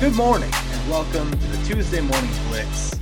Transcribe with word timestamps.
Good 0.00 0.16
morning 0.16 0.50
and 0.52 0.90
welcome 0.90 1.30
to 1.30 1.36
the 1.36 1.64
Tuesday 1.66 2.00
Morning 2.00 2.30
Blitz. 2.48 2.94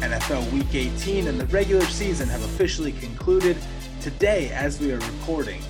NFL 0.00 0.50
Week 0.52 0.74
18 0.74 1.28
and 1.28 1.40
the 1.40 1.46
regular 1.46 1.84
season 1.86 2.28
have 2.28 2.42
officially 2.42 2.92
concluded. 2.92 3.56
Today, 4.00 4.50
as 4.50 4.80
we 4.80 4.92
are 4.92 4.98
recording, 4.98 5.60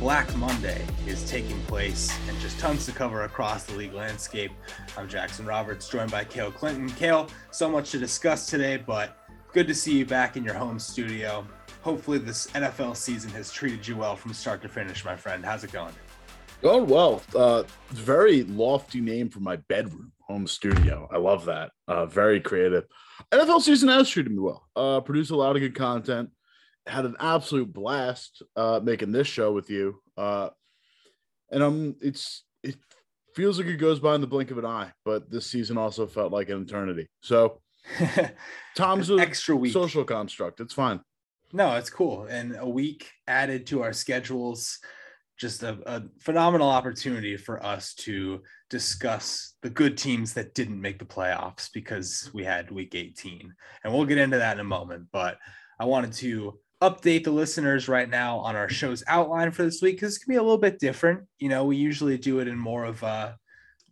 Black 0.00 0.34
Monday 0.36 0.84
is 1.06 1.28
taking 1.30 1.58
place 1.62 2.12
and 2.28 2.38
just 2.40 2.58
tons 2.58 2.84
to 2.86 2.92
cover 2.92 3.22
across 3.22 3.64
the 3.64 3.76
league 3.76 3.94
landscape. 3.94 4.50
I'm 4.98 5.08
Jackson 5.08 5.46
Roberts, 5.46 5.88
joined 5.88 6.10
by 6.10 6.24
Cale 6.24 6.50
Clinton. 6.50 6.90
Cale, 6.90 7.28
so 7.52 7.70
much 7.70 7.92
to 7.92 7.98
discuss 7.98 8.46
today, 8.46 8.76
but 8.76 9.16
good 9.52 9.68
to 9.68 9.74
see 9.74 9.96
you 9.96 10.04
back 10.04 10.36
in 10.36 10.42
your 10.42 10.54
home 10.54 10.80
studio. 10.80 11.46
Hopefully, 11.82 12.18
this 12.18 12.48
NFL 12.48 12.96
season 12.96 13.30
has 13.30 13.52
treated 13.52 13.86
you 13.86 13.96
well 13.96 14.16
from 14.16 14.32
start 14.32 14.62
to 14.62 14.68
finish, 14.68 15.04
my 15.04 15.14
friend. 15.14 15.44
How's 15.44 15.62
it 15.62 15.72
going? 15.72 15.94
Going 16.60 16.86
well. 16.88 17.22
Uh, 17.34 17.62
very 17.90 18.42
lofty 18.42 19.00
name 19.00 19.28
for 19.28 19.40
my 19.40 19.56
bedroom 19.56 20.12
home 20.26 20.46
studio. 20.46 21.08
I 21.12 21.18
love 21.18 21.44
that. 21.44 21.70
Uh, 21.86 22.06
very 22.06 22.40
creative. 22.40 22.84
NFL 23.30 23.60
season 23.60 23.88
has 23.90 24.08
treated 24.08 24.32
me 24.32 24.38
well. 24.38 24.66
Uh, 24.74 25.00
produced 25.00 25.30
a 25.30 25.36
lot 25.36 25.54
of 25.54 25.60
good 25.60 25.74
content. 25.74 26.30
Had 26.86 27.06
an 27.06 27.16
absolute 27.18 27.72
blast 27.72 28.42
uh, 28.56 28.80
making 28.82 29.12
this 29.12 29.26
show 29.26 29.52
with 29.52 29.70
you. 29.70 30.00
Uh, 30.16 30.50
and 31.50 31.62
um, 31.62 31.96
it's 32.00 32.44
it 32.62 32.76
feels 33.34 33.58
like 33.58 33.68
it 33.68 33.76
goes 33.76 34.00
by 34.00 34.14
in 34.14 34.20
the 34.20 34.26
blink 34.26 34.50
of 34.50 34.58
an 34.58 34.66
eye, 34.66 34.92
but 35.04 35.30
this 35.30 35.46
season 35.46 35.78
also 35.78 36.06
felt 36.06 36.32
like 36.32 36.48
an 36.48 36.62
eternity. 36.62 37.08
So 37.20 37.60
Tom's 38.76 39.10
an 39.10 39.20
extra 39.20 39.56
week 39.56 39.72
social 39.72 40.04
construct. 40.04 40.60
It's 40.60 40.74
fine. 40.74 41.00
No, 41.52 41.76
it's 41.76 41.90
cool. 41.90 42.24
And 42.24 42.56
a 42.58 42.68
week 42.68 43.10
added 43.26 43.66
to 43.68 43.82
our 43.82 43.92
schedules 43.92 44.78
just 45.36 45.62
a, 45.62 45.78
a, 45.86 46.02
phenomenal 46.20 46.70
opportunity 46.70 47.36
for 47.36 47.64
us 47.64 47.94
to 47.94 48.40
discuss 48.70 49.54
the 49.62 49.70
good 49.70 49.98
teams 49.98 50.32
that 50.34 50.54
didn't 50.54 50.80
make 50.80 50.98
the 50.98 51.04
playoffs 51.04 51.68
because 51.72 52.30
we 52.32 52.44
had 52.44 52.70
week 52.70 52.94
18. 52.94 53.52
And 53.82 53.92
we'll 53.92 54.04
get 54.04 54.18
into 54.18 54.38
that 54.38 54.54
in 54.54 54.60
a 54.60 54.64
moment. 54.64 55.06
But 55.12 55.38
I 55.78 55.86
wanted 55.86 56.12
to 56.14 56.58
update 56.90 57.24
the 57.24 57.30
listeners 57.30 57.88
right 57.88 58.08
now 58.08 58.38
on 58.38 58.56
our 58.56 58.68
show's 58.68 59.02
outline 59.06 59.50
for 59.50 59.62
this 59.62 59.80
week 59.80 59.96
because 59.96 60.14
it's 60.14 60.24
gonna 60.24 60.34
be 60.34 60.38
a 60.38 60.42
little 60.42 60.58
bit 60.58 60.78
different. 60.78 61.22
You 61.38 61.48
know, 61.48 61.64
we 61.64 61.76
usually 61.76 62.18
do 62.18 62.40
it 62.40 62.48
in 62.48 62.58
more 62.58 62.84
of 62.84 63.02
a 63.02 63.36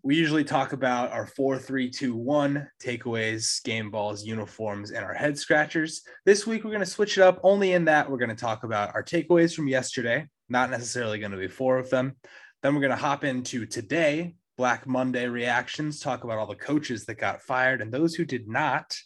we 0.05 0.17
usually 0.17 0.43
talk 0.43 0.73
about 0.73 1.13
our 1.13 1.27
four, 1.27 1.59
three, 1.59 1.89
two, 1.89 2.17
one 2.17 2.69
takeaways, 2.83 3.63
game 3.63 3.89
balls, 3.89 4.25
uniforms, 4.25 4.91
and 4.91 5.05
our 5.05 5.15
head 5.15 5.39
scratchers. 5.39 6.03
This 6.25 6.45
week, 6.45 6.65
we're 6.65 6.71
going 6.71 6.81
to 6.81 6.87
switch 6.87 7.19
it 7.19 7.23
up. 7.23 7.39
Only 7.45 7.73
in 7.73 7.85
that, 7.85 8.11
we're 8.11 8.19
going 8.19 8.29
to 8.29 8.35
talk 8.35 8.65
about 8.65 8.93
our 8.97 9.05
takeaways 9.05 9.55
from 9.55 9.69
yesterday, 9.69 10.27
not 10.49 10.71
necessarily 10.71 11.21
going 11.21 11.31
to 11.31 11.39
be 11.39 11.47
four 11.47 11.79
of 11.79 11.89
them. 11.89 12.17
Then 12.63 12.75
we're 12.75 12.81
going 12.81 12.91
to 12.91 12.97
hop 12.97 13.23
into 13.23 13.65
today, 13.65 14.35
Black 14.57 14.89
Monday 14.89 15.29
reactions, 15.29 16.01
talk 16.01 16.25
about 16.25 16.39
all 16.39 16.47
the 16.47 16.57
coaches 16.57 17.07
that 17.07 17.19
got 17.19 17.43
fired 17.43 17.81
and 17.81 17.93
those 17.93 18.17
who 18.17 18.25
did 18.25 18.49
not. 18.49 18.97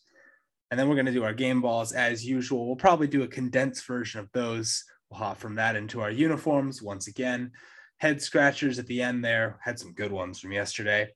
And 0.71 0.79
then 0.79 0.89
we're 0.89 0.97
going 0.97 1.07
to 1.07 1.13
do 1.13 1.25
our 1.25 1.35
game 1.35 1.61
balls 1.61 1.93
as 1.93 2.25
usual. 2.25 2.67
We'll 2.67 2.77
probably 2.77 3.07
do 3.07 3.23
a 3.23 3.29
condensed 3.29 3.87
version 3.87 4.21
of 4.21 4.31
those. 4.33 4.83
We'll 5.11 5.21
hop 5.21 5.39
from 5.39 5.55
that 5.57 5.77
into 5.77 6.01
our 6.01 6.11
uniforms 6.11 6.83
once 6.83 7.07
again 7.07 7.53
head 7.99 8.21
scratchers 8.21 8.79
at 8.79 8.87
the 8.87 9.03
end 9.03 9.25
there. 9.25 9.59
Had 9.63 9.79
some 9.79 9.93
good 9.93 10.13
ones 10.13 10.39
from 10.39 10.53
yesterday. 10.53 11.09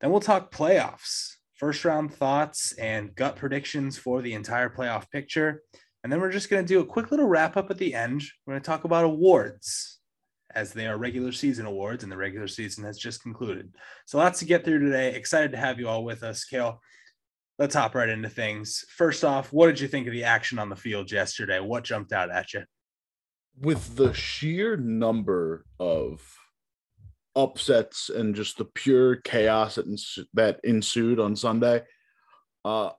Then 0.00 0.10
we'll 0.10 0.20
talk 0.20 0.52
playoffs, 0.52 1.34
first 1.54 1.84
round 1.84 2.14
thoughts, 2.14 2.72
and 2.72 3.14
gut 3.14 3.36
predictions 3.36 3.98
for 3.98 4.22
the 4.22 4.34
entire 4.34 4.70
playoff 4.70 5.10
picture. 5.10 5.62
And 6.04 6.12
then 6.12 6.20
we're 6.20 6.30
just 6.30 6.48
going 6.48 6.64
to 6.64 6.68
do 6.68 6.80
a 6.80 6.86
quick 6.86 7.10
little 7.10 7.26
wrap 7.26 7.56
up 7.56 7.70
at 7.70 7.78
the 7.78 7.94
end. 7.94 8.22
We're 8.46 8.54
going 8.54 8.62
to 8.62 8.66
talk 8.66 8.84
about 8.84 9.04
awards 9.04 9.98
as 10.54 10.72
they 10.72 10.86
are 10.86 10.96
regular 10.96 11.32
season 11.32 11.66
awards, 11.66 12.04
and 12.04 12.10
the 12.10 12.16
regular 12.16 12.48
season 12.48 12.84
has 12.84 12.98
just 12.98 13.22
concluded. 13.22 13.74
So 14.06 14.18
lots 14.18 14.38
to 14.38 14.44
get 14.44 14.64
through 14.64 14.78
today. 14.78 15.14
Excited 15.14 15.52
to 15.52 15.58
have 15.58 15.78
you 15.78 15.88
all 15.88 16.04
with 16.04 16.22
us, 16.22 16.44
Cale. 16.44 16.80
Let's 17.58 17.74
hop 17.74 17.94
right 17.94 18.08
into 18.08 18.28
things. 18.28 18.84
First 18.88 19.24
off, 19.24 19.52
what 19.52 19.66
did 19.66 19.80
you 19.80 19.88
think 19.88 20.06
of 20.06 20.12
the 20.12 20.24
action 20.24 20.58
on 20.58 20.68
the 20.68 20.76
field 20.76 21.10
yesterday? 21.10 21.58
What 21.58 21.84
jumped 21.84 22.12
out 22.12 22.30
at 22.30 22.54
you? 22.54 22.64
with 23.60 23.96
the 23.96 24.12
sheer 24.14 24.76
number 24.76 25.64
of 25.78 26.20
upsets 27.34 28.08
and 28.08 28.34
just 28.34 28.58
the 28.58 28.64
pure 28.64 29.16
chaos 29.16 29.76
that, 29.76 29.86
ens- 29.86 30.18
that 30.34 30.60
ensued 30.64 31.20
on 31.20 31.36
Sunday, 31.36 31.82
uh, 32.64 32.90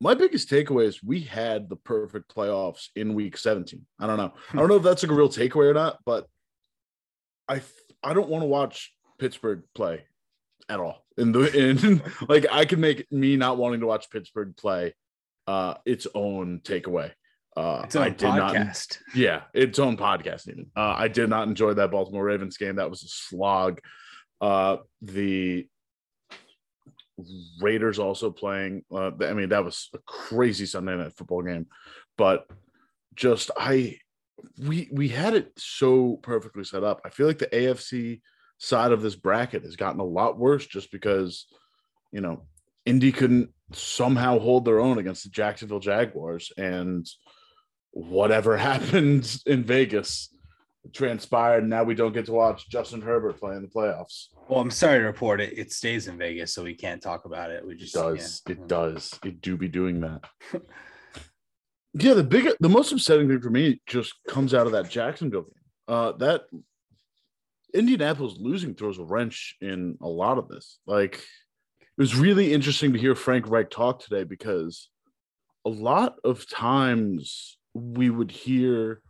my 0.00 0.14
biggest 0.14 0.50
takeaway 0.50 0.84
is 0.84 1.02
we 1.02 1.20
had 1.20 1.68
the 1.68 1.76
perfect 1.76 2.34
playoffs 2.34 2.88
in 2.96 3.14
week 3.14 3.36
17. 3.36 3.86
I 4.00 4.06
don't 4.06 4.16
know. 4.16 4.32
I 4.52 4.56
don't 4.56 4.68
know 4.68 4.76
if 4.76 4.82
that's 4.82 5.02
like 5.02 5.12
a 5.12 5.14
real 5.14 5.28
takeaway 5.28 5.70
or 5.70 5.74
not, 5.74 5.98
but 6.04 6.26
I 7.48 7.62
I 8.02 8.12
don't 8.12 8.28
want 8.28 8.42
to 8.42 8.48
watch 8.48 8.92
Pittsburgh 9.18 9.62
play 9.76 10.04
at 10.68 10.80
all. 10.80 11.04
In 11.16 11.32
the 11.32 11.40
in 11.52 12.02
like 12.28 12.46
I 12.50 12.64
can 12.64 12.80
make 12.80 13.10
me 13.10 13.36
not 13.36 13.56
wanting 13.56 13.80
to 13.80 13.86
watch 13.86 14.10
Pittsburgh 14.10 14.56
play 14.56 14.94
uh 15.46 15.74
its 15.84 16.06
own 16.14 16.60
takeaway. 16.64 17.12
Uh, 17.54 17.82
its 17.84 17.96
own 17.96 18.02
I 18.02 18.08
did 18.08 18.28
podcast. 18.28 18.98
Not, 18.98 18.98
yeah, 19.14 19.42
its 19.52 19.78
own 19.78 19.96
podcast. 19.96 20.48
Even 20.48 20.70
uh, 20.74 20.94
I 20.96 21.08
did 21.08 21.28
not 21.28 21.48
enjoy 21.48 21.74
that 21.74 21.90
Baltimore 21.90 22.24
Ravens 22.24 22.56
game. 22.56 22.76
That 22.76 22.88
was 22.88 23.02
a 23.02 23.08
slog. 23.08 23.80
Uh, 24.40 24.78
the 25.02 25.68
Raiders 27.60 27.98
also 27.98 28.30
playing. 28.30 28.84
Uh, 28.90 29.10
I 29.20 29.34
mean, 29.34 29.50
that 29.50 29.64
was 29.64 29.90
a 29.94 29.98
crazy 29.98 30.64
Sunday 30.64 30.96
night 30.96 31.12
football 31.12 31.42
game. 31.42 31.66
But 32.16 32.46
just 33.14 33.50
I, 33.56 33.98
we 34.58 34.88
we 34.90 35.08
had 35.08 35.34
it 35.34 35.52
so 35.56 36.18
perfectly 36.22 36.64
set 36.64 36.84
up. 36.84 37.02
I 37.04 37.10
feel 37.10 37.26
like 37.26 37.38
the 37.38 37.46
AFC 37.48 38.22
side 38.62 38.92
of 38.92 39.02
this 39.02 39.16
bracket 39.16 39.64
has 39.64 39.74
gotten 39.74 40.00
a 40.00 40.04
lot 40.04 40.38
worse 40.38 40.64
just 40.64 40.92
because, 40.92 41.46
you 42.12 42.20
know, 42.20 42.46
Indy 42.86 43.10
couldn't 43.10 43.50
somehow 43.72 44.38
hold 44.38 44.64
their 44.64 44.78
own 44.78 44.98
against 44.98 45.24
the 45.24 45.30
Jacksonville 45.30 45.80
Jaguars 45.80 46.52
and 46.56 47.04
whatever 47.90 48.56
happened 48.70 49.36
in 49.46 49.64
Vegas 49.64 50.32
transpired. 50.92 51.68
Now 51.68 51.82
we 51.82 51.96
don't 51.96 52.12
get 52.12 52.26
to 52.26 52.32
watch 52.32 52.68
Justin 52.68 53.02
Herbert 53.02 53.40
play 53.40 53.56
in 53.56 53.62
the 53.62 53.68
playoffs. 53.68 54.28
Well, 54.48 54.60
I'm 54.60 54.70
sorry 54.70 55.00
to 55.00 55.06
report 55.06 55.40
it. 55.40 55.58
It 55.58 55.72
stays 55.72 56.06
in 56.06 56.16
Vegas, 56.16 56.54
so 56.54 56.62
we 56.62 56.74
can't 56.74 57.02
talk 57.02 57.24
about 57.24 57.50
it. 57.50 57.66
We 57.66 57.74
just 57.74 57.96
it 57.96 57.98
does. 57.98 58.42
Yeah. 58.46 58.52
It 58.52 58.68
does. 58.68 59.18
It 59.24 59.40
do 59.40 59.56
be 59.56 59.68
doing 59.68 60.00
that. 60.02 60.20
yeah, 61.94 62.14
the 62.14 62.22
big, 62.22 62.48
the 62.60 62.68
most 62.68 62.92
upsetting 62.92 63.28
thing 63.28 63.40
for 63.40 63.50
me 63.50 63.80
just 63.88 64.14
comes 64.28 64.54
out 64.54 64.66
of 64.66 64.72
that 64.72 64.88
Jacksonville 64.88 65.42
game. 65.42 65.52
Uh, 65.88 66.12
that 66.12 66.42
Indianapolis 67.74 68.34
losing 68.38 68.74
throws 68.74 68.98
a 68.98 69.04
wrench 69.04 69.56
in 69.60 69.96
a 70.00 70.08
lot 70.08 70.38
of 70.38 70.48
this. 70.48 70.78
Like, 70.86 71.24
it 71.80 71.98
was 71.98 72.16
really 72.16 72.52
interesting 72.52 72.92
to 72.92 72.98
hear 72.98 73.14
Frank 73.14 73.48
Reich 73.48 73.70
talk 73.70 74.00
today 74.00 74.24
because 74.24 74.88
a 75.64 75.70
lot 75.70 76.16
of 76.24 76.48
times 76.48 77.58
we 77.74 78.10
would 78.10 78.30
hear 78.30 79.00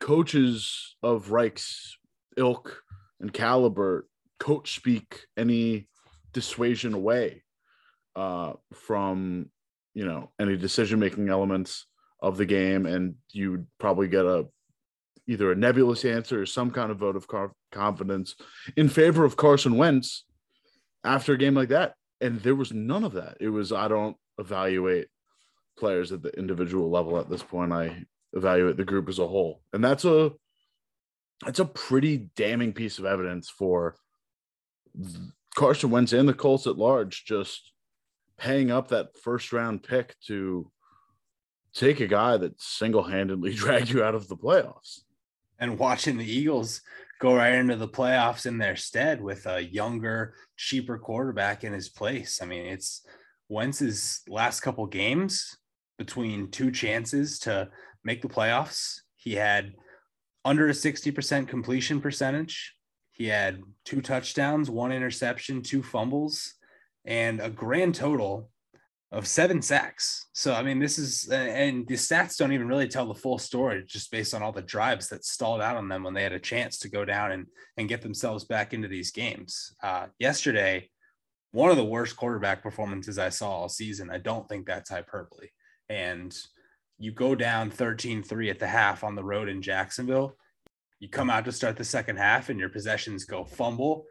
coaches 0.00 0.96
of 1.02 1.30
Reich's 1.30 1.96
ilk 2.36 2.82
and 3.20 3.32
caliber 3.32 4.06
coach 4.38 4.74
speak 4.74 5.26
any 5.36 5.88
dissuasion 6.32 6.92
away 6.92 7.42
uh, 8.14 8.52
from 8.74 9.50
you 9.94 10.04
know 10.04 10.30
any 10.38 10.56
decision 10.56 10.98
making 10.98 11.28
elements 11.28 11.86
of 12.20 12.36
the 12.36 12.46
game, 12.46 12.86
and 12.86 13.14
you'd 13.32 13.66
probably 13.78 14.08
get 14.08 14.24
a 14.24 14.46
either 15.28 15.50
a 15.52 15.56
nebulous 15.56 16.04
answer 16.04 16.42
or 16.42 16.46
some 16.46 16.70
kind 16.70 16.90
of 16.90 16.98
vote 16.98 17.16
of 17.16 17.26
confidence 17.72 18.36
in 18.76 18.88
favor 18.88 19.24
of 19.24 19.36
Carson 19.36 19.76
Wentz 19.76 20.24
after 21.04 21.32
a 21.32 21.38
game 21.38 21.54
like 21.54 21.68
that. 21.70 21.94
And 22.20 22.40
there 22.40 22.54
was 22.54 22.72
none 22.72 23.04
of 23.04 23.12
that. 23.14 23.36
It 23.40 23.48
was 23.48 23.72
I 23.72 23.88
don't 23.88 24.16
evaluate 24.38 25.08
players 25.78 26.12
at 26.12 26.22
the 26.22 26.30
individual 26.30 26.90
level 26.90 27.18
at 27.18 27.28
this 27.28 27.42
point. 27.42 27.72
I 27.72 28.04
evaluate 28.32 28.76
the 28.76 28.84
group 28.84 29.08
as 29.08 29.18
a 29.18 29.26
whole, 29.26 29.60
and 29.72 29.84
that's 29.84 30.04
a 30.04 30.32
that's 31.44 31.58
a 31.58 31.66
pretty 31.66 32.30
damning 32.34 32.72
piece 32.72 32.98
of 32.98 33.04
evidence 33.04 33.50
for 33.50 33.96
Carson 35.54 35.90
Wentz 35.90 36.12
and 36.12 36.28
the 36.28 36.34
Colts 36.34 36.66
at 36.66 36.78
large 36.78 37.24
just 37.24 37.72
paying 38.38 38.70
up 38.70 38.88
that 38.88 39.08
first 39.22 39.52
round 39.52 39.82
pick 39.82 40.14
to 40.26 40.70
take 41.74 42.00
a 42.00 42.06
guy 42.06 42.36
that 42.36 42.60
single 42.60 43.02
handedly 43.02 43.52
dragged 43.54 43.90
you 43.90 44.02
out 44.02 44.14
of 44.14 44.28
the 44.28 44.36
playoffs. 44.36 45.00
And 45.58 45.78
watching 45.78 46.16
the 46.16 46.30
Eagles 46.30 46.82
go 47.20 47.34
right 47.34 47.54
into 47.54 47.76
the 47.76 47.88
playoffs 47.88 48.46
in 48.46 48.58
their 48.58 48.76
stead 48.76 49.22
with 49.22 49.46
a 49.46 49.64
younger, 49.64 50.34
cheaper 50.56 50.98
quarterback 50.98 51.64
in 51.64 51.72
his 51.72 51.88
place. 51.88 52.40
I 52.42 52.46
mean, 52.46 52.66
it's 52.66 53.06
Wentz's 53.48 54.22
last 54.28 54.60
couple 54.60 54.86
games 54.86 55.56
between 55.98 56.50
two 56.50 56.70
chances 56.70 57.38
to 57.40 57.70
make 58.04 58.22
the 58.22 58.28
playoffs. 58.28 59.00
He 59.16 59.34
had 59.34 59.74
under 60.44 60.68
a 60.68 60.72
60% 60.72 61.48
completion 61.48 62.00
percentage. 62.00 62.74
He 63.10 63.26
had 63.26 63.62
two 63.84 64.02
touchdowns, 64.02 64.70
one 64.70 64.92
interception, 64.92 65.62
two 65.62 65.82
fumbles, 65.82 66.54
and 67.04 67.40
a 67.40 67.48
grand 67.48 67.94
total 67.94 68.50
of 69.12 69.26
seven 69.26 69.62
sacks. 69.62 70.26
So, 70.32 70.52
I 70.52 70.62
mean, 70.62 70.78
this 70.78 70.98
is, 70.98 71.28
and 71.28 71.86
the 71.86 71.94
stats 71.94 72.36
don't 72.36 72.52
even 72.52 72.68
really 72.68 72.88
tell 72.88 73.06
the 73.06 73.14
full 73.14 73.38
story 73.38 73.84
just 73.86 74.10
based 74.10 74.34
on 74.34 74.42
all 74.42 74.52
the 74.52 74.62
drives 74.62 75.08
that 75.08 75.24
stalled 75.24 75.60
out 75.60 75.76
on 75.76 75.88
them 75.88 76.02
when 76.02 76.12
they 76.12 76.24
had 76.24 76.32
a 76.32 76.40
chance 76.40 76.78
to 76.80 76.88
go 76.88 77.04
down 77.04 77.32
and, 77.32 77.46
and 77.76 77.88
get 77.88 78.02
themselves 78.02 78.44
back 78.44 78.74
into 78.74 78.88
these 78.88 79.12
games. 79.12 79.74
Uh, 79.82 80.06
yesterday, 80.18 80.90
one 81.52 81.70
of 81.70 81.76
the 81.76 81.84
worst 81.84 82.16
quarterback 82.16 82.62
performances 82.62 83.18
I 83.18 83.28
saw 83.28 83.50
all 83.50 83.68
season. 83.68 84.10
I 84.10 84.18
don't 84.18 84.48
think 84.48 84.66
that's 84.66 84.90
hyperbole. 84.90 85.48
And 85.88 86.36
you 86.98 87.12
go 87.12 87.34
down 87.34 87.70
13 87.70 88.22
3 88.22 88.50
at 88.50 88.58
the 88.58 88.66
half 88.66 89.04
on 89.04 89.14
the 89.14 89.24
road 89.24 89.48
in 89.48 89.62
Jacksonville. 89.62 90.36
You 90.98 91.08
come 91.08 91.30
out 91.30 91.44
to 91.44 91.52
start 91.52 91.76
the 91.76 91.84
second 91.84 92.16
half, 92.16 92.48
and 92.48 92.58
your 92.58 92.70
possessions 92.70 93.24
go 93.24 93.44
fumble, 93.44 94.06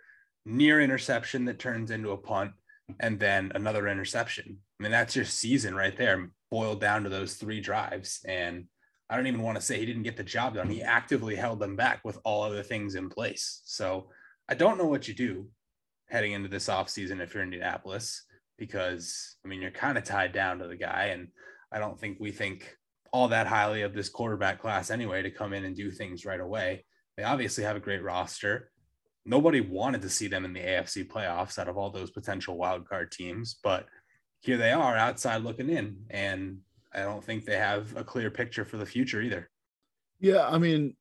near 0.46 0.82
interception 0.82 1.46
that 1.46 1.60
turns 1.60 1.92
into 1.92 2.12
a 2.12 2.18
punt, 2.18 2.52
and 3.00 3.20
then 3.20 3.52
another 3.56 3.88
interception. 3.88 4.58
I 4.80 4.84
mean, 4.84 4.92
that's 4.92 5.16
your 5.16 5.26
season 5.26 5.76
right 5.76 5.96
there, 5.96 6.30
boiled 6.52 6.82
down 6.82 7.04
to 7.04 7.10
those 7.10 7.36
three 7.36 7.62
drives. 7.62 8.22
And 8.28 8.66
I 9.10 9.16
don't 9.16 9.28
even 9.28 9.42
want 9.42 9.58
to 9.58 9.64
say 9.64 9.80
he 9.80 9.86
didn't 9.86 10.04
get 10.04 10.18
the 10.18 10.24
job 10.24 10.56
done. 10.56 10.70
He 10.70 10.82
actively 10.82 11.36
held 11.36 11.60
them 11.60 11.76
back 11.76 12.02
with 12.04 12.20
all 12.24 12.44
other 12.44 12.64
things 12.64 12.96
in 12.96 13.10
place. 13.10 13.62
So 13.66 14.10
I 14.50 14.56
don't 14.56 14.78
know 14.78 14.86
what 14.86 15.08
you 15.08 15.14
do 15.14 15.48
heading 16.10 16.34
into 16.34 16.50
this 16.50 16.68
offseason 16.68 17.22
if 17.22 17.34
you're 17.34 17.44
Indianapolis, 17.44 18.24
because 18.58 19.38
I 19.44 19.48
mean, 19.48 19.62
you're 19.62 19.72
kind 19.72 19.98
of 19.98 20.04
tied 20.04 20.34
down 20.34 20.60
to 20.60 20.68
the 20.68 20.76
guy. 20.76 21.06
And 21.06 21.30
I 21.72 21.80
don't 21.80 22.00
think 22.00 22.18
we 22.20 22.32
think 22.32 22.78
all 23.12 23.30
that 23.30 23.48
highly 23.48 23.82
of 23.82 23.94
this 23.94 24.10
quarterback 24.10 24.62
class 24.62 24.92
anyway 24.92 25.22
to 25.22 25.32
come 25.32 25.54
in 25.54 25.66
and 25.66 25.76
do 25.76 25.90
things 25.90 26.26
right 26.26 26.40
away. 26.40 26.86
They 27.18 27.24
obviously 27.24 27.64
have 27.64 27.78
a 27.78 27.82
great 27.82 28.04
roster. 28.04 28.72
Nobody 29.26 29.62
wanted 29.62 30.02
to 30.04 30.10
see 30.10 30.28
them 30.28 30.46
in 30.46 30.54
the 30.54 30.60
AFC 30.60 31.08
playoffs 31.08 31.58
out 31.58 31.68
of 31.68 31.78
all 31.78 31.90
those 31.90 32.12
potential 32.12 32.58
wild 32.58 32.88
card 32.88 33.12
teams, 33.12 33.58
but 33.64 33.88
here 34.42 34.58
they 34.58 34.72
are 34.72 34.96
outside 34.96 35.42
looking 35.42 35.70
in. 35.70 35.98
And 36.10 36.60
I 36.94 37.00
don't 37.00 37.24
think 37.24 37.46
they 37.46 37.58
have 37.58 37.96
a 37.96 38.04
clear 38.04 38.30
picture 38.30 38.66
for 38.66 38.78
the 38.78 38.86
future 38.86 39.22
either. 39.22 39.50
Yeah, 40.20 40.48
I 40.48 40.60
mean, 40.60 40.96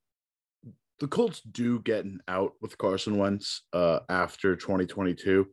the 1.00 1.08
Colts 1.08 1.40
do 1.40 1.80
get 1.80 2.04
an 2.04 2.20
out 2.26 2.52
with 2.60 2.78
Carson 2.78 3.18
Wentz 3.18 3.62
uh, 3.72 4.00
after 4.08 4.56
2022 4.56 5.46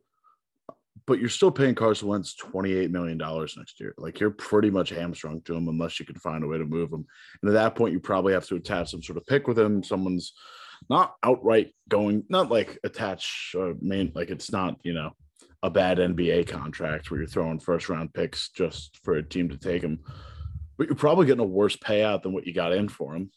but 1.06 1.18
you're 1.18 1.28
still 1.28 1.50
paying 1.50 1.74
Carson 1.74 2.08
Wentz 2.08 2.34
$28 2.36 2.90
million 2.90 3.18
next 3.18 3.80
year. 3.80 3.94
Like 3.98 4.20
you're 4.20 4.30
pretty 4.30 4.70
much 4.70 4.90
hamstrung 4.90 5.40
to 5.42 5.54
him 5.54 5.68
unless 5.68 5.98
you 5.98 6.06
can 6.06 6.16
find 6.16 6.44
a 6.44 6.46
way 6.46 6.58
to 6.58 6.64
move 6.64 6.92
him. 6.92 7.04
And 7.42 7.48
at 7.50 7.54
that 7.54 7.74
point, 7.74 7.92
you 7.92 8.00
probably 8.00 8.32
have 8.32 8.46
to 8.46 8.56
attach 8.56 8.90
some 8.90 9.02
sort 9.02 9.18
of 9.18 9.26
pick 9.26 9.48
with 9.48 9.58
him. 9.58 9.82
Someone's 9.82 10.32
not 10.88 11.14
outright 11.22 11.72
going, 11.88 12.24
not 12.28 12.50
like 12.50 12.78
attach 12.84 13.54
or 13.56 13.74
main, 13.80 14.12
like 14.14 14.30
it's 14.30 14.52
not, 14.52 14.78
you 14.82 14.92
know, 14.92 15.12
a 15.62 15.70
bad 15.70 15.98
NBA 15.98 16.48
contract 16.48 17.10
where 17.10 17.20
you're 17.20 17.28
throwing 17.28 17.60
first 17.60 17.88
round 17.88 18.12
picks 18.12 18.50
just 18.50 18.98
for 19.02 19.14
a 19.14 19.22
team 19.22 19.48
to 19.48 19.56
take 19.56 19.82
him. 19.82 20.00
But 20.76 20.88
you're 20.88 20.96
probably 20.96 21.26
getting 21.26 21.44
a 21.44 21.46
worse 21.46 21.76
payout 21.76 22.22
than 22.22 22.32
what 22.32 22.46
you 22.46 22.54
got 22.54 22.72
in 22.72 22.88
for 22.88 23.14
him. 23.14 23.30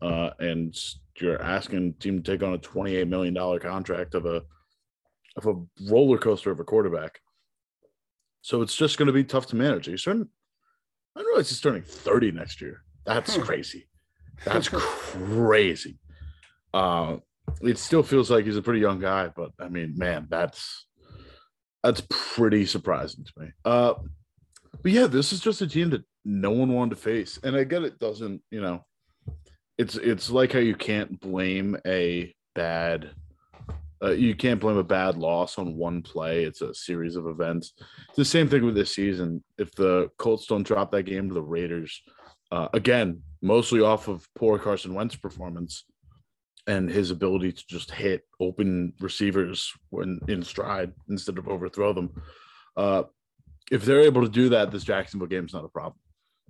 Uh, 0.00 0.30
and 0.40 0.76
you're 1.20 1.40
asking 1.40 1.94
team 1.94 2.20
to 2.20 2.32
take 2.32 2.42
on 2.42 2.54
a 2.54 2.58
$28 2.58 3.08
million 3.08 3.60
contract 3.60 4.14
of 4.14 4.26
a 4.26 4.42
of 5.36 5.46
a 5.46 5.90
roller 5.90 6.18
coaster 6.18 6.50
of 6.50 6.60
a 6.60 6.64
quarterback. 6.64 7.20
So 8.42 8.60
it's 8.60 8.76
just 8.76 8.98
going 8.98 9.06
to 9.06 9.12
be 9.12 9.24
tough 9.24 9.46
to 9.46 9.56
manage. 9.56 9.86
He's 9.86 10.02
turning, 10.02 10.28
I 11.16 11.20
realize 11.20 11.48
he's 11.48 11.60
turning 11.60 11.82
30 11.82 12.32
next 12.32 12.60
year. 12.60 12.82
That's 13.06 13.34
hmm. 13.34 13.42
crazy. 13.42 13.88
That's 14.44 14.68
crazy. 14.68 15.98
Uh, 16.72 17.16
it 17.60 17.78
still 17.78 18.02
feels 18.02 18.30
like 18.30 18.44
he's 18.44 18.56
a 18.56 18.62
pretty 18.62 18.80
young 18.80 19.00
guy, 19.00 19.28
but 19.28 19.52
I 19.58 19.68
mean, 19.68 19.94
man, 19.96 20.26
that's 20.30 20.86
that's 21.82 22.02
pretty 22.08 22.66
surprising 22.66 23.24
to 23.24 23.32
me. 23.36 23.48
Uh, 23.64 23.94
but 24.82 24.92
yeah, 24.92 25.06
this 25.06 25.32
is 25.32 25.40
just 25.40 25.60
a 25.62 25.66
team 25.66 25.90
that 25.90 26.04
no 26.24 26.50
one 26.50 26.72
wanted 26.72 26.90
to 26.90 27.02
face, 27.02 27.38
and 27.42 27.56
I 27.56 27.64
get 27.64 27.82
it 27.82 27.98
doesn't, 27.98 28.42
you 28.50 28.60
know, 28.60 28.84
it's 29.78 29.96
it's 29.96 30.30
like 30.30 30.52
how 30.52 30.60
you 30.60 30.74
can't 30.74 31.20
blame 31.20 31.76
a 31.86 32.34
bad 32.54 33.10
uh, 34.02 34.10
you 34.10 34.34
can't 34.34 34.60
blame 34.60 34.76
a 34.76 34.84
bad 34.84 35.16
loss 35.16 35.58
on 35.58 35.76
one 35.76 36.02
play. 36.02 36.44
It's 36.44 36.60
a 36.60 36.74
series 36.74 37.14
of 37.14 37.28
events. 37.28 37.72
It's 38.08 38.16
the 38.16 38.24
same 38.24 38.48
thing 38.48 38.64
with 38.64 38.74
this 38.74 38.92
season. 38.92 39.44
If 39.58 39.72
the 39.76 40.10
Colts 40.18 40.46
don't 40.46 40.66
drop 40.66 40.90
that 40.90 41.04
game 41.04 41.28
to 41.28 41.34
the 41.34 41.42
Raiders, 41.42 42.02
uh, 42.50 42.68
again, 42.74 43.22
mostly 43.42 43.80
off 43.80 44.08
of 44.08 44.26
poor 44.34 44.58
Carson 44.58 44.94
Wentz 44.94 45.14
performance 45.14 45.84
and 46.66 46.88
his 46.88 47.10
ability 47.10 47.52
to 47.52 47.64
just 47.66 47.90
hit 47.90 48.22
open 48.40 48.92
receivers 49.00 49.72
when 49.90 50.20
in 50.28 50.42
stride 50.42 50.92
instead 51.08 51.38
of 51.38 51.48
overthrow 51.48 51.92
them. 51.92 52.10
Uh, 52.76 53.04
if 53.70 53.84
they're 53.84 54.00
able 54.00 54.22
to 54.22 54.28
do 54.28 54.48
that, 54.50 54.70
this 54.70 54.84
Jacksonville 54.84 55.28
game 55.28 55.44
is 55.44 55.54
not 55.54 55.64
a 55.64 55.68
problem, 55.68 55.98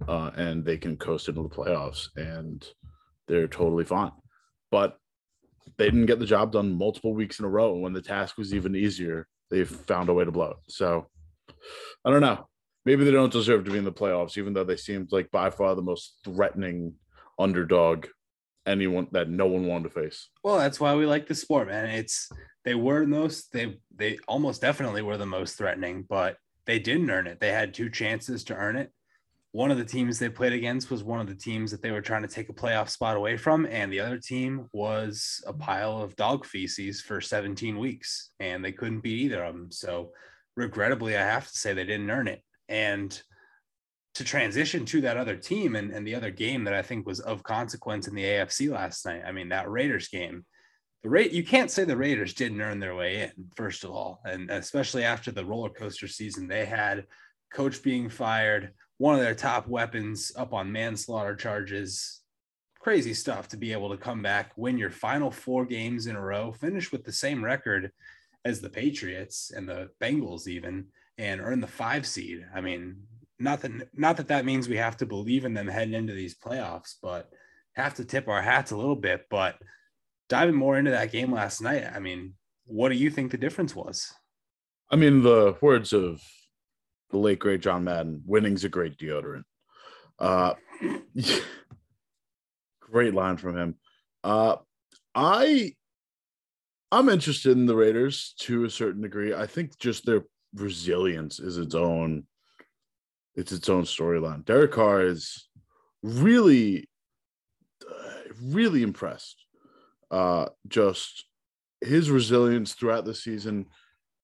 uh, 0.09 0.31
and 0.37 0.65
they 0.65 0.77
can 0.77 0.97
coast 0.97 1.29
into 1.29 1.43
the 1.43 1.49
playoffs, 1.49 2.09
and 2.17 2.67
they're 3.29 3.49
totally 3.49 3.85
fine. 3.85 4.13
But 4.71 4.99
they 5.79 5.87
didn't 5.87 6.07
get 6.07 6.19
the 6.19 6.27
job 6.27 6.53
done 6.53 6.77
multiple 6.77 7.15
weeks 7.15 7.39
in 7.39 7.45
a 7.45 7.49
row. 7.49 7.75
When 7.75 7.93
the 7.93 8.03
task 8.03 8.37
was 8.37 8.53
even 8.53 8.77
easier, 8.77 9.27
they 9.51 9.65
found 9.65 10.09
a 10.09 10.15
way 10.15 10.25
to 10.25 10.33
blow 10.33 10.51
it. 10.51 10.57
So 10.69 11.07
I 12.05 12.11
don't 12.11 12.21
know. 12.21 12.49
Maybe 12.85 13.05
they 13.05 13.13
don't 13.13 13.33
deserve 13.33 13.65
to 13.65 13.71
be 13.71 13.79
in 13.79 13.85
the 13.85 13.93
playoffs, 13.93 14.37
even 14.37 14.53
though 14.53 14.65
they 14.65 14.77
seemed 14.77 15.13
like 15.13 15.31
by 15.31 15.51
far 15.51 15.75
the 15.75 15.83
most 15.83 16.19
threatening 16.25 16.95
underdog 17.39 18.07
anyone 18.67 19.09
that 19.13 19.29
no 19.29 19.47
one 19.47 19.67
wanted 19.67 19.85
to 19.85 20.01
face. 20.01 20.29
Well, 20.45 20.59
that's 20.59 20.81
why 20.81 20.95
we 20.95 21.07
like 21.07 21.27
the 21.27 21.35
sport, 21.35 21.69
man. 21.69 21.87
It's 21.87 22.31
they 22.65 22.75
were 22.75 23.07
most 23.07 23.53
they 23.53 23.79
they 23.95 24.19
almost 24.29 24.61
definitely 24.61 25.03
were 25.03 25.17
the 25.17 25.27
most 25.27 25.57
threatening, 25.57 26.05
but 26.09 26.37
they 26.67 26.79
didn't 26.79 27.11
earn 27.11 27.27
it. 27.27 27.41
They 27.41 27.51
had 27.51 27.75
two 27.75 27.91
chances 27.91 28.45
to 28.45 28.55
earn 28.55 28.77
it 28.77 28.91
one 29.53 29.71
of 29.71 29.77
the 29.77 29.85
teams 29.85 30.19
they 30.19 30.31
played 30.31 30.55
against 30.55 30.91
was 30.91 31.05
one 31.05 31.21
of 31.21 31.27
the 31.27 31.35
teams 31.35 31.71
that 31.71 31.83
they 31.83 31.91
were 31.91 32.01
trying 32.01 32.23
to 32.23 32.29
take 32.29 32.49
a 32.49 32.55
playoff 32.55 32.89
spot 32.89 33.17
away 33.17 33.37
from 33.37 33.67
and 33.67 33.93
the 33.93 34.01
other 34.01 34.19
team 34.19 34.69
was 34.73 35.43
a 35.47 35.53
pile 35.53 36.01
of 36.01 36.17
dog 36.17 36.45
feces 36.47 37.03
for 37.03 37.21
17 37.21 37.79
weeks 37.79 38.31
and 38.41 38.65
they 38.65 38.73
couldn't 38.73 39.03
beat 39.03 39.21
either 39.21 39.45
of 39.45 39.55
them 39.55 39.71
so 39.71 40.11
regrettably 40.57 41.17
i 41.17 41.21
have 41.21 41.47
to 41.47 41.57
say 41.57 41.73
they 41.73 41.85
didn't 41.85 42.11
earn 42.11 42.29
it 42.29 42.43
and 42.69 43.23
to 44.15 44.25
transition 44.25 44.85
to 44.85 45.01
that 45.01 45.17
other 45.17 45.37
team 45.37 45.75
and, 45.75 45.91
and 45.91 46.07
the 46.07 46.15
other 46.15 46.31
game 46.31 46.65
that 46.65 46.75
i 46.75 46.83
think 46.83 47.07
was 47.07 47.21
of 47.21 47.43
consequence 47.43 48.09
in 48.09 48.15
the 48.15 48.25
afc 48.25 48.71
last 48.71 49.07
night 49.07 49.23
i 49.27 49.33
mean 49.33 49.49
that 49.49 49.71
raiders 49.71 50.09
game 50.09 50.45
the 51.03 51.11
rate 51.11 51.33
you 51.33 51.45
can't 51.45 51.71
say 51.71 51.85
the 51.85 51.97
raiders 51.97 52.35
didn't 52.35 52.61
earn 52.61 52.79
their 52.79 52.95
way 52.95 53.23
in 53.23 53.47
first 53.57 53.85
of 53.85 53.91
all 53.91 54.21
and 54.25 54.51
especially 54.51 55.05
after 55.05 55.31
the 55.31 55.45
roller 55.45 55.71
coaster 55.71 56.09
season 56.09 56.47
they 56.47 56.65
had 56.65 57.07
coach 57.53 57.83
being 57.83 58.09
fired 58.09 58.73
one 59.03 59.17
of 59.17 59.21
their 59.21 59.35
top 59.35 59.67
weapons 59.67 60.31
up 60.37 60.55
on 60.55 60.71
manslaughter 60.71 61.35
charges. 61.35 62.21
Crazy 62.79 63.15
stuff 63.15 63.49
to 63.49 63.57
be 63.57 63.73
able 63.73 63.91
to 63.91 63.97
come 63.97 64.23
back, 64.23 64.53
win 64.55 64.79
your 64.79 64.91
final 64.91 65.29
four 65.29 65.65
games 65.65 66.07
in 66.07 66.15
a 66.15 66.21
row, 66.21 66.53
finish 66.53 66.93
with 66.93 67.03
the 67.03 67.11
same 67.11 67.45
record 67.45 67.91
as 68.45 68.61
the 68.61 68.71
Patriots 68.71 69.51
and 69.51 69.69
the 69.69 69.89
Bengals, 70.01 70.47
even, 70.47 70.87
and 71.19 71.41
earn 71.41 71.61
the 71.61 71.67
five 71.67 72.07
seed. 72.07 72.47
I 72.55 72.61
mean, 72.61 72.97
not 73.43 73.61
that 73.63 73.73
not 73.95 74.17
that 74.17 74.29
that 74.29 74.45
means 74.45 74.69
we 74.69 74.77
have 74.77 74.97
to 74.99 75.07
believe 75.07 75.45
in 75.45 75.55
them 75.55 75.67
heading 75.67 75.95
into 75.95 76.13
these 76.13 76.37
playoffs, 76.37 76.95
but 77.03 77.31
have 77.75 77.95
to 77.95 78.05
tip 78.05 78.29
our 78.29 78.41
hats 78.41 78.71
a 78.71 78.77
little 78.77 78.97
bit. 78.97 79.27
But 79.29 79.57
diving 80.29 80.55
more 80.55 80.79
into 80.79 80.93
that 80.93 81.13
game 81.13 81.33
last 81.33 81.61
night, 81.61 81.85
I 81.93 81.99
mean, 81.99 82.35
what 82.67 82.91
do 82.91 82.95
you 82.95 83.11
think 83.11 83.31
the 83.31 83.39
difference 83.39 83.75
was? 83.75 84.13
I 84.91 84.97
mean, 84.97 85.23
the 85.23 85.57
words 85.61 85.93
of 85.93 86.23
the 87.11 87.19
late 87.19 87.39
great 87.39 87.61
John 87.61 87.85
Madden, 87.85 88.23
winning's 88.25 88.65
a 88.65 88.69
great 88.69 88.97
deodorant. 88.97 89.45
Uh, 90.19 90.55
great 92.81 93.15
line 93.15 93.37
from 93.37 93.57
him. 93.57 93.75
Uh, 94.23 94.57
I 95.15 95.75
I'm 96.93 97.09
interested 97.09 97.57
in 97.57 97.67
the 97.67 97.75
Raiders 97.75 98.35
to 98.41 98.65
a 98.65 98.71
certain 98.71 99.03
degree. 99.03 99.35
I 99.35 99.47
think 99.47 99.79
just 99.79 100.07
their 100.07 100.25
resilience 100.55 101.41
is 101.41 101.59
its 101.59 101.75
own 101.75 102.27
it's 103.35 103.53
its 103.53 103.69
own 103.69 103.85
storyline. 103.85 104.45
Derek 104.45 104.73
Carr 104.73 105.03
is 105.03 105.49
really 106.03 106.89
really 108.43 108.83
impressed. 108.83 109.45
Uh, 110.11 110.47
just 110.69 111.25
his 111.81 112.11
resilience 112.11 112.75
throughout 112.75 113.05
the 113.05 113.15
season, 113.15 113.67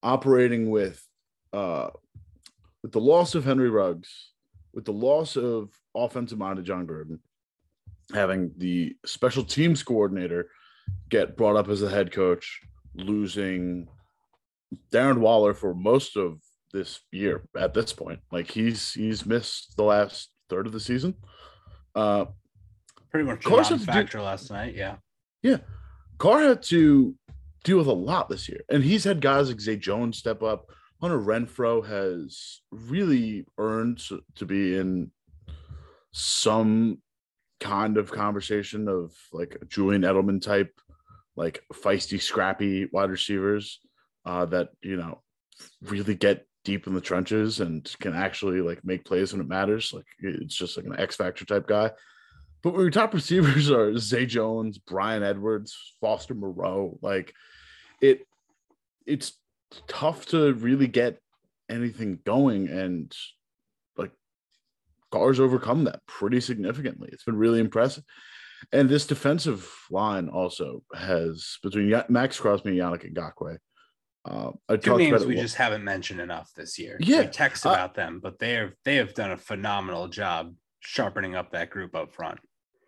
operating 0.03 0.69
with 0.69 1.03
uh, 1.53 1.89
with 2.83 2.91
the 2.91 2.99
loss 2.99 3.35
of 3.35 3.43
Henry 3.43 3.69
Ruggs, 3.69 4.31
with 4.73 4.85
the 4.85 4.93
loss 4.93 5.35
of 5.35 5.71
offensive 5.95 6.37
minded 6.37 6.65
Jon 6.65 6.85
Gruden, 6.85 7.19
having 8.13 8.51
the 8.57 8.95
special 9.05 9.43
teams 9.43 9.81
coordinator 9.83 10.49
get 11.09 11.35
brought 11.35 11.55
up 11.55 11.69
as 11.69 11.81
a 11.81 11.89
head 11.89 12.11
coach, 12.11 12.61
losing 12.93 13.87
Darren 14.91 15.17
Waller 15.17 15.53
for 15.53 15.73
most 15.73 16.17
of 16.17 16.39
this 16.73 17.01
year 17.11 17.43
at 17.57 17.73
this 17.73 17.93
point. 17.93 18.19
Like 18.31 18.49
he's 18.51 18.93
he's 18.93 19.25
missed 19.25 19.75
the 19.77 19.83
last 19.83 20.29
third 20.49 20.67
of 20.67 20.73
the 20.73 20.79
season. 20.79 21.15
Uh 21.95 22.25
pretty 23.11 23.25
much 23.25 23.45
a 23.45 23.77
factor 23.79 24.21
last 24.21 24.51
night, 24.51 24.75
yeah. 24.75 24.97
Yeah. 25.41 25.57
Carr 26.17 26.41
had 26.41 26.63
to 26.63 27.15
deal 27.63 27.77
with 27.77 27.87
a 27.87 27.93
lot 27.93 28.29
this 28.29 28.47
year. 28.47 28.61
And 28.69 28.83
he's 28.83 29.03
had 29.03 29.21
guys 29.21 29.47
like 29.47 29.61
Zay 29.61 29.77
Jones 29.77 30.17
step 30.17 30.43
up, 30.43 30.67
Hunter 31.01 31.19
Renfrow 31.19 31.85
has 31.85 32.61
really 32.71 33.45
earned 33.57 34.01
to 34.35 34.45
be 34.45 34.77
in 34.77 35.11
some 36.11 36.99
kind 37.59 37.97
of 37.97 38.11
conversation 38.11 38.87
of 38.87 39.13
like 39.31 39.57
Julian 39.69 40.01
Edelman 40.01 40.41
type, 40.41 40.73
like 41.37 41.63
feisty, 41.73 42.21
scrappy 42.21 42.89
wide 42.91 43.11
receivers 43.11 43.79
uh, 44.25 44.45
that 44.47 44.69
you 44.81 44.97
know 44.97 45.21
really 45.81 46.15
get 46.15 46.45
deep 46.69 46.85
in 46.85 46.93
the 46.93 47.01
trenches 47.01 47.61
and 47.61 47.91
can 47.99 48.13
actually 48.13 48.61
like 48.61 48.85
make 48.85 49.03
plays 49.03 49.33
when 49.33 49.41
it 49.41 49.47
matters. 49.47 49.91
Like 49.91 50.05
it's 50.19 50.55
just 50.55 50.77
like 50.77 50.85
an 50.85 50.99
X 50.99 51.15
factor 51.15 51.43
type 51.43 51.67
guy. 51.67 51.89
But 52.61 52.75
your 52.75 52.91
top 52.91 53.11
receivers 53.19 53.71
are 53.71 53.97
Zay 53.97 54.27
Jones, 54.27 54.77
Bryan 54.77 55.23
Edwards, 55.23 55.75
Foster 55.99 56.35
Moreau, 56.35 56.99
like 57.01 57.33
it, 58.01 58.27
it's 59.07 59.33
tough 59.87 60.27
to 60.27 60.53
really 60.53 60.87
get 60.87 61.17
anything 61.69 62.19
going. 62.23 62.67
And 62.67 63.11
like 63.97 64.11
Carr's 65.11 65.39
overcome 65.39 65.85
that 65.85 66.05
pretty 66.05 66.39
significantly. 66.39 67.09
It's 67.11 67.23
been 67.23 67.35
really 67.37 67.59
impressive. 67.59 68.03
And 68.71 68.87
this 68.87 69.07
defensive 69.07 69.67
line 69.89 70.29
also 70.29 70.83
has 70.93 71.57
between 71.63 71.99
Maxx 72.09 72.39
Crosby 72.39 72.69
and 72.69 72.77
Yannick 72.77 73.11
Ngakoue. 73.11 73.57
Uh, 74.25 74.51
I 74.67 74.77
Two 74.77 74.97
names 74.97 75.25
we 75.25 75.35
just 75.35 75.55
haven't 75.55 75.83
mentioned 75.83 76.19
enough 76.19 76.51
this 76.55 76.77
year. 76.77 76.97
Yeah, 76.99 77.21
we 77.21 77.27
text 77.27 77.65
about 77.65 77.91
uh, 77.91 77.93
them, 77.93 78.19
but 78.21 78.37
they 78.37 78.53
have 78.53 78.73
they 78.83 78.95
have 78.95 79.13
done 79.13 79.31
a 79.31 79.37
phenomenal 79.37 80.07
job 80.07 80.53
sharpening 80.81 81.35
up 81.35 81.51
that 81.51 81.69
group 81.69 81.95
up 81.95 82.13
front. 82.13 82.39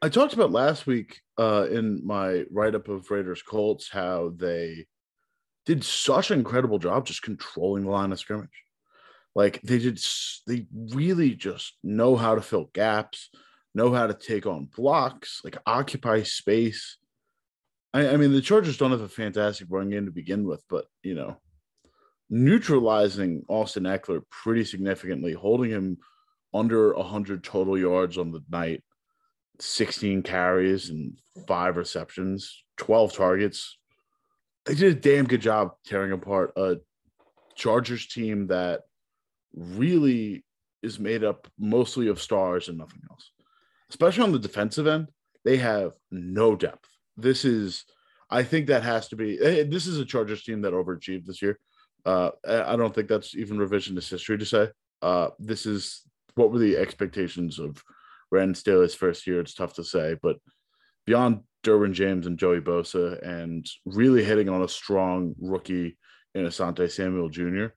I 0.01 0.09
talked 0.09 0.33
about 0.33 0.51
last 0.51 0.87
week 0.87 1.21
uh, 1.37 1.67
in 1.69 2.05
my 2.05 2.43
write 2.51 2.75
up 2.75 2.87
of 2.87 3.09
Raiders 3.11 3.43
Colts 3.43 3.89
how 3.89 4.33
they 4.35 4.87
did 5.65 5.83
such 5.83 6.31
an 6.31 6.39
incredible 6.39 6.79
job 6.79 7.05
just 7.05 7.21
controlling 7.21 7.83
the 7.83 7.91
line 7.91 8.11
of 8.11 8.19
scrimmage. 8.19 8.49
Like 9.35 9.61
they 9.61 9.77
did, 9.77 10.03
they 10.47 10.65
really 10.73 11.35
just 11.35 11.75
know 11.83 12.15
how 12.15 12.35
to 12.35 12.41
fill 12.41 12.69
gaps, 12.73 13.29
know 13.73 13.93
how 13.93 14.07
to 14.07 14.13
take 14.13 14.45
on 14.45 14.69
blocks, 14.75 15.41
like 15.43 15.57
occupy 15.65 16.23
space. 16.23 16.97
I, 17.93 18.09
I 18.09 18.17
mean, 18.17 18.31
the 18.31 18.41
Chargers 18.41 18.77
don't 18.77 18.91
have 18.91 19.01
a 19.01 19.09
fantastic 19.09 19.67
run 19.69 19.89
game 19.89 20.05
to 20.05 20.11
begin 20.11 20.45
with, 20.45 20.63
but 20.69 20.85
you 21.03 21.15
know, 21.15 21.37
neutralizing 22.29 23.43
Austin 23.47 23.83
Ekeler 23.83 24.21
pretty 24.29 24.63
significantly, 24.63 25.33
holding 25.33 25.69
him 25.69 25.97
under 26.53 26.93
100 26.93 27.43
total 27.43 27.77
yards 27.77 28.17
on 28.17 28.31
the 28.31 28.43
night 28.49 28.83
16 29.59 30.23
carries 30.23 30.89
and 30.89 31.17
five 31.47 31.77
receptions, 31.77 32.63
12 32.77 33.13
targets. 33.13 33.77
They 34.65 34.75
did 34.75 34.97
a 34.97 34.99
damn 34.99 35.25
good 35.25 35.41
job 35.41 35.71
tearing 35.85 36.11
apart 36.11 36.53
a 36.55 36.77
Chargers 37.55 38.07
team 38.07 38.47
that 38.47 38.81
really 39.53 40.43
is 40.81 40.99
made 40.99 41.23
up 41.23 41.47
mostly 41.59 42.07
of 42.07 42.21
stars 42.21 42.69
and 42.69 42.77
nothing 42.77 43.01
else. 43.09 43.31
Especially 43.89 44.23
on 44.23 44.31
the 44.31 44.39
defensive 44.39 44.87
end, 44.87 45.09
they 45.43 45.57
have 45.57 45.91
no 46.09 46.55
depth. 46.55 46.87
This 47.21 47.45
is, 47.45 47.85
I 48.29 48.43
think 48.43 48.67
that 48.67 48.83
has 48.83 49.07
to 49.09 49.15
be. 49.15 49.39
Eh, 49.39 49.65
this 49.67 49.87
is 49.87 49.99
a 49.99 50.05
Chargers 50.05 50.43
team 50.43 50.61
that 50.61 50.73
overachieved 50.73 51.25
this 51.25 51.41
year. 51.41 51.59
Uh, 52.05 52.31
I 52.47 52.75
don't 52.75 52.93
think 52.93 53.07
that's 53.07 53.35
even 53.35 53.57
revisionist 53.57 54.09
history 54.09 54.37
to 54.37 54.45
say. 54.45 54.69
Uh, 55.01 55.29
this 55.39 55.65
is 55.65 56.01
what 56.35 56.51
were 56.51 56.59
the 56.59 56.77
expectations 56.77 57.59
of 57.59 57.83
Brandon 58.29 58.55
Staley's 58.55 58.95
first 58.95 59.27
year, 59.27 59.41
it's 59.41 59.53
tough 59.53 59.73
to 59.75 59.83
say, 59.83 60.15
but 60.21 60.37
beyond 61.05 61.41
Derwin 61.63 61.93
James 61.93 62.25
and 62.25 62.39
Joey 62.39 62.61
Bosa 62.61 63.21
and 63.21 63.65
really 63.85 64.23
hitting 64.23 64.49
on 64.49 64.63
a 64.63 64.67
strong 64.67 65.35
rookie 65.39 65.97
in 66.33 66.45
Asante 66.45 66.89
Samuel 66.89 67.29
Jr., 67.29 67.67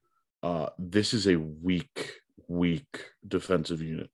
uh, 0.42 0.68
this 0.78 1.12
is 1.12 1.26
a 1.26 1.36
weak, 1.36 2.12
weak 2.48 3.04
defensive 3.26 3.82
unit. 3.82 4.10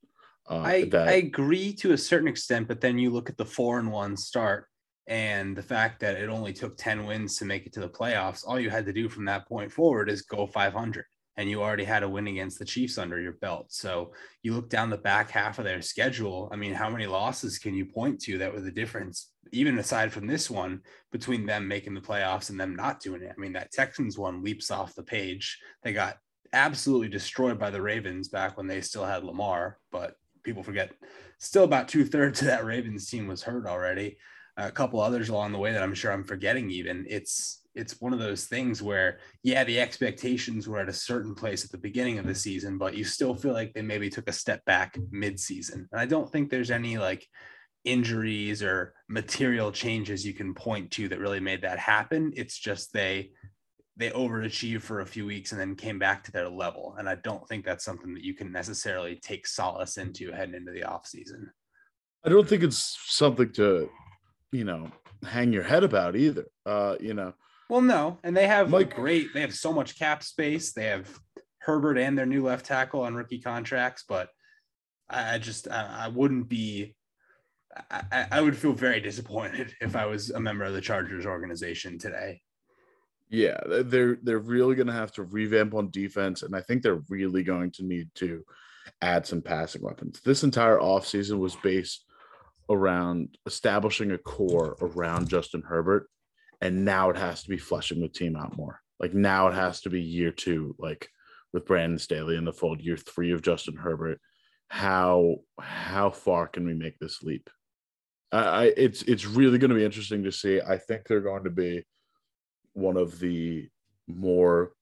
Uh, 0.48 0.60
I, 0.60 0.84
that... 0.86 1.08
I 1.08 1.12
agree 1.12 1.74
to 1.74 1.92
a 1.92 1.98
certain 1.98 2.28
extent, 2.28 2.68
but 2.68 2.80
then 2.80 2.98
you 2.98 3.10
look 3.10 3.28
at 3.28 3.36
the 3.36 3.44
four 3.44 3.78
and 3.78 3.92
one 3.92 4.16
start 4.16 4.66
and 5.06 5.56
the 5.56 5.62
fact 5.62 6.00
that 6.00 6.16
it 6.16 6.28
only 6.28 6.52
took 6.52 6.76
10 6.76 7.06
wins 7.06 7.36
to 7.36 7.44
make 7.44 7.66
it 7.66 7.72
to 7.74 7.80
the 7.80 7.88
playoffs. 7.88 8.44
All 8.46 8.60
you 8.60 8.70
had 8.70 8.86
to 8.86 8.92
do 8.92 9.08
from 9.08 9.24
that 9.26 9.48
point 9.48 9.72
forward 9.72 10.08
is 10.08 10.22
go 10.22 10.46
500 10.46 11.04
and 11.36 11.48
you 11.48 11.62
already 11.62 11.84
had 11.84 12.02
a 12.02 12.08
win 12.08 12.26
against 12.26 12.58
the 12.58 12.64
Chiefs 12.64 12.98
under 12.98 13.18
your 13.18 13.32
belt. 13.32 13.72
So 13.72 14.12
you 14.42 14.52
look 14.52 14.68
down 14.68 14.90
the 14.90 14.98
back 14.98 15.30
half 15.30 15.58
of 15.58 15.64
their 15.64 15.80
schedule. 15.80 16.50
I 16.52 16.56
mean, 16.56 16.74
how 16.74 16.90
many 16.90 17.06
losses 17.06 17.58
can 17.58 17.74
you 17.74 17.86
point 17.86 18.20
to 18.22 18.36
that 18.38 18.52
were 18.52 18.60
the 18.60 18.70
difference, 18.70 19.30
even 19.50 19.78
aside 19.78 20.12
from 20.12 20.26
this 20.26 20.50
one, 20.50 20.82
between 21.12 21.46
them 21.46 21.66
making 21.66 21.94
the 21.94 22.00
playoffs 22.02 22.50
and 22.50 22.60
them 22.60 22.76
not 22.76 23.00
doing 23.00 23.22
it? 23.22 23.32
I 23.34 23.40
mean, 23.40 23.54
that 23.54 23.72
Texans 23.72 24.18
one 24.18 24.42
leaps 24.44 24.70
off 24.70 24.94
the 24.94 25.02
page. 25.02 25.58
They 25.82 25.94
got 25.94 26.18
absolutely 26.52 27.08
destroyed 27.08 27.58
by 27.58 27.70
the 27.70 27.80
Ravens 27.80 28.28
back 28.28 28.56
when 28.56 28.66
they 28.66 28.82
still 28.82 29.06
had 29.06 29.24
Lamar, 29.24 29.78
but 29.90 30.16
people 30.42 30.62
forget 30.62 30.92
still 31.38 31.64
about 31.64 31.88
two 31.88 32.04
thirds 32.04 32.42
of 32.42 32.48
that 32.48 32.66
Ravens 32.66 33.08
team 33.08 33.26
was 33.26 33.42
hurt 33.42 33.66
already. 33.66 34.18
A 34.56 34.70
couple 34.70 35.00
others 35.00 35.28
along 35.28 35.52
the 35.52 35.58
way 35.58 35.72
that 35.72 35.82
I'm 35.82 35.94
sure 35.94 36.12
I'm 36.12 36.24
forgetting 36.24 36.70
even. 36.70 37.06
It's 37.08 37.62
it's 37.74 38.00
one 38.00 38.12
of 38.12 38.18
those 38.18 38.46
things 38.46 38.82
where 38.82 39.18
yeah 39.44 39.62
the 39.62 39.80
expectations 39.80 40.66
were 40.66 40.80
at 40.80 40.88
a 40.88 40.92
certain 40.92 41.34
place 41.34 41.64
at 41.64 41.70
the 41.70 41.78
beginning 41.78 42.18
of 42.18 42.26
the 42.26 42.34
season 42.34 42.76
but 42.76 42.96
you 42.96 43.04
still 43.04 43.32
feel 43.32 43.52
like 43.52 43.72
they 43.72 43.80
maybe 43.80 44.10
took 44.10 44.28
a 44.28 44.32
step 44.32 44.64
back 44.64 44.98
mid-season. 45.12 45.88
And 45.92 46.00
i 46.00 46.04
don't 46.04 46.30
think 46.30 46.50
there's 46.50 46.72
any 46.72 46.98
like 46.98 47.24
injuries 47.84 48.62
or 48.62 48.94
material 49.08 49.72
changes 49.72 50.26
you 50.26 50.34
can 50.34 50.54
point 50.54 50.90
to 50.92 51.08
that 51.08 51.18
really 51.18 51.40
made 51.40 51.62
that 51.62 51.78
happen. 51.78 52.32
It's 52.36 52.58
just 52.58 52.92
they 52.92 53.30
they 53.96 54.10
overachieved 54.10 54.82
for 54.82 55.00
a 55.00 55.06
few 55.06 55.26
weeks 55.26 55.52
and 55.52 55.60
then 55.60 55.74
came 55.74 55.98
back 55.98 56.24
to 56.24 56.32
their 56.32 56.48
level. 56.48 56.94
And 56.98 57.08
i 57.08 57.16
don't 57.16 57.46
think 57.48 57.64
that's 57.64 57.84
something 57.84 58.14
that 58.14 58.24
you 58.24 58.34
can 58.34 58.52
necessarily 58.52 59.16
take 59.16 59.46
solace 59.46 59.96
into 59.96 60.32
heading 60.32 60.54
into 60.54 60.72
the 60.72 60.84
off 60.84 61.06
season. 61.06 61.50
I 62.24 62.28
don't 62.28 62.48
think 62.48 62.62
it's 62.62 62.98
something 63.06 63.52
to 63.54 63.88
you 64.52 64.64
know 64.64 64.90
hang 65.24 65.52
your 65.52 65.62
head 65.62 65.84
about 65.84 66.16
either 66.16 66.46
uh 66.66 66.96
you 67.00 67.14
know 67.14 67.32
well, 67.70 67.80
no, 67.80 68.18
and 68.24 68.36
they 68.36 68.48
have 68.48 68.72
like 68.72 68.96
great. 68.96 69.32
They 69.32 69.42
have 69.42 69.54
so 69.54 69.72
much 69.72 69.96
cap 69.96 70.24
space. 70.24 70.72
They 70.72 70.86
have 70.86 71.08
Herbert 71.58 71.98
and 71.98 72.18
their 72.18 72.26
new 72.26 72.42
left 72.42 72.66
tackle 72.66 73.02
on 73.02 73.14
rookie 73.14 73.40
contracts, 73.40 74.04
but 74.08 74.28
I 75.08 75.38
just 75.38 75.68
I, 75.70 76.06
I 76.06 76.08
wouldn't 76.08 76.48
be. 76.48 76.96
I, 77.88 78.26
I 78.32 78.40
would 78.40 78.56
feel 78.56 78.72
very 78.72 79.00
disappointed 79.00 79.72
if 79.80 79.94
I 79.94 80.06
was 80.06 80.30
a 80.30 80.40
member 80.40 80.64
of 80.64 80.72
the 80.72 80.80
Chargers 80.80 81.26
organization 81.26 81.96
today. 81.96 82.42
Yeah, 83.28 83.60
they're 83.84 84.18
they're 84.20 84.40
really 84.40 84.74
going 84.74 84.88
to 84.88 84.92
have 84.92 85.12
to 85.12 85.22
revamp 85.22 85.72
on 85.74 85.92
defense, 85.92 86.42
and 86.42 86.56
I 86.56 86.62
think 86.62 86.82
they're 86.82 87.04
really 87.08 87.44
going 87.44 87.70
to 87.72 87.84
need 87.84 88.08
to 88.16 88.44
add 89.00 89.24
some 89.24 89.42
passing 89.42 89.82
weapons. 89.82 90.20
This 90.24 90.42
entire 90.42 90.78
offseason 90.78 91.38
was 91.38 91.54
based 91.54 92.04
around 92.70 93.36
establishing 93.46 94.12
a 94.12 94.18
core 94.18 94.76
around 94.80 95.28
Justin 95.28 95.62
Herbert 95.62 96.08
and 96.60 96.84
now 96.84 97.10
it 97.10 97.16
has 97.16 97.42
to 97.42 97.48
be 97.48 97.56
flushing 97.56 98.00
the 98.00 98.08
team 98.08 98.36
out 98.36 98.56
more. 98.56 98.80
Like 98.98 99.14
now 99.14 99.48
it 99.48 99.54
has 99.54 99.80
to 99.82 99.90
be 99.90 100.00
year 100.00 100.30
two, 100.30 100.74
like 100.78 101.08
with 101.52 101.66
Brandon 101.66 101.98
Staley 101.98 102.36
in 102.36 102.44
the 102.44 102.52
fold, 102.52 102.80
year 102.82 102.96
three 102.96 103.32
of 103.32 103.42
Justin 103.42 103.76
Herbert. 103.76 104.20
How 104.68 105.36
how 105.58 106.10
far 106.10 106.46
can 106.46 106.66
we 106.66 106.74
make 106.74 106.98
this 106.98 107.22
leap? 107.22 107.48
I 108.30 108.72
it's 108.76 109.02
it's 109.02 109.26
really 109.26 109.58
going 109.58 109.70
to 109.70 109.76
be 109.76 109.84
interesting 109.84 110.22
to 110.24 110.32
see. 110.32 110.60
I 110.60 110.76
think 110.76 111.06
they're 111.06 111.20
going 111.20 111.44
to 111.44 111.50
be 111.50 111.84
one 112.74 112.96
of 112.96 113.18
the 113.18 113.68
more 114.06 114.72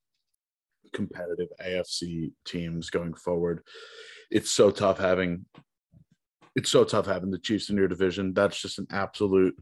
competitive 0.93 1.49
AFC 1.65 2.33
teams 2.45 2.91
going 2.91 3.15
forward. 3.15 3.63
It's 4.31 4.51
so 4.51 4.71
tough 4.71 4.99
having 4.99 5.47
it's 6.59 6.71
so 6.71 6.83
tough 6.83 7.07
having 7.07 7.31
the 7.31 7.39
Chiefs 7.39 7.71
in 7.71 7.77
your 7.77 7.87
division. 7.87 8.35
That's 8.35 8.61
just 8.61 8.81
an 8.81 8.89
absolute 8.91 9.57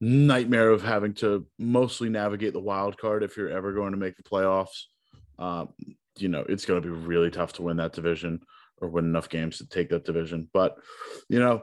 nightmare 0.00 0.70
of 0.70 0.82
having 0.82 1.14
to 1.14 1.46
mostly 1.56 2.08
navigate 2.08 2.52
the 2.52 2.60
wild 2.60 2.98
card 2.98 3.22
if 3.22 3.36
you're 3.36 3.48
ever 3.48 3.72
going 3.72 3.92
to 3.92 3.96
make 3.96 4.16
the 4.16 4.24
playoffs. 4.24 4.86
Um, 5.38 5.68
you 6.18 6.28
know, 6.28 6.44
it's 6.48 6.66
going 6.66 6.82
to 6.82 6.86
be 6.86 6.92
really 6.92 7.30
tough 7.30 7.52
to 7.54 7.62
win 7.62 7.76
that 7.76 7.92
division 7.92 8.40
or 8.78 8.88
win 8.88 9.04
enough 9.04 9.28
games 9.28 9.58
to 9.58 9.68
take 9.68 9.88
that 9.90 10.04
division. 10.04 10.50
But 10.52 10.76
you 11.28 11.38
know, 11.38 11.62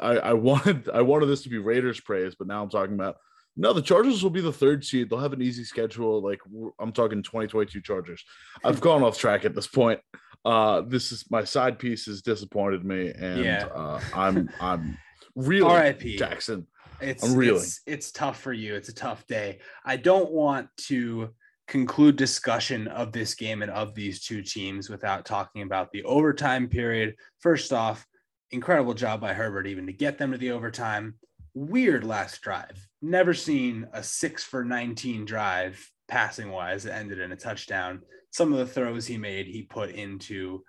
I, 0.00 0.16
I 0.16 0.32
wanted 0.32 0.88
I 0.88 1.02
wanted 1.02 1.26
this 1.26 1.42
to 1.42 1.50
be 1.50 1.58
Raiders 1.58 2.00
praise, 2.00 2.34
but 2.34 2.48
now 2.48 2.62
I'm 2.62 2.70
talking 2.70 2.94
about 2.94 3.16
no, 3.56 3.72
the 3.72 3.82
Chargers 3.82 4.22
will 4.22 4.30
be 4.30 4.40
the 4.40 4.52
third 4.52 4.84
seed. 4.84 5.10
They'll 5.10 5.18
have 5.18 5.32
an 5.32 5.42
easy 5.42 5.64
schedule. 5.64 6.22
Like 6.22 6.40
I'm 6.78 6.92
talking 6.92 7.22
2022 7.22 7.80
Chargers. 7.82 8.24
I've 8.64 8.80
gone 8.80 9.02
off 9.02 9.18
track 9.18 9.44
at 9.44 9.54
this 9.54 9.66
point. 9.66 10.00
Uh, 10.44 10.82
this 10.82 11.12
is 11.12 11.24
my 11.30 11.44
side 11.44 11.78
piece 11.78 12.06
has 12.06 12.22
disappointed 12.22 12.84
me, 12.84 13.12
and 13.16 13.44
yeah. 13.44 13.66
uh, 13.66 14.00
I'm 14.14 14.50
I'm 14.60 14.98
really 15.36 15.70
R.I.P. 15.70 16.16
Jackson. 16.16 16.66
It's 17.00 17.24
I'm 17.24 17.34
reeling. 17.34 17.62
It's, 17.62 17.80
it's 17.86 18.12
tough 18.12 18.40
for 18.40 18.52
you. 18.52 18.74
It's 18.74 18.88
a 18.88 18.94
tough 18.94 19.26
day. 19.26 19.60
I 19.84 19.96
don't 19.96 20.30
want 20.30 20.68
to 20.88 21.30
conclude 21.68 22.16
discussion 22.16 22.88
of 22.88 23.12
this 23.12 23.34
game 23.34 23.62
and 23.62 23.70
of 23.70 23.94
these 23.94 24.22
two 24.22 24.42
teams 24.42 24.88
without 24.88 25.24
talking 25.24 25.62
about 25.62 25.90
the 25.92 26.02
overtime 26.04 26.68
period. 26.68 27.14
First 27.40 27.72
off, 27.72 28.06
incredible 28.50 28.94
job 28.94 29.20
by 29.20 29.32
Herbert 29.32 29.66
even 29.66 29.86
to 29.86 29.92
get 29.92 30.18
them 30.18 30.32
to 30.32 30.38
the 30.38 30.50
overtime. 30.50 31.14
Weird 31.54 32.04
last 32.04 32.40
drive. 32.40 32.86
Never 33.00 33.34
seen 33.34 33.86
a 33.92 34.02
six 34.02 34.42
for 34.42 34.64
19 34.64 35.24
drive 35.24 35.86
passing 36.08 36.50
wise 36.50 36.84
that 36.84 36.94
ended 36.94 37.18
in 37.18 37.32
a 37.32 37.36
touchdown. 37.36 38.02
some 38.30 38.52
of 38.52 38.58
the 38.58 38.66
throws 38.66 39.06
he 39.06 39.18
made, 39.18 39.46
he 39.46 39.62
put 39.62 39.90
into 39.90 40.62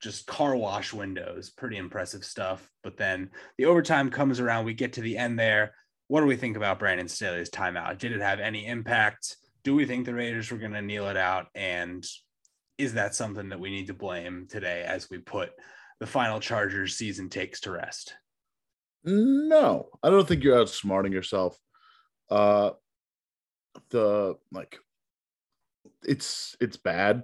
just 0.00 0.26
car 0.26 0.54
wash 0.54 0.92
windows. 0.92 1.50
Pretty 1.50 1.76
impressive 1.76 2.24
stuff. 2.24 2.68
But 2.82 2.96
then 2.96 3.30
the 3.56 3.66
overtime 3.66 4.10
comes 4.10 4.38
around. 4.38 4.64
We 4.64 4.74
get 4.74 4.92
to 4.94 5.00
the 5.00 5.16
end 5.16 5.38
there. 5.38 5.74
What 6.06 6.20
do 6.20 6.26
we 6.26 6.36
think 6.36 6.56
about 6.56 6.78
Brandon 6.78 7.08
Staley's 7.08 7.50
timeout? 7.50 7.98
Did 7.98 8.12
it 8.12 8.20
have 8.20 8.40
any 8.40 8.66
impact? 8.66 9.36
Do 9.64 9.74
we 9.74 9.84
think 9.84 10.06
the 10.06 10.14
Raiders 10.14 10.50
were 10.50 10.58
going 10.58 10.72
to 10.72 10.82
kneel 10.82 11.08
it 11.08 11.16
out? 11.16 11.48
And 11.54 12.06
is 12.78 12.94
that 12.94 13.14
something 13.14 13.48
that 13.48 13.60
we 13.60 13.70
need 13.70 13.88
to 13.88 13.94
blame 13.94 14.46
today 14.48 14.84
as 14.86 15.10
we 15.10 15.18
put 15.18 15.50
the 15.98 16.06
final 16.06 16.38
Chargers 16.38 16.94
season 16.94 17.28
takes 17.28 17.60
to 17.60 17.72
rest? 17.72 18.14
No, 19.08 19.88
I 20.02 20.10
don't 20.10 20.28
think 20.28 20.44
you're 20.44 20.62
outsmarting 20.62 21.12
yourself. 21.12 21.58
Uh, 22.30 22.72
the 23.88 24.36
like, 24.52 24.78
it's 26.04 26.56
it's 26.60 26.76
bad. 26.76 27.22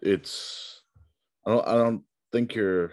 It's 0.00 0.82
I 1.46 1.50
don't 1.50 1.68
I 1.68 1.74
don't 1.74 2.02
think 2.32 2.54
you're. 2.54 2.92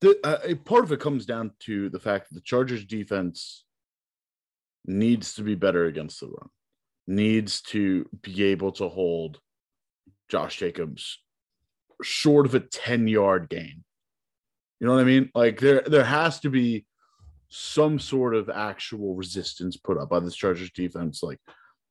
The, 0.00 0.18
uh, 0.24 0.54
part 0.64 0.84
of 0.84 0.92
it 0.92 1.00
comes 1.00 1.24
down 1.24 1.52
to 1.60 1.88
the 1.88 2.00
fact 2.00 2.28
that 2.28 2.34
the 2.34 2.42
Chargers 2.42 2.84
defense 2.84 3.64
needs 4.84 5.34
to 5.34 5.42
be 5.42 5.54
better 5.54 5.86
against 5.86 6.20
the 6.20 6.26
run, 6.26 6.48
needs 7.06 7.62
to 7.62 8.08
be 8.22 8.42
able 8.42 8.72
to 8.72 8.88
hold 8.88 9.38
Josh 10.28 10.58
Jacobs 10.58 11.18
short 12.02 12.44
of 12.44 12.54
a 12.54 12.60
10 12.60 13.06
yard 13.08 13.48
gain. 13.48 13.84
You 14.80 14.86
know 14.86 14.94
what 14.94 15.00
I 15.00 15.04
mean? 15.04 15.30
Like 15.34 15.60
there 15.60 15.82
there 15.86 16.04
has 16.04 16.40
to 16.40 16.50
be 16.50 16.86
some 17.48 17.98
sort 17.98 18.34
of 18.34 18.48
actual 18.48 19.14
resistance 19.14 19.76
put 19.76 19.98
up 19.98 20.10
by 20.10 20.20
this 20.20 20.34
Chargers 20.34 20.70
defense. 20.70 21.22
Like 21.22 21.40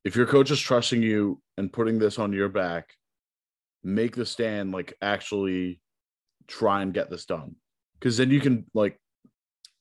if 0.04 0.16
your 0.16 0.26
coach 0.26 0.52
is 0.52 0.60
trusting 0.60 1.02
you 1.02 1.42
and 1.58 1.72
putting 1.72 2.00
this 2.00 2.20
on 2.20 2.34
your 2.34 2.50
back, 2.50 2.90
make 3.84 4.16
the 4.16 4.26
stand 4.26 4.72
like 4.72 4.94
actually 5.02 5.80
try 6.48 6.82
and 6.82 6.94
get 6.94 7.10
this 7.10 7.26
done. 7.26 7.56
Cause 8.02 8.18
then 8.18 8.30
you 8.30 8.42
can 8.42 8.66
like 8.74 9.00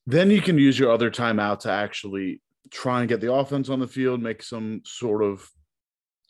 then 0.06 0.30
you 0.30 0.40
can 0.40 0.58
use 0.58 0.78
your 0.78 0.92
other 0.92 1.10
timeout 1.10 1.60
to 1.60 1.70
actually 1.70 2.40
try 2.70 3.00
and 3.00 3.08
get 3.08 3.20
the 3.20 3.32
offense 3.32 3.68
on 3.68 3.80
the 3.80 3.88
field, 3.88 4.22
make 4.22 4.42
some 4.42 4.82
sort 4.84 5.22
of 5.22 5.48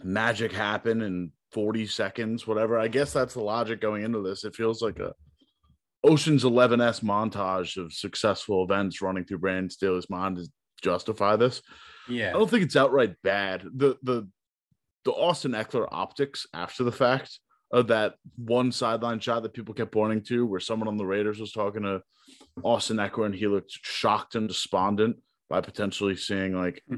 magic 0.03 0.53
happen 0.53 1.03
in 1.03 1.33
40 1.53 1.87
seconds, 1.87 2.47
whatever. 2.47 2.79
I 2.79 2.89
guess 2.89 3.13
that's 3.13 3.35
the 3.35 3.43
logic 3.43 3.81
going 3.81 4.05
into 4.05 4.21
this. 4.23 4.45
It 4.45 4.55
feels 4.55 4.83
like 4.83 4.99
a 4.99 5.15
Ocean's 6.05 6.45
11s 6.45 7.03
montage 7.03 7.83
of 7.83 7.93
successful 7.93 8.65
events 8.65 9.03
running 9.03 9.25
through 9.25 9.39
Brandon 9.39 9.71
Staley's 9.71 10.11
mind 10.11 10.37
to 10.37 10.49
justify 10.83 11.37
this. 11.37 11.63
Yeah. 12.09 12.31
I 12.31 12.33
don't 12.33 12.51
think 12.51 12.65
it's 12.65 12.77
outright 12.77 13.17
bad. 13.23 13.63
The 13.63 13.97
the 14.03 14.29
the 15.05 15.13
Austin 15.13 15.53
Ekeler 15.53 15.89
optics 15.91 16.47
after 16.55 16.85
the 16.85 16.93
fact 16.93 17.39
of 17.73 17.89
that 17.89 18.15
one 18.37 18.73
sideline 18.73 19.21
shot 19.21 19.43
that 19.43 19.53
people 19.53 19.75
kept 19.75 19.93
pointing 19.93 20.23
to, 20.23 20.47
where 20.47 20.61
someone 20.61 20.89
on 20.89 20.97
the 20.97 21.07
Raiders 21.07 21.41
was 21.41 21.53
talking 21.53 21.83
to 21.83 22.03
Austin 22.63 22.99
Ekeler 22.99 23.27
and 23.27 23.35
he 23.35 23.47
looked 23.47 23.73
shocked 23.83 24.35
and 24.35 24.49
despondent 24.49 25.17
by 25.51 25.61
potentially 25.61 26.17
seeing 26.17 26.55
like 26.55 26.83
hmm 26.89 26.97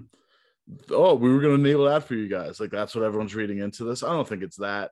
oh, 0.91 1.15
we 1.15 1.33
were 1.33 1.41
going 1.41 1.57
to 1.57 1.63
nail 1.63 1.85
that 1.85 2.05
for 2.05 2.15
you 2.15 2.29
guys. 2.29 2.61
Like 2.61 2.71
that's 2.71 2.95
what 2.95 3.05
everyone's 3.05 3.35
reading 3.35 3.59
into 3.59 3.85
this. 3.85 4.03
I 4.03 4.09
don't 4.09 4.29
think 4.29 4.43
it's 4.43 4.57
that. 4.57 4.91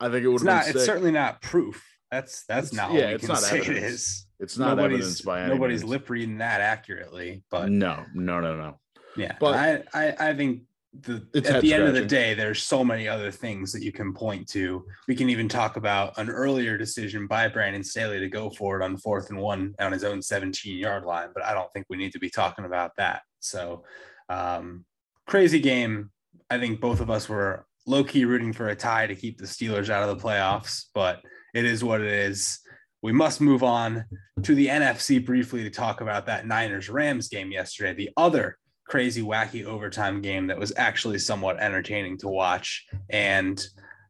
I 0.00 0.08
think 0.08 0.24
it 0.24 0.28
would. 0.28 0.44
not. 0.44 0.68
It's 0.68 0.84
certainly 0.84 1.10
not 1.10 1.42
proof. 1.42 1.84
That's 2.10 2.44
that's 2.44 2.68
it's, 2.68 2.76
not. 2.76 2.92
Yeah, 2.92 3.10
it's 3.10 3.28
not 3.28 3.42
evidence. 3.52 3.68
It 3.68 3.76
is. 3.76 4.26
It's 4.40 4.58
not 4.58 4.76
nobody's, 4.76 4.98
evidence 4.98 5.20
by 5.22 5.42
any 5.42 5.54
nobody's 5.54 5.82
means. 5.82 5.90
lip 5.90 6.10
reading 6.10 6.38
that 6.38 6.60
accurately. 6.60 7.42
But 7.50 7.70
no, 7.70 8.04
no, 8.14 8.40
no, 8.40 8.56
no. 8.56 8.78
Yeah, 9.16 9.36
but 9.40 9.54
I 9.54 9.82
I, 9.92 10.30
I 10.30 10.34
think 10.34 10.62
the 11.00 11.26
at 11.34 11.60
the 11.60 11.74
end 11.74 11.84
of 11.84 11.94
the 11.94 12.04
day, 12.04 12.34
there's 12.34 12.62
so 12.62 12.82
many 12.82 13.08
other 13.08 13.30
things 13.30 13.72
that 13.72 13.82
you 13.82 13.92
can 13.92 14.14
point 14.14 14.48
to. 14.48 14.84
We 15.06 15.14
can 15.14 15.28
even 15.28 15.48
talk 15.48 15.76
about 15.76 16.16
an 16.18 16.30
earlier 16.30 16.78
decision 16.78 17.26
by 17.26 17.48
Brandon 17.48 17.84
Staley 17.84 18.18
to 18.20 18.28
go 18.28 18.50
for 18.50 18.80
it 18.80 18.84
on 18.84 18.96
fourth 18.96 19.30
and 19.30 19.38
one 19.38 19.74
on 19.80 19.92
his 19.92 20.04
own 20.04 20.22
17 20.22 20.78
yard 20.78 21.04
line, 21.04 21.28
but 21.34 21.44
I 21.44 21.52
don't 21.52 21.70
think 21.72 21.86
we 21.88 21.96
need 21.96 22.12
to 22.12 22.18
be 22.18 22.30
talking 22.30 22.64
about 22.64 22.92
that. 22.96 23.22
So 23.40 23.84
um, 24.28 24.84
crazy 25.26 25.60
game. 25.60 26.10
I 26.50 26.58
think 26.58 26.80
both 26.80 27.00
of 27.00 27.10
us 27.10 27.28
were 27.28 27.66
low 27.86 28.02
key 28.02 28.24
rooting 28.24 28.52
for 28.52 28.68
a 28.68 28.76
tie 28.76 29.06
to 29.06 29.14
keep 29.14 29.38
the 29.38 29.46
Steelers 29.46 29.90
out 29.90 30.08
of 30.08 30.16
the 30.16 30.24
playoffs, 30.24 30.86
but 30.94 31.20
it 31.54 31.64
is 31.64 31.84
what 31.84 32.00
it 32.00 32.12
is. 32.12 32.60
We 33.02 33.12
must 33.12 33.40
move 33.40 33.62
on 33.62 34.04
to 34.42 34.54
the 34.54 34.66
NFC 34.66 35.24
briefly 35.24 35.62
to 35.62 35.70
talk 35.70 36.00
about 36.00 36.26
that 36.26 36.46
Niners 36.46 36.88
Rams 36.88 37.28
game 37.28 37.52
yesterday, 37.52 37.94
the 37.94 38.10
other 38.16 38.58
crazy, 38.88 39.22
wacky 39.22 39.64
overtime 39.64 40.20
game 40.20 40.48
that 40.48 40.58
was 40.58 40.72
actually 40.76 41.18
somewhat 41.18 41.60
entertaining 41.60 42.18
to 42.18 42.28
watch. 42.28 42.86
And 43.08 43.64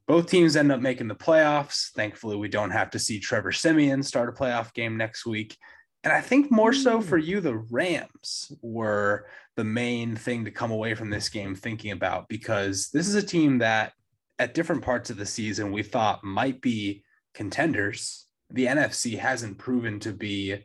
both 0.06 0.30
teams 0.30 0.56
end 0.56 0.72
up 0.72 0.80
making 0.80 1.08
the 1.08 1.14
playoffs. 1.14 1.90
Thankfully, 1.92 2.36
we 2.36 2.48
don't 2.48 2.70
have 2.70 2.90
to 2.90 2.98
see 2.98 3.20
Trevor 3.20 3.52
Siemian 3.52 4.02
start 4.02 4.30
a 4.30 4.32
playoff 4.32 4.72
game 4.72 4.96
next 4.96 5.26
week. 5.26 5.56
And 6.04 6.12
I 6.12 6.20
think 6.20 6.50
more 6.50 6.72
so 6.72 7.00
hmm. 7.00 7.06
for 7.06 7.18
you, 7.18 7.40
the 7.40 7.58
Rams 7.70 8.52
were 8.62 9.26
the 9.56 9.64
main 9.64 10.16
thing 10.16 10.44
to 10.44 10.50
come 10.50 10.70
away 10.70 10.94
from 10.94 11.10
this 11.10 11.28
game 11.28 11.54
thinking 11.54 11.90
about 11.90 12.28
because 12.28 12.88
this 12.90 13.08
is 13.08 13.16
a 13.16 13.22
team 13.22 13.58
that 13.58 13.92
at 14.38 14.54
different 14.54 14.82
parts 14.82 15.10
of 15.10 15.16
the 15.16 15.26
season 15.26 15.72
we 15.72 15.82
thought 15.82 16.22
might 16.22 16.60
be 16.60 17.02
contenders. 17.38 18.26
The 18.50 18.66
NFC 18.66 19.16
hasn't 19.16 19.58
proven 19.58 20.00
to 20.00 20.12
be, 20.12 20.56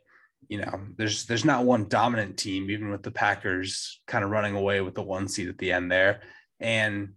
you 0.49 0.57
know, 0.57 0.81
there's 0.97 1.27
there's 1.27 1.45
not 1.45 1.65
one 1.65 1.87
dominant 1.87 2.35
team, 2.35 2.71
even 2.71 2.89
with 2.89 3.03
the 3.03 3.11
Packers 3.11 4.01
kind 4.07 4.25
of 4.25 4.31
running 4.31 4.55
away 4.55 4.81
with 4.81 4.95
the 4.95 5.03
one 5.03 5.27
seed 5.27 5.49
at 5.49 5.59
the 5.59 5.71
end 5.71 5.91
there. 5.91 6.21
And 6.59 7.13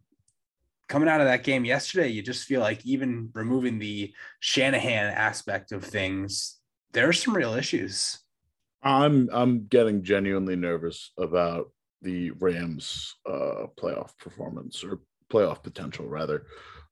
coming 0.88 1.08
out 1.08 1.22
of 1.22 1.26
that 1.26 1.42
game 1.42 1.64
yesterday, 1.64 2.08
you 2.08 2.22
just 2.22 2.44
feel 2.44 2.60
like 2.60 2.84
even 2.84 3.30
removing 3.32 3.78
the 3.78 4.12
Shanahan 4.40 5.06
aspect 5.06 5.72
of 5.72 5.82
things, 5.82 6.58
there 6.92 7.08
are 7.08 7.14
some 7.14 7.34
real 7.34 7.54
issues. 7.54 8.18
I'm 8.82 9.30
I'm 9.32 9.66
getting 9.68 10.02
genuinely 10.02 10.56
nervous 10.56 11.12
about 11.18 11.72
the 12.02 12.32
Rams' 12.32 13.14
uh, 13.24 13.68
playoff 13.80 14.18
performance 14.18 14.84
or 14.84 15.00
playoff 15.32 15.62
potential, 15.62 16.06
rather. 16.06 16.44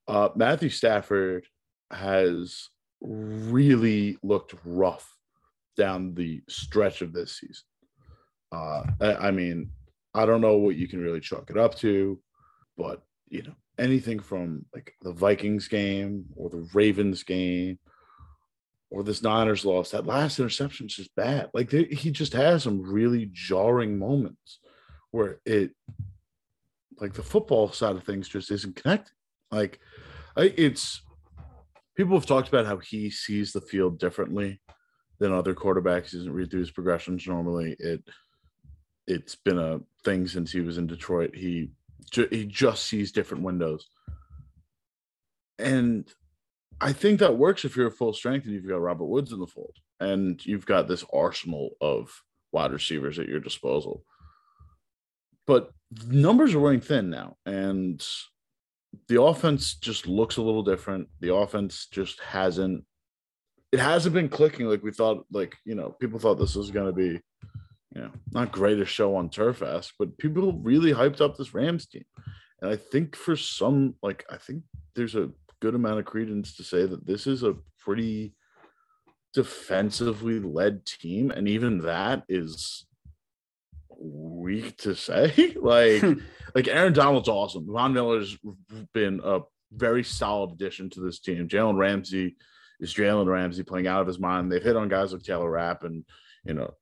Uh, 0.07 0.29
Matthew 0.35 0.69
Stafford 0.69 1.45
has 1.91 2.69
really 3.01 4.17
looked 4.23 4.55
rough 4.63 5.15
down 5.77 6.13
the 6.13 6.41
stretch 6.47 7.01
of 7.01 7.13
this 7.13 7.39
season. 7.39 7.63
Uh, 8.51 8.83
I, 9.19 9.31
mean, 9.31 9.71
I 10.13 10.25
don't 10.25 10.41
know 10.41 10.57
what 10.57 10.75
you 10.75 10.87
can 10.87 11.01
really 11.01 11.19
chalk 11.19 11.49
it 11.49 11.57
up 11.57 11.75
to, 11.75 12.19
but 12.77 13.03
you 13.29 13.43
know, 13.43 13.55
anything 13.77 14.19
from 14.19 14.65
like 14.73 14.93
the 15.01 15.11
Vikings 15.11 15.67
game 15.67 16.25
or 16.35 16.49
the 16.49 16.67
Ravens 16.73 17.23
game 17.23 17.79
or 18.89 19.03
this 19.03 19.21
Niners 19.21 19.65
loss, 19.65 19.91
that 19.91 20.05
last 20.05 20.39
interception 20.39 20.85
is 20.85 20.95
just 20.95 21.15
bad. 21.15 21.49
Like 21.53 21.69
they, 21.69 21.85
he 21.85 22.11
just 22.11 22.33
has 22.33 22.63
some 22.63 22.81
really 22.81 23.29
jarring 23.33 23.99
moments 23.99 24.59
where 25.11 25.39
it, 25.45 25.71
like 27.01 27.13
the 27.13 27.23
football 27.23 27.71
side 27.71 27.95
of 27.95 28.03
things, 28.03 28.29
just 28.29 28.51
isn't 28.51 28.77
connected. 28.77 29.11
Like 29.51 29.79
it's 30.37 31.01
people 31.95 32.15
have 32.15 32.25
talked 32.25 32.47
about 32.47 32.65
how 32.65 32.77
he 32.77 33.09
sees 33.09 33.51
the 33.51 33.61
field 33.61 33.99
differently 33.99 34.61
than 35.19 35.31
other 35.31 35.53
quarterbacks. 35.53 36.11
He 36.11 36.17
doesn't 36.17 36.33
read 36.33 36.51
through 36.51 36.61
his 36.61 36.71
progressions 36.71 37.27
normally. 37.27 37.75
It 37.79 38.03
it's 39.07 39.35
been 39.35 39.59
a 39.59 39.79
thing 40.03 40.27
since 40.27 40.51
he 40.51 40.61
was 40.61 40.77
in 40.77 40.87
Detroit. 40.87 41.35
He 41.35 41.69
he 42.11 42.45
just 42.45 42.85
sees 42.85 43.11
different 43.11 43.43
windows, 43.43 43.87
and 45.59 46.07
I 46.81 46.91
think 46.93 47.19
that 47.19 47.37
works 47.37 47.65
if 47.65 47.75
you're 47.75 47.87
a 47.87 47.91
full 47.91 48.13
strength 48.13 48.45
and 48.45 48.53
you've 48.53 48.67
got 48.67 48.81
Robert 48.81 49.05
Woods 49.05 49.31
in 49.31 49.39
the 49.39 49.47
fold 49.47 49.77
and 49.99 50.43
you've 50.45 50.65
got 50.65 50.87
this 50.87 51.05
arsenal 51.13 51.71
of 51.81 52.09
wide 52.51 52.71
receivers 52.71 53.19
at 53.19 53.27
your 53.27 53.39
disposal. 53.39 54.03
But 55.47 55.71
numbers 56.07 56.53
are 56.53 56.59
wearing 56.59 56.81
thin 56.81 57.09
now, 57.09 57.37
and 57.45 58.05
the 59.07 59.21
offense 59.21 59.75
just 59.75 60.07
looks 60.07 60.37
a 60.37 60.41
little 60.41 60.63
different. 60.63 61.07
The 61.19 61.33
offense 61.33 61.87
just 61.91 62.19
hasn't 62.21 62.83
it 63.71 63.79
hasn't 63.79 64.15
been 64.15 64.29
clicking 64.29 64.67
like 64.67 64.83
we 64.83 64.91
thought. 64.91 65.25
Like 65.31 65.55
you 65.65 65.75
know, 65.75 65.95
people 65.99 66.19
thought 66.19 66.35
this 66.35 66.55
was 66.55 66.71
going 66.71 66.85
to 66.87 66.93
be, 66.93 67.19
you 67.93 68.01
know, 68.01 68.11
not 68.31 68.51
greatest 68.51 68.91
show 68.91 69.15
on 69.15 69.29
Turfest, 69.29 69.91
but 69.99 70.17
people 70.17 70.53
really 70.53 70.93
hyped 70.93 71.21
up 71.21 71.35
this 71.35 71.53
Rams 71.53 71.85
team, 71.85 72.05
and 72.61 72.71
I 72.71 72.75
think 72.75 73.15
for 73.15 73.35
some, 73.35 73.95
like 74.01 74.25
I 74.29 74.37
think 74.37 74.63
there's 74.95 75.15
a 75.15 75.31
good 75.61 75.75
amount 75.75 75.99
of 75.99 76.05
credence 76.05 76.55
to 76.55 76.63
say 76.63 76.85
that 76.85 77.05
this 77.05 77.27
is 77.27 77.43
a 77.43 77.55
pretty 77.79 78.33
defensively 79.33 80.39
led 80.39 80.85
team, 80.85 81.31
and 81.31 81.47
even 81.47 81.79
that 81.79 82.23
is 82.29 82.85
weak 83.99 84.77
to 84.77 84.95
say. 84.95 85.53
like, 85.61 86.01
hmm. 86.01 86.13
like 86.53 86.67
Aaron 86.67 86.93
Donald's 86.93 87.29
awesome. 87.29 87.67
Von 87.67 87.93
Miller's 87.93 88.37
been 88.93 89.21
a 89.23 89.41
very 89.71 90.03
solid 90.03 90.51
addition 90.51 90.89
to 90.91 91.01
this 91.01 91.19
team. 91.19 91.47
Jalen 91.47 91.77
Ramsey 91.77 92.35
is 92.79 92.93
Jalen 92.93 93.27
Ramsey 93.27 93.63
playing 93.63 93.87
out 93.87 94.01
of 94.01 94.07
his 94.07 94.19
mind. 94.19 94.51
They've 94.51 94.63
hit 94.63 94.75
on 94.75 94.89
guys 94.89 95.13
like 95.13 95.23
Taylor 95.23 95.49
Rapp 95.49 95.83
and 95.83 96.05
you 96.43 96.53
know, 96.53 96.73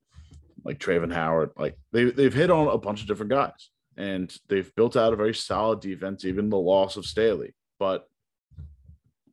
like 0.63 0.80
Travin 0.80 1.13
Howard. 1.13 1.52
Like 1.58 1.78
they 1.91 2.06
they've 2.06 2.34
hit 2.34 2.52
on 2.52 2.67
a 2.67 2.78
bunch 2.78 3.02
of 3.02 3.08
different 3.08 3.32
guys, 3.32 3.69
and 3.97 4.34
they've 4.49 4.73
built 4.76 4.95
out 4.95 5.13
a 5.13 5.17
very 5.17 5.34
solid 5.34 5.80
defense. 5.80 6.26
Even 6.26 6.49
the 6.49 6.58
loss 6.58 6.97
of 6.97 7.06
Staley, 7.06 7.54
but 7.80 8.08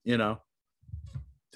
You 0.05 0.17
know, 0.17 0.41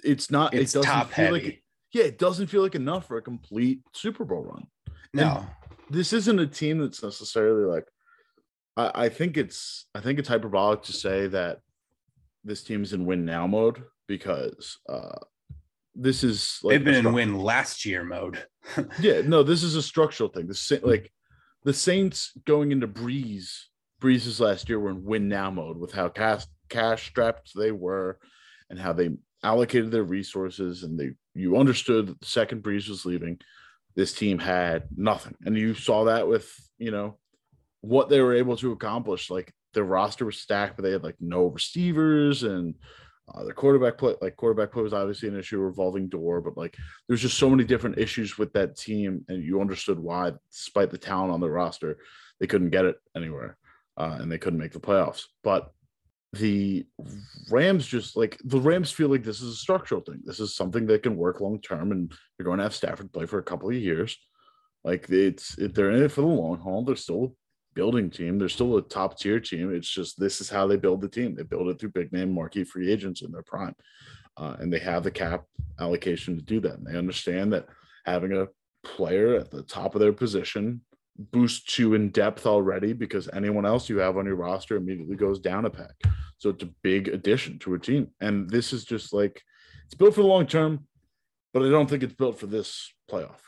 it's 0.03 0.31
not. 0.31 0.55
It's 0.55 0.75
it 0.75 0.79
doesn't 0.79 0.93
top 0.93 1.11
feel 1.11 1.27
heavy. 1.27 1.45
like. 1.45 1.61
Yeah, 1.93 2.05
it 2.05 2.19
doesn't 2.19 2.49
feel 2.49 2.63
like 2.63 2.75
enough 2.75 3.07
for 3.07 3.19
a 3.19 3.23
complete 3.23 3.81
Super 3.93 4.25
Bowl 4.25 4.43
run. 4.43 4.67
no, 5.13 5.47
This 5.95 6.13
isn't 6.13 6.39
a 6.39 6.47
team 6.47 6.79
that's 6.79 7.03
necessarily 7.03 7.65
like. 7.65 7.87
I, 8.77 9.07
I 9.07 9.09
think 9.09 9.37
it's. 9.37 9.87
I 9.95 10.01
think 10.01 10.19
it's 10.19 10.29
hyperbolic 10.29 10.83
to 10.83 10.93
say 10.93 11.29
that 11.29 11.61
this 12.45 12.63
team's 12.63 12.93
in 12.93 13.07
win 13.07 13.25
now 13.25 13.47
mode 13.47 13.83
because 14.07 14.79
uh 14.89 15.19
this 15.95 16.25
is 16.25 16.59
like 16.63 16.75
they've 16.75 16.85
been 16.85 17.07
in 17.07 17.13
win 17.13 17.39
last 17.39 17.85
year 17.85 18.05
mode. 18.05 18.45
Yeah, 18.99 19.21
no, 19.21 19.43
this 19.43 19.63
is 19.63 19.77
a 19.77 19.83
structural 19.83 20.31
thing. 20.31 20.47
The 20.47 20.81
like 20.83 21.13
the 21.65 21.75
Saints 21.75 22.33
going 22.47 22.73
into 22.73 22.89
Brees, 22.89 23.51
Brees's 24.01 24.41
last 24.41 24.69
year 24.69 24.81
were 24.81 24.91
in 24.91 25.05
win 25.05 25.29
now 25.29 25.51
mode 25.51 25.79
with 25.79 25.93
how 25.93 26.09
cash 26.09 26.47
cash 26.69 27.07
strapped 27.07 27.53
they 27.55 27.73
were 27.73 28.19
and 28.71 28.79
how 28.79 28.93
they 28.93 29.11
allocated 29.43 29.91
their 29.91 30.03
resources 30.03 30.83
and 30.83 30.99
they 30.99 31.11
you 31.35 31.59
understood 31.59 32.07
that 32.07 32.21
the 32.21 32.27
second 32.27 32.63
Brees 32.63 32.89
was 32.89 33.05
leaving, 33.05 33.39
this 33.97 34.13
team 34.13 34.39
had 34.39 34.85
nothing. 34.97 35.35
And 35.45 35.57
you 35.57 35.75
saw 35.75 36.05
that 36.05 36.29
with, 36.29 36.53
you 36.79 36.91
know, 36.91 37.19
what 37.81 38.09
they 38.09 38.21
were 38.21 38.35
able 38.35 38.57
to 38.57 38.73
accomplish. 38.73 39.31
Like 39.31 39.53
their 39.73 39.85
roster 39.85 40.25
was 40.25 40.39
stacked, 40.39 40.77
but 40.77 40.83
they 40.83 40.93
had 40.93 41.05
like 41.05 41.17
no 41.21 41.47
receivers 41.47 42.43
and 42.43 42.75
uh, 43.33 43.45
their 43.45 43.55
quarterback 43.55 43.97
play, 43.97 44.15
like 44.21 44.37
quarterback 44.37 44.73
play 44.73 44.83
was 44.83 44.93
obviously 44.93 45.29
an 45.29 45.39
issue, 45.39 45.59
revolving 45.59 46.09
door, 46.09 46.41
but 46.41 46.57
like 46.57 46.77
there's 47.09 47.23
just 47.23 47.39
so 47.39 47.49
many 47.49 47.65
different 47.65 47.99
issues 47.99 48.37
with 48.37 48.53
that 48.53 48.77
team, 48.77 49.25
and 49.29 49.43
you 49.43 49.61
understood 49.61 49.99
why, 49.99 50.33
despite 50.51 50.91
the 50.91 50.99
talent 50.99 51.33
on 51.33 51.41
the 51.41 51.49
roster, 51.49 51.97
they 52.39 52.47
couldn't 52.47 52.71
get 52.71 52.85
it 52.85 52.97
anywhere, 53.17 53.57
uh, 53.97 54.19
and 54.21 54.31
they 54.31 54.37
couldn't 54.39 54.59
make 54.59 54.73
the 54.73 54.81
playoffs. 54.81 55.23
But 55.43 55.73
the 56.35 56.87
Rams 57.51 57.87
just 57.87 58.16
like 58.16 58.38
the 58.44 58.61
Rams 58.61 58.90
feel 58.90 59.09
like 59.09 59.23
this 59.23 59.40
is 59.40 59.55
a 59.55 59.57
structural 59.57 60.01
thing. 60.01 60.20
This 60.25 60.40
is 60.40 60.55
something 60.55 60.87
that 60.87 61.03
can 61.03 61.16
work 61.16 61.40
long 61.40 61.61
term, 61.61 61.92
and 61.92 62.12
they're 62.37 62.44
going 62.44 62.59
to 62.59 62.64
have 62.64 62.75
Stafford 62.75 63.12
play 63.12 63.27
for 63.27 63.38
a 63.38 63.42
couple 63.42 63.68
of 63.68 63.75
years. 63.75 64.16
Like 64.85 65.09
it's 65.11 65.57
it, 65.59 65.75
they're 65.75 65.90
in 65.90 66.03
it 66.03 66.12
for 66.12 66.20
the 66.20 66.27
long 66.27 66.59
haul. 66.59 66.85
They're 66.85 66.97
still 66.97 67.25
a 67.25 67.29
building 67.75 68.11
team. 68.11 68.38
They're 68.38 68.49
still 68.49 68.77
a 68.77 68.83
top 68.83 69.18
tier 69.18 69.40
team. 69.40 69.75
It's 69.75 69.88
just 69.88 70.18
this 70.18 70.40
is 70.40 70.51
how 70.51 70.66
they 70.66 70.77
build 70.77 71.01
the 71.01 71.09
team. 71.09 71.35
They 71.35 71.42
build 71.42 71.68
it 71.68 71.79
through 71.79 71.90
big 71.90 72.12
name 72.12 72.33
marquee 72.33 72.64
free 72.64 72.92
agents 72.92 73.23
in 73.23 73.33
their 73.33 73.42
prime, 73.42 73.75
uh, 74.37 74.57
and 74.59 74.73
they 74.73 74.81
have 74.81 75.03
the 75.03 75.11
cap 75.11 75.44
allocation 75.81 76.37
to 76.37 76.42
do 76.42 76.61
that. 76.61 76.79
And 76.79 76.87
they 76.87 76.99
understand 76.99 77.53
that 77.53 77.66
having 78.05 78.33
a 78.33 78.49
player 78.85 79.37
at 79.37 79.51
the 79.51 79.62
top 79.62 79.94
of 79.94 80.01
their 80.01 80.12
position 80.12 80.83
boosts 81.16 81.79
you 81.79 81.94
in 81.94 82.11
depth 82.11 82.46
already 82.46 82.92
because 82.92 83.29
anyone 83.33 83.64
else 83.64 83.88
you 83.88 83.98
have 83.98 84.16
on 84.16 84.27
your 84.27 84.37
roster 84.37 84.77
immediately 84.77 85.16
goes 85.16 85.38
down 85.38 85.64
a 85.64 85.70
peg. 85.70 85.92
So 86.38 86.50
it's 86.50 86.64
a 86.64 86.70
big 86.83 87.09
addition 87.09 87.59
to 87.61 87.74
a 87.74 87.79
team. 87.79 88.09
And 88.20 88.50
this 88.50 88.72
is 88.72 88.85
just 88.85 89.12
like 89.12 89.42
it's 89.87 89.94
built 89.94 90.14
for 90.14 90.22
the 90.22 90.27
long 90.27 90.46
term, 90.46 90.87
but 91.53 91.62
I 91.62 91.70
don't 91.70 91.88
think 91.88 92.03
it's 92.03 92.14
built 92.14 92.38
for 92.38 92.46
this 92.46 92.92
playoff. 93.11 93.40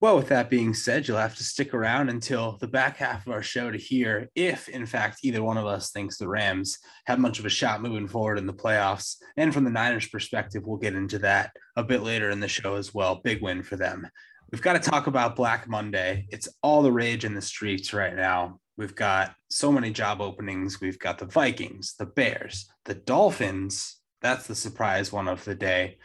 Well, 0.00 0.16
with 0.16 0.28
that 0.28 0.48
being 0.48 0.74
said, 0.74 1.08
you'll 1.08 1.16
have 1.18 1.34
to 1.38 1.44
stick 1.44 1.74
around 1.74 2.08
until 2.08 2.56
the 2.60 2.68
back 2.68 2.98
half 2.98 3.26
of 3.26 3.32
our 3.32 3.42
show 3.42 3.72
to 3.72 3.78
hear 3.78 4.28
if, 4.36 4.68
in 4.68 4.86
fact, 4.86 5.18
either 5.24 5.42
one 5.42 5.58
of 5.58 5.66
us 5.66 5.90
thinks 5.90 6.18
the 6.18 6.28
Rams 6.28 6.78
have 7.06 7.18
much 7.18 7.40
of 7.40 7.46
a 7.46 7.50
shot 7.50 7.82
moving 7.82 8.06
forward 8.06 8.38
in 8.38 8.46
the 8.46 8.54
playoffs. 8.54 9.16
And 9.36 9.52
from 9.52 9.64
the 9.64 9.70
Niners' 9.70 10.06
perspective, 10.06 10.62
we'll 10.64 10.76
get 10.76 10.94
into 10.94 11.18
that 11.20 11.50
a 11.74 11.82
bit 11.82 12.02
later 12.04 12.30
in 12.30 12.38
the 12.38 12.46
show 12.46 12.76
as 12.76 12.94
well. 12.94 13.20
Big 13.24 13.42
win 13.42 13.64
for 13.64 13.74
them. 13.74 14.06
We've 14.50 14.62
got 14.62 14.82
to 14.82 14.90
talk 14.90 15.06
about 15.06 15.36
Black 15.36 15.68
Monday. 15.68 16.26
It's 16.30 16.48
all 16.62 16.82
the 16.82 16.92
rage 16.92 17.24
in 17.24 17.34
the 17.34 17.42
streets 17.42 17.92
right 17.92 18.14
now. 18.14 18.60
We've 18.76 18.94
got 18.94 19.34
so 19.50 19.70
many 19.70 19.90
job 19.90 20.20
openings. 20.20 20.80
We've 20.80 20.98
got 20.98 21.18
the 21.18 21.26
Vikings, 21.26 21.94
the 21.98 22.06
Bears, 22.06 22.70
the 22.84 22.94
Dolphins. 22.94 23.96
That's 24.22 24.46
the 24.46 24.54
surprise 24.54 25.12
one 25.12 25.28
of 25.28 25.44
the 25.44 25.54
day 25.54 25.98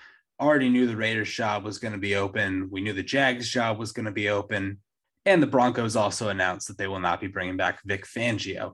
already 0.44 0.70
knew 0.70 0.88
the 0.88 0.98
Raiders 0.98 1.32
job 1.32 1.64
was 1.64 1.78
going 1.78 1.94
to 1.94 2.00
be 2.00 2.16
open. 2.16 2.68
We 2.72 2.82
knew 2.82 2.94
the 2.94 3.04
Jags 3.04 3.50
job 3.50 3.80
was 3.80 3.92
going 3.92 4.06
to 4.06 4.12
be 4.12 4.30
open. 4.30 4.80
And 5.26 5.42
the 5.42 5.48
Broncos 5.48 5.96
also 5.96 6.30
announced 6.30 6.68
that 6.68 6.78
they 6.78 6.88
will 6.88 7.00
not 7.00 7.22
be 7.22 7.28
bringing 7.28 7.58
back 7.58 7.80
Vic 7.86 8.06
Fangio. 8.06 8.74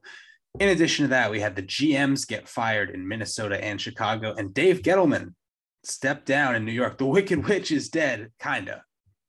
In 0.59 0.69
addition 0.69 1.05
to 1.05 1.09
that, 1.09 1.29
we 1.29 1.39
had 1.39 1.55
the 1.55 1.61
GMs 1.61 2.27
get 2.27 2.47
fired 2.47 2.89
in 2.89 3.07
Minnesota 3.07 3.63
and 3.63 3.79
Chicago, 3.79 4.33
and 4.35 4.51
Dave 4.51 4.81
Gettleman 4.81 5.35
stepped 5.83 6.25
down 6.25 6.55
in 6.55 6.65
New 6.65 6.71
York. 6.71 6.97
The 6.97 7.05
Wicked 7.05 7.47
Witch 7.47 7.71
is 7.71 7.89
dead, 7.89 8.31
kind 8.39 8.67
of, 8.67 8.79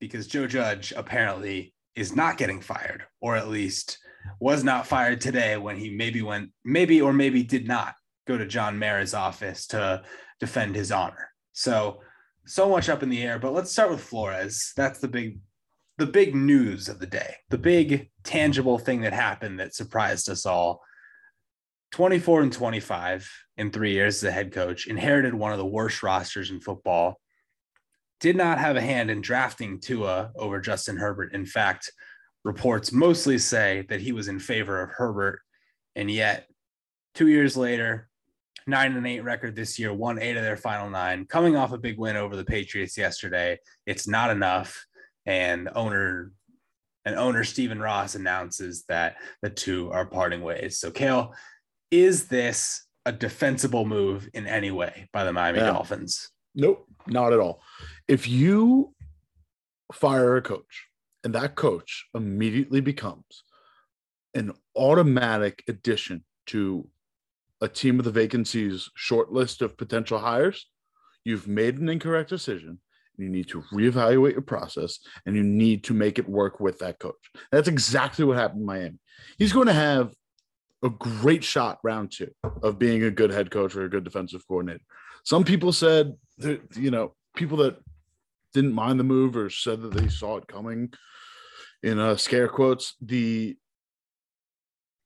because 0.01 0.27
Joe 0.27 0.47
Judge 0.47 0.93
apparently 0.97 1.75
is 1.95 2.17
not 2.17 2.39
getting 2.39 2.61
fired, 2.61 3.05
or 3.21 3.37
at 3.37 3.49
least 3.49 3.99
was 4.41 4.65
not 4.65 4.87
fired 4.87 5.21
today 5.21 5.57
when 5.57 5.77
he 5.77 5.91
maybe 5.91 6.23
went, 6.23 6.51
maybe 6.65 7.01
or 7.01 7.13
maybe 7.13 7.43
did 7.43 7.69
not 7.69 7.95
go 8.27 8.37
to 8.37 8.47
John 8.47 8.79
Mara's 8.79 9.15
office 9.15 9.67
to 9.69 10.03
defend 10.41 10.75
his 10.75 10.91
honor. 10.91 11.31
So, 11.53 12.01
so 12.47 12.69
much 12.69 12.89
up 12.89 13.03
in 13.03 13.11
the 13.11 13.23
air, 13.23 13.39
but 13.39 13.53
let's 13.53 13.71
start 13.71 13.91
with 13.91 14.03
Flores. 14.03 14.73
That's 14.77 14.99
the 14.99 15.09
big 15.09 15.39
the 15.99 16.07
big 16.07 16.35
news 16.35 16.89
of 16.89 16.99
the 16.99 17.07
day. 17.07 17.35
The 17.51 17.59
big 17.59 18.11
tangible 18.25 18.79
thing 18.79 19.03
that 19.03 19.13
happened 19.13 19.61
that 19.61 19.75
surprised 19.75 20.31
us 20.31 20.47
all. 20.47 20.81
24 21.93 22.41
and 22.41 22.53
25 22.53 23.31
in 23.59 23.71
3 23.71 23.93
years 23.93 24.17
as 24.17 24.25
a 24.25 24.33
head 24.33 24.51
coach, 24.51 24.87
inherited 24.87 25.35
one 25.35 25.53
of 25.53 25.59
the 25.59 25.67
worst 25.67 26.03
rosters 26.03 26.51
in 26.51 26.61
football. 26.61 27.21
Did 28.21 28.37
not 28.37 28.59
have 28.59 28.77
a 28.77 28.81
hand 28.81 29.11
in 29.11 29.21
drafting 29.21 29.81
Tua 29.81 30.31
over 30.37 30.61
Justin 30.61 30.97
Herbert. 30.97 31.33
In 31.33 31.47
fact, 31.47 31.91
reports 32.45 32.93
mostly 32.93 33.39
say 33.39 33.87
that 33.89 34.01
he 34.01 34.13
was 34.13 34.29
in 34.29 34.39
favor 34.39 34.83
of 34.83 34.91
Herbert 34.91 35.41
and 35.97 36.11
yet 36.11 36.47
2 37.15 37.29
years 37.29 37.57
later 37.57 38.11
nine 38.67 38.97
and 38.97 39.07
eight 39.07 39.25
record 39.25 39.57
this 39.57 39.79
year, 39.79 39.93
won 39.93 40.19
eight 40.19 40.37
of 40.37 40.43
their 40.43 40.57
final 40.57 40.89
nine, 40.89 41.25
coming 41.27 41.57
off 41.57 41.73
a 41.73 41.79
big 41.79 41.99
win 41.99 42.17
over 42.17 42.37
the 42.37 42.45
Patriots 42.45 42.97
yesterday. 42.97 43.59
It's 43.87 44.07
not 44.07 44.31
enough. 44.31 44.87
And 45.27 45.69
owner 45.75 46.33
and 47.05 47.17
owner 47.17 47.45
Stephen 47.45 47.81
Ross 47.81 48.15
announces 48.15 48.85
that 48.89 49.17
the 49.43 49.51
two 49.51 49.91
are 49.91 50.07
parting 50.07 50.43
ways. 50.43 50.79
So, 50.79 50.91
Cale, 50.91 51.35
is 51.91 52.27
this 52.27 52.87
a 53.07 53.13
defensible 53.13 53.87
move 53.87 54.29
in 54.35 54.47
any 54.47 54.71
way 54.71 55.09
by 55.13 55.25
the 55.25 55.33
Miami 55.33 55.59
Yeah. 55.59 55.67
Dolphins? 55.67 56.31
Nope, 56.55 56.87
not 57.07 57.33
at 57.33 57.39
all. 57.39 57.63
If 58.11 58.27
you 58.27 58.93
fire 59.93 60.37
a 60.37 60.43
coach 60.43 60.89
and 61.23 61.33
that 61.37 61.55
coach 61.55 62.09
immediately 62.13 62.81
becomes 62.81 63.45
an 64.35 64.51
automatic 64.75 65.63
addition 65.69 66.25
to 66.47 66.89
a 67.61 67.69
team 67.69 68.01
of 68.01 68.05
the 68.05 68.11
vacancies 68.11 68.91
short 68.97 69.31
list 69.31 69.63
of 69.63 69.77
potential 69.77 70.19
hires, 70.19 70.67
you've 71.23 71.47
made 71.47 71.79
an 71.79 71.89
incorrect 71.89 72.29
decision. 72.29 72.81
You 73.17 73.29
need 73.29 73.47
to 73.51 73.63
reevaluate 73.73 74.33
your 74.33 74.43
process 74.43 74.99
and 75.25 75.37
you 75.37 75.45
need 75.45 75.85
to 75.85 75.95
make 75.95 76.19
it 76.19 76.29
work 76.29 76.59
with 76.59 76.81
that 76.81 76.99
coach. 76.99 77.31
That's 77.53 77.69
exactly 77.69 78.25
what 78.25 78.39
happened 78.39 78.63
in 78.63 78.67
Miami. 78.67 78.99
He's 79.39 79.53
going 79.53 79.69
to 79.69 79.73
have 79.73 80.13
a 80.83 80.91
great 80.91 81.45
shot 81.45 81.79
round 81.85 82.11
two 82.11 82.33
of 82.65 82.77
being 82.77 83.05
a 83.05 83.11
good 83.13 83.31
head 83.31 83.53
coach 83.53 83.77
or 83.77 83.85
a 83.85 83.89
good 83.89 84.03
defensive 84.03 84.43
coordinator. 84.49 84.83
Some 85.23 85.45
people 85.45 85.73
said 85.73 86.15
that, 86.39 86.61
you 86.75 86.91
know, 86.91 87.15
people 87.37 87.59
that 87.59 87.77
didn't 88.53 88.73
mind 88.73 88.99
the 88.99 89.05
move 89.05 89.37
or 89.37 89.51
said 89.51 89.83
that 89.83 89.95
they 89.95 90.09
saw 90.09 90.37
it 90.37 90.47
coming 90.47 90.93
in 91.83 91.99
uh, 91.99 92.17
scare 92.17 92.49
quotes, 92.49 92.95
the 93.01 93.57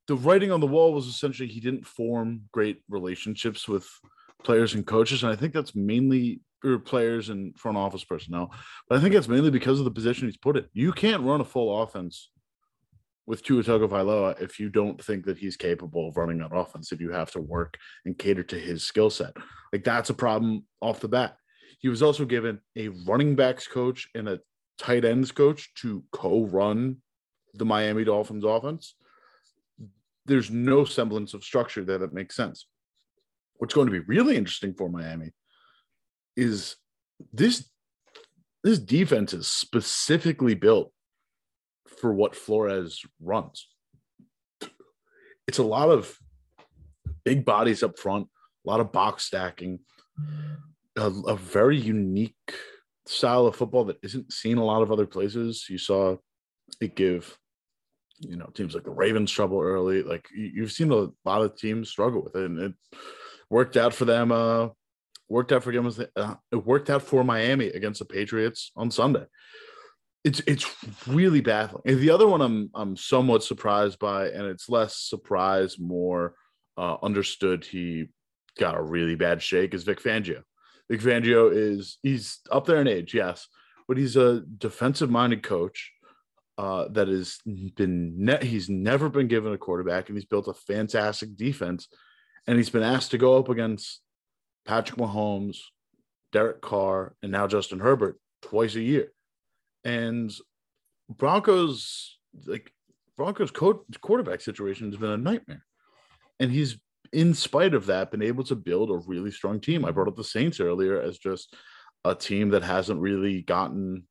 the 0.07 0.17
writing 0.17 0.53
on 0.53 0.61
the 0.61 0.67
wall 0.67 0.93
was 0.93 1.07
essentially 1.07 1.49
he 1.49 1.61
didn't 1.61 1.87
form 1.87 2.43
great 2.53 2.83
relationships 2.91 3.67
with 3.67 3.89
players 4.43 4.75
and 4.75 4.87
coaches. 4.87 5.23
And 5.23 5.33
I 5.33 5.37
think 5.37 5.55
that's 5.55 5.75
mainly 5.75 6.41
or 6.63 6.79
players 6.79 7.31
and 7.31 7.59
front 7.59 7.79
office 7.79 8.05
personnel. 8.05 8.53
But 8.89 8.99
I 8.99 9.01
think 9.01 9.15
that's 9.15 9.29
mainly 9.29 9.51
because 9.51 9.79
of 9.79 9.87
the 9.87 9.91
position 9.91 10.29
he's 10.29 10.37
put 10.37 10.57
it. 10.57 10.69
You 10.75 10.93
can't 10.93 11.23
run 11.23 11.41
a 11.41 11.45
full 11.45 11.83
offense 11.83 12.31
with 13.27 13.43
Tua 13.43 13.63
Tagovailoa 13.63 14.41
if 14.43 14.61
you 14.61 14.69
don't 14.69 15.03
think 15.03 15.25
that 15.25 15.39
he's 15.39 15.57
capable 15.57 16.09
of 16.09 16.17
running 16.19 16.39
that 16.39 16.55
offense. 16.55 16.93
If 16.93 17.01
you 17.01 17.11
have 17.11 17.31
to 17.33 17.41
work 17.41 17.79
and 18.05 18.19
cater 18.19 18.43
to 18.43 18.59
his 18.59 18.85
skill 18.85 19.09
set, 19.09 19.35
like 19.73 19.85
that's 19.85 20.11
a 20.11 20.15
problem 20.15 20.65
off 20.83 21.01
the 21.01 21.09
bat. 21.09 21.37
He 21.85 21.91
was 21.91 22.03
also 22.03 22.25
given 22.25 22.61
a 22.77 22.89
running 22.89 23.37
backs 23.37 23.67
coach 23.67 24.09
and 24.15 24.27
a 24.27 24.41
tight 24.79 25.05
ends 25.05 25.31
coach 25.31 25.71
to 25.83 26.03
co-run 26.13 26.97
the 27.53 27.67
Miami 27.67 28.05
Dolphins 28.05 28.43
offense. 28.43 28.95
There's 30.25 30.51
no 30.51 30.87
semblance 30.87 31.35
of 31.35 31.45
structure 31.45 31.85
there 31.85 31.99
that 31.99 32.15
makes 32.15 32.37
sense. 32.37 32.69
What's 33.59 33.75
going 33.75 33.87
to 33.87 33.93
be 33.93 33.99
really 33.99 34.35
interesting 34.35 34.73
for 34.73 34.89
Miami 34.89 35.33
is 36.39 36.77
this 37.35 37.69
this 38.63 38.79
defense 38.79 39.35
is 39.35 39.47
specifically 39.47 40.55
built 40.55 40.91
for 42.01 42.15
what 42.15 42.35
Flores 42.35 43.03
runs. 43.21 43.69
It's 45.47 45.59
a 45.59 45.63
lot 45.63 45.91
of 45.91 46.17
big 47.27 47.45
bodies 47.45 47.83
up 47.83 47.99
front, 47.99 48.29
a 48.67 48.71
lot 48.71 48.81
of 48.81 48.91
box 48.91 49.25
stacking, 49.25 49.81
a, 50.97 51.07
a 51.29 51.37
very 51.37 51.79
unique 51.79 52.35
style 53.07 53.47
of 53.47 53.57
football 53.57 53.85
that 53.85 53.99
isn't 54.03 54.33
seen 54.33 54.59
a 54.59 54.65
lot 54.65 54.83
of 54.83 54.91
other 54.91 55.07
places. 55.07 55.67
You 55.69 55.79
saw 55.79 56.17
it 56.81 56.97
give, 56.97 57.37
you 58.21 58.37
know, 58.37 58.51
teams 58.55 58.75
like 58.75 58.85
the 58.85 58.91
Ravens 58.91 59.31
trouble 59.31 59.61
early. 59.61 60.03
Like 60.03 60.29
you, 60.35 60.51
you've 60.55 60.73
seen 60.73 60.91
a 60.91 61.09
lot 61.25 61.43
of 61.43 61.57
teams 61.57 61.91
struggle 61.91 62.23
with 62.23 62.37
it, 62.37 62.45
and 62.45 62.59
it 62.59 62.75
worked 63.51 63.77
out 63.77 63.95
for 63.95 64.05
them 64.05 64.33
uh, 64.33 64.69
Worked 65.29 65.53
out 65.53 65.65
for 65.65 65.73
him. 65.73 65.91
Uh, 66.17 66.35
it 66.53 66.67
worked 66.67 66.91
out 66.91 67.03
for 67.03 67.25
Miami 67.25 67.69
against 67.69 67.99
the 67.99 68.05
Patriots 68.05 68.71
on 68.77 68.91
Sunday. 68.91 69.25
It's 70.23 70.41
it's 70.47 70.67
really 71.07 71.41
baffling. 71.41 71.83
And 71.87 71.99
the 71.99 72.11
other 72.11 72.27
one 72.27 72.43
I'm 72.43 72.71
I'm 72.75 72.97
somewhat 72.97 73.43
surprised 73.43 73.99
by, 73.99 74.29
and 74.29 74.45
it's 74.47 74.69
less 74.69 74.97
surprise, 74.97 75.79
more 75.79 76.35
uh, 76.77 76.97
understood. 77.03 77.65
He 77.65 78.09
got 78.59 78.77
a 78.77 78.83
really 78.83 79.15
bad 79.15 79.43
shake. 79.43 79.73
Is 79.73 79.85
Vic 79.85 80.03
Fangio? 80.03 80.43
Vic 80.91 81.01
Fangio 81.01 81.51
is 81.53 81.99
he's 82.03 82.41
up 82.51 82.67
there 82.67 82.81
in 82.81 82.89
age, 82.89 83.15
yes, 83.15 83.49
but 83.89 83.97
he's 83.97 84.17
a 84.17 84.43
defensive 84.59 85.11
minded 85.11 85.43
coach 85.43 85.93
uh, 86.59 86.89
that 86.89 87.09
has 87.09 87.39
been 87.45 88.25
ne- 88.25 88.45
he's 88.45 88.69
never 88.69 89.09
been 89.09 89.29
given 89.29 89.53
a 89.53 89.59
quarterback, 89.59 90.09
and 90.09 90.17
he's 90.17 90.27
built 90.27 90.49
a 90.49 90.55
fantastic 90.55 91.37
defense, 91.37 91.89
and 92.47 92.57
he's 92.57 92.71
been 92.71 92.83
asked 92.83 93.11
to 93.11 93.19
go 93.19 93.39
up 93.39 93.49
against 93.49 94.01
Patrick 94.67 94.99
Mahomes, 94.99 95.59
Derek 96.33 96.61
Carr, 96.61 97.15
and 97.23 97.33
now 97.33 97.47
Justin 97.47 97.81
Herbert 97.81 98.21
twice 98.43 98.75
a 98.75 98.81
year, 98.81 99.13
and 99.85 100.33
Broncos 101.09 102.19
like 102.47 102.73
Broncos 103.17 103.51
co- 103.51 103.85
quarterback 104.01 104.41
situation 104.41 104.91
has 104.91 104.99
been 104.99 105.11
a 105.11 105.17
nightmare, 105.17 105.65
and 106.39 106.51
he's 106.53 106.79
in 107.15 107.35
spite 107.35 107.75
of 107.75 107.87
that 107.87 108.11
been 108.11 108.23
able 108.23 108.45
to 108.45 108.57
build 108.57 108.91
a 108.91 109.03
really 109.07 109.31
strong 109.31 109.61
team. 109.61 109.85
I 109.85 109.91
brought 109.91 110.09
up 110.09 110.17
the 110.17 110.25
Saints 110.25 110.61
earlier 110.61 111.01
as 111.01 111.19
just 111.19 111.55
a 112.05 112.15
team 112.15 112.51
that 112.51 112.63
hasn't 112.63 113.01
really 113.01 113.43
gotten 113.43 114.05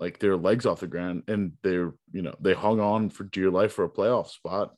like 0.00 0.18
their 0.18 0.36
legs 0.36 0.64
off 0.64 0.80
the 0.80 0.86
ground 0.86 1.24
and 1.28 1.52
they're 1.62 1.92
you 2.12 2.22
know 2.22 2.34
they 2.40 2.54
hung 2.54 2.80
on 2.80 3.10
for 3.10 3.24
dear 3.24 3.50
life 3.50 3.72
for 3.72 3.84
a 3.84 3.90
playoff 3.90 4.28
spot 4.28 4.74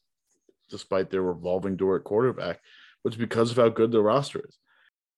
despite 0.71 1.11
their 1.11 1.23
revolving 1.23 1.77
door 1.77 1.97
at 1.97 2.05
quarterback 2.05 2.59
it's 3.05 3.17
because 3.17 3.51
of 3.51 3.57
how 3.57 3.69
good 3.69 3.93
their 3.93 4.03
roster 4.03 4.43
is. 4.47 4.59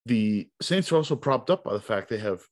The 0.07 0.49
saints 0.61 0.91
are 0.93 0.97
also 0.97 1.17
propped 1.17 1.51
up 1.51 1.65
by 1.65 1.73
the 1.73 1.81
fact 1.81 2.09
they 2.09 2.19
have 2.19 2.43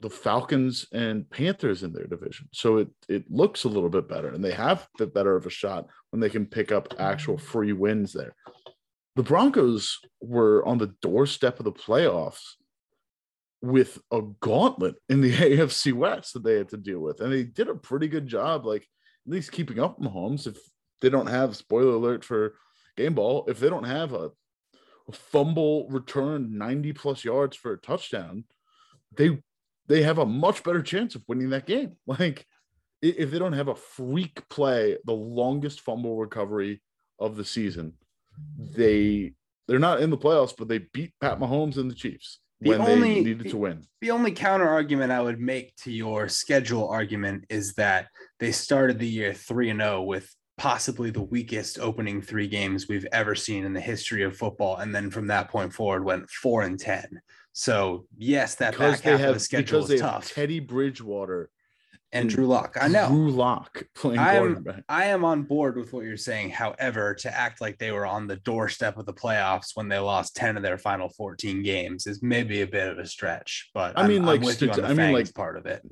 the 0.00 0.10
falcons 0.10 0.86
and 0.92 1.28
panthers 1.28 1.82
in 1.82 1.92
their 1.92 2.06
division. 2.06 2.48
So 2.52 2.78
it 2.78 2.88
it 3.08 3.30
looks 3.30 3.64
a 3.64 3.68
little 3.68 3.90
bit 3.90 4.08
better 4.08 4.28
and 4.28 4.42
they 4.42 4.52
have 4.52 4.88
the 4.98 5.06
better 5.06 5.36
of 5.36 5.46
a 5.46 5.50
shot 5.50 5.86
when 6.10 6.20
they 6.20 6.30
can 6.30 6.46
pick 6.46 6.72
up 6.72 6.94
actual 6.98 7.36
free 7.36 7.72
wins 7.72 8.12
there 8.12 8.34
the 9.20 9.24
broncos 9.24 9.98
were 10.22 10.66
on 10.66 10.78
the 10.78 10.94
doorstep 11.02 11.58
of 11.58 11.64
the 11.66 11.72
playoffs 11.72 12.40
with 13.60 13.98
a 14.10 14.22
gauntlet 14.40 14.94
in 15.10 15.20
the 15.20 15.30
AFC 15.36 15.92
West 15.92 16.32
that 16.32 16.42
they 16.42 16.54
had 16.54 16.70
to 16.70 16.78
deal 16.78 17.00
with. 17.00 17.20
And 17.20 17.30
they 17.30 17.42
did 17.42 17.68
a 17.68 17.74
pretty 17.74 18.08
good 18.08 18.26
job, 18.26 18.64
like 18.64 18.80
at 18.80 19.30
least 19.30 19.52
keeping 19.52 19.78
up 19.78 20.00
Mahomes. 20.00 20.46
If 20.46 20.56
they 21.02 21.10
don't 21.10 21.26
have 21.26 21.54
spoiler 21.54 21.96
alert 21.96 22.24
for 22.24 22.54
game 22.96 23.12
ball, 23.12 23.44
if 23.46 23.60
they 23.60 23.68
don't 23.68 23.84
have 23.84 24.14
a, 24.14 24.30
a 25.06 25.12
fumble 25.12 25.86
return 25.90 26.56
90 26.56 26.94
plus 26.94 27.22
yards 27.22 27.58
for 27.58 27.74
a 27.74 27.78
touchdown, 27.78 28.44
they 29.18 29.38
they 29.86 30.02
have 30.02 30.16
a 30.16 30.24
much 30.24 30.62
better 30.62 30.80
chance 30.80 31.14
of 31.14 31.24
winning 31.28 31.50
that 31.50 31.66
game. 31.66 31.94
Like 32.06 32.46
if 33.02 33.30
they 33.30 33.38
don't 33.38 33.52
have 33.52 33.68
a 33.68 33.74
freak 33.74 34.48
play, 34.48 34.96
the 35.04 35.12
longest 35.12 35.82
fumble 35.82 36.16
recovery 36.16 36.80
of 37.18 37.36
the 37.36 37.44
season, 37.44 37.98
they 38.58 39.32
they're 39.68 39.78
not 39.78 40.00
in 40.00 40.10
the 40.10 40.18
playoffs, 40.18 40.54
but 40.56 40.68
they 40.68 40.78
beat 40.78 41.12
Pat 41.20 41.38
Mahomes 41.38 41.76
and 41.76 41.90
the 41.90 41.94
Chiefs 41.94 42.40
the 42.60 42.70
when 42.70 42.80
only, 42.82 43.14
they 43.14 43.20
needed 43.22 43.50
to 43.50 43.56
win. 43.56 43.84
The 44.00 44.10
only 44.10 44.32
counter 44.32 44.68
argument 44.68 45.12
I 45.12 45.22
would 45.22 45.40
make 45.40 45.74
to 45.76 45.92
your 45.92 46.28
schedule 46.28 46.88
argument 46.88 47.44
is 47.48 47.74
that 47.74 48.08
they 48.38 48.52
started 48.52 48.98
the 48.98 49.08
year 49.08 49.32
3 49.32 49.70
and 49.70 49.80
0 49.80 50.02
with 50.02 50.34
possibly 50.58 51.10
the 51.10 51.22
weakest 51.22 51.78
opening 51.78 52.20
3 52.20 52.46
games 52.48 52.86
we've 52.86 53.06
ever 53.12 53.34
seen 53.34 53.64
in 53.64 53.72
the 53.72 53.80
history 53.80 54.22
of 54.24 54.36
football 54.36 54.76
and 54.76 54.94
then 54.94 55.10
from 55.10 55.26
that 55.28 55.48
point 55.48 55.72
forward 55.72 56.04
went 56.04 56.28
4 56.28 56.62
and 56.62 56.78
10. 56.78 57.20
So, 57.52 58.06
yes, 58.16 58.56
that 58.56 58.72
because 58.72 59.00
back 59.00 59.04
half 59.10 59.20
have, 59.20 59.30
of 59.30 59.34
the 59.36 59.40
schedule 59.40 59.90
is 59.90 60.00
tough. 60.00 60.32
Teddy 60.32 60.60
Bridgewater 60.60 61.50
and 62.12 62.28
Drew 62.28 62.46
Lock. 62.46 62.76
I 62.80 62.88
know 62.88 63.08
Drew 63.08 63.30
Lock 63.30 63.84
playing 63.94 64.18
I 64.18 64.34
am, 64.34 64.66
I 64.88 65.04
am 65.06 65.24
on 65.24 65.42
board 65.42 65.76
with 65.76 65.92
what 65.92 66.04
you're 66.04 66.16
saying. 66.16 66.50
However, 66.50 67.14
to 67.14 67.34
act 67.34 67.60
like 67.60 67.78
they 67.78 67.92
were 67.92 68.06
on 68.06 68.26
the 68.26 68.36
doorstep 68.36 68.98
of 68.98 69.06
the 69.06 69.12
playoffs 69.12 69.70
when 69.74 69.88
they 69.88 69.98
lost 69.98 70.36
10 70.36 70.56
of 70.56 70.62
their 70.62 70.78
final 70.78 71.08
14 71.08 71.62
games 71.62 72.06
is 72.06 72.22
maybe 72.22 72.62
a 72.62 72.66
bit 72.66 72.88
of 72.88 72.98
a 72.98 73.06
stretch. 73.06 73.70
But 73.74 73.96
I 73.96 74.08
mean, 74.08 74.22
I'm, 74.22 74.26
like, 74.26 74.40
I'm 74.40 74.46
with 74.46 74.62
you 74.62 74.70
on 74.70 74.80
the 74.80 74.86
I 74.86 74.94
mean, 74.94 75.12
like 75.12 75.32
part 75.34 75.56
of 75.56 75.66
it. 75.66 75.82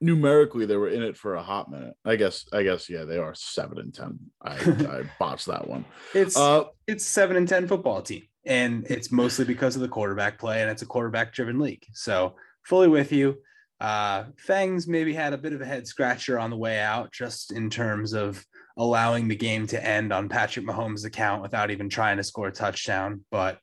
Numerically, 0.00 0.66
they 0.66 0.76
were 0.76 0.88
in 0.88 1.02
it 1.02 1.16
for 1.16 1.36
a 1.36 1.42
hot 1.42 1.70
minute. 1.70 1.94
I 2.04 2.16
guess. 2.16 2.44
I 2.52 2.62
guess. 2.62 2.90
Yeah, 2.90 3.04
they 3.04 3.16
are 3.16 3.34
seven 3.34 3.78
and 3.78 3.94
ten. 3.94 4.18
I, 4.42 4.52
I 4.98 5.02
botched 5.18 5.46
that 5.46 5.66
one. 5.66 5.86
It's 6.12 6.36
uh, 6.36 6.64
it's 6.86 7.06
seven 7.06 7.36
and 7.36 7.48
ten 7.48 7.66
football 7.66 8.02
team, 8.02 8.24
and 8.44 8.86
it's 8.90 9.10
mostly 9.10 9.46
because 9.46 9.76
of 9.76 9.82
the 9.82 9.88
quarterback 9.88 10.38
play, 10.38 10.60
and 10.60 10.70
it's 10.70 10.82
a 10.82 10.86
quarterback 10.86 11.32
driven 11.32 11.58
league. 11.58 11.86
So 11.94 12.34
fully 12.64 12.88
with 12.88 13.12
you. 13.12 13.38
Uh, 13.80 14.24
Fangs 14.38 14.86
maybe 14.86 15.12
had 15.12 15.32
a 15.32 15.38
bit 15.38 15.52
of 15.52 15.60
a 15.60 15.66
head 15.66 15.86
scratcher 15.86 16.38
on 16.38 16.50
the 16.50 16.56
way 16.56 16.78
out, 16.78 17.12
just 17.12 17.52
in 17.52 17.70
terms 17.70 18.12
of 18.12 18.44
allowing 18.76 19.28
the 19.28 19.36
game 19.36 19.66
to 19.68 19.84
end 19.84 20.12
on 20.12 20.28
Patrick 20.28 20.66
Mahomes' 20.66 21.04
account 21.04 21.42
without 21.42 21.70
even 21.70 21.88
trying 21.88 22.16
to 22.16 22.24
score 22.24 22.48
a 22.48 22.52
touchdown. 22.52 23.24
But 23.30 23.58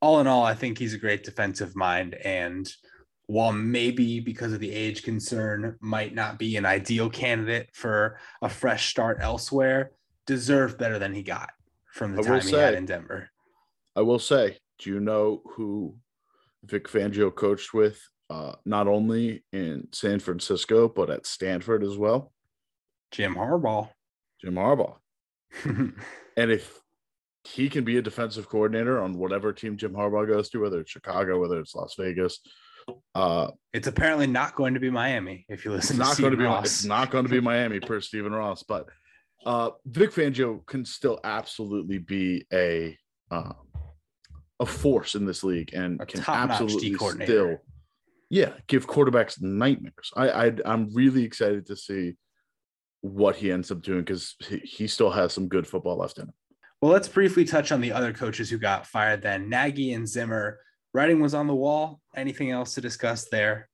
all 0.00 0.20
in 0.20 0.26
all, 0.26 0.44
I 0.44 0.54
think 0.54 0.78
he's 0.78 0.94
a 0.94 0.98
great 0.98 1.24
defensive 1.24 1.74
mind. 1.74 2.14
And 2.14 2.70
while 3.26 3.52
maybe 3.52 4.20
because 4.20 4.52
of 4.52 4.60
the 4.60 4.72
age 4.72 5.02
concern 5.02 5.76
might 5.80 6.14
not 6.14 6.38
be 6.38 6.56
an 6.56 6.64
ideal 6.64 7.10
candidate 7.10 7.68
for 7.74 8.18
a 8.40 8.48
fresh 8.48 8.88
start 8.88 9.18
elsewhere, 9.20 9.92
deserved 10.26 10.78
better 10.78 10.98
than 10.98 11.14
he 11.14 11.22
got 11.22 11.50
from 11.92 12.14
the 12.14 12.22
time 12.22 12.40
he 12.40 12.52
had 12.52 12.74
in 12.74 12.86
Denver. 12.86 13.30
I 13.96 14.02
will 14.02 14.18
say, 14.18 14.58
do 14.78 14.90
you 14.90 15.00
know 15.00 15.42
who 15.56 15.96
Vic 16.64 16.86
Fangio 16.88 17.34
coached 17.34 17.74
with 17.74 18.00
uh, 18.30 18.52
not 18.64 18.86
only 18.86 19.44
in 19.52 19.88
San 19.92 20.20
Francisco 20.20 20.88
but 20.88 21.10
at 21.10 21.26
Stanford 21.26 21.82
as 21.82 21.96
well. 21.96 22.32
Jim 23.10 23.34
Harbaugh. 23.34 23.88
Jim 24.40 24.54
Harbaugh. 24.54 24.96
and 25.64 26.50
if 26.50 26.78
he 27.44 27.68
can 27.68 27.84
be 27.84 27.96
a 27.96 28.02
defensive 28.02 28.48
coordinator 28.48 29.00
on 29.00 29.14
whatever 29.14 29.52
team 29.52 29.76
Jim 29.76 29.92
Harbaugh 29.92 30.26
goes 30.26 30.50
to, 30.50 30.60
whether 30.60 30.80
it's 30.80 30.90
Chicago, 30.90 31.40
whether 31.40 31.58
it's 31.58 31.74
Las 31.74 31.94
Vegas, 31.98 32.40
uh, 33.14 33.50
it's 33.72 33.86
apparently 33.86 34.26
not 34.26 34.54
going 34.54 34.74
to 34.74 34.80
be 34.80 34.90
Miami. 34.90 35.44
If 35.48 35.64
you 35.64 35.72
listen, 35.72 36.00
it's 36.00 36.08
not 36.08 36.18
going 36.18 36.32
to 36.32 36.36
be. 36.36 36.44
Ross. 36.44 36.64
It's 36.64 36.84
not 36.84 37.10
going 37.10 37.24
to 37.24 37.30
be 37.30 37.40
Miami 37.40 37.80
per 37.80 38.00
Stephen 38.00 38.32
Ross, 38.32 38.62
but 38.62 38.86
uh, 39.44 39.70
Vic 39.86 40.12
Fangio 40.12 40.64
can 40.66 40.84
still 40.84 41.20
absolutely 41.24 41.98
be 41.98 42.46
a 42.52 42.96
uh, 43.30 43.52
a 44.60 44.66
force 44.66 45.14
in 45.14 45.24
this 45.24 45.44
league 45.44 45.74
and 45.74 46.00
a 46.00 46.06
can 46.06 46.22
absolutely 46.26 46.94
still 46.94 47.58
yeah, 48.30 48.52
give 48.66 48.86
quarterbacks 48.86 49.40
nightmares. 49.40 50.10
I, 50.16 50.28
I 50.30 50.52
I'm 50.64 50.92
really 50.94 51.24
excited 51.24 51.66
to 51.66 51.76
see 51.76 52.16
what 53.00 53.36
he 53.36 53.52
ends 53.52 53.70
up 53.70 53.82
doing 53.82 54.00
because 54.00 54.34
he, 54.46 54.58
he 54.58 54.86
still 54.86 55.10
has 55.10 55.32
some 55.32 55.48
good 55.48 55.66
football 55.66 55.96
left 55.96 56.18
in 56.18 56.24
him. 56.24 56.34
Well, 56.80 56.92
let's 56.92 57.08
briefly 57.08 57.44
touch 57.44 57.72
on 57.72 57.80
the 57.80 57.92
other 57.92 58.12
coaches 58.12 58.50
who 58.50 58.58
got 58.58 58.86
fired 58.86 59.22
then. 59.22 59.48
Nagy 59.48 59.92
and 59.92 60.06
Zimmer. 60.06 60.58
Writing 60.94 61.20
was 61.20 61.34
on 61.34 61.46
the 61.46 61.54
wall. 61.54 62.00
Anything 62.14 62.50
else 62.50 62.74
to 62.74 62.80
discuss 62.80 63.28
there? 63.28 63.68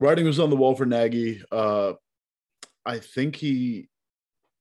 Writing 0.00 0.24
was 0.24 0.38
on 0.38 0.50
the 0.50 0.56
wall 0.56 0.74
for 0.74 0.86
Nagy. 0.86 1.42
Uh, 1.50 1.94
I 2.86 2.98
think 2.98 3.36
he 3.36 3.88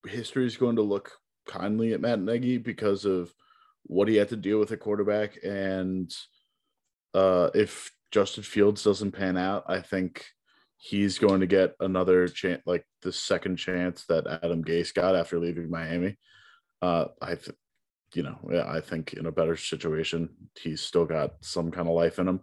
history 0.08 0.46
is 0.46 0.58
going 0.58 0.76
to 0.76 0.82
look 0.82 1.12
kindly 1.48 1.94
at 1.94 2.02
Matt 2.02 2.20
Nagy 2.20 2.58
because 2.58 3.06
of 3.06 3.32
what 3.84 4.08
he 4.08 4.16
had 4.16 4.30
to 4.30 4.38
deal 4.38 4.60
with 4.60 4.72
at 4.72 4.80
quarterback. 4.80 5.38
And 5.44 6.14
uh, 7.14 7.50
if 7.54 7.92
Justin 8.14 8.44
Fields 8.44 8.84
doesn't 8.84 9.14
pan 9.14 9.38
out, 9.38 9.64
I 9.68 9.82
think 9.82 10.24
he's 10.78 11.18
going 11.18 11.40
to 11.40 11.48
get 11.48 11.74
another 11.80 12.28
chance, 12.28 12.62
like 12.68 12.86
the 13.02 13.12
second 13.12 13.56
chance 13.56 14.06
that 14.06 14.28
Adam 14.44 14.64
Gase 14.64 14.94
got 14.94 15.16
after 15.16 15.40
leaving 15.40 15.68
Miami. 15.68 16.18
Uh, 16.80 17.06
I, 17.20 17.34
th- 17.34 17.58
you 18.14 18.22
know, 18.22 18.38
I 18.68 18.82
think 18.82 19.14
in 19.14 19.26
a 19.26 19.32
better 19.32 19.58
situation, 19.58 20.30
he's 20.60 20.82
still 20.82 21.06
got 21.06 21.32
some 21.42 21.72
kind 21.72 21.88
of 21.88 21.96
life 21.96 22.20
in 22.20 22.28
him. 22.28 22.42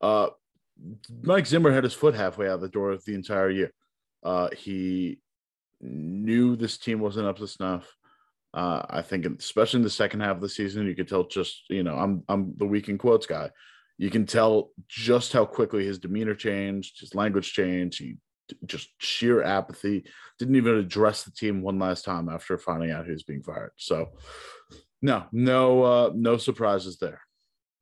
Uh, 0.00 0.30
Mike 1.22 1.46
Zimmer 1.46 1.70
had 1.70 1.84
his 1.84 1.94
foot 1.94 2.16
halfway 2.16 2.48
out 2.48 2.60
the 2.60 2.68
door 2.68 2.96
the 2.96 3.14
entire 3.14 3.50
year. 3.50 3.72
Uh, 4.24 4.48
he 4.56 5.20
knew 5.80 6.56
this 6.56 6.78
team 6.78 6.98
wasn't 6.98 7.28
up 7.28 7.38
to 7.38 7.46
snuff. 7.46 7.96
Uh, 8.52 8.82
I 8.90 9.02
think, 9.02 9.24
especially 9.38 9.78
in 9.78 9.84
the 9.84 9.90
second 9.90 10.18
half 10.18 10.34
of 10.34 10.42
the 10.42 10.48
season, 10.48 10.86
you 10.86 10.96
could 10.96 11.08
tell 11.08 11.24
just 11.24 11.62
you 11.70 11.84
know 11.84 11.96
I'm 11.96 12.22
I'm 12.28 12.54
the 12.56 12.66
week 12.66 12.88
in 12.88 12.98
quotes 12.98 13.24
guy 13.24 13.50
you 14.02 14.10
can 14.10 14.26
tell 14.26 14.72
just 14.88 15.32
how 15.32 15.44
quickly 15.44 15.86
his 15.86 16.00
demeanor 16.00 16.34
changed, 16.34 16.98
his 16.98 17.14
language 17.14 17.52
changed. 17.52 18.00
He 18.00 18.16
just 18.66 18.88
sheer 18.98 19.44
apathy. 19.44 20.04
Didn't 20.40 20.56
even 20.56 20.74
address 20.74 21.22
the 21.22 21.30
team 21.30 21.62
one 21.62 21.78
last 21.78 22.04
time 22.04 22.28
after 22.28 22.58
finding 22.58 22.90
out 22.90 23.06
he 23.06 23.12
was 23.12 23.22
being 23.22 23.44
fired. 23.44 23.70
So, 23.76 24.08
no, 25.02 25.26
no, 25.30 25.82
uh, 25.84 26.10
no 26.16 26.36
surprises 26.36 26.98
there. 26.98 27.20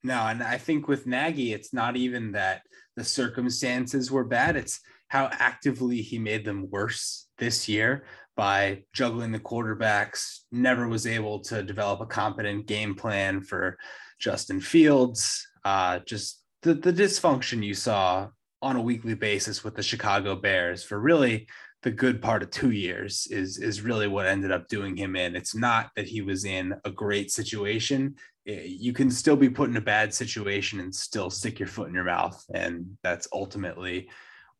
No, 0.05 0.27
and 0.27 0.43
I 0.43 0.59
think 0.59 0.89
with 0.89 1.07
Nagy, 1.07 1.55
it's 1.55 1.73
not 1.73 1.97
even 1.97 2.33
that 2.33 2.65
the 2.97 3.05
circumstances 3.05 4.11
were 4.11 4.25
bad. 4.25 4.57
It's 4.57 4.79
how 5.09 5.31
actively 5.33 6.03
he 6.03 6.19
made 6.19 6.45
them 6.45 6.69
worse 6.69 7.29
this 7.39 7.67
year 7.67 8.05
by 8.37 8.83
juggling 8.93 9.33
the 9.33 9.39
quarterbacks. 9.39 10.41
Never 10.53 10.87
was 10.87 11.07
able 11.07 11.41
to 11.45 11.63
develop 11.63 12.03
a 12.03 12.07
competent 12.07 12.67
game 12.67 12.95
plan 12.95 13.41
for 13.41 13.79
Justin 14.19 14.61
Fields 14.61 15.47
uh, 15.65 16.01
just 16.01 16.43
the, 16.63 16.75
the 16.75 16.93
dysfunction 16.93 17.63
you 17.65 17.75
saw 17.75 18.29
on 18.63 18.77
a 18.77 18.83
weekly 18.83 19.15
basis 19.15 19.65
with 19.65 19.75
the 19.75 19.83
Chicago 19.83 20.37
Bears 20.37 20.85
for 20.85 21.01
really 21.01 21.47
the 21.83 21.91
good 21.91 22.21
part 22.21 22.43
of 22.43 22.51
two 22.51 22.73
years 22.73 23.27
is 23.31 23.57
is 23.57 23.81
really 23.81 24.07
what 24.07 24.27
ended 24.27 24.53
up 24.53 24.69
doing 24.69 24.97
him 24.97 25.17
in. 25.17 25.35
It's 25.35 25.55
not 25.55 25.91
that 25.97 26.07
he 26.07 26.21
was 26.21 26.45
in 26.45 26.75
a 26.85 26.91
great 26.91 27.31
situation. 27.31 28.17
Eh, 28.47 28.65
you 28.67 28.93
can 28.93 29.11
still 29.11 29.37
be 29.37 29.49
put 29.49 29.71
in 29.71 29.77
a 29.77 29.81
bad 29.81 30.13
situation 30.13 30.81
and 30.81 30.95
still 30.95 31.31
stick 31.31 31.59
your 31.59 31.69
foot 31.69 31.89
in 31.89 31.95
your 31.95 32.05
mouth, 32.05 32.45
and 32.53 32.99
that's 33.03 33.29
ultimately 33.33 34.11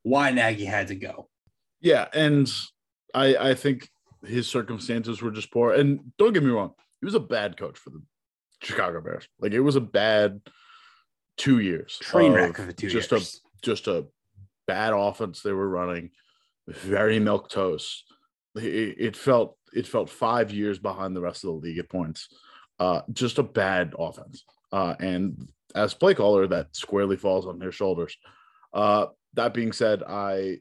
why 0.03 0.31
Nagy 0.31 0.65
had 0.65 0.89
to 0.89 0.95
go. 0.95 1.29
Yeah, 1.81 2.09
and 2.15 2.51
I 3.15 3.37
I 3.37 3.55
think 3.55 3.91
his 4.25 4.49
circumstances 4.49 5.21
were 5.21 5.31
just 5.31 5.53
poor. 5.53 5.75
And 5.75 6.13
don't 6.19 6.33
get 6.33 6.43
me 6.43 6.51
wrong, 6.51 6.73
he 7.01 7.05
was 7.05 7.15
a 7.15 7.21
bad 7.21 7.59
coach 7.59 7.79
for 7.79 7.91
the 7.91 8.03
Chicago 8.63 9.03
Bears. 9.03 9.29
Like 9.39 9.53
it 9.53 9.61
was 9.61 9.77
a 9.77 9.81
bad 9.81 10.41
two 11.41 11.61
years. 11.61 11.99
Train 12.01 12.33
wreck 12.33 12.59
of, 12.59 12.69
of 12.69 12.77
two 12.77 12.89
just 12.89 13.11
years. 13.11 13.41
a 13.63 13.65
just 13.65 13.87
a 13.89 14.07
bad 14.67 14.93
offense 14.93 15.43
they 15.43 15.53
were 15.53 15.69
running, 15.69 16.11
very 16.69 17.19
milk 17.19 17.49
toast. 17.49 18.05
It, 18.57 18.97
it, 18.99 19.17
felt 19.17 19.57
it 19.73 19.87
felt 19.87 20.11
five 20.11 20.53
years 20.53 20.79
behind 20.79 21.17
the 21.17 21.21
rest 21.21 21.45
of 21.45 21.49
the 21.49 21.57
league 21.57 21.79
at 21.79 21.89
points. 21.89 22.29
Uh, 22.79 23.03
just 23.13 23.39
a 23.39 23.43
bad 23.43 23.95
offense. 23.99 24.45
Uh, 24.73 24.95
and 25.01 25.51
as 25.75 25.95
play 25.95 26.15
caller, 26.15 26.47
that 26.47 26.75
squarely 26.75 27.17
falls 27.17 27.47
on 27.47 27.59
their 27.59 27.73
shoulders. 27.73 28.17
Uh, 28.73 29.07
that 29.35 29.55
being 29.55 29.73
said, 29.73 30.03
I 30.03 30.59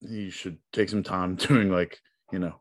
he 0.00 0.30
should 0.30 0.58
take 0.72 0.88
some 0.88 1.02
time 1.02 1.34
doing 1.48 1.70
like 1.70 1.98
you 2.32 2.38
know 2.38 2.60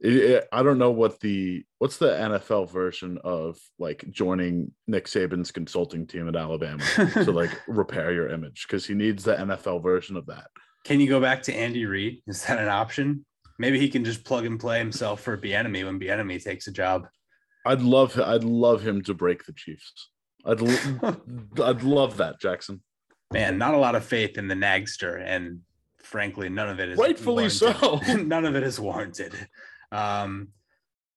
it, 0.00 0.16
it, 0.16 0.48
I 0.50 0.62
don't 0.62 0.78
know 0.78 0.90
what 0.90 1.20
the 1.20 1.64
what's 1.78 1.98
the 1.98 2.08
NFL 2.08 2.70
version 2.70 3.18
of 3.22 3.58
like 3.78 4.04
joining 4.10 4.72
Nick 4.86 5.06
Saban's 5.06 5.52
consulting 5.52 6.06
team 6.06 6.28
at 6.28 6.36
Alabama 6.36 6.82
to 7.12 7.30
like 7.30 7.50
repair 7.68 8.12
your 8.12 8.28
image 8.28 8.66
because 8.66 8.86
he 8.86 8.94
needs 8.94 9.24
the 9.24 9.34
NFL 9.34 9.82
version 9.82 10.16
of 10.16 10.26
that. 10.26 10.46
Can 10.84 11.00
you 11.00 11.08
go 11.08 11.20
back 11.20 11.42
to 11.44 11.54
Andy 11.54 11.84
Reid? 11.84 12.22
Is 12.26 12.44
that 12.46 12.58
an 12.58 12.68
option? 12.68 13.26
Maybe 13.58 13.78
he 13.78 13.90
can 13.90 14.04
just 14.04 14.24
plug 14.24 14.46
and 14.46 14.58
play 14.58 14.78
himself 14.78 15.20
for 15.20 15.36
Bieniemy 15.36 15.84
when 15.84 16.00
Bieniemy 16.00 16.42
takes 16.42 16.66
a 16.66 16.72
job. 16.72 17.06
I'd 17.66 17.82
love 17.82 18.18
I'd 18.18 18.44
love 18.44 18.80
him 18.80 19.02
to 19.02 19.12
break 19.12 19.44
the 19.44 19.52
Chiefs. 19.52 20.08
I'd 20.46 20.62
I'd 21.60 21.82
love 21.82 22.16
that, 22.16 22.40
Jackson. 22.40 22.80
Man, 23.32 23.58
not 23.58 23.74
a 23.74 23.78
lot 23.78 23.94
of 23.94 24.04
faith 24.04 24.38
in 24.38 24.48
the 24.48 24.54
Nagster, 24.54 25.22
and 25.22 25.60
frankly, 26.02 26.48
none 26.48 26.68
of 26.68 26.80
it 26.80 26.88
is 26.88 26.98
rightfully 26.98 27.48
warranted. 27.60 28.08
so. 28.08 28.16
none 28.24 28.46
of 28.46 28.56
it 28.56 28.62
is 28.62 28.80
warranted. 28.80 29.34
Um, 29.92 30.48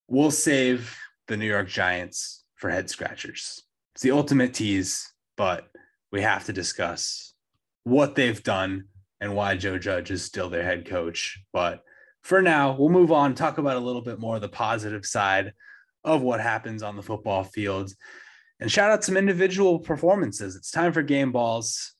we'll 0.08 0.32
save 0.32 0.98
the 1.28 1.38
New 1.38 1.48
York 1.48 1.68
Giants 1.68 2.44
for 2.56 2.70
head 2.70 2.90
scratchers. 2.90 3.64
It's 3.96 4.02
the 4.02 4.12
ultimate 4.12 4.54
tease, 4.54 5.12
but 5.38 5.68
we 6.12 6.22
have 6.22 6.46
to 6.46 6.54
discuss 6.54 7.34
what 7.84 8.16
they've 8.16 8.42
done 8.44 8.86
and 9.22 9.36
why 9.36 9.56
Joe 9.56 9.78
Judge 9.78 10.12
is 10.12 10.24
still 10.24 10.50
their 10.50 10.64
head 10.64 10.86
coach. 10.86 11.40
But 11.54 11.82
for 12.24 12.42
now, 12.42 12.76
we'll 12.78 12.90
move 12.90 13.12
on, 13.12 13.36
talk 13.36 13.58
about 13.58 13.78
a 13.78 13.82
little 13.82 14.02
bit 14.02 14.20
more 14.20 14.40
the 14.40 14.50
positive 14.50 15.06
side 15.06 15.54
of 16.04 16.22
what 16.22 16.40
happens 16.40 16.84
on 16.84 16.96
the 16.96 17.04
football 17.04 17.44
field 17.44 17.94
and 18.64 18.72
shout 18.72 18.92
out 18.92 19.04
some 19.04 19.18
individual 19.18 19.80
performances. 19.80 20.56
It's 20.56 20.72
time 20.72 20.94
for 20.94 21.02
game 21.02 21.34
balls. 21.34 21.96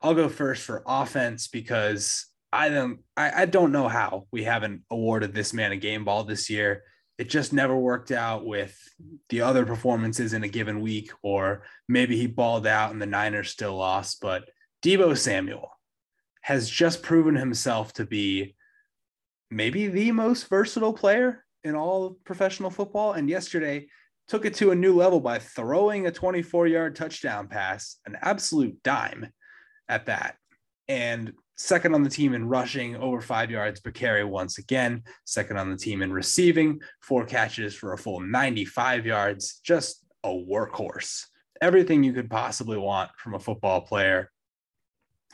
I'll 0.00 0.14
go 0.14 0.28
first 0.28 0.62
for 0.62 0.84
offense 0.86 1.48
because 1.48 2.26
I 2.54 2.68
don't 2.68 3.00
I, 3.16 3.42
I 3.42 3.46
don't 3.46 3.72
know 3.72 3.88
how 3.88 4.26
we 4.30 4.44
haven't 4.44 4.82
awarded 4.88 5.34
this 5.34 5.52
man 5.52 5.72
a 5.72 5.76
game 5.76 6.04
ball 6.04 6.22
this 6.22 6.48
year. 6.48 6.84
It 7.18 7.28
just 7.28 7.52
never 7.52 7.76
worked 7.76 8.12
out 8.12 8.46
with 8.46 8.76
the 9.28 9.40
other 9.40 9.66
performances 9.66 10.32
in 10.32 10.44
a 10.44 10.48
given 10.48 10.80
week, 10.80 11.10
or 11.22 11.64
maybe 11.88 12.16
he 12.16 12.28
balled 12.28 12.66
out 12.66 12.92
and 12.92 13.02
the 13.02 13.06
Niners 13.06 13.50
still 13.50 13.76
lost. 13.76 14.20
But 14.20 14.48
Deebo 14.84 15.18
Samuel 15.18 15.68
has 16.42 16.70
just 16.70 17.02
proven 17.02 17.34
himself 17.34 17.92
to 17.94 18.06
be 18.06 18.54
maybe 19.50 19.88
the 19.88 20.12
most 20.12 20.48
versatile 20.48 20.92
player 20.92 21.44
in 21.64 21.74
all 21.74 22.18
professional 22.24 22.70
football. 22.70 23.12
And 23.12 23.28
yesterday 23.28 23.88
took 24.28 24.44
it 24.44 24.54
to 24.54 24.70
a 24.70 24.76
new 24.76 24.94
level 24.94 25.20
by 25.20 25.40
throwing 25.40 26.06
a 26.06 26.12
24 26.12 26.68
yard 26.68 26.94
touchdown 26.94 27.48
pass, 27.48 27.96
an 28.06 28.16
absolute 28.22 28.80
dime 28.84 29.32
at 29.88 30.06
that. 30.06 30.36
And 30.86 31.32
second 31.56 31.94
on 31.94 32.02
the 32.02 32.10
team 32.10 32.34
in 32.34 32.48
rushing, 32.48 32.96
over 32.96 33.20
five 33.20 33.50
yards 33.50 33.80
per 33.80 33.90
carry 33.90 34.24
once 34.24 34.58
again. 34.58 35.02
Second 35.24 35.58
on 35.58 35.70
the 35.70 35.76
team 35.76 36.02
in 36.02 36.12
receiving, 36.12 36.80
four 37.00 37.24
catches 37.24 37.74
for 37.74 37.92
a 37.92 37.98
full 37.98 38.20
95 38.20 39.06
yards. 39.06 39.60
Just 39.64 40.04
a 40.24 40.28
workhorse. 40.28 41.24
Everything 41.60 42.02
you 42.02 42.12
could 42.12 42.30
possibly 42.30 42.76
want 42.76 43.10
from 43.18 43.34
a 43.34 43.40
football 43.40 43.80
player. 43.80 44.30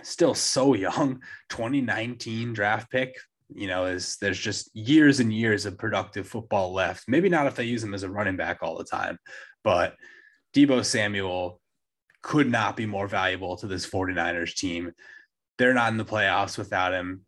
Still 0.02 0.34
so 0.34 0.74
young, 0.74 1.20
2019 1.48 2.52
draft 2.52 2.90
pick. 2.90 3.14
You 3.52 3.66
know, 3.66 3.86
is 3.86 4.16
there's 4.20 4.38
just 4.38 4.74
years 4.76 5.18
and 5.18 5.32
years 5.32 5.66
of 5.66 5.76
productive 5.76 6.28
football 6.28 6.72
left. 6.72 7.04
Maybe 7.08 7.28
not 7.28 7.46
if 7.46 7.56
they 7.56 7.64
use 7.64 7.82
him 7.82 7.94
as 7.94 8.04
a 8.04 8.10
running 8.10 8.36
back 8.36 8.58
all 8.62 8.78
the 8.78 8.84
time, 8.84 9.18
but 9.64 9.96
Deebo 10.54 10.84
Samuel 10.84 11.60
could 12.22 12.50
not 12.50 12.76
be 12.76 12.86
more 12.86 13.08
valuable 13.08 13.56
to 13.56 13.66
this 13.66 13.88
49ers 13.88 14.54
team 14.54 14.92
they're 15.60 15.74
not 15.74 15.92
in 15.92 15.98
the 15.98 16.04
playoffs 16.06 16.56
without 16.56 16.94
him. 16.94 17.20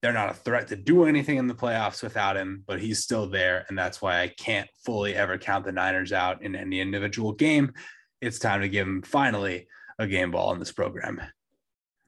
They're 0.00 0.12
not 0.12 0.30
a 0.30 0.34
threat 0.34 0.68
to 0.68 0.76
do 0.76 1.06
anything 1.06 1.38
in 1.38 1.48
the 1.48 1.54
playoffs 1.54 2.04
without 2.04 2.36
him, 2.36 2.62
but 2.68 2.80
he's 2.80 3.02
still 3.02 3.28
there. 3.28 3.66
And 3.68 3.76
that's 3.76 4.00
why 4.00 4.20
I 4.20 4.28
can't 4.28 4.68
fully 4.86 5.16
ever 5.16 5.38
count 5.38 5.64
the 5.64 5.72
Niners 5.72 6.12
out 6.12 6.40
in 6.44 6.54
any 6.54 6.80
individual 6.80 7.32
game. 7.32 7.72
It's 8.20 8.38
time 8.38 8.60
to 8.60 8.68
give 8.68 8.86
him 8.86 9.02
finally 9.02 9.66
a 9.98 10.06
game 10.06 10.30
ball 10.30 10.52
in 10.52 10.60
this 10.60 10.70
program. 10.70 11.20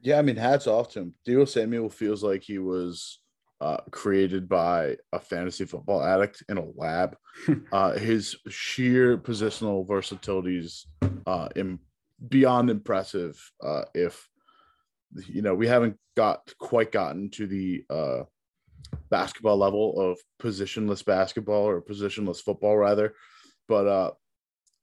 Yeah, 0.01 0.21
I 0.21 0.23
mean, 0.23 0.37
hats 0.37 0.69
off 0.69 0.91
to 0.91 1.01
him. 1.01 1.15
Deebo 1.27 1.49
Samuel 1.49 1.91
feels 1.91 2.23
like 2.23 2.45
he 2.45 2.59
was 2.59 3.19
uh, 3.61 3.79
created 3.91 4.49
by 4.49 4.99
a 5.13 5.19
fantasy 5.19 5.65
football 5.65 6.01
addict 6.01 6.45
in 6.49 6.59
a 6.59 6.65
lab. 6.77 7.17
uh, 7.73 7.95
his 7.95 8.37
sheer 8.49 9.19
positional 9.19 9.85
versatility 9.89 10.59
is 10.59 10.87
uh, 11.27 11.49
Im- 11.57 11.81
beyond 12.29 12.71
impressive. 12.71 13.37
Uh, 13.61 13.83
if 13.93 14.29
you 15.29 15.43
know 15.43 15.55
we 15.55 15.67
haven't 15.67 15.97
got 16.17 16.53
quite 16.59 16.93
gotten 16.93 17.31
to 17.31 17.47
the 17.47 17.85
uh, 17.91 18.23
basketball 19.11 19.57
level 19.57 19.99
of 20.01 20.19
positionless 20.41 21.05
basketball 21.05 21.67
or 21.69 21.81
positionless 21.81 22.41
football 22.41 22.77
rather 22.77 23.15
but 23.69 23.87
uh, 23.87 24.11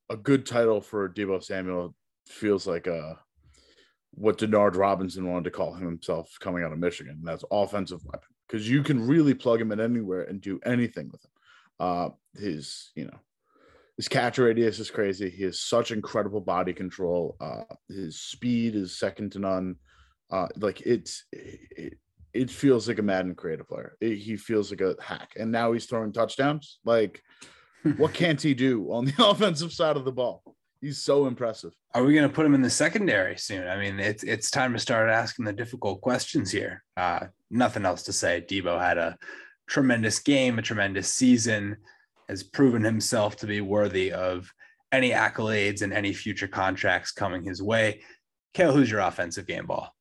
a 0.09 0.17
good 0.17 0.45
title 0.45 0.81
for 0.81 1.09
Deebo 1.09 1.43
Samuel 1.43 1.95
feels 2.27 2.67
like 2.67 2.87
uh, 2.87 3.13
what 4.11 4.37
Denard 4.37 4.75
Robinson 4.75 5.29
wanted 5.29 5.45
to 5.45 5.51
call 5.51 5.73
himself 5.73 6.35
coming 6.39 6.63
out 6.63 6.73
of 6.73 6.79
Michigan. 6.79 7.21
That's 7.23 7.43
offensive 7.51 8.05
weapon 8.05 8.29
because 8.47 8.69
you 8.69 8.83
can 8.83 9.05
really 9.05 9.33
plug 9.33 9.61
him 9.61 9.71
in 9.71 9.79
anywhere 9.79 10.23
and 10.23 10.41
do 10.41 10.59
anything 10.65 11.09
with 11.11 11.23
him. 11.23 11.31
Uh, 11.79 12.09
his, 12.35 12.91
you 12.95 13.05
know, 13.05 13.19
his 13.97 14.07
catch 14.07 14.37
radius 14.37 14.79
is 14.79 14.91
crazy. 14.91 15.29
He 15.29 15.43
has 15.43 15.61
such 15.61 15.91
incredible 15.91 16.41
body 16.41 16.73
control. 16.73 17.35
Uh, 17.39 17.63
his 17.87 18.19
speed 18.19 18.75
is 18.75 18.97
second 18.97 19.31
to 19.33 19.39
none. 19.39 19.75
Uh, 20.33 20.47
like 20.57 20.81
it's 20.81 21.25
it, 21.31 21.93
it 22.33 22.49
feels 22.49 22.87
like 22.87 22.97
a 22.97 23.03
Madden 23.03 23.35
creative 23.35 23.67
player. 23.67 23.95
It, 24.01 24.15
he 24.15 24.35
feels 24.35 24.71
like 24.71 24.81
a 24.81 24.95
hack, 24.99 25.33
and 25.37 25.51
now 25.51 25.71
he's 25.71 25.85
throwing 25.85 26.11
touchdowns. 26.11 26.79
Like, 26.83 27.21
what 27.97 28.13
can't 28.21 28.41
he 28.41 28.55
do 28.55 28.91
on 28.91 29.05
the 29.05 29.13
offensive 29.29 29.71
side 29.71 29.95
of 29.95 30.05
the 30.05 30.11
ball? 30.11 30.41
He's 30.81 30.97
so 30.97 31.27
impressive. 31.27 31.71
Are 31.93 32.03
we 32.03 32.15
going 32.15 32.27
to 32.27 32.33
put 32.33 32.47
him 32.47 32.55
in 32.55 32.63
the 32.63 32.69
secondary 32.71 33.37
soon? 33.37 33.67
I 33.67 33.77
mean, 33.77 33.99
it's 33.99 34.23
it's 34.23 34.49
time 34.49 34.73
to 34.73 34.79
start 34.79 35.07
asking 35.07 35.45
the 35.45 35.53
difficult 35.53 36.01
questions 36.01 36.51
here. 36.51 36.83
Uh, 36.97 37.27
nothing 37.51 37.85
else 37.85 38.01
to 38.03 38.13
say. 38.13 38.43
Deebo 38.49 38.81
had 38.81 38.97
a 38.97 39.15
tremendous 39.67 40.17
game, 40.17 40.57
a 40.57 40.63
tremendous 40.63 41.13
season, 41.13 41.77
has 42.27 42.41
proven 42.41 42.83
himself 42.83 43.35
to 43.37 43.45
be 43.45 43.61
worthy 43.61 44.11
of 44.11 44.51
any 44.91 45.11
accolades 45.11 45.83
and 45.83 45.93
any 45.93 46.11
future 46.11 46.47
contracts 46.47 47.11
coming 47.11 47.43
his 47.43 47.61
way. 47.61 48.01
Cale, 48.55 48.73
who's 48.73 48.89
your 48.89 49.01
offensive 49.01 49.45
game 49.45 49.67
ball? 49.67 49.93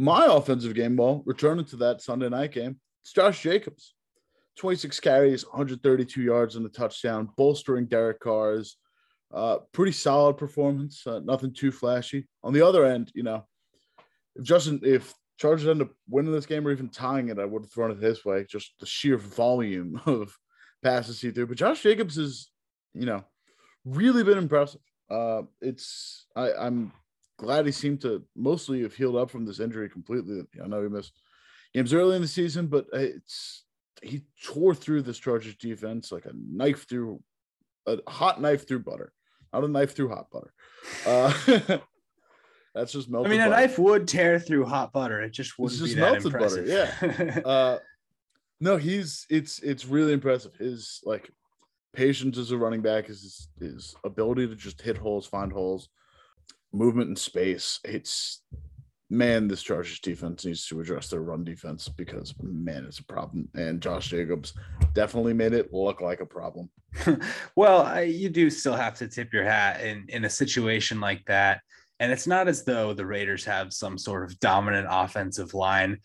My 0.00 0.26
offensive 0.26 0.74
game 0.74 0.94
ball, 0.94 1.24
returning 1.26 1.64
to 1.66 1.76
that 1.78 2.00
Sunday 2.00 2.28
night 2.28 2.52
game, 2.52 2.78
it's 3.02 3.12
Josh 3.12 3.42
Jacobs. 3.42 3.94
26 4.56 5.00
carries, 5.00 5.44
132 5.44 6.22
yards 6.22 6.54
and 6.54 6.64
a 6.64 6.68
touchdown, 6.68 7.28
bolstering 7.36 7.86
Derek 7.86 8.20
Carr's 8.20 8.76
uh, 9.34 9.58
pretty 9.72 9.90
solid 9.90 10.36
performance. 10.36 11.04
Uh, 11.04 11.18
nothing 11.24 11.52
too 11.52 11.72
flashy. 11.72 12.28
On 12.44 12.52
the 12.52 12.64
other 12.64 12.84
end, 12.86 13.10
you 13.12 13.24
know, 13.24 13.44
if 14.36 14.44
Justin, 14.44 14.80
if 14.84 15.12
Chargers 15.36 15.66
end 15.66 15.82
up 15.82 15.90
winning 16.08 16.32
this 16.32 16.46
game 16.46 16.64
or 16.64 16.70
even 16.70 16.90
tying 16.90 17.28
it, 17.28 17.40
I 17.40 17.44
would 17.44 17.62
have 17.62 17.72
thrown 17.72 17.90
it 17.90 17.98
his 17.98 18.24
way. 18.24 18.46
Just 18.48 18.74
the 18.78 18.86
sheer 18.86 19.16
volume 19.16 20.00
of 20.06 20.32
passes 20.80 21.20
he 21.20 21.32
threw. 21.32 21.48
But 21.48 21.58
Josh 21.58 21.82
Jacobs 21.82 22.14
has, 22.14 22.50
you 22.94 23.06
know, 23.06 23.24
really 23.84 24.22
been 24.22 24.38
impressive. 24.38 24.80
Uh, 25.10 25.42
it's 25.60 26.26
I, 26.36 26.52
I'm 26.52 26.92
glad 27.38 27.66
he 27.66 27.72
seemed 27.72 28.00
to 28.02 28.22
mostly 28.36 28.82
have 28.82 28.94
healed 28.94 29.16
up 29.16 29.30
from 29.30 29.46
this 29.46 29.60
injury 29.60 29.88
completely. 29.88 30.42
I 30.62 30.66
know 30.66 30.82
he 30.82 30.88
missed 30.88 31.22
games 31.72 31.94
early 31.94 32.16
in 32.16 32.22
the 32.22 32.28
season, 32.28 32.66
but 32.66 32.86
it's 32.92 33.64
he 34.02 34.22
tore 34.44 34.74
through 34.74 35.02
this 35.02 35.18
Chargers 35.18 35.56
defense 35.56 36.12
like 36.12 36.26
a 36.26 36.32
knife 36.34 36.88
through 36.88 37.22
a 37.86 37.98
hot 38.08 38.40
knife 38.40 38.68
through 38.68 38.80
butter, 38.80 39.12
not 39.52 39.64
a 39.64 39.68
knife 39.68 39.94
through 39.96 40.10
hot 40.10 40.26
butter. 40.30 40.52
Uh, 41.06 41.78
That's 42.74 42.92
just 42.92 43.08
melted. 43.08 43.32
I 43.32 43.34
mean, 43.34 43.40
a 43.40 43.50
butter. 43.50 43.60
knife 43.60 43.78
would 43.78 44.06
tear 44.06 44.38
through 44.38 44.66
hot 44.66 44.92
butter. 44.92 45.20
It 45.22 45.30
just 45.30 45.58
wouldn't 45.58 45.80
just 45.80 45.94
be 45.94 46.00
that 46.00 46.22
melted 46.22 46.32
butter, 46.32 46.64
impressive. 46.64 47.42
uh 47.46 47.78
no 48.60 48.76
he's 48.76 49.26
it's 49.30 49.60
it's 49.60 49.86
really 49.86 50.12
impressive 50.12 50.54
his 50.56 51.00
like 51.04 51.30
patience 51.94 52.38
as 52.38 52.50
a 52.50 52.56
running 52.56 52.82
back 52.82 53.08
is 53.08 53.48
his 53.58 53.94
ability 54.04 54.46
to 54.46 54.54
just 54.54 54.80
hit 54.80 54.96
holes 54.96 55.26
find 55.26 55.52
holes 55.52 55.88
movement 56.72 57.08
in 57.08 57.16
space 57.16 57.80
it's 57.84 58.42
man 59.10 59.48
this 59.48 59.62
chargers 59.62 60.00
defense 60.00 60.44
needs 60.44 60.66
to 60.66 60.80
address 60.80 61.08
their 61.08 61.22
run 61.22 61.42
defense 61.42 61.88
because 61.88 62.34
man 62.42 62.84
it's 62.84 62.98
a 62.98 63.04
problem 63.04 63.48
and 63.54 63.80
josh 63.80 64.08
jacobs 64.08 64.52
definitely 64.92 65.32
made 65.32 65.54
it 65.54 65.72
look 65.72 66.00
like 66.00 66.20
a 66.20 66.26
problem 66.26 66.68
well, 67.56 67.82
I, 67.82 68.02
you 68.02 68.28
do 68.28 68.50
still 68.50 68.74
have 68.74 68.94
to 68.98 69.08
tip 69.08 69.32
your 69.32 69.44
hat 69.44 69.80
in 69.80 70.06
in 70.08 70.24
a 70.24 70.30
situation 70.30 71.00
like 71.00 71.24
that. 71.26 71.60
And 72.00 72.12
it's 72.12 72.26
not 72.26 72.48
as 72.48 72.64
though 72.64 72.94
the 72.94 73.06
Raiders 73.06 73.44
have 73.44 73.72
some 73.72 73.98
sort 73.98 74.24
of 74.24 74.38
dominant 74.38 74.86
offensive 74.88 75.52
line. 75.52 75.98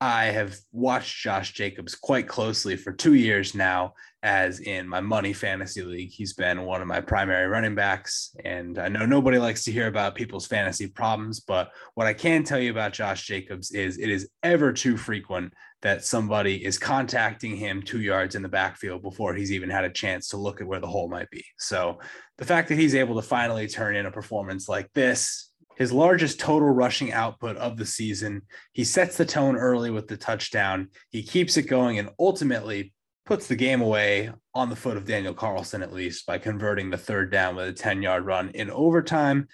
I 0.00 0.26
have 0.26 0.58
watched 0.72 1.22
Josh 1.22 1.54
Jacobs 1.54 1.94
quite 1.94 2.28
closely 2.28 2.76
for 2.76 2.92
two 2.92 3.14
years 3.14 3.54
now, 3.54 3.94
as 4.22 4.60
in 4.60 4.86
my 4.86 5.00
money 5.00 5.32
fantasy 5.32 5.82
league. 5.82 6.10
He's 6.10 6.34
been 6.34 6.64
one 6.64 6.82
of 6.82 6.86
my 6.86 7.00
primary 7.00 7.46
running 7.46 7.74
backs. 7.74 8.36
And 8.44 8.78
I 8.78 8.88
know 8.88 9.06
nobody 9.06 9.38
likes 9.38 9.64
to 9.64 9.72
hear 9.72 9.86
about 9.86 10.14
people's 10.14 10.46
fantasy 10.46 10.86
problems, 10.86 11.40
but 11.40 11.70
what 11.94 12.06
I 12.06 12.12
can 12.12 12.44
tell 12.44 12.58
you 12.58 12.70
about 12.70 12.92
Josh 12.92 13.26
Jacobs 13.26 13.70
is 13.70 13.98
it 13.98 14.10
is 14.10 14.28
ever 14.42 14.70
too 14.70 14.98
frequent 14.98 15.54
that 15.80 16.04
somebody 16.04 16.62
is 16.64 16.78
contacting 16.78 17.56
him 17.56 17.80
two 17.80 18.00
yards 18.00 18.34
in 18.34 18.42
the 18.42 18.48
backfield 18.48 19.02
before 19.02 19.34
he's 19.34 19.52
even 19.52 19.70
had 19.70 19.84
a 19.84 19.90
chance 19.90 20.28
to 20.28 20.36
look 20.36 20.60
at 20.60 20.66
where 20.66 20.80
the 20.80 20.86
hole 20.86 21.08
might 21.08 21.30
be. 21.30 21.44
So 21.58 22.00
the 22.36 22.44
fact 22.44 22.68
that 22.68 22.78
he's 22.78 22.94
able 22.94 23.14
to 23.16 23.22
finally 23.22 23.66
turn 23.66 23.96
in 23.96 24.06
a 24.06 24.10
performance 24.10 24.68
like 24.68 24.92
this, 24.92 25.52
his 25.76 25.92
largest 25.92 26.40
total 26.40 26.70
rushing 26.70 27.12
output 27.12 27.56
of 27.56 27.76
the 27.76 27.86
season, 27.86 28.42
he 28.72 28.84
sets 28.84 29.16
the 29.16 29.24
tone 29.24 29.56
early 29.56 29.90
with 29.90 30.08
the 30.08 30.16
touchdown. 30.16 30.88
He 31.10 31.22
keeps 31.22 31.56
it 31.56 31.62
going 31.62 31.98
and 31.98 32.10
ultimately 32.18 32.92
puts 33.24 33.46
the 33.46 33.56
game 33.56 33.82
away 33.82 34.32
on 34.54 34.70
the 34.70 34.76
foot 34.76 34.96
of 34.96 35.04
Daniel 35.04 35.34
Carlson, 35.34 35.82
at 35.82 35.92
least 35.92 36.26
by 36.26 36.38
converting 36.38 36.90
the 36.90 36.96
third 36.96 37.30
down 37.30 37.56
with 37.56 37.68
a 37.68 37.72
10 37.72 38.02
yard 38.02 38.24
run 38.24 38.50
in 38.50 38.70
overtime 38.70 39.48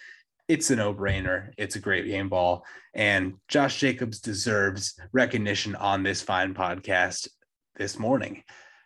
it's 0.49 0.71
a 0.71 0.77
no-brainer. 0.77 1.51
It's 1.57 1.77
a 1.77 1.81
great 1.81 2.07
game 2.07 2.29
ball, 2.29 2.67
and 2.95 3.35
Josh 3.49 3.79
Jacobs 3.79 4.21
deserves 4.21 5.01
recognition 5.13 5.75
on 5.77 6.03
this 6.03 6.21
fine 6.21 6.53
podcast 6.53 7.29
this 7.77 7.99
morning. 7.99 8.43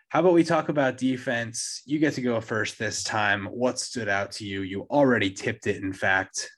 How 0.09 0.20
about 0.20 0.34
we 0.34 0.45
talk 0.45 0.68
about 0.68 0.97
defense? 0.97 1.82
You 1.84 1.99
get 1.99 2.14
to 2.14 2.22
go 2.22 2.41
first 2.41 2.78
this 2.78 3.03
time. 3.03 3.47
What 3.47 3.80
stood 3.80 4.09
out 4.09 4.32
to 4.32 4.45
you? 4.45 4.62
You 4.62 4.82
already 4.82 5.30
tipped 5.30 5.66
it, 5.66 5.82
in 5.82 5.93
fact. 5.93 6.51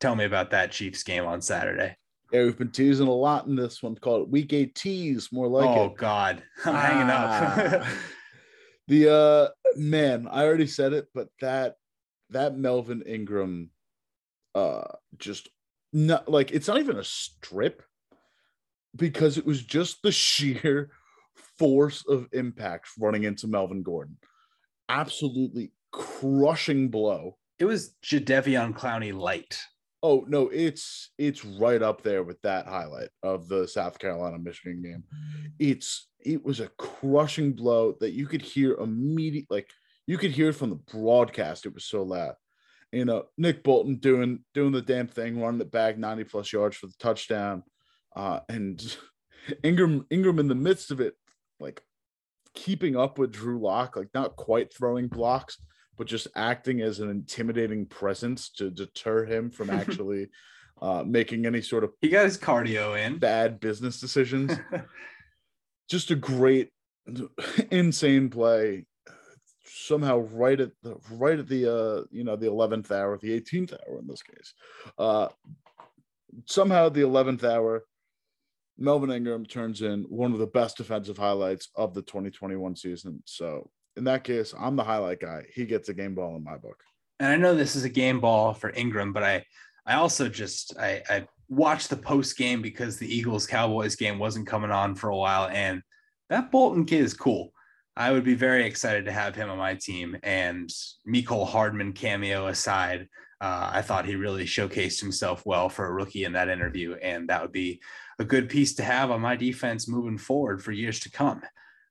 Tell 0.00 0.14
me 0.14 0.24
about 0.24 0.50
that 0.50 0.72
Chiefs 0.72 1.02
game 1.02 1.24
on 1.24 1.40
Saturday. 1.40 1.96
yeah 2.32 2.42
we've 2.44 2.58
been 2.58 2.70
teasing 2.70 3.06
a 3.06 3.12
lot 3.12 3.46
in 3.46 3.56
this 3.56 3.82
one 3.82 3.94
called 3.94 4.30
week 4.30 4.52
eight 4.52 4.74
tease 4.74 5.30
more 5.32 5.48
like 5.48 5.68
oh 5.68 5.86
it 5.86 5.96
God, 5.96 6.42
I'm 6.64 6.74
hanging 6.74 7.10
up. 7.10 7.82
Ah. 7.82 7.98
the 8.88 9.12
uh 9.12 9.48
man 9.76 10.28
i 10.30 10.44
already 10.44 10.66
said 10.66 10.92
it 10.92 11.08
but 11.12 11.26
that 11.40 11.74
that 12.30 12.56
melvin 12.56 13.02
ingram 13.02 13.68
uh 14.54 14.84
just 15.18 15.48
not 15.92 16.28
like 16.28 16.52
it's 16.52 16.68
not 16.68 16.78
even 16.78 16.96
a 16.96 17.04
strip 17.04 17.82
because 18.94 19.38
it 19.38 19.44
was 19.44 19.62
just 19.62 20.02
the 20.02 20.12
sheer 20.12 20.90
force 21.58 22.04
of 22.08 22.28
impact 22.32 22.88
running 22.98 23.24
into 23.24 23.48
melvin 23.48 23.82
gordon 23.82 24.16
absolutely 24.88 25.72
crushing 25.90 26.88
blow 26.88 27.36
it 27.58 27.64
was 27.64 27.94
Jadeveon 28.04 28.74
Clowney 28.74 29.14
light. 29.14 29.58
Oh 30.02 30.24
no 30.28 30.48
it's 30.48 31.10
it's 31.18 31.44
right 31.44 31.82
up 31.82 32.02
there 32.02 32.22
with 32.22 32.40
that 32.42 32.66
highlight 32.66 33.08
of 33.22 33.48
the 33.48 33.66
south 33.66 33.98
carolina 33.98 34.38
michigan 34.38 34.82
game. 34.82 35.04
It's 35.58 36.08
it 36.24 36.44
was 36.44 36.60
a 36.60 36.70
crushing 36.78 37.52
blow 37.52 37.94
that 38.00 38.12
you 38.12 38.26
could 38.26 38.42
hear 38.42 38.74
immediate 38.74 39.46
like 39.50 39.70
you 40.06 40.18
could 40.18 40.32
hear 40.32 40.50
it 40.50 40.54
from 40.54 40.70
the 40.70 40.76
broadcast 40.76 41.66
it 41.66 41.74
was 41.74 41.84
so 41.84 42.02
loud. 42.02 42.34
You 42.92 43.04
know 43.04 43.24
nick 43.36 43.62
bolton 43.62 43.96
doing 43.96 44.44
doing 44.54 44.72
the 44.72 44.82
damn 44.82 45.08
thing 45.08 45.40
running 45.40 45.60
it 45.60 45.70
back 45.70 45.98
90 45.98 46.24
plus 46.24 46.52
yards 46.52 46.76
for 46.76 46.86
the 46.86 46.94
touchdown 46.98 47.62
uh 48.14 48.40
and 48.48 48.96
ingram 49.64 50.06
ingram 50.10 50.38
in 50.38 50.48
the 50.48 50.54
midst 50.54 50.90
of 50.90 51.00
it 51.00 51.14
like 51.60 51.82
keeping 52.54 52.96
up 52.96 53.18
with 53.18 53.32
drew 53.32 53.60
lock 53.60 53.96
like 53.96 54.08
not 54.14 54.36
quite 54.36 54.72
throwing 54.72 55.08
blocks 55.08 55.58
but 55.96 56.06
just 56.06 56.28
acting 56.34 56.80
as 56.80 57.00
an 57.00 57.10
intimidating 57.10 57.86
presence 57.86 58.50
to 58.50 58.70
deter 58.70 59.24
him 59.24 59.50
from 59.50 59.70
actually 59.80 60.28
uh, 60.82 61.02
making 61.06 61.46
any 61.46 61.62
sort 61.62 61.84
of 61.84 61.92
He 62.00 62.08
got 62.08 62.24
his 62.24 62.38
cardio 62.38 62.98
in. 62.98 63.18
bad 63.18 63.60
business 63.60 64.00
decisions. 64.00 64.52
just 65.88 66.10
a 66.10 66.16
great, 66.16 66.70
insane 67.70 68.28
play. 68.28 68.86
Somehow, 69.64 70.18
right 70.18 70.60
at 70.60 70.70
the 70.82 70.96
right 71.12 71.38
at 71.38 71.48
the 71.48 71.72
uh, 71.72 72.02
you 72.10 72.24
know 72.24 72.36
the 72.36 72.46
eleventh 72.48 72.90
hour, 72.90 73.18
the 73.18 73.32
eighteenth 73.32 73.72
hour 73.72 73.98
in 73.98 74.06
this 74.06 74.22
case, 74.22 74.52
uh, 74.98 75.28
somehow 76.46 76.88
the 76.88 77.02
eleventh 77.02 77.44
hour, 77.44 77.84
Melvin 78.78 79.10
Ingram 79.10 79.46
turns 79.46 79.82
in 79.82 80.02
one 80.08 80.32
of 80.32 80.38
the 80.38 80.46
best 80.46 80.76
defensive 80.76 81.16
highlights 81.18 81.68
of 81.76 81.94
the 81.94 82.02
2021 82.02 82.76
season. 82.76 83.22
So 83.26 83.70
in 83.96 84.04
that 84.04 84.24
case, 84.24 84.54
I'm 84.58 84.76
the 84.76 84.84
highlight 84.84 85.20
guy. 85.20 85.44
He 85.54 85.64
gets 85.64 85.88
a 85.88 85.94
game 85.94 86.14
ball 86.14 86.36
in 86.36 86.44
my 86.44 86.56
book. 86.56 86.82
and 87.18 87.32
I 87.32 87.36
know 87.36 87.54
this 87.54 87.76
is 87.76 87.84
a 87.84 87.88
game 87.88 88.20
ball 88.20 88.54
for 88.54 88.70
Ingram, 88.70 89.12
but 89.12 89.22
I 89.22 89.44
I 89.86 89.94
also 89.94 90.28
just 90.28 90.76
I, 90.78 91.02
I 91.08 91.26
watched 91.48 91.90
the 91.90 91.96
post 91.96 92.36
game 92.36 92.60
because 92.60 92.98
the 92.98 93.12
Eagles 93.14 93.46
Cowboys 93.46 93.96
game 93.96 94.18
wasn't 94.18 94.48
coming 94.48 94.70
on 94.70 94.94
for 94.94 95.10
a 95.10 95.16
while, 95.16 95.48
and 95.48 95.82
that 96.28 96.50
Bolton 96.50 96.84
kid 96.84 97.02
is 97.02 97.14
cool. 97.14 97.52
I 97.96 98.12
would 98.12 98.24
be 98.24 98.34
very 98.34 98.66
excited 98.66 99.06
to 99.06 99.12
have 99.12 99.34
him 99.34 99.48
on 99.48 99.56
my 99.56 99.74
team. 99.74 100.18
And 100.22 100.68
Mecole 101.08 101.46
Hardman 101.46 101.94
cameo 101.94 102.48
aside, 102.48 103.08
uh, 103.40 103.70
I 103.72 103.80
thought 103.80 104.04
he 104.04 104.16
really 104.16 104.44
showcased 104.44 105.00
himself 105.00 105.46
well 105.46 105.70
for 105.70 105.86
a 105.86 105.92
rookie 105.92 106.24
in 106.24 106.32
that 106.32 106.50
interview, 106.50 106.94
and 106.96 107.28
that 107.28 107.40
would 107.40 107.52
be 107.52 107.80
a 108.18 108.24
good 108.24 108.48
piece 108.50 108.74
to 108.74 108.82
have 108.82 109.10
on 109.10 109.20
my 109.20 109.36
defense 109.36 109.88
moving 109.88 110.18
forward 110.18 110.62
for 110.62 110.72
years 110.72 111.00
to 111.00 111.10
come. 111.10 111.40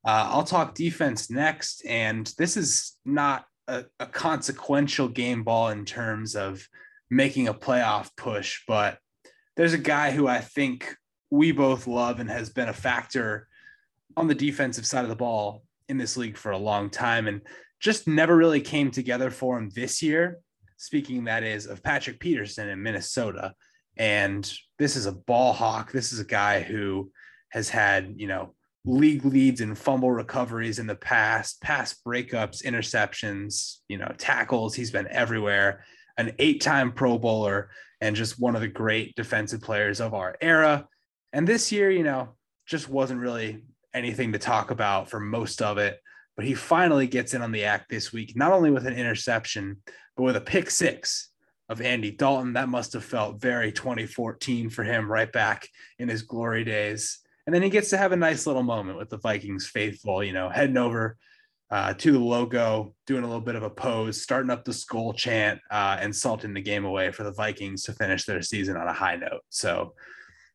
Uh, 0.06 0.30
I'll 0.32 0.44
talk 0.44 0.76
defense 0.76 1.32
next, 1.32 1.84
and 1.86 2.32
this 2.38 2.58
is 2.58 2.96
not 3.06 3.46
a, 3.68 3.86
a 4.00 4.06
consequential 4.06 5.08
game 5.08 5.44
ball 5.44 5.70
in 5.70 5.84
terms 5.86 6.36
of 6.36 6.68
making 7.10 7.48
a 7.48 7.54
playoff 7.54 8.10
push, 8.16 8.62
but 8.68 9.00
there's 9.56 9.74
a 9.74 9.80
guy 9.80 10.12
who 10.12 10.28
I 10.28 10.42
think 10.42 10.96
we 11.32 11.52
both 11.52 11.88
love 11.88 12.20
and 12.20 12.30
has 12.30 12.50
been 12.50 12.70
a 12.70 12.74
factor 12.74 13.48
on 14.16 14.28
the 14.28 14.36
defensive 14.36 14.86
side 14.86 15.04
of 15.04 15.10
the 15.10 15.16
ball 15.16 15.64
in 15.90 15.98
this 15.98 16.18
league 16.18 16.38
for 16.38 16.52
a 16.52 16.58
long 16.58 16.90
time 16.90 17.28
and 17.28 17.42
just 17.80 18.08
never 18.08 18.36
really 18.36 18.62
came 18.62 18.92
together 18.92 19.30
for 19.30 19.58
him 19.58 19.70
this 19.70 20.02
year. 20.02 20.40
Speaking 20.78 21.24
that 21.26 21.44
is 21.44 21.68
of 21.68 21.84
Patrick 21.84 22.20
Peterson 22.20 22.70
in 22.70 22.84
Minnesota. 22.84 23.54
And 23.98 24.52
this 24.78 24.96
is 24.96 25.06
a 25.06 25.12
ball 25.14 25.54
hawk. 25.54 25.92
This 25.92 26.12
is 26.12 26.20
a 26.20 26.26
guy 26.26 26.62
who 26.62 27.12
has 27.50 27.70
had, 27.70 28.16
you 28.18 28.28
know, 28.28 28.54
league 28.86 29.26
leads 29.26 29.62
and 29.62 29.78
fumble 29.78 30.12
recoveries 30.12 30.80
in 30.80 30.88
the 30.88 30.96
past, 30.96 31.60
pass 31.62 31.96
breakups, 32.06 32.64
interceptions, 32.64 33.80
you 33.88 33.98
know, 33.98 34.12
tackles. 34.18 34.76
He's 34.76 34.92
been 34.92 35.08
everywhere. 35.10 35.84
An 36.18 36.34
eight 36.40 36.62
time 36.62 36.92
Pro 36.92 37.18
Bowler 37.18 37.70
and 38.00 38.16
just 38.16 38.40
one 38.40 38.56
of 38.56 38.62
the 38.62 38.68
great 38.68 39.16
defensive 39.16 39.62
players 39.62 40.00
of 40.00 40.14
our 40.14 40.36
era. 40.40 40.88
And 41.34 41.48
this 41.48 41.72
year, 41.72 41.90
you 41.90 42.04
know, 42.04 42.36
just 42.66 42.88
wasn't 42.88 43.22
really 43.22 43.64
anything 43.94 44.34
to 44.34 44.40
talk 44.40 44.72
about 44.72 45.10
for 45.10 45.20
most 45.20 45.62
of 45.62 45.78
it. 45.78 46.00
But 46.36 46.46
he 46.46 46.54
finally 46.54 47.08
gets 47.08 47.34
in 47.34 47.42
on 47.42 47.52
the 47.52 47.66
act 47.66 47.90
this 47.90 48.12
week, 48.14 48.36
not 48.36 48.52
only 48.52 48.70
with 48.70 48.86
an 48.86 48.94
interception, 48.94 49.78
but 50.16 50.24
with 50.24 50.36
a 50.36 50.42
pick 50.42 50.70
six 50.70 51.30
of 51.70 51.82
Andy 51.82 52.12
Dalton. 52.12 52.54
That 52.54 52.70
must 52.70 52.94
have 52.94 53.04
felt 53.04 53.42
very 53.42 53.72
2014 53.72 54.70
for 54.70 54.84
him, 54.84 55.12
right 55.12 55.32
back 55.32 55.68
in 55.98 56.10
his 56.10 56.24
glory 56.24 56.64
days. 56.64 57.20
And 57.46 57.54
then 57.54 57.62
he 57.62 57.70
gets 57.70 57.90
to 57.92 57.98
have 57.98 58.12
a 58.12 58.18
nice 58.18 58.48
little 58.48 58.64
moment 58.64 58.98
with 58.98 59.10
the 59.10 59.18
Vikings 59.18 59.68
faithful, 59.68 60.24
you 60.24 60.34
know, 60.34 60.50
heading 60.50 60.78
over 60.78 61.18
uh, 61.72 61.94
to 61.94 62.12
the 62.12 62.20
logo, 62.20 62.96
doing 63.06 63.24
a 63.24 63.28
little 63.28 63.42
bit 63.42 63.56
of 63.56 63.64
a 63.64 63.70
pose, 63.70 64.22
starting 64.22 64.52
up 64.52 64.66
the 64.66 64.74
skull 64.74 65.14
chant, 65.14 65.60
uh, 65.72 65.98
and 66.00 66.16
salting 66.16 66.54
the 66.54 66.62
game 66.62 66.86
away 66.86 67.12
for 67.12 67.24
the 67.24 67.34
Vikings 67.34 67.84
to 67.84 67.94
finish 67.94 68.26
their 68.26 68.42
season 68.42 68.78
on 68.78 68.88
a 68.88 68.94
high 68.94 69.16
note. 69.16 69.42
So, 69.50 69.94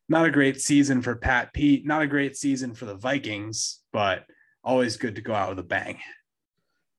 not 0.09 0.25
a 0.25 0.31
great 0.31 0.59
season 0.59 1.01
for 1.01 1.15
Pat 1.15 1.53
Pete, 1.53 1.85
not 1.85 2.01
a 2.01 2.07
great 2.07 2.35
season 2.35 2.73
for 2.73 2.85
the 2.85 2.95
Vikings, 2.95 3.79
but 3.93 4.25
always 4.63 4.97
good 4.97 5.15
to 5.15 5.21
go 5.21 5.33
out 5.33 5.49
with 5.49 5.59
a 5.59 5.63
bang. 5.63 5.99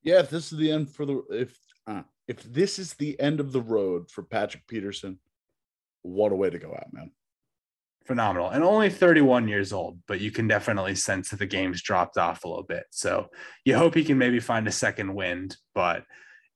Yeah, 0.02 0.20
if 0.20 0.30
this 0.30 0.52
is 0.52 0.58
the 0.58 0.72
end 0.72 0.90
for 0.90 1.06
the 1.06 1.22
if 1.30 1.58
uh, 1.86 2.02
if 2.26 2.42
this 2.42 2.78
is 2.78 2.94
the 2.94 3.18
end 3.20 3.40
of 3.40 3.52
the 3.52 3.60
road 3.60 4.10
for 4.10 4.22
Patrick 4.22 4.66
Peterson, 4.66 5.18
what 6.02 6.32
a 6.32 6.36
way 6.36 6.50
to 6.50 6.58
go 6.58 6.72
out, 6.72 6.92
man. 6.92 7.10
Phenomenal. 8.04 8.50
And 8.50 8.64
only 8.64 8.90
31 8.90 9.46
years 9.46 9.72
old, 9.72 9.98
but 10.08 10.20
you 10.20 10.30
can 10.30 10.48
definitely 10.48 10.94
sense 10.94 11.30
that 11.30 11.38
the 11.38 11.46
game's 11.46 11.82
dropped 11.82 12.18
off 12.18 12.44
a 12.44 12.48
little 12.48 12.64
bit. 12.64 12.84
So 12.90 13.28
you 13.64 13.76
hope 13.76 13.94
he 13.94 14.04
can 14.04 14.18
maybe 14.18 14.40
find 14.40 14.66
a 14.66 14.72
second 14.72 15.14
wind, 15.14 15.56
but 15.74 16.04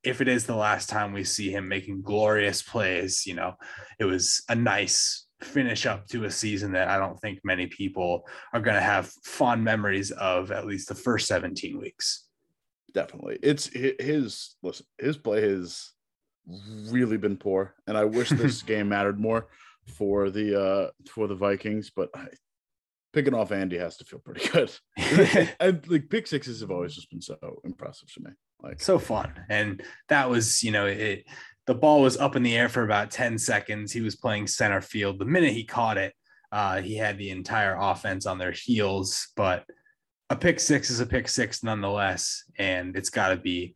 if 0.03 0.21
it 0.21 0.27
is 0.27 0.45
the 0.45 0.55
last 0.55 0.89
time 0.89 1.13
we 1.13 1.23
see 1.23 1.51
him 1.51 1.67
making 1.67 2.01
glorious 2.01 2.61
plays, 2.61 3.25
you 3.25 3.33
know, 3.33 3.53
it 3.99 4.05
was 4.05 4.43
a 4.49 4.55
nice 4.55 5.27
finish 5.41 5.85
up 5.85 6.07
to 6.07 6.25
a 6.25 6.31
season 6.31 6.71
that 6.71 6.87
I 6.87 6.97
don't 6.97 7.19
think 7.19 7.39
many 7.43 7.67
people 7.67 8.23
are 8.53 8.61
going 8.61 8.75
to 8.75 8.81
have 8.81 9.11
fond 9.23 9.63
memories 9.63 10.11
of 10.11 10.51
at 10.51 10.65
least 10.65 10.89
the 10.89 10.95
first 10.95 11.27
17 11.27 11.79
weeks. 11.79 12.25
Definitely. 12.93 13.37
It's 13.43 13.67
his 13.67 14.55
listen, 14.63 14.85
his 14.97 15.17
play 15.17 15.41
has 15.41 15.91
really 16.89 17.17
been 17.17 17.37
poor 17.37 17.75
and 17.85 17.97
I 17.97 18.05
wish 18.05 18.29
this 18.29 18.61
game 18.63 18.89
mattered 18.89 19.19
more 19.19 19.47
for 19.87 20.29
the 20.29 20.61
uh 20.61 20.91
for 21.09 21.27
the 21.27 21.35
Vikings, 21.35 21.91
but 21.95 22.09
I, 22.15 22.27
picking 23.13 23.33
off 23.33 23.51
Andy 23.51 23.77
has 23.77 23.97
to 23.97 24.05
feel 24.05 24.19
pretty 24.19 24.47
good. 24.49 24.71
and 25.59 25.87
like 25.87 26.09
pick 26.09 26.27
sixes 26.27 26.61
have 26.61 26.71
always 26.71 26.93
just 26.93 27.09
been 27.09 27.21
so 27.21 27.37
impressive 27.63 28.11
to 28.13 28.21
me. 28.21 28.31
Like 28.61 28.81
so 28.81 28.99
fun. 28.99 29.33
And 29.49 29.83
that 30.09 30.29
was, 30.29 30.63
you 30.63 30.71
know, 30.71 30.85
it 30.85 31.25
the 31.67 31.75
ball 31.75 32.01
was 32.01 32.17
up 32.17 32.35
in 32.35 32.43
the 32.43 32.55
air 32.55 32.69
for 32.69 32.83
about 32.83 33.11
10 33.11 33.37
seconds. 33.37 33.91
He 33.91 34.01
was 34.01 34.15
playing 34.15 34.47
center 34.47 34.81
field. 34.81 35.19
The 35.19 35.25
minute 35.25 35.51
he 35.51 35.65
caught 35.65 35.97
it, 35.97 36.13
uh, 36.51 36.81
he 36.81 36.95
had 36.95 37.17
the 37.17 37.29
entire 37.29 37.75
offense 37.77 38.25
on 38.25 38.37
their 38.37 38.51
heels. 38.51 39.27
But 39.35 39.65
a 40.29 40.35
pick 40.35 40.59
six 40.59 40.89
is 40.89 41.01
a 41.01 41.05
pick 41.05 41.27
six 41.27 41.63
nonetheless. 41.63 42.43
And 42.57 42.95
it's 42.95 43.09
got 43.09 43.29
to 43.29 43.37
be 43.37 43.75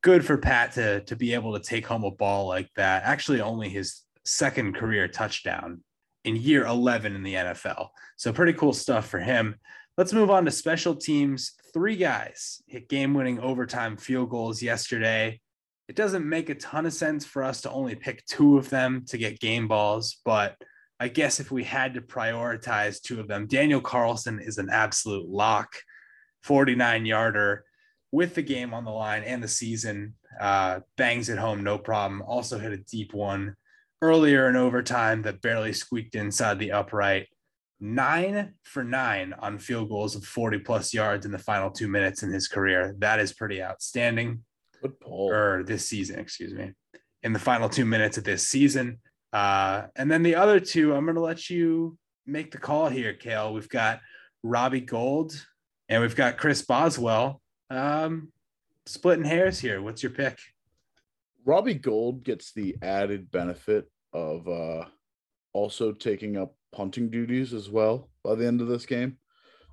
good 0.00 0.24
for 0.24 0.38
Pat 0.38 0.72
to, 0.72 1.00
to 1.00 1.16
be 1.16 1.34
able 1.34 1.54
to 1.54 1.60
take 1.60 1.86
home 1.86 2.04
a 2.04 2.10
ball 2.10 2.46
like 2.46 2.70
that. 2.76 3.02
Actually, 3.04 3.40
only 3.40 3.68
his 3.68 4.02
second 4.24 4.74
career 4.74 5.08
touchdown 5.08 5.82
in 6.24 6.36
year 6.36 6.64
11 6.64 7.14
in 7.14 7.22
the 7.22 7.34
NFL. 7.34 7.88
So 8.16 8.32
pretty 8.32 8.54
cool 8.54 8.72
stuff 8.72 9.08
for 9.08 9.18
him. 9.18 9.56
Let's 9.96 10.12
move 10.12 10.30
on 10.30 10.44
to 10.44 10.50
special 10.50 10.96
teams. 10.96 11.52
Three 11.72 11.96
guys 11.96 12.62
hit 12.66 12.88
game 12.88 13.14
winning 13.14 13.38
overtime 13.38 13.96
field 13.96 14.30
goals 14.30 14.62
yesterday. 14.62 15.40
It 15.88 15.96
doesn't 15.96 16.28
make 16.28 16.48
a 16.48 16.54
ton 16.54 16.86
of 16.86 16.94
sense 16.94 17.24
for 17.26 17.42
us 17.42 17.60
to 17.62 17.70
only 17.70 17.94
pick 17.94 18.24
two 18.26 18.56
of 18.56 18.70
them 18.70 19.04
to 19.08 19.18
get 19.18 19.38
game 19.38 19.68
balls, 19.68 20.20
but 20.24 20.56
I 20.98 21.08
guess 21.08 21.40
if 21.40 21.50
we 21.50 21.64
had 21.64 21.94
to 21.94 22.00
prioritize 22.00 23.02
two 23.02 23.20
of 23.20 23.28
them, 23.28 23.46
Daniel 23.46 23.80
Carlson 23.80 24.40
is 24.40 24.58
an 24.58 24.70
absolute 24.70 25.28
lock, 25.28 25.74
49 26.42 27.04
yarder 27.04 27.64
with 28.12 28.34
the 28.34 28.42
game 28.42 28.72
on 28.72 28.84
the 28.84 28.90
line 28.90 29.22
and 29.24 29.42
the 29.42 29.48
season. 29.48 30.14
Uh, 30.40 30.80
bangs 30.96 31.28
it 31.28 31.38
home, 31.38 31.62
no 31.62 31.78
problem. 31.78 32.22
Also 32.22 32.58
hit 32.58 32.72
a 32.72 32.78
deep 32.78 33.12
one 33.12 33.56
earlier 34.04 34.48
in 34.48 34.56
overtime 34.56 35.22
that 35.22 35.40
barely 35.40 35.72
squeaked 35.72 36.14
inside 36.14 36.58
the 36.58 36.72
upright. 36.72 37.26
Nine 37.80 38.54
for 38.62 38.84
nine 38.84 39.34
on 39.38 39.58
field 39.58 39.88
goals 39.88 40.14
of 40.14 40.24
40 40.24 40.58
plus 40.58 40.92
yards 40.92 41.24
in 41.24 41.32
the 41.32 41.38
final 41.38 41.70
two 41.70 41.88
minutes 41.88 42.22
in 42.22 42.30
his 42.30 42.46
career. 42.46 42.94
That 42.98 43.18
is 43.18 43.32
pretty 43.32 43.62
outstanding. 43.62 44.44
Good 44.82 45.00
pull. 45.00 45.30
Or 45.30 45.62
this 45.64 45.88
season, 45.88 46.18
excuse 46.18 46.52
me. 46.52 46.72
In 47.22 47.32
the 47.32 47.38
final 47.38 47.68
two 47.68 47.86
minutes 47.86 48.18
of 48.18 48.24
this 48.24 48.46
season. 48.46 49.00
Uh, 49.32 49.86
and 49.96 50.10
then 50.10 50.22
the 50.22 50.36
other 50.36 50.60
two, 50.60 50.94
I'm 50.94 51.04
going 51.04 51.16
to 51.16 51.22
let 51.22 51.48
you 51.48 51.96
make 52.26 52.50
the 52.50 52.58
call 52.58 52.88
here, 52.90 53.14
Cale. 53.14 53.54
We've 53.54 53.68
got 53.68 54.00
Robbie 54.42 54.82
Gould 54.82 55.34
and 55.88 56.02
we've 56.02 56.16
got 56.16 56.36
Chris 56.36 56.62
Boswell. 56.62 57.40
Um, 57.70 58.32
splitting 58.84 59.24
hairs 59.24 59.58
here. 59.58 59.80
What's 59.80 60.02
your 60.02 60.12
pick? 60.12 60.38
Robbie 61.44 61.74
Gould 61.74 62.24
gets 62.24 62.52
the 62.52 62.76
added 62.82 63.30
benefit 63.30 63.90
of 64.14 64.48
uh, 64.48 64.86
also 65.52 65.92
taking 65.92 66.36
up 66.36 66.54
punting 66.72 67.10
duties 67.10 67.52
as 67.52 67.68
well 67.68 68.08
by 68.22 68.34
the 68.34 68.46
end 68.46 68.60
of 68.60 68.68
this 68.68 68.86
game. 68.86 69.18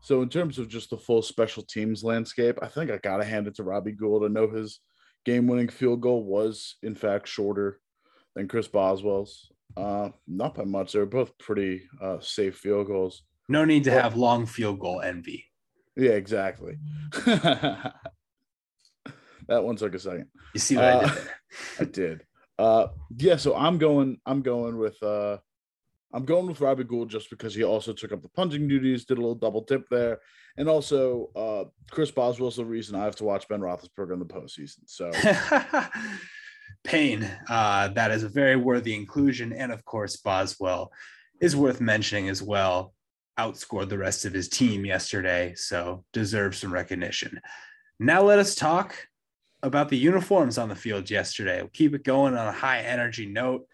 So 0.03 0.21
in 0.23 0.29
terms 0.29 0.57
of 0.57 0.67
just 0.67 0.89
the 0.89 0.97
full 0.97 1.21
special 1.21 1.63
teams 1.63 2.03
landscape, 2.03 2.57
I 2.61 2.67
think 2.67 2.89
I 2.89 2.97
gotta 2.97 3.23
hand 3.23 3.47
it 3.47 3.55
to 3.55 3.63
Robbie 3.63 3.91
Gould. 3.91 4.25
I 4.25 4.27
know 4.27 4.49
his 4.49 4.79
game-winning 5.25 5.69
field 5.69 6.01
goal 6.01 6.23
was 6.23 6.77
in 6.81 6.95
fact 6.95 7.27
shorter 7.27 7.79
than 8.35 8.47
Chris 8.47 8.67
Boswell's. 8.67 9.51
Uh, 9.77 10.09
not 10.27 10.55
by 10.55 10.63
much. 10.65 10.91
They 10.91 10.99
were 10.99 11.05
both 11.05 11.37
pretty 11.37 11.83
uh, 12.01 12.19
safe 12.19 12.57
field 12.57 12.87
goals. 12.87 13.23
No 13.47 13.63
need 13.63 13.85
to 13.85 13.91
have 13.91 14.17
long 14.17 14.45
field 14.45 14.79
goal 14.79 15.01
envy. 15.01 15.45
Yeah, 15.95 16.11
exactly. 16.11 16.77
that 17.25 17.93
one 19.47 19.75
took 19.75 19.93
a 19.93 19.99
second. 19.99 20.27
You 20.53 20.59
see 20.59 20.75
what 20.75 20.85
uh, 20.85 20.99
I 20.99 21.03
did? 21.13 21.29
I 21.79 21.83
did. 21.85 22.23
Uh, 22.57 22.87
yeah, 23.17 23.37
so 23.37 23.55
I'm 23.55 23.77
going. 23.77 24.19
I'm 24.25 24.41
going 24.41 24.77
with. 24.77 25.01
Uh, 25.01 25.37
I'm 26.13 26.25
going 26.25 26.47
with 26.47 26.59
Robbie 26.59 26.83
Gould 26.83 27.09
just 27.09 27.29
because 27.29 27.55
he 27.55 27.63
also 27.63 27.93
took 27.93 28.11
up 28.11 28.21
the 28.21 28.29
punting 28.29 28.67
duties, 28.67 29.05
did 29.05 29.17
a 29.17 29.21
little 29.21 29.35
double 29.35 29.61
dip 29.61 29.87
there, 29.89 30.19
and 30.57 30.67
also 30.67 31.29
uh, 31.35 31.63
Chris 31.89 32.11
Boswell's 32.11 32.57
the 32.57 32.65
reason 32.65 32.95
I 32.95 33.05
have 33.05 33.15
to 33.17 33.23
watch 33.23 33.47
Ben 33.47 33.61
Roethlisberger 33.61 34.13
in 34.13 34.19
the 34.19 34.25
postseason. 34.25 34.79
So, 34.87 35.09
pain. 36.83 37.29
Uh, 37.49 37.89
that 37.89 38.11
is 38.11 38.23
a 38.23 38.29
very 38.29 38.57
worthy 38.57 38.93
inclusion, 38.93 39.53
and 39.53 39.71
of 39.71 39.85
course, 39.85 40.17
Boswell 40.17 40.91
is 41.39 41.55
worth 41.55 41.81
mentioning 41.81 42.29
as 42.29 42.41
well. 42.41 42.93
Outscored 43.39 43.89
the 43.89 43.97
rest 43.97 44.25
of 44.25 44.33
his 44.33 44.49
team 44.49 44.85
yesterday, 44.85 45.53
so 45.55 46.03
deserves 46.11 46.59
some 46.59 46.73
recognition. 46.73 47.39
Now 47.99 48.23
let 48.23 48.39
us 48.39 48.55
talk 48.55 48.95
about 49.63 49.89
the 49.89 49.97
uniforms 49.97 50.57
on 50.57 50.69
the 50.69 50.75
field 50.75 51.09
yesterday. 51.09 51.61
We'll 51.61 51.69
keep 51.69 51.93
it 51.93 52.03
going 52.03 52.35
on 52.35 52.47
a 52.47 52.51
high 52.51 52.79
energy 52.79 53.25
note. 53.25 53.67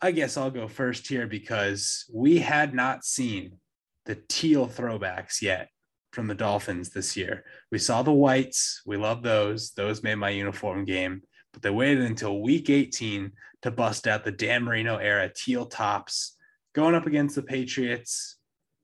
I 0.00 0.12
guess 0.12 0.36
I'll 0.36 0.50
go 0.50 0.68
first 0.68 1.08
here 1.08 1.26
because 1.26 2.06
we 2.12 2.38
had 2.38 2.74
not 2.74 3.04
seen 3.04 3.58
the 4.06 4.18
teal 4.28 4.66
throwbacks 4.66 5.42
yet 5.42 5.68
from 6.12 6.26
the 6.26 6.34
Dolphins 6.34 6.90
this 6.90 7.16
year. 7.16 7.44
We 7.70 7.78
saw 7.78 8.02
the 8.02 8.12
whites. 8.12 8.82
We 8.86 8.96
love 8.96 9.22
those. 9.22 9.72
Those 9.72 10.02
made 10.02 10.16
my 10.16 10.30
uniform 10.30 10.84
game, 10.84 11.22
but 11.52 11.62
they 11.62 11.70
waited 11.70 12.04
until 12.04 12.40
week 12.40 12.70
18 12.70 13.32
to 13.62 13.70
bust 13.70 14.06
out 14.06 14.24
the 14.24 14.32
Dan 14.32 14.64
Marino 14.64 14.96
era 14.96 15.30
teal 15.34 15.66
tops 15.66 16.36
going 16.72 16.94
up 16.94 17.06
against 17.06 17.34
the 17.34 17.42
Patriots. 17.42 18.36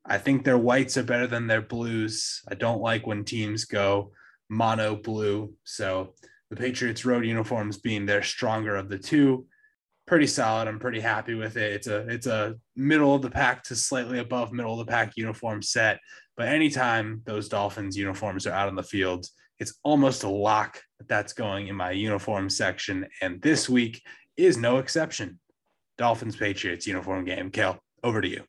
I 0.05 0.19
think 0.19 0.45
their 0.45 0.59
whites 0.59 0.97
are 0.97 1.03
better 1.03 1.27
than 1.27 1.47
their 1.47 1.63
blues. 1.63 2.43
I 2.49 2.55
don't 2.55 2.81
like 2.81 3.07
when 3.07 3.25
teams 3.25 3.65
go 3.65 4.13
mono 4.49 4.97
blue. 4.97 5.55
So 5.65 6.15
the 6.51 6.57
Patriots 6.57 7.05
road 7.05 7.25
uniforms 7.25 7.79
being 7.79 8.07
their 8.07 8.23
stronger 8.23 8.77
of 8.77 8.89
the 8.89 8.99
two, 8.99 9.47
pretty 10.07 10.27
solid. 10.27 10.69
I'm 10.69 10.79
pretty 10.79 11.01
happy 11.01 11.35
with 11.35 11.57
it. 11.57 11.73
It's 11.73 11.87
a 11.87 12.07
it's 12.09 12.27
a 12.27 12.57
middle 12.77 13.15
of 13.15 13.23
the 13.23 13.31
pack 13.31 13.65
to 13.65 13.77
slightly 13.77 14.19
above 14.19 14.53
middle 14.53 14.79
of 14.79 14.87
the 14.87 14.91
pack 14.91 15.17
uniform 15.17 15.63
set. 15.63 15.99
But 16.37 16.49
anytime 16.49 17.23
those 17.25 17.49
Dolphins 17.49 17.97
uniforms 17.97 18.47
are 18.47 18.53
out 18.53 18.69
on 18.69 18.77
the 18.77 18.83
field, 18.83 19.27
it's 19.59 19.79
almost 19.83 20.23
a 20.23 20.29
lock 20.29 20.81
that 20.99 21.09
that's 21.09 21.33
going 21.33 21.69
in 21.69 21.77
my 21.77 21.91
uniform 21.91 22.51
section. 22.51 23.07
And 23.23 23.41
this 23.41 23.69
week 23.69 24.03
is 24.37 24.59
no 24.59 24.79
exception. 24.79 25.41
Dolphins 25.99 26.37
Patriots 26.37 26.87
uniform 26.87 27.25
game. 27.25 27.51
Cale, 27.51 27.79
over 28.05 28.21
to 28.21 28.29
you. 28.29 28.43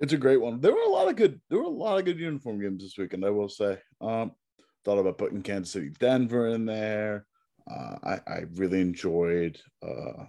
It's 0.00 0.12
a 0.12 0.16
great 0.16 0.40
one. 0.40 0.60
There 0.60 0.72
were 0.72 0.82
a 0.82 0.88
lot 0.88 1.08
of 1.08 1.16
good. 1.16 1.40
There 1.50 1.58
were 1.58 1.64
a 1.64 1.68
lot 1.68 1.98
of 1.98 2.04
good 2.04 2.18
uniform 2.18 2.60
games 2.60 2.82
this 2.82 2.96
weekend. 2.96 3.24
I 3.24 3.30
will 3.30 3.48
say. 3.48 3.78
Um, 4.00 4.32
thought 4.88 4.98
about 4.98 5.18
putting 5.18 5.42
Kansas 5.42 5.72
City, 5.72 5.90
Denver 5.98 6.48
in 6.48 6.64
there. 6.64 7.26
Uh, 7.70 7.96
I, 8.02 8.20
I 8.26 8.44
really 8.54 8.80
enjoyed 8.80 9.60
uh, 9.86 10.24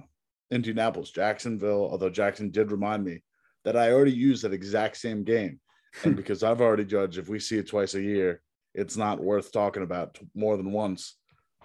Indianapolis, 0.51 1.11
Jacksonville, 1.11 1.87
although 1.89 2.09
Jackson 2.09 2.49
did 2.49 2.69
remind 2.69 3.05
me 3.05 3.23
that 3.63 3.77
I 3.77 3.93
already 3.93 4.11
used 4.11 4.43
that 4.43 4.51
exact 4.51 4.97
same 4.97 5.23
game. 5.23 5.59
And 6.03 6.15
because 6.15 6.43
I've 6.43 6.61
already 6.61 6.85
judged 6.85 7.17
if 7.17 7.29
we 7.29 7.39
see 7.39 7.57
it 7.57 7.67
twice 7.67 7.95
a 7.95 8.01
year, 8.01 8.41
it's 8.75 8.95
not 8.95 9.23
worth 9.23 9.51
talking 9.51 9.81
about 9.81 10.19
more 10.35 10.55
than 10.55 10.71
once. 10.71 11.15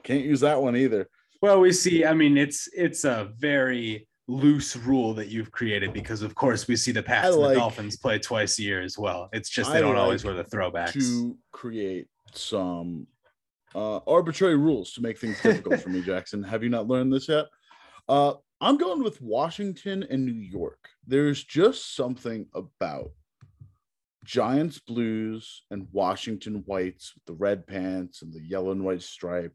Can't 0.02 0.24
use 0.24 0.40
that 0.40 0.62
one 0.62 0.76
either. 0.76 1.10
Well, 1.42 1.60
we 1.60 1.72
see, 1.72 2.06
I 2.06 2.14
mean, 2.14 2.38
it's 2.38 2.66
it's 2.72 3.04
a 3.04 3.32
very 3.36 4.08
loose 4.26 4.76
rule 4.76 5.12
that 5.14 5.28
you've 5.28 5.52
created 5.52 5.92
because 5.92 6.22
of 6.22 6.34
course 6.34 6.66
we 6.66 6.76
see 6.76 6.90
the 6.90 7.02
Pats 7.02 7.36
like, 7.36 7.48
and 7.48 7.56
the 7.56 7.60
Dolphins 7.60 7.98
play 7.98 8.18
twice 8.18 8.58
a 8.58 8.62
year 8.62 8.80
as 8.80 8.96
well. 8.96 9.28
It's 9.34 9.50
just 9.50 9.70
they 9.70 9.78
I 9.78 9.80
don't 9.82 9.94
like 9.94 10.02
always 10.02 10.24
wear 10.24 10.32
the 10.32 10.44
throwbacks. 10.44 10.92
To 10.94 11.36
create 11.52 12.06
some 12.36 13.06
uh, 13.74 13.98
arbitrary 14.06 14.56
rules 14.56 14.92
to 14.92 15.02
make 15.02 15.18
things 15.18 15.40
difficult 15.42 15.80
for 15.80 15.88
me, 15.88 16.02
Jackson. 16.06 16.42
Have 16.42 16.62
you 16.62 16.68
not 16.68 16.88
learned 16.88 17.12
this 17.12 17.28
yet? 17.28 17.46
Uh, 18.08 18.34
I'm 18.60 18.76
going 18.76 19.02
with 19.02 19.20
Washington 19.20 20.04
and 20.08 20.24
New 20.24 20.32
York. 20.32 20.88
There's 21.06 21.42
just 21.42 21.96
something 21.96 22.46
about 22.54 23.10
Giants 24.24 24.78
blues 24.78 25.62
and 25.70 25.88
Washington 25.92 26.62
whites 26.66 27.12
with 27.14 27.24
the 27.26 27.34
red 27.34 27.66
pants 27.66 28.22
and 28.22 28.32
the 28.32 28.40
yellow 28.40 28.72
and 28.72 28.84
white 28.84 29.02
stripe, 29.02 29.52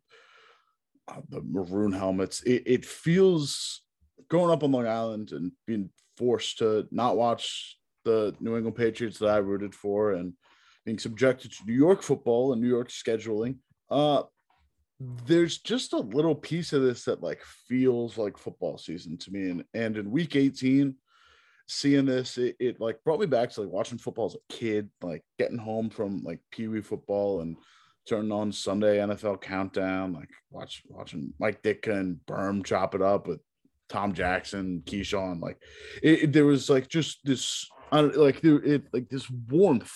uh, 1.08 1.22
the 1.30 1.42
maroon 1.42 1.92
helmets. 1.92 2.42
It, 2.44 2.64
it 2.66 2.86
feels 2.86 3.82
growing 4.30 4.52
up 4.52 4.64
on 4.64 4.72
Long 4.72 4.88
Island 4.88 5.32
and 5.32 5.52
being 5.66 5.90
forced 6.18 6.60
to 6.60 6.88
not 6.92 7.18
watch 7.18 7.78
the 8.06 8.36
New 8.40 8.56
England 8.56 8.76
Patriots 8.76 9.18
that 9.20 9.30
I 9.30 9.38
rooted 9.38 9.74
for 9.74 10.14
and 10.14 10.34
being 10.90 10.98
subjected 10.98 11.52
to 11.52 11.66
New 11.68 11.74
York 11.76 12.02
football 12.02 12.52
and 12.52 12.60
New 12.60 12.68
York 12.68 12.90
scheduling. 12.90 13.58
Uh, 13.92 14.24
there's 15.28 15.60
just 15.60 15.94
a 15.94 15.98
little 16.00 16.34
piece 16.34 16.74
of 16.74 16.82
this 16.82 17.06
that 17.06 17.22
like 17.22 17.44
feels 17.68 18.18
like 18.18 18.40
football 18.40 18.76
season 18.80 19.16
to 19.20 19.32
me. 19.32 19.52
And 19.52 19.64
and 19.76 19.98
in 19.98 20.10
week 20.10 20.36
18, 20.36 20.96
seeing 21.68 22.08
this, 22.08 22.40
it, 22.40 22.56
it 22.60 22.82
like 22.82 23.04
brought 23.04 23.20
me 23.20 23.28
back 23.28 23.52
to 23.52 23.62
like 23.62 23.70
watching 23.70 24.00
football 24.00 24.26
as 24.26 24.34
a 24.36 24.54
kid, 24.54 24.90
like 25.04 25.24
getting 25.38 25.60
home 25.60 25.92
from 25.92 26.24
like 26.24 26.40
Pee 26.52 26.68
Wee 26.68 26.82
football 26.82 27.42
and 27.42 27.56
turning 28.08 28.32
on 28.32 28.52
Sunday 28.52 28.98
NFL 28.98 29.42
countdown, 29.42 30.14
like 30.14 30.32
watch 30.50 30.82
watching 30.88 31.34
Mike 31.40 31.62
Ditka 31.62 32.00
and 32.00 32.18
Berm 32.26 32.66
chop 32.66 32.96
it 32.96 33.04
up 33.04 33.28
with 33.28 33.42
Tom 33.90 34.14
Jackson, 34.14 34.82
Keyshawn. 34.88 35.40
Like 35.40 35.62
it, 36.02 36.24
it, 36.24 36.34
there 36.34 36.46
was 36.46 36.68
like 36.68 36.88
just 36.88 37.20
this, 37.24 37.68
like 37.92 38.42
there, 38.42 38.56
it 38.64 38.86
like 38.92 39.08
this 39.08 39.30
warmth 39.30 39.94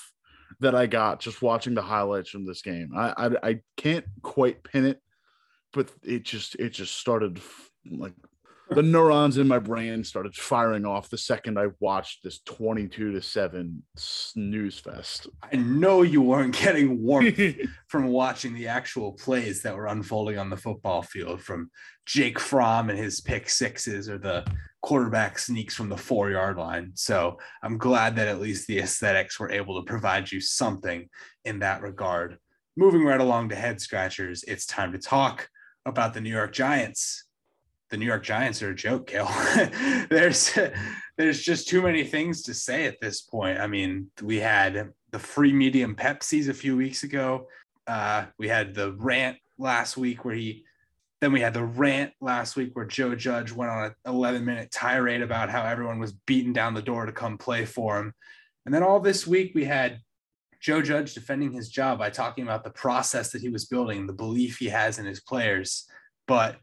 that 0.60 0.76
I 0.76 0.88
got 0.88 1.20
just 1.20 1.42
watching 1.42 1.74
the 1.74 1.82
highlights 1.82 2.30
from 2.30 2.46
this 2.46 2.62
game. 2.62 2.92
I, 2.96 3.14
I 3.18 3.50
I 3.50 3.60
can't 3.78 4.06
quite 4.22 4.64
pin 4.64 4.86
it, 4.86 5.02
but 5.72 5.92
it 6.04 6.24
just 6.24 6.56
it 6.56 6.70
just 6.70 6.96
started 6.96 7.42
like 7.90 8.14
the 8.70 8.82
neurons 8.82 9.38
in 9.38 9.48
my 9.48 9.60
brain 9.60 10.04
started 10.04 10.36
firing 10.36 10.86
off 10.86 11.10
the 11.10 11.18
second 11.18 11.60
I 11.60 11.68
watched 11.80 12.24
this 12.24 12.40
22 12.40 13.12
to 13.12 13.22
7 13.22 13.84
snooze 13.96 14.80
fest. 14.80 15.28
I 15.52 15.58
know 15.58 16.02
you 16.02 16.22
weren't 16.22 16.58
getting 16.58 17.04
warmth 17.04 17.40
from 17.88 18.08
watching 18.08 18.54
the 18.54 18.68
actual 18.68 19.14
plays 19.14 19.62
that 19.64 19.76
were 19.76 19.88
unfolding 19.88 20.38
on 20.38 20.50
the 20.50 20.58
football 20.58 21.02
field 21.02 21.42
from 21.42 21.70
Jake 22.06 22.40
Fromm 22.40 22.90
and 22.90 23.00
his 23.00 23.22
pick 23.22 23.50
sixes 23.50 24.10
or 24.10 24.18
the 24.18 24.46
quarterback 24.82 25.40
sneaks 25.40 25.76
from 25.76 25.90
the 25.90 25.98
four 25.98 26.32
yard 26.32 26.58
line. 26.58 26.92
So 26.96 27.38
I'm 27.64 27.78
glad 27.78 28.16
that 28.16 28.28
at 28.28 28.42
least 28.42 28.68
the 28.68 28.80
aesthetics 28.80 29.40
were 29.40 29.52
able 29.52 29.80
to 29.82 29.86
provide 29.86 30.32
you 30.32 30.40
something 30.40 31.10
in 31.46 31.60
that 31.60 31.82
regard. 31.82 32.38
Moving 32.76 33.06
right 33.06 33.22
along 33.22 33.50
to 33.50 33.56
head 33.56 33.80
scratchers, 33.80 34.44
it's 34.44 34.66
time 34.66 34.92
to 34.94 34.98
talk 34.98 35.48
about 35.86 36.14
the 36.14 36.22
New 36.22 36.32
York 36.32 36.54
Giants 36.54 37.23
the 37.94 37.98
New 38.00 38.08
York 38.08 38.24
Giants 38.24 38.64
are 38.64 38.72
a 38.72 38.76
joke, 38.76 39.06
Cale. 39.06 39.30
there's 40.10 40.58
there's 41.16 41.44
just 41.44 41.68
too 41.68 41.80
many 41.80 42.04
things 42.04 42.42
to 42.42 42.54
say 42.56 42.88
at 42.88 43.00
this 43.00 43.22
point. 43.22 43.60
I 43.60 43.68
mean, 43.68 44.10
we 44.24 44.40
had 44.40 44.90
the 45.12 45.20
free 45.20 45.54
medium 45.54 45.96
Pepsis 45.96 46.50
a 46.50 46.56
few 46.56 46.76
weeks 46.76 47.04
ago. 47.04 47.46
Uh, 47.86 48.26
we 48.40 48.48
had 48.48 48.74
the 48.74 48.94
rant 48.94 49.38
last 49.60 49.96
week 49.96 50.26
where 50.26 50.34
he 50.34 50.66
then 51.22 51.32
we 51.32 51.40
had 51.40 51.54
the 51.54 51.64
rant 51.64 52.14
last 52.20 52.56
week 52.56 52.72
where 52.76 52.86
Joe 52.86 53.14
Judge 53.14 53.52
went 53.52 53.72
on 53.72 53.84
an 53.86 53.96
11 54.08 54.44
minute 54.44 54.72
tirade 54.72 55.22
about 55.22 55.52
how 55.52 55.62
everyone 55.62 56.00
was 56.00 56.14
beating 56.14 56.52
down 56.52 56.74
the 56.74 56.82
door 56.82 57.06
to 57.06 57.12
come 57.12 57.38
play 57.38 57.64
for 57.64 58.00
him. 58.00 58.12
And 58.66 58.74
then 58.74 58.82
all 58.82 59.02
this 59.02 59.28
week 59.28 59.52
we 59.54 59.66
had 59.66 60.00
Joe 60.60 60.82
Judge 60.82 61.14
defending 61.14 61.52
his 61.52 61.70
job 61.70 62.00
by 62.00 62.10
talking 62.10 62.44
about 62.44 62.64
the 62.64 62.72
process 62.72 63.32
that 63.34 63.42
he 63.42 63.50
was 63.50 63.66
building, 63.66 64.08
the 64.08 64.14
belief 64.14 64.58
he 64.58 64.70
has 64.70 64.98
in 64.98 65.06
his 65.06 65.20
players. 65.20 65.86
But 66.28 66.58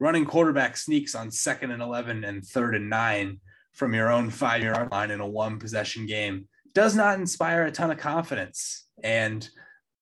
running 0.00 0.24
quarterback 0.24 0.76
sneaks 0.76 1.14
on 1.14 1.30
second 1.30 1.70
and 1.70 1.82
11 1.82 2.24
and 2.24 2.44
third 2.44 2.74
and 2.74 2.90
nine 2.90 3.38
from 3.72 3.94
your 3.94 4.10
own 4.10 4.30
five 4.30 4.62
yard 4.62 4.90
line 4.90 5.10
in 5.10 5.20
a 5.20 5.26
one 5.26 5.58
possession 5.58 6.06
game 6.06 6.48
does 6.74 6.96
not 6.96 7.18
inspire 7.18 7.64
a 7.64 7.70
ton 7.70 7.90
of 7.90 7.98
confidence. 7.98 8.88
And 9.02 9.48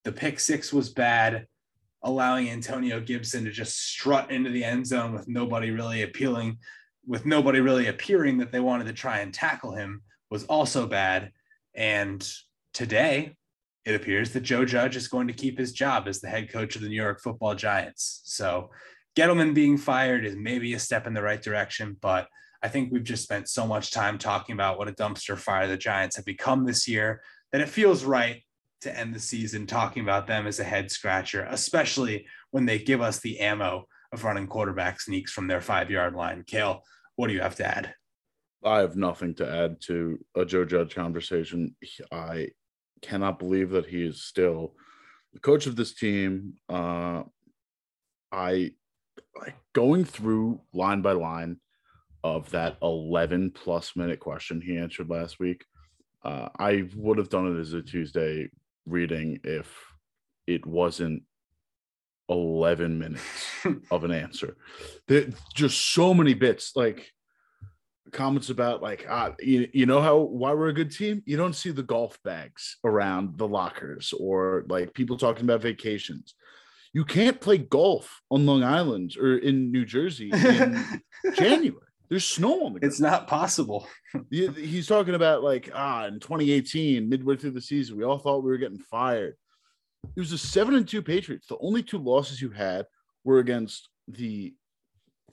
the 0.05 0.13
pick 0.13 0.41
six 0.41 0.73
was 0.73 0.89
bad, 0.89 1.47
allowing 2.03 2.49
Antonio 2.49 3.01
Gibson 3.01 3.45
to 3.45 3.51
just 3.51 3.79
strut 3.79 4.31
into 4.31 4.51
the 4.51 4.65
end 4.65 4.87
zone 4.87 5.13
with 5.13 5.29
nobody 5.29 5.71
really 5.71 6.03
appealing, 6.03 6.59
with 7.07 7.27
nobody 7.27 7.61
really 7.61 7.89
appearing 7.89 8.39
that 8.39 8.53
they 8.53 8.61
wanted 8.61 8.87
to 8.87 8.93
try 8.93 9.19
and 9.19 9.35
tackle 9.35 9.75
him 9.75 10.03
was 10.31 10.45
also 10.45 10.87
bad. 10.87 11.33
And 11.75 12.27
today, 12.73 13.35
it 13.85 13.95
appears 13.95 14.33
that 14.33 14.41
Joe 14.41 14.65
Judge 14.65 14.97
is 14.97 15.09
going 15.09 15.29
to 15.29 15.33
keep 15.35 15.59
his 15.59 15.73
job 15.73 16.07
as 16.07 16.21
the 16.21 16.29
head 16.29 16.53
coach 16.53 16.77
of 16.77 16.83
the 16.83 16.89
New 16.89 16.95
York 16.95 17.21
football 17.21 17.55
Giants. 17.55 18.21
So 18.25 18.71
Gettleman 19.19 19.53
being 19.53 19.77
fired 19.77 20.25
is 20.25 20.37
maybe 20.37 20.75
a 20.75 20.79
step 20.79 21.09
in 21.09 21.12
the 21.12 21.23
right 21.23 21.43
direction, 21.43 21.97
but 22.01 22.29
I 22.62 22.69
think 22.69 22.93
we've 22.93 23.03
just 23.03 23.25
spent 23.25 23.49
so 23.49 23.66
much 23.66 23.91
time 23.91 24.16
talking 24.16 24.53
about 24.53 24.79
what 24.79 24.87
a 24.87 24.93
dumpster 24.93 25.37
fire 25.37 25.66
the 25.66 25.77
Giants 25.77 26.14
have 26.14 26.25
become 26.25 26.64
this 26.64 26.87
year 26.87 27.21
that 27.51 27.61
it 27.61 27.69
feels 27.69 28.05
right 28.05 28.45
to 28.83 28.97
end 28.97 29.12
the 29.12 29.19
season 29.19 29.66
talking 29.66 30.05
about 30.05 30.29
them 30.29 30.47
as 30.47 30.61
a 30.61 30.64
head 30.64 30.89
scratcher, 30.93 31.49
especially 31.51 32.29
when 32.53 32.64
they 32.64 32.79
give 32.79 33.01
us 33.01 33.19
the 33.19 33.41
ammo 33.41 33.87
of 34.12 34.23
running 34.23 34.47
quarterback 34.47 35.01
sneaks 35.01 35.33
from 35.33 35.49
their 35.49 35.61
five 35.61 35.91
yard 35.91 36.14
line. 36.14 36.45
Cale, 36.47 36.85
what 37.16 37.27
do 37.27 37.35
you 37.35 37.41
have 37.41 37.57
to 37.57 37.66
add? 37.66 37.93
I 38.62 38.79
have 38.79 38.95
nothing 38.95 39.35
to 39.37 39.51
add 39.51 39.81
to 39.87 40.25
a 40.37 40.45
Joe 40.45 40.64
Judge 40.64 40.95
conversation. 40.95 41.75
I 42.12 42.51
cannot 43.03 43.41
believe 43.41 43.71
that 43.71 43.87
he 43.87 44.05
is 44.05 44.23
still 44.23 44.75
the 45.33 45.41
coach 45.41 45.66
of 45.66 45.75
this 45.75 45.93
team. 45.95 46.55
Uh, 46.69 47.25
I 48.31 48.75
like 49.39 49.57
going 49.74 50.05
through 50.05 50.61
line 50.72 51.03
by 51.03 51.12
line 51.12 51.59
of 52.24 52.51
that 52.51 52.76
11 52.82 53.53
plus 53.53 53.97
minute 53.97 54.20
question 54.20 54.61
he 54.61 54.76
answered 54.76 55.09
last 55.09 55.39
week. 55.39 55.64
Uh, 56.24 56.49
I 56.59 56.89
would 56.97 57.18
have 57.18 57.28
done 57.28 57.57
it 57.57 57.61
as 57.61 57.72
a 57.72 57.82
Tuesday 57.82 58.51
reading 58.86 59.41
if 59.45 59.72
it 60.47 60.66
wasn't 60.66 61.22
11 62.28 62.99
minutes 62.99 63.47
of 63.91 64.05
an 64.05 64.12
answer. 64.12 64.57
There 65.07 65.28
just 65.55 65.93
so 65.95 66.12
many 66.12 66.34
bits 66.34 66.72
like 66.74 67.11
comments 68.12 68.51
about 68.51 68.82
like 68.82 69.07
uh, 69.09 69.32
you, 69.41 69.68
you 69.72 69.86
know 69.86 70.01
how 70.01 70.18
why 70.18 70.53
we're 70.53 70.68
a 70.68 70.74
good 70.74 70.91
team 70.91 71.22
you 71.26 71.36
don't 71.36 71.55
see 71.55 71.70
the 71.70 71.82
golf 71.82 72.18
bags 72.24 72.78
around 72.84 73.36
the 73.36 73.47
lockers 73.47 74.14
or 74.18 74.64
like 74.68 74.95
people 74.95 75.16
talking 75.16 75.45
about 75.45 75.61
vacations 75.61 76.34
you 76.99 77.05
can't 77.05 77.41
play 77.41 77.59
golf 77.59 78.23
on 78.29 78.45
Long 78.45 78.65
Island 78.65 79.17
or 79.21 79.39
in 79.39 79.71
New 79.71 79.85
Jersey 79.85 80.33
in 80.33 80.85
January. 81.37 81.87
There's 82.09 82.27
snow 82.27 82.67
on 82.67 82.73
the 82.73 82.81
ground. 82.81 82.91
It's 82.91 82.99
not 82.99 83.29
possible. 83.29 83.87
He's 84.31 84.89
talking 84.89 85.15
about 85.15 85.45
like 85.45 85.71
ah 85.73 86.07
in 86.07 86.19
2018, 86.19 87.09
midway 87.09 87.37
through 87.37 87.53
the 87.53 87.61
season, 87.61 87.97
we 87.97 88.03
all 88.03 88.19
thought 88.19 88.43
we 88.43 88.51
were 88.51 88.59
getting 88.59 88.81
fired. 88.81 89.37
It 90.17 90.19
was 90.19 90.33
a 90.33 90.39
seven 90.39 90.75
and 90.75 90.89
two 90.89 91.01
Patriots. 91.01 91.47
The 91.47 91.57
only 91.61 91.85
two 91.85 91.99
losses 91.99 92.43
you 92.43 92.51
had 92.51 92.85
were 93.23 93.39
against 93.39 93.89
the 94.09 94.57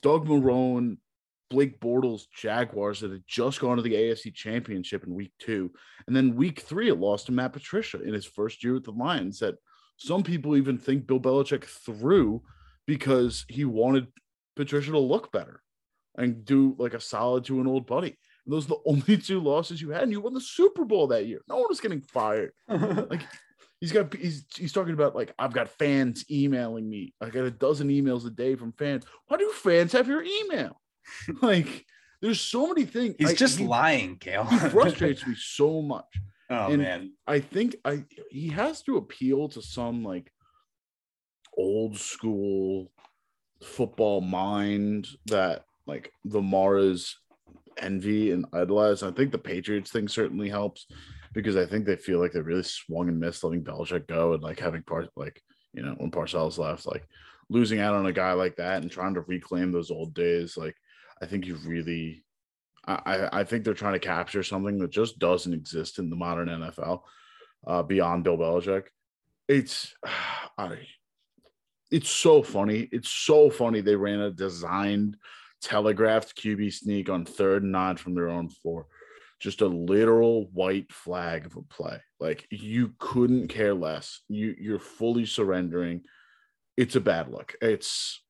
Doug 0.02 0.28
Marrone, 0.28 0.98
Blake 1.50 1.80
Bortles 1.80 2.26
Jaguars 2.32 3.00
that 3.00 3.10
had 3.10 3.24
just 3.26 3.58
gone 3.58 3.76
to 3.76 3.82
the 3.82 3.94
AFC 3.94 4.32
Championship 4.32 5.02
in 5.02 5.16
week 5.16 5.32
two. 5.40 5.72
And 6.06 6.14
then 6.14 6.36
week 6.36 6.60
three, 6.60 6.90
it 6.90 7.00
lost 7.00 7.26
to 7.26 7.32
Matt 7.32 7.54
Patricia 7.54 8.00
in 8.00 8.14
his 8.14 8.24
first 8.24 8.62
year 8.62 8.74
with 8.74 8.84
the 8.84 8.92
Lions 8.92 9.40
that 9.40 9.56
some 9.96 10.22
people 10.22 10.56
even 10.56 10.78
think 10.78 11.06
Bill 11.06 11.20
Belichick 11.20 11.64
threw 11.64 12.42
because 12.86 13.44
he 13.48 13.64
wanted 13.64 14.08
Patricia 14.54 14.92
to 14.92 14.98
look 14.98 15.32
better 15.32 15.62
and 16.16 16.44
do 16.44 16.74
like 16.78 16.94
a 16.94 17.00
solid 17.00 17.44
to 17.44 17.60
an 17.60 17.66
old 17.66 17.86
buddy. 17.86 18.16
And 18.44 18.54
those 18.54 18.66
are 18.66 18.68
the 18.68 18.80
only 18.86 19.18
two 19.18 19.40
losses 19.40 19.80
you 19.80 19.90
had, 19.90 20.02
and 20.02 20.12
you 20.12 20.20
won 20.20 20.34
the 20.34 20.40
Super 20.40 20.84
Bowl 20.84 21.08
that 21.08 21.26
year. 21.26 21.40
No 21.48 21.56
one 21.56 21.66
was 21.68 21.80
getting 21.80 22.00
fired. 22.00 22.52
like 22.68 23.22
he's 23.80 23.92
got 23.92 24.14
he's 24.14 24.44
he's 24.54 24.72
talking 24.72 24.94
about 24.94 25.14
like 25.14 25.34
I've 25.38 25.52
got 25.52 25.68
fans 25.68 26.24
emailing 26.30 26.88
me. 26.88 27.14
I 27.20 27.30
got 27.30 27.44
a 27.44 27.50
dozen 27.50 27.88
emails 27.88 28.26
a 28.26 28.30
day 28.30 28.54
from 28.54 28.72
fans. 28.72 29.04
Why 29.28 29.36
do 29.36 29.50
fans 29.50 29.92
have 29.92 30.08
your 30.08 30.22
email? 30.22 30.80
like 31.42 31.86
there's 32.20 32.40
so 32.40 32.66
many 32.66 32.84
things. 32.84 33.16
He's 33.18 33.34
just 33.34 33.58
he, 33.58 33.66
lying, 33.66 34.16
Cale. 34.16 34.44
he 34.44 34.56
frustrates 34.56 35.26
me 35.26 35.34
so 35.36 35.82
much. 35.82 36.04
Oh 36.48 36.70
and 36.70 36.82
man. 36.82 37.12
I 37.26 37.40
think 37.40 37.76
I 37.84 38.04
he 38.30 38.48
has 38.48 38.82
to 38.82 38.96
appeal 38.96 39.48
to 39.50 39.62
some 39.62 40.04
like 40.04 40.32
old 41.56 41.96
school 41.96 42.90
football 43.62 44.20
mind 44.20 45.08
that 45.26 45.64
like 45.86 46.12
the 46.24 46.42
Maras 46.42 47.16
envy 47.78 48.32
and 48.32 48.46
idolize. 48.52 49.02
I 49.02 49.10
think 49.10 49.32
the 49.32 49.38
Patriots 49.38 49.90
thing 49.90 50.08
certainly 50.08 50.48
helps 50.48 50.86
because 51.34 51.56
I 51.56 51.66
think 51.66 51.84
they 51.84 51.96
feel 51.96 52.20
like 52.20 52.32
they 52.32 52.40
really 52.40 52.62
swung 52.62 53.08
and 53.08 53.18
missed 53.18 53.44
letting 53.44 53.64
Belichick 53.64 54.06
go 54.06 54.34
and 54.34 54.42
like 54.42 54.58
having 54.58 54.82
part 54.82 55.08
like 55.16 55.40
you 55.72 55.82
know 55.82 55.94
when 55.98 56.10
Parcells 56.10 56.58
left, 56.58 56.86
like 56.86 57.06
losing 57.48 57.80
out 57.80 57.94
on 57.94 58.06
a 58.06 58.12
guy 58.12 58.32
like 58.32 58.56
that 58.56 58.82
and 58.82 58.90
trying 58.90 59.14
to 59.14 59.20
reclaim 59.22 59.72
those 59.72 59.90
old 59.90 60.14
days. 60.14 60.56
Like 60.56 60.76
I 61.20 61.26
think 61.26 61.46
you 61.46 61.56
really 61.66 62.24
I, 62.86 63.40
I 63.40 63.44
think 63.44 63.64
they're 63.64 63.74
trying 63.74 63.94
to 63.94 63.98
capture 63.98 64.42
something 64.42 64.78
that 64.78 64.90
just 64.90 65.18
doesn't 65.18 65.52
exist 65.52 65.98
in 65.98 66.08
the 66.08 66.16
modern 66.16 66.48
NFL 66.48 67.02
uh, 67.66 67.82
beyond 67.82 68.24
Bill 68.24 68.38
Belichick. 68.38 68.84
It's 69.48 69.94
I, 70.58 70.78
it's 71.90 72.10
so 72.10 72.42
funny. 72.42 72.88
It's 72.92 73.10
so 73.10 73.50
funny 73.50 73.80
they 73.80 73.96
ran 73.96 74.20
a 74.20 74.30
designed 74.30 75.16
telegraphed 75.62 76.36
QB 76.36 76.72
sneak 76.72 77.08
on 77.08 77.24
third 77.24 77.62
and 77.62 77.72
nine 77.72 77.96
from 77.96 78.14
their 78.14 78.28
own 78.28 78.48
floor. 78.48 78.86
Just 79.40 79.60
a 79.60 79.66
literal 79.66 80.46
white 80.52 80.92
flag 80.92 81.46
of 81.46 81.56
a 81.56 81.62
play. 81.62 82.00
Like 82.20 82.46
you 82.50 82.94
couldn't 82.98 83.48
care 83.48 83.74
less. 83.74 84.22
You 84.28 84.54
you're 84.58 84.78
fully 84.78 85.26
surrendering 85.26 86.02
it's 86.76 86.96
a 86.96 87.00
bad 87.00 87.30
look. 87.30 87.54
It's 87.62 88.22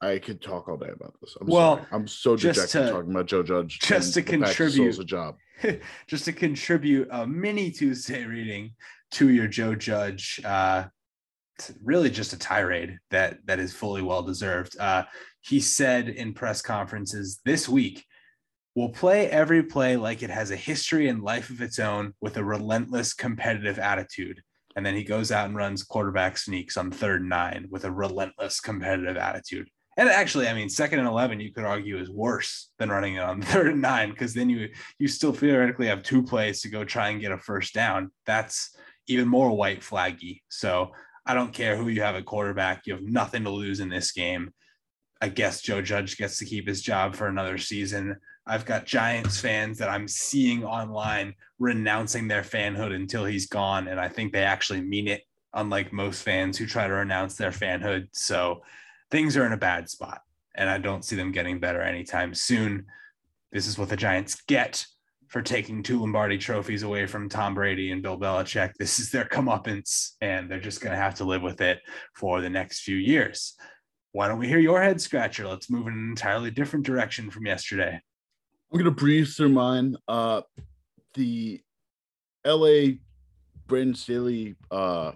I 0.00 0.18
could 0.18 0.42
talk 0.42 0.68
all 0.68 0.76
day 0.76 0.90
about 0.92 1.14
this. 1.20 1.36
I'm 1.40 1.46
well, 1.46 1.76
sorry. 1.76 1.88
I'm 1.92 2.06
so 2.06 2.36
dejected 2.36 2.68
to, 2.70 2.90
talking 2.90 3.10
about 3.10 3.26
Joe 3.26 3.42
Judge. 3.42 3.78
Just 3.80 4.14
to 4.14 4.22
contribute 4.22 4.98
a 4.98 5.04
job. 5.04 5.36
just 6.06 6.26
to 6.26 6.32
contribute 6.32 7.08
a 7.10 7.26
mini 7.26 7.70
Tuesday 7.70 8.24
reading 8.24 8.72
to 9.12 9.30
your 9.30 9.48
Joe 9.48 9.74
Judge. 9.74 10.40
Uh, 10.44 10.84
really 11.82 12.10
just 12.10 12.32
a 12.32 12.38
tirade 12.38 12.98
that 13.10 13.38
that 13.46 13.58
is 13.58 13.72
fully 13.72 14.02
well 14.02 14.22
deserved. 14.22 14.78
Uh, 14.78 15.04
he 15.40 15.60
said 15.60 16.08
in 16.08 16.34
press 16.34 16.60
conferences 16.60 17.40
this 17.44 17.68
week, 17.68 18.04
"We'll 18.74 18.90
play 18.90 19.30
every 19.30 19.62
play 19.62 19.96
like 19.96 20.22
it 20.22 20.30
has 20.30 20.50
a 20.50 20.56
history 20.56 21.08
and 21.08 21.22
life 21.22 21.48
of 21.48 21.62
its 21.62 21.78
own, 21.78 22.12
with 22.20 22.36
a 22.36 22.44
relentless 22.44 23.14
competitive 23.14 23.78
attitude." 23.78 24.42
And 24.76 24.84
then 24.84 24.94
he 24.94 25.04
goes 25.04 25.30
out 25.30 25.46
and 25.46 25.56
runs 25.56 25.82
quarterback 25.82 26.36
sneaks 26.36 26.76
on 26.76 26.90
third 26.90 27.20
and 27.20 27.30
nine 27.30 27.66
with 27.70 27.84
a 27.84 27.92
relentless 27.92 28.60
competitive 28.60 29.16
attitude. 29.16 29.68
And 29.96 30.08
actually, 30.08 30.48
I 30.48 30.54
mean, 30.54 30.68
second 30.68 30.98
and 30.98 31.08
eleven, 31.08 31.38
you 31.38 31.52
could 31.52 31.64
argue 31.64 31.98
is 31.98 32.10
worse 32.10 32.70
than 32.78 32.90
running 32.90 33.14
it 33.14 33.22
on 33.22 33.42
third 33.42 33.68
and 33.68 33.82
nine 33.82 34.10
because 34.10 34.34
then 34.34 34.50
you 34.50 34.70
you 34.98 35.06
still 35.06 35.32
theoretically 35.32 35.86
have 35.86 36.02
two 36.02 36.22
plays 36.22 36.60
to 36.62 36.68
go 36.68 36.84
try 36.84 37.10
and 37.10 37.20
get 37.20 37.32
a 37.32 37.38
first 37.38 37.74
down. 37.74 38.10
That's 38.26 38.76
even 39.06 39.28
more 39.28 39.56
white 39.56 39.80
flaggy. 39.80 40.40
So 40.48 40.92
I 41.26 41.34
don't 41.34 41.52
care 41.52 41.76
who 41.76 41.88
you 41.88 42.02
have 42.02 42.16
at 42.16 42.24
quarterback. 42.24 42.86
You 42.86 42.94
have 42.94 43.02
nothing 43.02 43.44
to 43.44 43.50
lose 43.50 43.80
in 43.80 43.88
this 43.88 44.12
game. 44.12 44.52
I 45.20 45.28
guess 45.28 45.62
Joe 45.62 45.80
Judge 45.80 46.16
gets 46.16 46.38
to 46.38 46.44
keep 46.44 46.66
his 46.66 46.82
job 46.82 47.14
for 47.14 47.28
another 47.28 47.56
season. 47.56 48.16
I've 48.46 48.66
got 48.66 48.84
Giants 48.84 49.40
fans 49.40 49.78
that 49.78 49.88
I'm 49.88 50.06
seeing 50.06 50.64
online 50.64 51.34
renouncing 51.58 52.28
their 52.28 52.42
fanhood 52.42 52.94
until 52.94 53.24
he's 53.24 53.46
gone. 53.46 53.88
And 53.88 53.98
I 53.98 54.08
think 54.08 54.32
they 54.32 54.42
actually 54.42 54.82
mean 54.82 55.08
it, 55.08 55.22
unlike 55.54 55.92
most 55.92 56.22
fans 56.22 56.58
who 56.58 56.66
try 56.66 56.86
to 56.86 56.94
renounce 56.94 57.36
their 57.36 57.50
fanhood. 57.50 58.08
So 58.12 58.62
things 59.10 59.36
are 59.36 59.46
in 59.46 59.52
a 59.52 59.58
bad 59.58 59.88
spot. 59.88 60.20
And 60.56 60.68
I 60.68 60.78
don't 60.78 61.04
see 61.04 61.16
them 61.16 61.32
getting 61.32 61.58
better 61.58 61.80
anytime 61.80 62.34
soon. 62.34 62.86
This 63.50 63.66
is 63.66 63.78
what 63.78 63.88
the 63.88 63.96
Giants 63.96 64.42
get 64.46 64.86
for 65.28 65.42
taking 65.42 65.82
two 65.82 65.98
Lombardi 65.98 66.38
trophies 66.38 66.82
away 66.82 67.06
from 67.06 67.28
Tom 67.28 67.54
Brady 67.54 67.90
and 67.90 68.02
Bill 68.02 68.18
Belichick. 68.18 68.72
This 68.78 69.00
is 69.00 69.10
their 69.10 69.24
comeuppance, 69.24 70.12
and 70.20 70.48
they're 70.50 70.60
just 70.60 70.80
going 70.80 70.92
to 70.92 71.00
have 71.00 71.16
to 71.16 71.24
live 71.24 71.42
with 71.42 71.60
it 71.60 71.80
for 72.14 72.40
the 72.40 72.50
next 72.50 72.82
few 72.82 72.96
years. 72.96 73.54
Why 74.12 74.28
don't 74.28 74.38
we 74.38 74.46
hear 74.46 74.60
your 74.60 74.80
head 74.80 75.00
scratcher? 75.00 75.48
Let's 75.48 75.70
move 75.70 75.88
in 75.88 75.94
an 75.94 76.08
entirely 76.10 76.52
different 76.52 76.86
direction 76.86 77.30
from 77.30 77.46
yesterday. 77.46 78.00
I'm 78.74 78.78
gonna 78.78 78.90
breeze 78.90 79.36
through 79.36 79.50
mine. 79.50 79.96
Uh, 80.08 80.42
the 81.14 81.60
L.A. 82.44 82.98
Brandon 83.68 83.94
Staley 83.94 84.56
uh, 84.68 85.12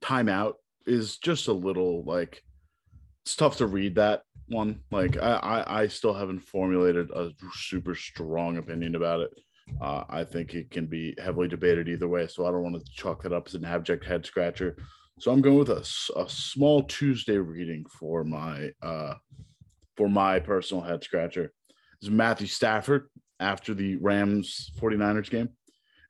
timeout 0.00 0.54
is 0.86 1.18
just 1.18 1.48
a 1.48 1.52
little 1.52 2.02
like 2.04 2.42
it's 3.26 3.36
tough 3.36 3.58
to 3.58 3.66
read 3.66 3.96
that 3.96 4.22
one. 4.48 4.80
Like 4.90 5.18
I, 5.18 5.32
I, 5.32 5.82
I 5.82 5.86
still 5.88 6.14
haven't 6.14 6.38
formulated 6.38 7.10
a 7.10 7.30
super 7.52 7.94
strong 7.94 8.56
opinion 8.56 8.94
about 8.94 9.20
it. 9.20 9.30
Uh, 9.78 10.04
I 10.08 10.24
think 10.24 10.54
it 10.54 10.70
can 10.70 10.86
be 10.86 11.14
heavily 11.22 11.48
debated 11.48 11.90
either 11.90 12.08
way, 12.08 12.26
so 12.26 12.46
I 12.46 12.52
don't 12.52 12.62
want 12.62 12.82
to 12.82 12.92
chalk 12.92 13.22
that 13.24 13.34
up 13.34 13.48
as 13.48 13.54
an 13.54 13.66
abject 13.66 14.02
head 14.02 14.24
scratcher. 14.24 14.78
So 15.18 15.30
I'm 15.30 15.42
going 15.42 15.58
with 15.58 15.68
a, 15.68 15.86
a 16.18 16.26
small 16.26 16.84
Tuesday 16.84 17.36
reading 17.36 17.84
for 17.84 18.24
my 18.24 18.70
uh, 18.80 19.16
for 19.94 20.08
my 20.08 20.40
personal 20.40 20.82
head 20.82 21.04
scratcher 21.04 21.52
Matthew 22.10 22.46
Stafford 22.46 23.08
after 23.40 23.74
the 23.74 23.96
Rams 23.96 24.70
49ers 24.80 25.30
game. 25.30 25.48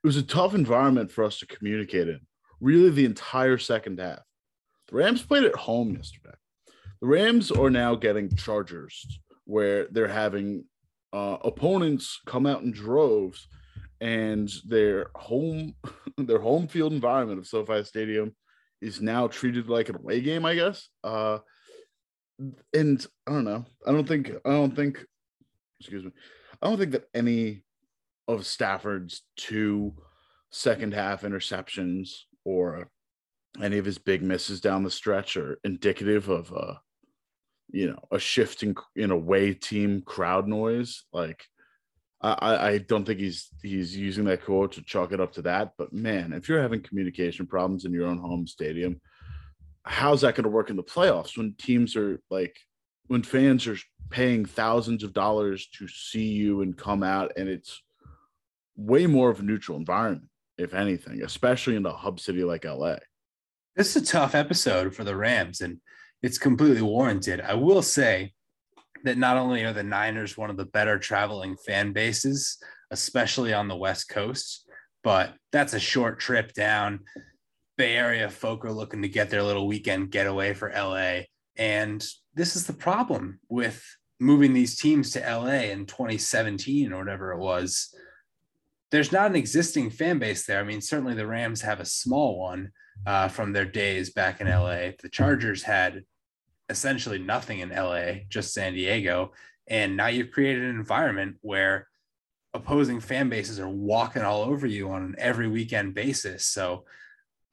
It 0.03 0.07
was 0.07 0.17
a 0.17 0.23
tough 0.23 0.53
environment 0.53 1.11
for 1.11 1.23
us 1.23 1.39
to 1.39 1.47
communicate 1.47 2.07
in, 2.07 2.21
really, 2.61 2.89
the 2.89 3.05
entire 3.05 3.57
second 3.57 3.99
half. 3.99 4.19
The 4.89 4.95
Rams 4.95 5.21
played 5.21 5.43
at 5.43 5.55
home 5.55 5.95
yesterday. 5.95 6.35
The 7.01 7.07
Rams 7.07 7.51
are 7.51 7.69
now 7.69 7.95
getting 7.95 8.35
Chargers, 8.35 9.19
where 9.45 9.87
they're 9.91 10.07
having 10.07 10.65
uh, 11.13 11.37
opponents 11.43 12.19
come 12.25 12.45
out 12.45 12.61
in 12.61 12.71
droves, 12.71 13.47
and 13.99 14.51
their 14.65 15.07
home 15.15 15.75
their 16.17 16.39
home 16.39 16.67
field 16.67 16.93
environment 16.93 17.39
of 17.39 17.47
SoFi 17.47 17.83
Stadium 17.83 18.35
is 18.81 19.01
now 19.01 19.27
treated 19.27 19.69
like 19.69 19.89
an 19.89 19.95
away 19.95 20.21
game, 20.21 20.45
I 20.45 20.55
guess. 20.55 20.87
Uh, 21.03 21.39
and 22.73 23.05
I 23.25 23.31
don't 23.31 23.43
know. 23.43 23.65
I 23.85 23.91
don't 23.91 24.07
think 24.07 24.31
I 24.45 24.49
don't 24.51 24.75
think 24.75 25.03
excuse 25.79 26.03
me. 26.03 26.11
I 26.61 26.67
don't 26.67 26.77
think 26.77 26.91
that 26.91 27.09
any 27.13 27.63
of 28.27 28.45
Stafford's 28.45 29.21
two 29.35 29.93
second 30.51 30.93
half 30.93 31.21
interceptions 31.21 32.11
or 32.45 32.89
any 33.61 33.77
of 33.77 33.85
his 33.85 33.97
big 33.97 34.21
misses 34.21 34.61
down 34.61 34.83
the 34.83 34.91
stretch 34.91 35.37
are 35.37 35.59
indicative 35.63 36.29
of 36.29 36.51
a 36.51 36.79
you 37.69 37.87
know 37.87 37.99
a 38.11 38.19
shifting 38.19 38.75
in 38.95 39.11
away 39.11 39.53
team 39.53 40.01
crowd 40.01 40.47
noise 40.47 41.03
like 41.11 41.43
I, 42.21 42.69
I 42.69 42.77
don't 42.79 43.05
think 43.05 43.19
he's 43.19 43.49
he's 43.61 43.95
using 43.95 44.25
that 44.25 44.43
quote 44.43 44.71
to 44.73 44.81
chalk 44.81 45.11
it 45.11 45.21
up 45.21 45.33
to 45.33 45.43
that. 45.43 45.73
But 45.77 45.93
man, 45.93 46.33
if 46.33 46.49
you're 46.49 46.61
having 46.61 46.81
communication 46.81 47.45
problems 47.45 47.85
in 47.85 47.93
your 47.93 48.07
own 48.07 48.17
home 48.17 48.47
stadium, 48.47 48.99
how's 49.83 50.21
that 50.21 50.33
going 50.33 50.45
to 50.45 50.49
work 50.49 50.71
in 50.71 50.75
the 50.75 50.83
playoffs 50.83 51.37
when 51.37 51.53
teams 51.59 51.95
are 51.95 52.19
like 52.31 52.57
when 53.07 53.23
fans 53.23 53.67
are 53.67 53.77
paying 54.09 54.45
thousands 54.45 55.03
of 55.03 55.13
dollars 55.13 55.67
to 55.67 55.87
see 55.87 56.27
you 56.27 56.61
and 56.61 56.77
come 56.77 57.03
out 57.03 57.31
and 57.35 57.49
it's 57.49 57.81
way 58.75 59.05
more 59.07 59.29
of 59.29 59.39
a 59.39 59.43
neutral 59.43 59.77
environment 59.77 60.29
if 60.57 60.73
anything 60.73 61.21
especially 61.23 61.75
in 61.75 61.85
a 61.85 61.91
hub 61.91 62.19
city 62.19 62.43
like 62.43 62.63
la 62.63 62.95
this 63.75 63.95
is 63.95 64.03
a 64.03 64.05
tough 64.05 64.33
episode 64.33 64.95
for 64.95 65.03
the 65.03 65.15
rams 65.15 65.61
and 65.61 65.79
it's 66.23 66.39
completely 66.39 66.81
warranted. 66.81 67.41
I 67.41 67.53
will 67.53 67.83
say 67.83 68.33
that 69.03 69.19
not 69.19 69.37
only 69.37 69.63
are 69.63 69.73
the 69.73 69.83
niners 69.83 70.35
one 70.35 70.49
of 70.49 70.57
the 70.57 70.65
better 70.65 70.97
traveling 70.97 71.55
fan 71.55 71.93
bases 71.93 72.57
especially 72.89 73.53
on 73.53 73.67
the 73.67 73.75
west 73.75 74.09
coast 74.09 74.67
but 75.03 75.35
that's 75.51 75.73
a 75.73 75.79
short 75.79 76.19
trip 76.19 76.51
down 76.53 77.01
bay 77.77 77.95
area 77.95 78.27
folk 78.27 78.65
are 78.65 78.71
looking 78.71 79.03
to 79.03 79.07
get 79.07 79.29
their 79.29 79.43
little 79.43 79.67
weekend 79.67 80.09
getaway 80.09 80.53
for 80.53 80.71
la 80.75 81.19
and 81.57 82.03
this 82.37 82.55
is 82.55 82.67
the 82.67 82.73
problem 82.73 83.39
with 83.49 83.83
moving 84.19 84.53
these 84.53 84.77
teams 84.77 85.11
to 85.11 85.19
LA 85.19 85.71
in 85.71 85.85
2017 85.85 86.93
or 86.93 86.99
whatever 86.99 87.31
it 87.31 87.39
was. 87.39 87.93
There's 88.91 89.11
not 89.11 89.31
an 89.31 89.35
existing 89.35 89.89
fan 89.89 90.19
base 90.19 90.45
there. 90.45 90.59
I 90.59 90.63
mean, 90.63 90.79
certainly 90.79 91.15
the 91.15 91.27
Rams 91.27 91.61
have 91.61 91.79
a 91.79 91.85
small 91.85 92.39
one 92.39 92.71
uh, 93.05 93.27
from 93.27 93.51
their 93.51 93.65
days 93.65 94.11
back 94.11 94.39
in 94.39 94.47
LA. 94.47 94.91
The 95.01 95.09
Chargers 95.11 95.63
had 95.63 96.03
essentially 96.69 97.19
nothing 97.19 97.59
in 97.59 97.69
LA, 97.69 98.23
just 98.29 98.53
San 98.53 98.73
Diego. 98.73 99.33
And 99.67 99.97
now 99.97 100.07
you've 100.07 100.31
created 100.31 100.63
an 100.63 100.75
environment 100.75 101.37
where 101.41 101.87
opposing 102.53 102.99
fan 102.99 103.29
bases 103.29 103.59
are 103.59 103.69
walking 103.69 104.21
all 104.21 104.43
over 104.43 104.67
you 104.67 104.89
on 104.91 105.03
an 105.03 105.15
every 105.17 105.47
weekend 105.47 105.95
basis. 105.95 106.45
So 106.45 106.85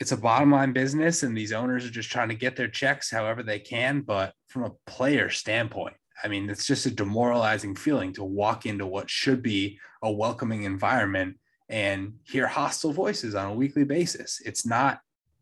it's 0.01 0.13
a 0.13 0.17
bottom 0.17 0.51
line 0.51 0.73
business 0.73 1.23
and 1.23 1.37
these 1.37 1.53
owners 1.53 1.85
are 1.85 1.91
just 1.91 2.11
trying 2.11 2.29
to 2.29 2.35
get 2.35 2.57
their 2.57 2.69
checks 2.69 3.11
however 3.11 3.43
they 3.43 3.59
can 3.59 4.01
but 4.01 4.33
from 4.49 4.65
a 4.65 4.91
player 4.91 5.31
standpoint 5.31 5.95
i 6.23 6.29
mean 6.29 6.49
it's 6.51 6.67
just 6.67 6.87
a 6.87 6.91
demoralizing 6.91 7.75
feeling 7.75 8.13
to 8.13 8.25
walk 8.25 8.67
into 8.67 8.87
what 8.87 9.09
should 9.09 9.43
be 9.43 9.79
a 10.03 10.11
welcoming 10.11 10.65
environment 10.65 11.37
and 11.69 12.15
hear 12.25 12.47
hostile 12.47 12.93
voices 12.93 13.35
on 13.35 13.51
a 13.51 13.55
weekly 13.55 13.85
basis. 13.85 14.41
It's 14.45 14.67
not 14.67 15.01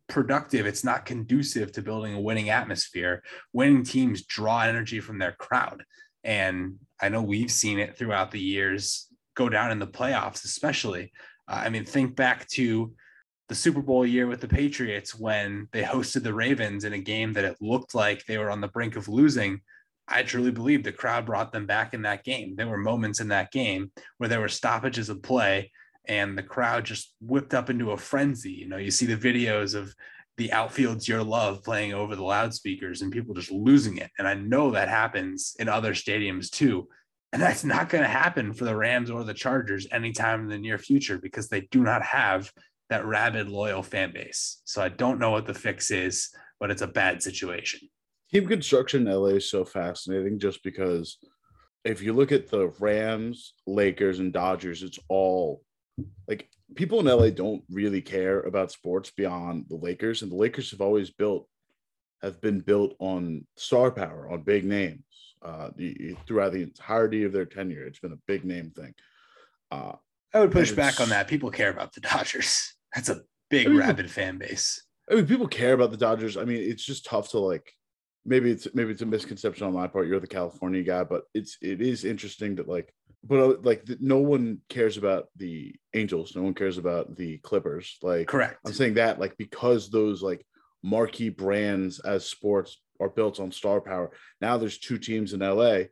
productive 0.08 0.66
it's 0.66 0.84
not 0.84 1.06
conducive 1.06 1.72
to 1.72 1.80
building 1.80 2.14
a 2.14 2.20
winning 2.20 2.50
atmosphere. 2.50 3.22
Winning 3.52 3.82
teams 3.82 4.26
draw 4.26 4.62
energy 4.62 5.00
from 5.00 5.18
their 5.18 5.32
crowd. 5.32 5.84
And 6.24 6.76
i 7.00 7.08
know 7.08 7.22
we've 7.22 7.50
seen 7.50 7.78
it 7.78 7.96
throughout 7.96 8.30
the 8.30 8.40
years 8.40 9.08
go 9.34 9.48
down 9.48 9.72
in 9.72 9.78
the 9.78 9.86
playoffs 9.86 10.44
especially. 10.44 11.12
Uh, 11.48 11.62
i 11.64 11.68
mean 11.68 11.84
think 11.84 12.14
back 12.14 12.46
to 12.48 12.92
the 13.52 13.56
Super 13.56 13.82
Bowl 13.82 14.06
year 14.06 14.26
with 14.26 14.40
the 14.40 14.48
Patriots 14.48 15.14
when 15.14 15.68
they 15.72 15.82
hosted 15.82 16.22
the 16.22 16.32
Ravens 16.32 16.84
in 16.84 16.94
a 16.94 16.98
game 16.98 17.34
that 17.34 17.44
it 17.44 17.58
looked 17.60 17.94
like 17.94 18.24
they 18.24 18.38
were 18.38 18.50
on 18.50 18.62
the 18.62 18.68
brink 18.68 18.96
of 18.96 19.08
losing. 19.08 19.60
I 20.08 20.22
truly 20.22 20.50
believe 20.50 20.82
the 20.82 20.90
crowd 20.90 21.26
brought 21.26 21.52
them 21.52 21.66
back 21.66 21.92
in 21.92 22.00
that 22.00 22.24
game. 22.24 22.56
There 22.56 22.66
were 22.66 22.78
moments 22.78 23.20
in 23.20 23.28
that 23.28 23.52
game 23.52 23.92
where 24.16 24.30
there 24.30 24.40
were 24.40 24.48
stoppages 24.48 25.10
of 25.10 25.22
play 25.22 25.70
and 26.08 26.36
the 26.36 26.42
crowd 26.42 26.86
just 26.86 27.14
whipped 27.20 27.52
up 27.52 27.68
into 27.68 27.90
a 27.90 27.96
frenzy. 27.98 28.52
You 28.52 28.68
know, 28.68 28.78
you 28.78 28.90
see 28.90 29.04
the 29.04 29.18
videos 29.18 29.74
of 29.74 29.94
the 30.38 30.50
outfield's 30.50 31.06
your 31.06 31.22
love 31.22 31.62
playing 31.62 31.92
over 31.92 32.16
the 32.16 32.24
loudspeakers 32.24 33.02
and 33.02 33.12
people 33.12 33.34
just 33.34 33.50
losing 33.50 33.98
it. 33.98 34.10
And 34.18 34.26
I 34.26 34.32
know 34.32 34.70
that 34.70 34.88
happens 34.88 35.54
in 35.58 35.68
other 35.68 35.92
stadiums 35.92 36.48
too. 36.48 36.88
And 37.34 37.42
that's 37.42 37.64
not 37.64 37.90
going 37.90 38.02
to 38.02 38.08
happen 38.08 38.54
for 38.54 38.64
the 38.64 38.76
Rams 38.76 39.10
or 39.10 39.24
the 39.24 39.34
Chargers 39.34 39.86
anytime 39.92 40.40
in 40.40 40.48
the 40.48 40.58
near 40.58 40.78
future 40.78 41.18
because 41.18 41.48
they 41.48 41.68
do 41.70 41.82
not 41.82 42.02
have 42.02 42.50
that 42.92 43.06
rabid 43.06 43.48
loyal 43.48 43.82
fan 43.82 44.12
base. 44.12 44.60
So 44.64 44.82
I 44.82 44.90
don't 44.90 45.18
know 45.18 45.30
what 45.30 45.46
the 45.46 45.54
fix 45.54 45.90
is, 45.90 46.28
but 46.60 46.70
it's 46.70 46.82
a 46.82 46.86
bad 46.86 47.22
situation. 47.22 47.88
Team 48.30 48.46
construction 48.46 49.06
in 49.06 49.12
LA 49.12 49.28
is 49.28 49.50
so 49.50 49.64
fascinating 49.64 50.38
just 50.38 50.62
because 50.62 51.18
if 51.84 52.02
you 52.02 52.12
look 52.12 52.32
at 52.32 52.48
the 52.48 52.68
Rams, 52.78 53.54
Lakers, 53.66 54.18
and 54.18 54.32
Dodgers, 54.32 54.82
it's 54.82 54.98
all 55.08 55.62
like 56.28 56.48
people 56.74 57.00
in 57.00 57.06
LA 57.06 57.30
don't 57.30 57.62
really 57.70 58.02
care 58.02 58.40
about 58.40 58.72
sports 58.72 59.10
beyond 59.10 59.66
the 59.68 59.76
Lakers, 59.76 60.22
and 60.22 60.30
the 60.30 60.36
Lakers 60.36 60.70
have 60.70 60.80
always 60.80 61.10
built 61.10 61.48
have 62.22 62.40
been 62.40 62.60
built 62.60 62.94
on 63.00 63.44
star 63.56 63.90
power, 63.90 64.30
on 64.30 64.42
big 64.42 64.64
names. 64.64 65.02
Uh, 65.42 65.70
the, 65.74 66.14
throughout 66.24 66.52
the 66.52 66.62
entirety 66.62 67.24
of 67.24 67.32
their 67.32 67.44
tenure, 67.44 67.84
it's 67.84 67.98
been 67.98 68.12
a 68.12 68.22
big 68.28 68.44
name 68.44 68.70
thing. 68.70 68.94
Uh, 69.72 69.92
I 70.32 70.40
would 70.40 70.52
push 70.52 70.70
back 70.70 71.00
on 71.00 71.08
that. 71.08 71.26
People 71.26 71.50
care 71.50 71.70
about 71.70 71.92
the 71.94 72.00
Dodgers. 72.00 72.74
That's 72.94 73.08
a 73.08 73.22
big 73.50 73.66
I 73.66 73.70
mean, 73.70 73.78
rabid 73.78 74.10
fan 74.10 74.38
base. 74.38 74.82
I 75.10 75.14
mean, 75.14 75.26
people 75.26 75.48
care 75.48 75.74
about 75.74 75.90
the 75.90 75.96
Dodgers. 75.96 76.36
I 76.36 76.44
mean, 76.44 76.62
it's 76.62 76.84
just 76.84 77.04
tough 77.04 77.30
to 77.30 77.38
like 77.38 77.72
maybe 78.24 78.50
it's 78.50 78.68
maybe 78.74 78.92
it's 78.92 79.02
a 79.02 79.06
misconception 79.06 79.66
on 79.66 79.72
my 79.72 79.86
part. 79.86 80.06
You're 80.06 80.20
the 80.20 80.26
California 80.26 80.82
guy, 80.82 81.04
but 81.04 81.22
it's 81.34 81.56
it 81.60 81.80
is 81.80 82.04
interesting 82.04 82.56
that 82.56 82.68
like, 82.68 82.92
but 83.24 83.38
uh, 83.38 83.56
like 83.62 83.84
no 84.00 84.18
one 84.18 84.58
cares 84.68 84.96
about 84.96 85.26
the 85.36 85.74
Angels. 85.94 86.34
No 86.36 86.42
one 86.42 86.54
cares 86.54 86.78
about 86.78 87.16
the 87.16 87.38
Clippers. 87.38 87.98
Like, 88.02 88.28
correct. 88.28 88.58
I'm 88.66 88.72
saying 88.72 88.94
that 88.94 89.18
like 89.18 89.36
because 89.36 89.90
those 89.90 90.22
like 90.22 90.44
marquee 90.82 91.28
brands 91.30 92.00
as 92.00 92.26
sports 92.26 92.80
are 93.00 93.08
built 93.08 93.40
on 93.40 93.52
star 93.52 93.80
power. 93.80 94.10
Now 94.40 94.58
there's 94.58 94.78
two 94.78 94.98
teams 94.98 95.32
in 95.32 95.40
LA. 95.40 95.84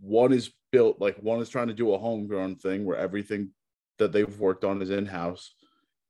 One 0.00 0.32
is 0.32 0.52
built 0.72 1.00
like 1.00 1.16
one 1.18 1.40
is 1.40 1.48
trying 1.48 1.68
to 1.68 1.74
do 1.74 1.92
a 1.92 1.98
homegrown 1.98 2.56
thing 2.56 2.84
where 2.84 2.96
everything 2.96 3.50
that 3.98 4.12
they've 4.12 4.38
worked 4.38 4.64
on 4.64 4.82
is 4.82 4.90
in 4.90 5.06
house, 5.06 5.54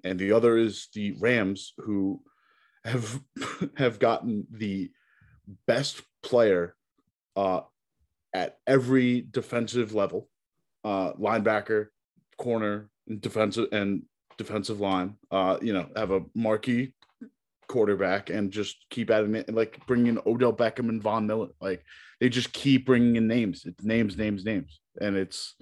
and 0.04 0.18
the 0.18 0.32
other 0.32 0.56
is 0.56 0.88
the 0.94 1.12
Rams 1.20 1.72
who 1.78 2.22
have 2.84 3.20
have 3.76 3.98
gotten 3.98 4.46
the 4.50 4.90
best 5.66 6.02
player 6.22 6.74
uh, 7.36 7.60
at 8.34 8.58
every 8.66 9.26
defensive 9.30 9.94
level, 9.94 10.28
uh, 10.84 11.12
linebacker, 11.14 11.88
corner, 12.38 12.88
defensive 13.20 13.68
and 13.72 14.02
defensive 14.38 14.80
line. 14.80 15.16
Uh, 15.30 15.58
you 15.60 15.72
know, 15.72 15.88
have 15.96 16.10
a 16.10 16.24
marquee 16.34 16.92
quarterback 17.68 18.30
and 18.30 18.52
just 18.52 18.76
keep 18.90 19.10
adding 19.10 19.34
it 19.34 19.48
and 19.48 19.56
like 19.56 19.84
bringing 19.86 20.18
Odell 20.24 20.52
Beckham 20.52 20.88
and 20.88 21.02
Von 21.02 21.26
Miller. 21.26 21.48
Like 21.60 21.84
they 22.20 22.28
just 22.28 22.52
keep 22.52 22.86
bringing 22.86 23.16
in 23.16 23.26
names. 23.26 23.64
It's 23.66 23.84
names, 23.84 24.16
names, 24.16 24.44
names, 24.44 24.80
and 25.00 25.16
it's. 25.16 25.54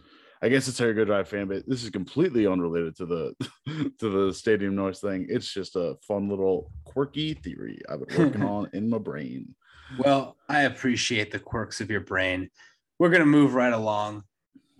I 0.44 0.50
guess 0.50 0.68
it's 0.68 0.78
a 0.78 0.92
good 0.92 1.06
drive 1.06 1.26
fan, 1.26 1.48
but 1.48 1.66
this 1.66 1.82
is 1.82 1.88
completely 1.88 2.46
unrelated 2.46 2.94
to 2.96 3.06
the 3.06 3.34
to 3.98 4.26
the 4.26 4.34
stadium 4.34 4.76
noise 4.76 5.00
thing. 5.00 5.26
It's 5.30 5.50
just 5.50 5.74
a 5.74 5.96
fun 6.06 6.28
little 6.28 6.70
quirky 6.84 7.32
theory 7.32 7.80
I've 7.88 8.06
been 8.06 8.18
working 8.18 8.42
on 8.56 8.68
in 8.74 8.90
my 8.90 8.98
brain. 8.98 9.54
Well, 9.98 10.36
I 10.46 10.62
appreciate 10.62 11.32
the 11.32 11.38
quirks 11.38 11.80
of 11.80 11.90
your 11.90 12.00
brain. 12.00 12.50
We're 12.98 13.08
gonna 13.08 13.24
move 13.24 13.54
right 13.54 13.72
along. 13.72 14.24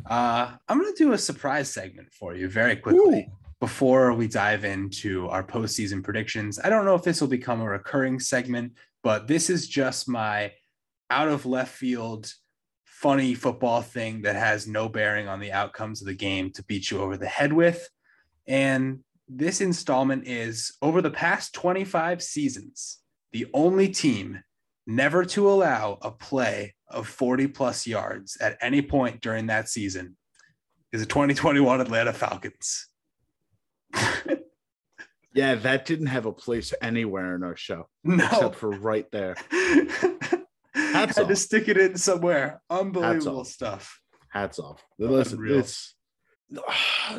Uh, 0.05 0.53
I'm 0.69 0.79
gonna 0.79 0.93
do 0.97 1.15
a 1.15 1.19
surprise 1.19 1.73
segment 1.73 2.13
for 2.13 2.35
you 2.35 2.49
very 2.49 2.77
quickly. 2.77 3.21
Ooh 3.21 3.39
before 3.61 4.13
we 4.13 4.29
dive 4.29 4.63
into 4.67 5.27
our 5.31 5.43
postseason 5.43 6.03
predictions, 6.03 6.59
I 6.63 6.69
don't 6.69 6.85
know 6.85 6.95
if 6.95 7.03
this 7.03 7.23
will 7.23 7.29
become 7.29 7.63
a 7.63 7.65
recurring 7.65 8.21
segment, 8.21 8.75
but 9.03 9.27
this 9.27 9.49
is 9.49 9.67
just 9.67 10.07
my 10.07 10.53
out 11.09 11.29
of 11.29 11.47
left 11.47 11.75
field 11.75 12.31
funny 13.05 13.35
football 13.35 13.83
thing 13.83 14.23
that 14.23 14.35
has 14.35 14.67
no 14.67 14.89
bearing 14.89 15.29
on 15.29 15.39
the 15.39 15.53
outcomes 15.53 16.01
of 16.01 16.07
the 16.07 16.15
game 16.15 16.51
to 16.51 16.65
beat 16.65 16.91
you 16.91 16.99
over 17.03 17.19
the 17.19 17.27
head 17.27 17.53
with. 17.53 17.87
And 18.47 19.01
this 19.29 19.61
installment 19.61 20.27
is 20.27 20.73
over 20.81 21.03
the 21.03 21.11
past 21.11 21.53
25 21.53 22.23
seasons, 22.23 23.01
the 23.31 23.47
only 23.53 23.89
team 23.91 24.43
never 24.87 25.23
to 25.27 25.51
allow 25.51 25.99
a 26.01 26.11
play 26.11 26.77
of 26.89 27.07
40 27.07 27.49
plus 27.49 27.87
yards 27.87 28.39
at 28.41 28.57
any 28.63 28.81
point 28.81 29.21
during 29.21 29.49
that 29.49 29.69
season 29.69 30.17
is 30.91 31.03
the 31.03 31.07
2021 31.07 31.83
Atlanta 31.83 32.15
Falcons. 32.15 32.89
yeah, 35.35 35.57
that 35.57 35.85
didn't 35.85 36.07
have 36.07 36.25
a 36.25 36.33
place 36.33 36.73
anywhere 36.81 37.35
in 37.35 37.43
our 37.43 37.57
show. 37.57 37.87
No. 38.03 38.25
Except 38.25 38.55
for 38.55 38.71
right 38.71 39.11
there. 39.13 39.37
Hats 40.75 41.17
Had 41.17 41.25
off. 41.25 41.29
to 41.29 41.37
stick 41.37 41.69
it 41.69 41.77
in 41.77 41.97
somewhere. 41.97 42.61
Unbelievable 42.69 43.45
Hats 43.45 43.53
stuff. 43.53 44.01
Hats 44.31 44.59
off. 44.59 44.85
Listen, 44.99 45.39
it's 45.49 45.95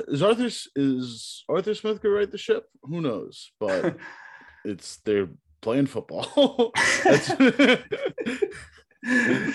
is 0.07 0.21
Arthur 0.21 0.49
is 0.75 1.43
Arthur 1.49 1.73
Smith 1.73 2.01
gonna 2.01 2.15
right 2.15 2.31
the 2.31 2.37
ship? 2.37 2.65
Who 2.83 3.01
knows? 3.01 3.51
But 3.59 3.97
it's 4.65 4.97
they're 4.97 5.29
playing 5.61 5.87
football. 5.87 6.71
that's, 7.03 7.27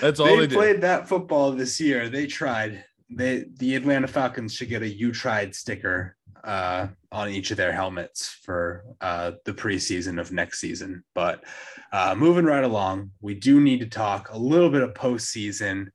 that's 0.01 0.19
all 0.19 0.37
they, 0.37 0.47
they 0.47 0.55
played 0.55 0.81
that 0.81 1.07
football 1.07 1.51
this 1.51 1.79
year. 1.79 2.09
They 2.09 2.27
tried. 2.27 2.83
They 3.09 3.45
the 3.57 3.75
Atlanta 3.75 4.07
Falcons 4.07 4.53
should 4.53 4.69
get 4.69 4.83
a 4.83 4.87
"You 4.87 5.11
tried" 5.11 5.55
sticker 5.55 6.15
uh, 6.43 6.87
on 7.11 7.29
each 7.29 7.51
of 7.51 7.57
their 7.57 7.71
helmets 7.71 8.29
for 8.43 8.83
uh, 9.01 9.31
the 9.45 9.53
preseason 9.53 10.19
of 10.19 10.31
next 10.31 10.59
season. 10.59 11.03
But 11.13 11.43
uh, 11.91 12.15
moving 12.17 12.45
right 12.45 12.63
along, 12.63 13.11
we 13.21 13.35
do 13.35 13.59
need 13.59 13.79
to 13.81 13.87
talk 13.87 14.29
a 14.31 14.37
little 14.37 14.69
bit 14.69 14.81
of 14.81 14.93
postseason. 14.93 15.87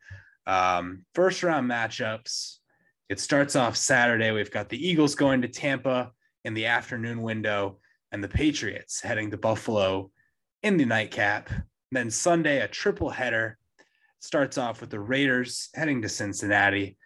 Um, 0.47 1.05
first 1.15 1.43
round 1.43 1.71
matchups. 1.71 2.59
It 3.09 3.21
starts 3.21 3.55
off 3.55 3.77
Saturday. 3.77 4.33
We've 4.33 4.51
got 4.51 4.69
the 4.69 4.89
Eagles 4.89 5.15
going 5.15 5.43
to 5.43 5.49
Tampa 5.49 6.13
in 6.45 6.55
the 6.55 6.67
afternoon 6.67 7.23
window, 7.23 7.79
and 8.13 8.23
the 8.23 8.29
Patriots 8.29 9.01
heading 9.01 9.31
to 9.31 9.37
Buffalo 9.37 10.11
in 10.63 10.77
the 10.77 10.85
nightcap. 10.85 11.51
Then 11.93 12.11
Sunday, 12.11 12.61
a 12.61 12.69
triple 12.69 13.11
header 13.11 13.59
starts 14.21 14.59
off 14.59 14.81
with 14.81 14.91
the 14.91 15.01
Raiders 15.01 15.69
heading 15.75 16.03
to 16.03 16.09
Cincinnati. 16.09 16.97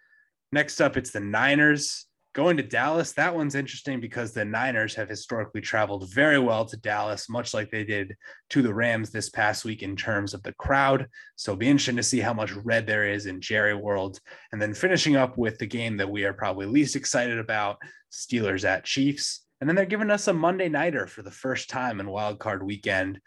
Next 0.51 0.81
up, 0.81 0.97
it's 0.97 1.11
the 1.11 1.19
Niners 1.19 2.07
going 2.33 2.57
to 2.57 2.63
Dallas, 2.63 3.11
that 3.13 3.35
one's 3.35 3.55
interesting 3.55 3.99
because 3.99 4.31
the 4.31 4.45
Niners 4.45 4.95
have 4.95 5.09
historically 5.09 5.61
traveled 5.61 6.09
very 6.13 6.39
well 6.39 6.65
to 6.65 6.77
Dallas, 6.77 7.29
much 7.29 7.53
like 7.53 7.69
they 7.69 7.83
did 7.83 8.15
to 8.51 8.61
the 8.61 8.73
Rams 8.73 9.11
this 9.11 9.29
past 9.29 9.65
week 9.65 9.83
in 9.83 9.95
terms 9.95 10.33
of 10.33 10.41
the 10.43 10.53
crowd. 10.53 11.07
So 11.35 11.51
it'll 11.51 11.59
be 11.59 11.67
interesting 11.67 11.97
to 11.97 12.03
see 12.03 12.19
how 12.19 12.33
much 12.33 12.53
red 12.53 12.87
there 12.87 13.05
is 13.05 13.25
in 13.25 13.41
Jerry 13.41 13.75
World. 13.75 14.19
And 14.51 14.61
then 14.61 14.73
finishing 14.73 15.17
up 15.17 15.37
with 15.37 15.57
the 15.57 15.65
game 15.65 15.97
that 15.97 16.09
we 16.09 16.23
are 16.23 16.33
probably 16.33 16.65
least 16.65 16.95
excited 16.95 17.37
about 17.37 17.77
Steelers 18.11 18.63
at 18.63 18.85
Chiefs. 18.85 19.45
And 19.59 19.69
then 19.69 19.75
they're 19.75 19.85
giving 19.85 20.11
us 20.11 20.27
a 20.27 20.33
Monday 20.33 20.69
Nighter 20.69 21.07
for 21.07 21.21
the 21.21 21.31
first 21.31 21.69
time 21.69 21.99
in 21.99 22.09
Wild 22.09 22.39
Card 22.39 22.63
weekend, 22.63 23.19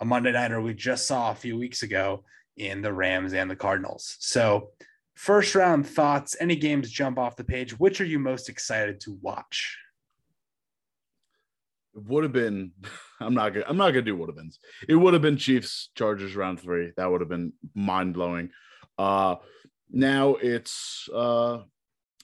a 0.00 0.04
Monday 0.04 0.32
Nighter 0.32 0.60
we 0.60 0.72
just 0.74 1.06
saw 1.06 1.32
a 1.32 1.36
few 1.36 1.58
weeks 1.58 1.82
ago 1.82 2.24
in 2.56 2.80
the 2.80 2.92
Rams 2.92 3.34
and 3.34 3.50
the 3.50 3.56
Cardinals. 3.56 4.16
So 4.20 4.70
First 5.14 5.54
round 5.54 5.86
thoughts, 5.86 6.36
any 6.40 6.56
games 6.56 6.90
jump 6.90 7.18
off 7.18 7.36
the 7.36 7.44
page? 7.44 7.78
Which 7.78 8.00
are 8.00 8.06
you 8.06 8.18
most 8.18 8.48
excited 8.48 9.00
to 9.00 9.18
watch? 9.20 9.78
It 11.94 12.02
would 12.04 12.24
have 12.24 12.32
been 12.32 12.72
I'm 13.20 13.34
not 13.34 13.52
gonna 13.52 13.66
I'm 13.68 13.76
not 13.76 13.90
gonna 13.90 14.02
do 14.02 14.16
would 14.16 14.28
have 14.28 14.36
been. 14.36 14.50
It 14.88 14.96
would 14.96 15.12
have 15.12 15.22
been 15.22 15.36
Chiefs 15.36 15.90
Chargers 15.94 16.34
round 16.34 16.60
three. 16.60 16.92
That 16.96 17.10
would 17.10 17.20
have 17.20 17.28
been 17.28 17.52
mind 17.74 18.14
blowing. 18.14 18.50
Uh 18.98 19.36
now 19.90 20.36
it's 20.36 21.08
uh 21.14 21.58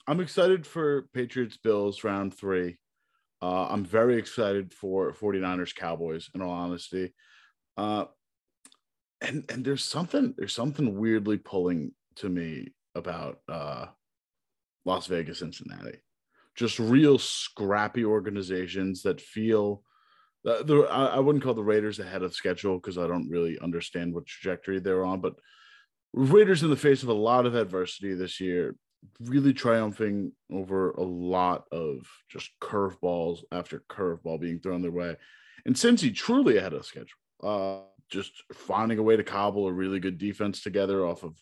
I'm 0.06 0.20
excited 0.20 0.66
for 0.66 1.02
Patriots 1.12 1.58
Bills 1.58 2.02
round 2.02 2.34
three. 2.34 2.78
Uh, 3.42 3.66
I'm 3.68 3.84
very 3.84 4.16
excited 4.16 4.72
for 4.72 5.12
49ers 5.12 5.74
Cowboys, 5.74 6.30
in 6.34 6.40
all 6.40 6.50
honesty. 6.50 7.12
Uh, 7.76 8.06
and 9.20 9.44
and 9.50 9.64
there's 9.64 9.84
something 9.84 10.34
there's 10.38 10.54
something 10.54 10.98
weirdly 10.98 11.36
pulling 11.36 11.92
to 12.16 12.28
me 12.28 12.68
about 12.98 13.38
uh, 13.48 13.86
Las 14.84 15.06
Vegas, 15.06 15.38
Cincinnati. 15.38 15.98
Just 16.54 16.78
real 16.78 17.18
scrappy 17.18 18.04
organizations 18.04 19.02
that 19.02 19.20
feel. 19.20 19.82
Uh, 20.46 20.62
the, 20.62 20.82
I, 20.82 21.18
wouldn't 21.18 21.44
call 21.44 21.54
the 21.54 21.62
Raiders 21.62 21.98
ahead 21.98 22.22
of 22.22 22.34
schedule 22.34 22.78
because 22.78 22.96
I 22.96 23.06
don't 23.06 23.28
really 23.28 23.58
understand 23.60 24.14
what 24.14 24.26
trajectory 24.26 24.78
they're 24.78 25.04
on, 25.04 25.20
but 25.20 25.34
Raiders 26.14 26.62
in 26.62 26.70
the 26.70 26.76
face 26.76 27.02
of 27.02 27.08
a 27.08 27.14
lot 27.14 27.44
of 27.44 27.54
adversity 27.54 28.14
this 28.14 28.40
year, 28.40 28.76
really 29.20 29.52
triumphing 29.52 30.32
over 30.50 30.92
a 30.92 31.02
lot 31.02 31.64
of 31.70 32.08
just 32.30 32.50
curveballs 32.60 33.40
after 33.52 33.82
curveball 33.88 34.40
being 34.40 34.58
thrown 34.58 34.80
their 34.80 34.90
way. 34.90 35.16
And 35.66 35.74
Cincy 35.74 36.14
truly 36.14 36.56
ahead 36.56 36.72
of 36.72 36.86
schedule. 36.86 37.18
Uh, 37.42 37.80
just 38.10 38.32
finding 38.54 38.98
a 38.98 39.02
way 39.02 39.16
to 39.16 39.22
cobble 39.22 39.66
a 39.66 39.72
really 39.72 40.00
good 40.00 40.18
defense 40.18 40.62
together 40.62 41.04
off 41.04 41.24
of 41.24 41.36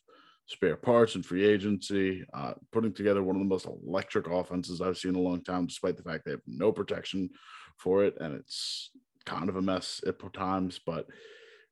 spare 0.46 0.76
parts 0.76 1.14
and 1.14 1.26
free 1.26 1.44
agency, 1.44 2.24
uh, 2.32 2.52
putting 2.72 2.92
together 2.92 3.22
one 3.22 3.36
of 3.36 3.40
the 3.40 3.48
most 3.48 3.66
electric 3.66 4.28
offenses 4.28 4.80
I've 4.80 4.98
seen 4.98 5.10
in 5.10 5.16
a 5.16 5.20
long 5.20 5.42
time, 5.42 5.66
despite 5.66 5.96
the 5.96 6.02
fact 6.02 6.24
they 6.24 6.32
have 6.32 6.40
no 6.46 6.72
protection 6.72 7.30
for 7.78 8.04
it. 8.04 8.16
And 8.20 8.34
it's 8.34 8.90
kind 9.24 9.48
of 9.48 9.56
a 9.56 9.62
mess 9.62 10.00
at 10.06 10.16
times, 10.32 10.80
but 10.84 11.06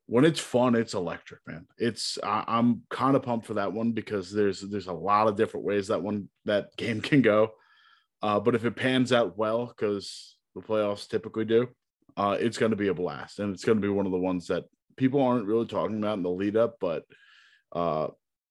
when 0.06 0.24
it's 0.24 0.40
fun, 0.40 0.74
it's 0.74 0.94
electric, 0.94 1.40
man. 1.46 1.66
It's 1.78 2.18
I, 2.22 2.44
am 2.46 2.82
kind 2.90 3.16
of 3.16 3.22
pumped 3.22 3.46
for 3.46 3.54
that 3.54 3.72
one 3.72 3.92
because 3.92 4.30
there's 4.30 4.60
there's 4.60 4.88
a 4.88 4.92
lot 4.92 5.28
of 5.28 5.36
different 5.36 5.64
ways 5.64 5.88
that 5.88 6.02
one 6.02 6.28
that 6.44 6.76
game 6.76 7.00
can 7.02 7.22
go. 7.22 7.52
Uh, 8.22 8.40
but 8.40 8.54
if 8.54 8.64
it 8.64 8.76
pans 8.76 9.12
out 9.12 9.38
well, 9.38 9.66
because 9.66 10.36
the 10.54 10.60
playoffs 10.60 11.08
typically 11.08 11.44
do, 11.44 11.68
uh, 12.16 12.36
it's 12.38 12.58
going 12.58 12.70
to 12.70 12.76
be 12.76 12.88
a 12.88 12.94
blast, 12.94 13.38
and 13.38 13.54
it's 13.54 13.64
going 13.64 13.76
to 13.78 13.82
be 13.82 13.88
one 13.88 14.06
of 14.06 14.12
the 14.12 14.18
ones 14.18 14.46
that 14.48 14.64
people 14.96 15.22
aren't 15.22 15.46
really 15.46 15.66
talking 15.66 15.98
about 15.98 16.16
in 16.16 16.22
the 16.22 16.30
lead 16.30 16.56
up, 16.56 16.76
but 16.80 17.04
uh, 17.72 18.08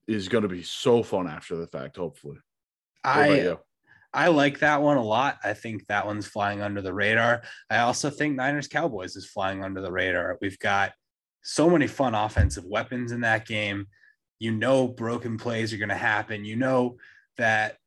is 0.07 0.27
going 0.27 0.43
to 0.43 0.49
be 0.49 0.63
so 0.63 1.03
fun 1.03 1.27
after 1.27 1.55
the 1.55 1.67
fact. 1.67 1.97
Hopefully, 1.97 2.37
I 3.03 3.55
I 4.13 4.27
like 4.27 4.59
that 4.59 4.81
one 4.81 4.97
a 4.97 5.03
lot. 5.03 5.39
I 5.43 5.53
think 5.53 5.87
that 5.87 6.05
one's 6.05 6.27
flying 6.27 6.61
under 6.61 6.81
the 6.81 6.93
radar. 6.93 7.41
I 7.69 7.79
also 7.79 8.09
think 8.09 8.35
Niners 8.35 8.67
Cowboys 8.67 9.15
is 9.15 9.25
flying 9.25 9.63
under 9.63 9.81
the 9.81 9.91
radar. 9.91 10.37
We've 10.39 10.59
got 10.59 10.93
so 11.41 11.69
many 11.69 11.87
fun 11.87 12.13
offensive 12.13 12.65
weapons 12.65 13.11
in 13.11 13.21
that 13.21 13.47
game. 13.47 13.87
You 14.39 14.51
know, 14.51 14.87
broken 14.87 15.37
plays 15.37 15.73
are 15.73 15.77
going 15.77 15.89
to 15.89 15.95
happen. 15.95 16.45
You 16.45 16.57
know 16.57 16.97
that 17.37 17.77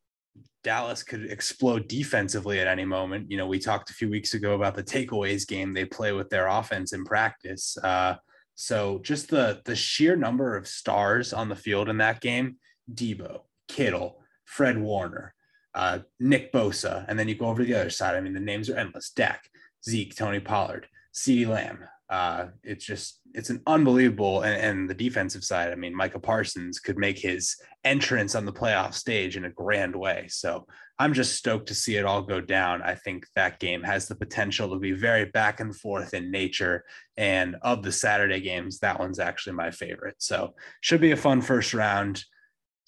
Dallas 0.64 1.04
could 1.04 1.30
explode 1.30 1.86
defensively 1.86 2.58
at 2.58 2.66
any 2.66 2.84
moment. 2.84 3.30
You 3.30 3.36
know, 3.36 3.46
we 3.46 3.60
talked 3.60 3.90
a 3.90 3.94
few 3.94 4.10
weeks 4.10 4.34
ago 4.34 4.54
about 4.54 4.74
the 4.74 4.82
takeaways 4.82 5.46
game 5.46 5.72
they 5.72 5.84
play 5.84 6.12
with 6.12 6.28
their 6.28 6.48
offense 6.48 6.92
in 6.92 7.04
practice. 7.04 7.78
Uh, 7.80 8.16
So 8.56 8.98
just 9.02 9.28
the 9.28 9.62
the 9.64 9.76
sheer 9.76 10.16
number 10.16 10.56
of 10.56 10.66
stars 10.66 11.32
on 11.32 11.48
the 11.48 11.54
field 11.54 11.88
in 11.88 11.98
that 11.98 12.20
game, 12.20 12.56
Deebo, 12.92 13.42
Kittle, 13.68 14.22
Fred 14.44 14.78
Warner, 14.78 15.34
uh, 15.74 16.00
Nick 16.18 16.52
Bosa, 16.52 17.04
and 17.06 17.18
then 17.18 17.28
you 17.28 17.34
go 17.34 17.46
over 17.46 17.62
to 17.62 17.66
the 17.66 17.78
other 17.78 17.90
side. 17.90 18.16
I 18.16 18.20
mean, 18.20 18.32
the 18.32 18.40
names 18.40 18.70
are 18.70 18.76
endless. 18.76 19.10
Dak, 19.10 19.44
Zeke, 19.84 20.16
Tony 20.16 20.40
Pollard, 20.40 20.88
CeeDee 21.14 21.46
Lamb. 21.46 21.84
Uh, 22.08 22.46
it's 22.62 22.84
just 22.86 23.20
it's 23.34 23.50
an 23.50 23.60
unbelievable 23.66 24.42
and, 24.42 24.54
and 24.56 24.90
the 24.90 24.94
defensive 24.94 25.44
side. 25.44 25.70
I 25.70 25.74
mean, 25.74 25.94
Micah 25.94 26.18
Parsons 26.18 26.78
could 26.78 26.96
make 26.96 27.18
his 27.18 27.56
entrance 27.84 28.34
on 28.34 28.46
the 28.46 28.52
playoff 28.52 28.94
stage 28.94 29.36
in 29.36 29.44
a 29.44 29.50
grand 29.50 29.94
way. 29.94 30.26
So 30.28 30.66
I'm 30.98 31.12
just 31.12 31.34
stoked 31.34 31.68
to 31.68 31.74
see 31.74 31.96
it 31.96 32.04
all 32.04 32.22
go 32.22 32.40
down. 32.40 32.82
I 32.82 32.94
think 32.94 33.26
that 33.34 33.60
game 33.60 33.82
has 33.82 34.08
the 34.08 34.14
potential 34.14 34.70
to 34.70 34.78
be 34.78 34.92
very 34.92 35.26
back 35.26 35.60
and 35.60 35.76
forth 35.76 36.14
in 36.14 36.30
nature. 36.30 36.84
And 37.16 37.56
of 37.62 37.82
the 37.82 37.92
Saturday 37.92 38.40
games, 38.40 38.78
that 38.78 38.98
one's 38.98 39.18
actually 39.18 39.54
my 39.54 39.70
favorite. 39.70 40.16
So 40.18 40.54
should 40.80 41.00
be 41.00 41.12
a 41.12 41.16
fun 41.16 41.42
first 41.42 41.74
round 41.74 42.24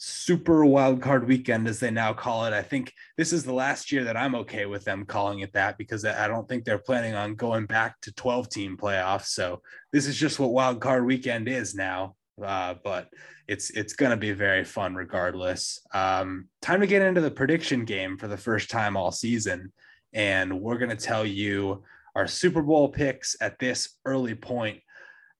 super 0.00 0.64
wild 0.64 1.02
card 1.02 1.26
weekend 1.26 1.66
as 1.66 1.80
they 1.80 1.90
now 1.90 2.12
call 2.12 2.44
it 2.44 2.52
i 2.52 2.62
think 2.62 2.92
this 3.16 3.32
is 3.32 3.42
the 3.42 3.52
last 3.52 3.90
year 3.90 4.04
that 4.04 4.16
i'm 4.16 4.36
okay 4.36 4.64
with 4.64 4.84
them 4.84 5.04
calling 5.04 5.40
it 5.40 5.52
that 5.52 5.76
because 5.76 6.04
i 6.04 6.28
don't 6.28 6.48
think 6.48 6.64
they're 6.64 6.78
planning 6.78 7.16
on 7.16 7.34
going 7.34 7.66
back 7.66 8.00
to 8.00 8.12
12 8.12 8.48
team 8.48 8.76
playoffs 8.76 9.26
so 9.26 9.60
this 9.92 10.06
is 10.06 10.16
just 10.16 10.38
what 10.38 10.52
wild 10.52 10.80
card 10.80 11.04
weekend 11.04 11.48
is 11.48 11.74
now 11.74 12.14
uh, 12.44 12.74
but 12.84 13.08
it's 13.48 13.70
it's 13.70 13.94
going 13.94 14.10
to 14.10 14.16
be 14.16 14.32
very 14.32 14.62
fun 14.62 14.94
regardless 14.94 15.80
um, 15.94 16.48
time 16.62 16.80
to 16.80 16.86
get 16.86 17.02
into 17.02 17.20
the 17.20 17.30
prediction 17.30 17.84
game 17.84 18.16
for 18.16 18.28
the 18.28 18.36
first 18.36 18.70
time 18.70 18.96
all 18.96 19.10
season 19.10 19.72
and 20.12 20.60
we're 20.60 20.78
going 20.78 20.90
to 20.90 20.96
tell 20.96 21.26
you 21.26 21.82
our 22.14 22.26
super 22.26 22.62
bowl 22.62 22.88
picks 22.88 23.36
at 23.40 23.58
this 23.58 23.96
early 24.04 24.34
point 24.34 24.80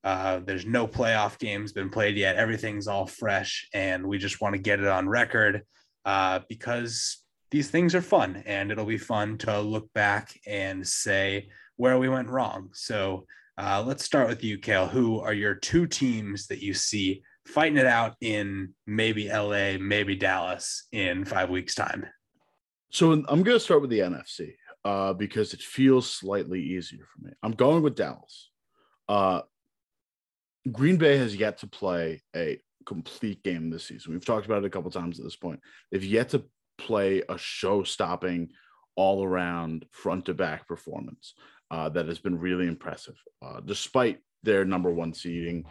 uh, 0.04 0.40
there's 0.44 0.64
no 0.64 0.86
playoff 0.86 1.38
games 1.38 1.72
been 1.72 1.90
played 1.90 2.16
yet. 2.16 2.36
Everything's 2.36 2.86
all 2.86 3.06
fresh, 3.06 3.68
and 3.74 4.06
we 4.06 4.16
just 4.16 4.40
want 4.40 4.54
to 4.54 4.60
get 4.60 4.80
it 4.80 4.86
on 4.86 5.08
record 5.08 5.62
uh, 6.04 6.40
because 6.48 7.24
these 7.50 7.68
things 7.68 7.94
are 7.94 8.00
fun, 8.00 8.42
and 8.46 8.70
it'll 8.70 8.84
be 8.84 8.98
fun 8.98 9.36
to 9.38 9.60
look 9.60 9.92
back 9.92 10.38
and 10.46 10.86
say 10.86 11.48
where 11.76 11.98
we 11.98 12.08
went 12.08 12.28
wrong. 12.28 12.70
So 12.72 13.26
uh, 13.56 13.82
let's 13.86 14.04
start 14.04 14.28
with 14.28 14.44
you, 14.44 14.58
Cale. 14.58 14.86
Who 14.86 15.20
are 15.20 15.34
your 15.34 15.54
two 15.54 15.86
teams 15.86 16.46
that 16.46 16.62
you 16.62 16.74
see 16.74 17.22
fighting 17.48 17.78
it 17.78 17.86
out 17.86 18.14
in 18.20 18.74
maybe 18.86 19.28
LA, 19.28 19.78
maybe 19.80 20.14
Dallas 20.14 20.86
in 20.92 21.24
five 21.24 21.50
weeks' 21.50 21.74
time? 21.74 22.06
So 22.90 23.12
I'm 23.12 23.42
going 23.42 23.56
to 23.56 23.60
start 23.60 23.80
with 23.80 23.90
the 23.90 24.00
NFC 24.00 24.54
uh, 24.84 25.12
because 25.12 25.54
it 25.54 25.60
feels 25.60 26.10
slightly 26.10 26.60
easier 26.60 27.06
for 27.12 27.26
me. 27.26 27.32
I'm 27.42 27.52
going 27.52 27.82
with 27.82 27.96
Dallas. 27.96 28.50
Uh, 29.08 29.42
Green 30.70 30.96
Bay 30.96 31.16
has 31.16 31.34
yet 31.34 31.58
to 31.58 31.66
play 31.66 32.22
a 32.36 32.60
complete 32.86 33.42
game 33.42 33.70
this 33.70 33.84
season. 33.84 34.12
We've 34.12 34.24
talked 34.24 34.46
about 34.46 34.62
it 34.64 34.66
a 34.66 34.70
couple 34.70 34.90
times 34.90 35.18
at 35.18 35.24
this 35.24 35.36
point. 35.36 35.60
They've 35.90 36.04
yet 36.04 36.30
to 36.30 36.44
play 36.76 37.22
a 37.28 37.38
show-stopping, 37.38 38.50
all-around 38.96 39.86
front-to-back 39.90 40.68
performance 40.68 41.34
uh, 41.70 41.88
that 41.90 42.06
has 42.06 42.18
been 42.18 42.38
really 42.38 42.66
impressive, 42.66 43.16
uh, 43.42 43.60
despite 43.64 44.20
their 44.42 44.64
number 44.64 44.90
one 44.90 45.12
seeding. 45.12 45.64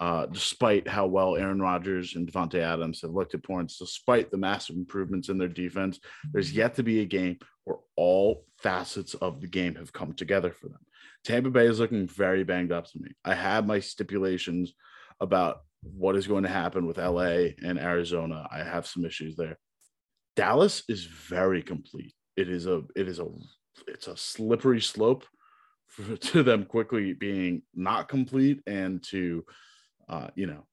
Uh, 0.00 0.24
despite 0.24 0.88
how 0.88 1.06
well 1.06 1.36
Aaron 1.36 1.60
Rodgers 1.60 2.16
and 2.16 2.26
Davante 2.26 2.58
Adams 2.58 3.02
have 3.02 3.10
looked 3.10 3.34
at 3.34 3.44
points, 3.44 3.76
despite 3.76 4.30
the 4.30 4.38
massive 4.38 4.76
improvements 4.76 5.28
in 5.28 5.36
their 5.36 5.46
defense, 5.46 6.00
there's 6.32 6.52
yet 6.52 6.74
to 6.76 6.82
be 6.82 7.00
a 7.00 7.04
game 7.04 7.36
where 7.64 7.76
all 7.96 8.46
facets 8.56 9.12
of 9.12 9.42
the 9.42 9.46
game 9.46 9.74
have 9.74 9.92
come 9.92 10.14
together 10.14 10.52
for 10.52 10.68
them. 10.68 10.80
Tampa 11.22 11.50
Bay 11.50 11.66
is 11.66 11.80
looking 11.80 12.08
very 12.08 12.44
banged 12.44 12.72
up 12.72 12.86
to 12.86 12.98
me. 12.98 13.10
I 13.26 13.34
have 13.34 13.66
my 13.66 13.78
stipulations 13.78 14.72
about 15.20 15.60
what 15.82 16.16
is 16.16 16.26
going 16.26 16.44
to 16.44 16.48
happen 16.48 16.86
with 16.86 16.96
LA 16.96 17.52
and 17.62 17.78
Arizona. 17.78 18.48
I 18.50 18.62
have 18.62 18.86
some 18.86 19.04
issues 19.04 19.36
there. 19.36 19.58
Dallas 20.34 20.82
is 20.88 21.04
very 21.04 21.62
complete. 21.62 22.14
It 22.36 22.48
is 22.48 22.66
a 22.66 22.82
it 22.96 23.06
is 23.06 23.18
a 23.18 23.26
it's 23.86 24.08
a 24.08 24.16
slippery 24.16 24.80
slope 24.80 25.26
for, 25.88 26.16
to 26.28 26.42
them 26.42 26.64
quickly 26.64 27.12
being 27.12 27.62
not 27.74 28.08
complete 28.08 28.60
and 28.66 29.02
to 29.04 29.44
uh, 30.10 30.28
you 30.34 30.46
know 30.46 30.66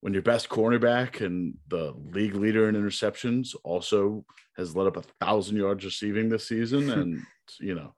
when 0.00 0.12
your 0.12 0.22
best 0.22 0.48
cornerback 0.48 1.24
and 1.24 1.54
the 1.68 1.94
league 2.12 2.34
leader 2.34 2.68
in 2.68 2.74
interceptions 2.74 3.54
also 3.64 4.24
has 4.56 4.76
led 4.76 4.86
up 4.86 4.96
a 4.96 5.02
thousand 5.20 5.56
yards 5.56 5.84
receiving 5.84 6.28
this 6.28 6.48
season 6.48 6.90
and 6.98 7.22
you 7.60 7.74
know 7.74 7.94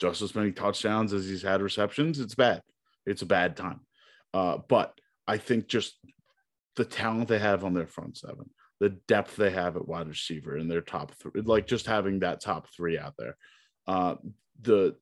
just 0.00 0.22
as 0.22 0.34
many 0.34 0.52
touchdowns 0.52 1.12
as 1.12 1.28
he's 1.28 1.42
had 1.42 1.60
receptions. 1.60 2.20
It's 2.20 2.34
bad. 2.34 2.62
It's 3.06 3.22
a 3.22 3.26
bad 3.26 3.56
time. 3.56 3.80
Uh, 4.32 4.58
but 4.68 4.98
I 5.26 5.38
think 5.38 5.66
just 5.66 5.96
the 6.76 6.84
talent 6.84 7.28
they 7.28 7.38
have 7.38 7.64
on 7.64 7.74
their 7.74 7.86
front 7.86 8.16
seven, 8.16 8.50
the 8.80 8.90
depth 9.08 9.36
they 9.36 9.50
have 9.50 9.76
at 9.76 9.88
wide 9.88 10.08
receiver 10.08 10.56
and 10.56 10.70
their 10.70 10.80
top 10.80 11.12
three, 11.14 11.40
like 11.42 11.66
just 11.66 11.86
having 11.86 12.20
that 12.20 12.40
top 12.40 12.68
three 12.74 12.98
out 12.98 13.14
there, 13.18 13.36
uh, 13.86 14.14
the 14.62 14.96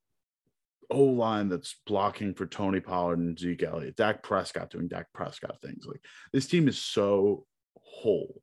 O 0.90 1.02
line 1.02 1.48
that's 1.48 1.76
blocking 1.86 2.34
for 2.34 2.46
Tony 2.46 2.80
Pollard 2.80 3.18
and 3.18 3.38
Zeke 3.38 3.62
Elliott, 3.62 3.96
Dak 3.96 4.22
Prescott 4.22 4.70
doing 4.70 4.88
Dak 4.88 5.06
Prescott 5.12 5.58
things. 5.62 5.86
Like 5.86 6.00
this 6.32 6.46
team 6.46 6.68
is 6.68 6.78
so 6.78 7.44
whole. 7.80 8.42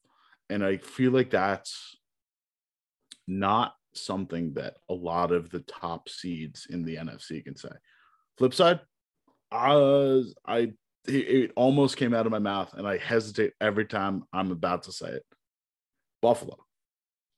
And 0.50 0.64
I 0.64 0.78
feel 0.78 1.12
like 1.12 1.30
that's 1.30 1.98
not 3.28 3.74
something 3.94 4.54
that 4.54 4.76
a 4.90 4.94
lot 4.94 5.32
of 5.32 5.50
the 5.50 5.62
top 5.62 6.10
seeds 6.10 6.68
in 6.70 6.84
the 6.84 6.98
NFC 6.98 7.44
can 7.44 7.56
say. 7.56 7.70
Flip 8.38 8.54
side, 8.54 8.80
uh, 9.52 10.20
I 10.46 10.74
it, 11.08 11.14
it 11.14 11.52
almost 11.56 11.98
came 11.98 12.14
out 12.14 12.26
of 12.26 12.32
my 12.32 12.40
mouth, 12.40 12.74
and 12.74 12.88
I 12.88 12.98
hesitate 12.98 13.54
every 13.62 13.86
time 13.86 14.24
I'm 14.34 14.52
about 14.52 14.84
to 14.84 14.92
say 14.92 15.10
it. 15.10 15.26
Buffalo, 16.22 16.58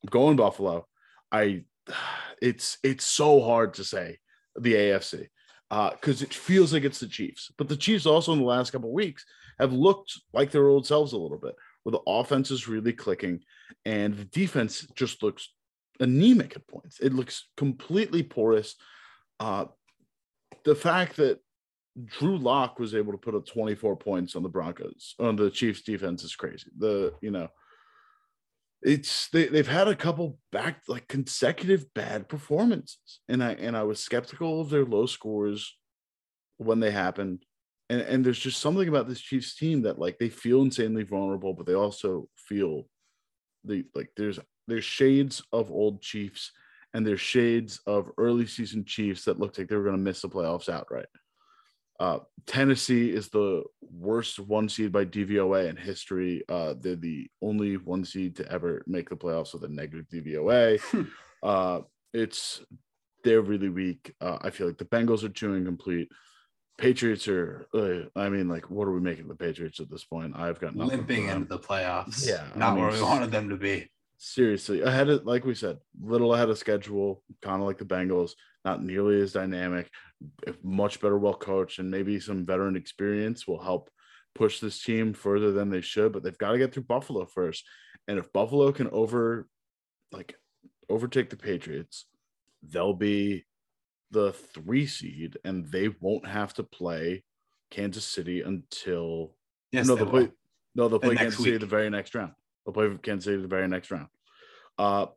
I'm 0.04 0.10
going 0.10 0.36
Buffalo. 0.38 0.88
I 1.32 1.64
it's 2.42 2.78
it's 2.84 3.06
so 3.06 3.42
hard 3.42 3.76
to 3.76 3.84
say 3.84 4.20
the 4.60 4.74
AFC 4.74 5.28
because 5.70 6.22
uh, 6.22 6.26
it 6.26 6.34
feels 6.34 6.74
like 6.74 6.84
it's 6.84 7.00
the 7.00 7.08
Chiefs, 7.08 7.52
but 7.58 7.68
the 7.68 7.76
Chiefs 7.76 8.06
also 8.06 8.34
in 8.34 8.40
the 8.40 8.46
last 8.46 8.72
couple 8.72 8.94
weeks 8.94 9.26
have 9.60 9.74
looked 9.74 10.20
like 10.34 10.52
their 10.52 10.68
old 10.68 10.86
selves 10.86 11.14
a 11.14 11.18
little 11.18 11.40
bit, 11.40 11.56
where 11.84 11.92
the 11.92 12.02
offense 12.08 12.52
is 12.52 12.68
really 12.68 12.94
clicking 12.94 13.40
and 13.84 14.16
the 14.16 14.26
defense 14.26 14.88
just 14.96 15.24
looks 15.24 15.50
anemic 16.00 16.56
at 16.56 16.68
points. 16.68 17.00
It 17.00 17.14
looks 17.14 17.50
completely 17.58 18.22
porous. 18.22 18.76
Uh, 19.40 19.66
the 20.66 20.76
fact 20.76 21.18
that 21.18 21.40
Drew 22.04 22.38
Lock 22.38 22.80
was 22.80 22.94
able 22.94 23.14
to 23.14 23.18
put 23.18 23.36
up 23.36 23.46
24 23.46 23.96
points 23.96 24.36
on 24.36 24.44
the 24.44 24.50
Broncos 24.50 25.16
on 25.20 25.36
the 25.36 25.50
Chiefs 25.50 25.82
defense 25.82 26.24
is 26.24 26.36
crazy. 26.36 26.70
The 26.78 27.14
you 27.22 27.32
know 27.32 27.48
it's 28.86 29.30
they, 29.30 29.48
they've 29.48 29.68
had 29.68 29.88
a 29.88 29.96
couple 29.96 30.38
back 30.52 30.84
like 30.88 31.08
consecutive 31.08 31.92
bad 31.96 32.30
performances 32.30 33.20
and 33.28 33.44
I 33.44 33.54
and 33.54 33.76
I 33.76 33.84
was 33.84 34.00
skeptical 34.00 34.62
of 34.62 34.70
their 34.70 34.86
low 34.86 35.08
scores 35.08 35.76
when 36.58 36.80
they 36.80 36.92
happened. 36.92 37.44
And, 37.90 38.02
and 38.02 38.26
there's 38.26 38.40
just 38.40 38.62
something 38.62 38.88
about 38.88 39.08
this 39.08 39.22
Chiefs 39.22 39.56
team 39.56 39.84
that 39.84 40.00
like 40.00 40.18
they 40.18 40.30
feel 40.30 40.62
insanely 40.62 41.04
vulnerable, 41.04 41.54
but 41.54 41.66
they 41.66 41.74
also 41.74 42.30
feel 42.36 42.88
the 43.64 43.86
like 43.96 44.10
there's 44.16 44.40
there's 44.68 44.86
shades 44.86 45.44
of 45.52 45.72
old 45.72 46.02
Chiefs 46.02 46.52
and 46.94 47.06
there's 47.06 47.22
shades 47.22 47.80
of 47.86 48.10
early 48.18 48.48
season 48.48 48.86
Chiefs 48.86 49.26
that 49.26 49.40
looked 49.40 49.58
like 49.58 49.68
they 49.68 49.76
were 49.76 49.84
going 49.84 49.98
to 49.98 50.02
miss 50.02 50.22
the 50.22 50.30
playoffs 50.30 50.70
outright. 50.70 51.08
Uh, 52.00 52.20
Tennessee 52.46 53.12
is 53.12 53.30
the 53.30 53.64
worst 53.82 54.40
one 54.40 54.70
seed 54.70 54.92
by 54.92 55.06
DVOA 55.06 55.70
in 55.70 55.78
history. 55.78 56.44
Uh, 56.50 56.76
they're 56.80 56.96
the 56.96 57.28
only 57.42 57.78
one 57.78 58.04
seed 58.04 58.36
to 58.38 58.52
ever 58.52 58.84
make 58.86 59.10
the 59.10 59.16
playoffs 59.16 59.54
with 59.54 59.64
a 59.64 59.70
negative 59.70 60.06
DVOA. 60.12 60.80
Hmm. 60.80 61.04
uh, 61.44 61.82
it's 62.14 62.62
they're 63.24 63.42
really 63.42 63.70
weak. 63.70 64.14
Uh, 64.22 64.38
I 64.42 64.50
feel 64.50 64.68
like 64.68 64.78
the 64.78 64.86
Bengals 64.86 65.24
are 65.24 65.30
too 65.30 65.56
incomplete. 65.56 66.10
Patriots 66.78 67.28
are. 67.28 67.68
Uh, 67.74 68.10
I 68.16 68.30
mean, 68.30 68.48
like, 68.48 68.70
what 68.70 68.88
are 68.88 68.94
we 68.94 69.00
making 69.00 69.28
the 69.28 69.36
Patriots 69.36 69.80
at 69.80 69.90
this 69.90 70.04
point? 70.04 70.34
I've 70.36 70.60
got 70.60 70.76
nothing 70.76 70.98
limping 70.98 71.30
into 71.30 71.48
the 71.48 71.60
playoffs. 71.60 72.28
Yeah, 72.28 72.46
not 72.56 72.72
I 72.72 72.76
mean, 72.76 72.84
where 72.84 72.94
we 72.94 73.02
wanted 73.02 73.32
them 73.32 73.50
to 73.50 73.58
be 73.58 73.90
seriously 74.18 74.82
ahead 74.82 75.10
of 75.10 75.26
like 75.26 75.44
we 75.44 75.54
said 75.54 75.78
little 76.02 76.34
ahead 76.34 76.50
of 76.50 76.58
schedule 76.58 77.22
kind 77.42 77.62
of 77.62 77.68
like 77.68 77.78
the 77.78 77.86
bengals 77.86 78.32
not 78.64 78.82
nearly 78.82 79.22
as 79.22 79.34
dynamic 79.34 79.92
much 80.64 81.00
better 81.02 81.18
well 81.18 81.34
coached 81.34 81.80
and 81.80 81.92
maybe 81.92 82.20
some 82.20 82.46
veteran 82.46 82.76
experience 82.76 83.48
will 83.48 83.62
help 83.62 83.90
push 84.34 84.60
this 84.60 84.82
team 84.82 85.14
further 85.14 85.52
than 85.52 85.70
they 85.70 85.82
should 85.82 86.12
but 86.12 86.24
they've 86.24 86.38
got 86.38 86.52
to 86.52 86.58
get 86.58 86.74
through 86.74 86.84
buffalo 86.84 87.26
first 87.26 87.66
and 88.08 88.18
if 88.18 88.32
buffalo 88.34 88.72
can 88.72 88.90
over 88.90 89.48
like 90.12 90.36
overtake 90.90 91.30
the 91.30 91.38
patriots 91.38 92.06
they'll 92.64 92.94
be 92.94 93.46
the 94.12 94.32
three 94.54 94.86
seed 94.86 95.38
and 95.44 95.66
they 95.68 95.90
won't 96.00 96.28
have 96.28 96.54
to 96.54 96.64
play 96.64 97.24
kansas 97.72 98.06
city 98.06 98.42
until 98.42 99.36
yes, 99.72 99.88
no 99.88 99.96
they'll 99.96 100.06
play 100.06 100.30
no 100.76 100.88
they'll 100.88 101.00
play 101.00 101.16
kansas 101.16 101.40
week. 101.40 101.46
city 101.46 101.58
the 101.58 101.66
very 101.66 101.90
next 101.90 102.16
round 102.16 102.32
They'll 102.66 102.74
play 102.74 102.90
Kansas 103.02 103.26
City 103.26 103.42
the 103.42 103.48
very 103.48 103.68
next 103.68 103.92
round. 103.92 104.08
Uh, 104.78 105.08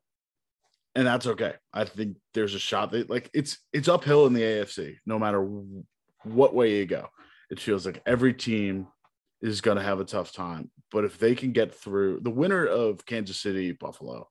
and 0.99 1.07
that's 1.07 1.29
okay. 1.29 1.55
I 1.73 1.85
think 1.85 2.17
there's 2.35 2.57
a 2.57 2.59
shot 2.59 2.91
that 2.91 3.09
like 3.09 3.31
it's 3.33 3.59
it's 3.73 3.87
uphill 3.87 4.27
in 4.27 4.33
the 4.33 4.43
AFC 4.43 4.97
no 5.07 5.17
matter 5.17 5.49
what 6.25 6.57
way 6.57 6.79
you 6.79 6.87
go. 6.87 7.07
it 7.51 7.61
feels 7.61 7.87
like 7.87 8.03
every 8.05 8.35
team 8.35 8.89
is 9.41 9.61
going 9.61 9.77
to 9.77 9.83
have 9.83 10.01
a 10.01 10.05
tough 10.05 10.33
time. 10.33 10.73
But 10.91 11.05
if 11.05 11.17
they 11.17 11.37
can 11.37 11.53
get 11.53 11.73
through 11.73 12.19
the 12.23 12.31
winner 12.31 12.67
of 12.67 13.07
Kansas 13.07 13.41
City, 13.41 13.71
Buffalo, 13.71 14.29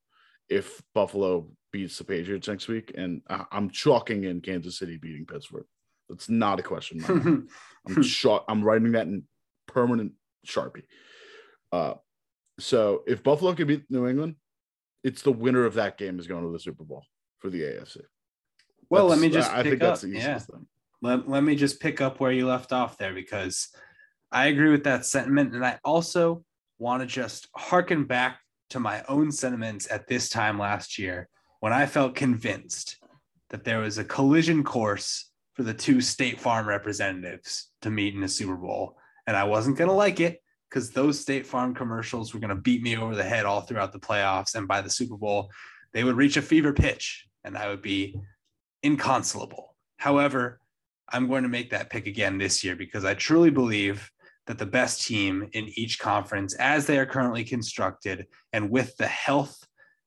if 0.49 0.81
Buffalo 0.93 1.49
beats 1.71 1.97
the 1.99 2.03
Patriots 2.03 2.49
next 2.49 2.67
week, 2.67 2.91
and 2.97 3.21
I'm 3.29 3.69
chalking 3.69 4.25
in 4.25 4.41
Kansas 4.41 4.77
City 4.77 4.97
beating 4.97 5.25
Pittsburgh. 5.25 5.65
That's 6.09 6.27
not 6.27 6.59
a 6.59 6.63
question. 6.63 7.47
I'm 7.87 8.03
shot. 8.03 8.43
I'm 8.49 8.61
writing 8.61 8.91
that 8.91 9.07
in 9.07 9.23
permanent 9.67 10.11
sharpie. 10.45 10.83
Uh, 11.71 11.93
so 12.59 13.03
if 13.07 13.23
Buffalo 13.23 13.53
can 13.53 13.67
beat 13.67 13.83
New 13.89 14.05
England, 14.05 14.35
it's 15.07 15.21
the 15.21 15.31
winner 15.31 15.63
of 15.63 15.75
that 15.75 15.97
game 15.97 16.19
is 16.19 16.27
going 16.27 16.43
to 16.43 16.51
the 16.51 16.59
Super 16.59 16.83
Bowl 16.83 17.05
for 17.39 17.49
the 17.49 17.61
AFC. 17.61 18.01
Well, 18.89 19.07
that's, 19.07 19.21
let 19.21 19.25
me 19.25 19.33
just. 19.33 19.51
I 19.51 19.63
think 19.63 19.75
up. 19.75 19.79
that's 19.79 20.01
the 20.01 20.09
easiest 20.09 20.27
yeah. 20.27 20.39
thing. 20.39 20.67
Let, 21.01 21.29
let 21.29 21.43
me 21.43 21.55
just 21.55 21.79
pick 21.79 22.01
up 22.01 22.19
where 22.19 22.31
you 22.31 22.45
left 22.45 22.73
off 22.73 22.97
there 22.97 23.13
because 23.13 23.69
I 24.31 24.47
agree 24.47 24.69
with 24.69 24.83
that 24.83 25.05
sentiment. 25.05 25.55
And 25.55 25.65
I 25.65 25.79
also 25.85 26.43
want 26.77 27.01
to 27.01 27.07
just 27.07 27.47
harken 27.55 28.03
back 28.03 28.39
to 28.71 28.81
my 28.81 29.01
own 29.07 29.31
sentiments 29.31 29.89
at 29.89 30.07
this 30.07 30.27
time 30.27 30.59
last 30.59 30.99
year 30.99 31.29
when 31.61 31.71
I 31.71 31.85
felt 31.85 32.15
convinced 32.15 32.97
that 33.49 33.63
there 33.63 33.79
was 33.79 33.97
a 33.97 34.03
collision 34.03 34.63
course 34.63 35.31
for 35.53 35.63
the 35.63 35.73
two 35.73 36.01
State 36.01 36.39
Farm 36.39 36.67
representatives 36.67 37.71
to 37.81 37.89
meet 37.89 38.13
in 38.13 38.23
a 38.23 38.27
Super 38.27 38.57
Bowl. 38.57 38.97
And 39.25 39.37
I 39.37 39.45
wasn't 39.45 39.77
going 39.77 39.89
to 39.89 39.95
like 39.95 40.19
it 40.19 40.41
because 40.69 40.91
those 40.91 41.19
State 41.19 41.45
Farm 41.45 41.73
commercials 41.73 42.33
were 42.33 42.39
going 42.39 42.49
to 42.49 42.55
beat 42.55 42.81
me 42.81 42.97
over 42.97 43.15
the 43.15 43.23
head 43.23 43.45
all 43.45 43.61
throughout 43.61 43.93
the 43.93 43.99
playoffs. 43.99 44.55
And 44.55 44.67
by 44.67 44.81
the 44.81 44.89
Super 44.89 45.17
Bowl, 45.17 45.49
they 45.93 46.03
would 46.03 46.17
reach 46.17 46.37
a 46.37 46.41
fever 46.41 46.73
pitch 46.73 47.25
and 47.43 47.57
I 47.57 47.69
would 47.69 47.81
be 47.81 48.15
inconsolable. 48.83 49.75
However, 49.97 50.59
I'm 51.09 51.27
going 51.27 51.43
to 51.43 51.49
make 51.49 51.69
that 51.71 51.89
pick 51.89 52.05
again 52.05 52.37
this 52.37 52.63
year 52.63 52.75
because 52.75 53.05
I 53.05 53.13
truly 53.13 53.49
believe 53.49 54.09
that 54.47 54.57
the 54.57 54.65
best 54.65 55.05
team 55.05 55.49
in 55.53 55.69
each 55.75 55.99
conference, 55.99 56.53
as 56.55 56.85
they 56.85 56.97
are 56.97 57.05
currently 57.05 57.43
constructed, 57.43 58.27
and 58.53 58.69
with 58.69 58.95
the 58.97 59.07
health 59.07 59.65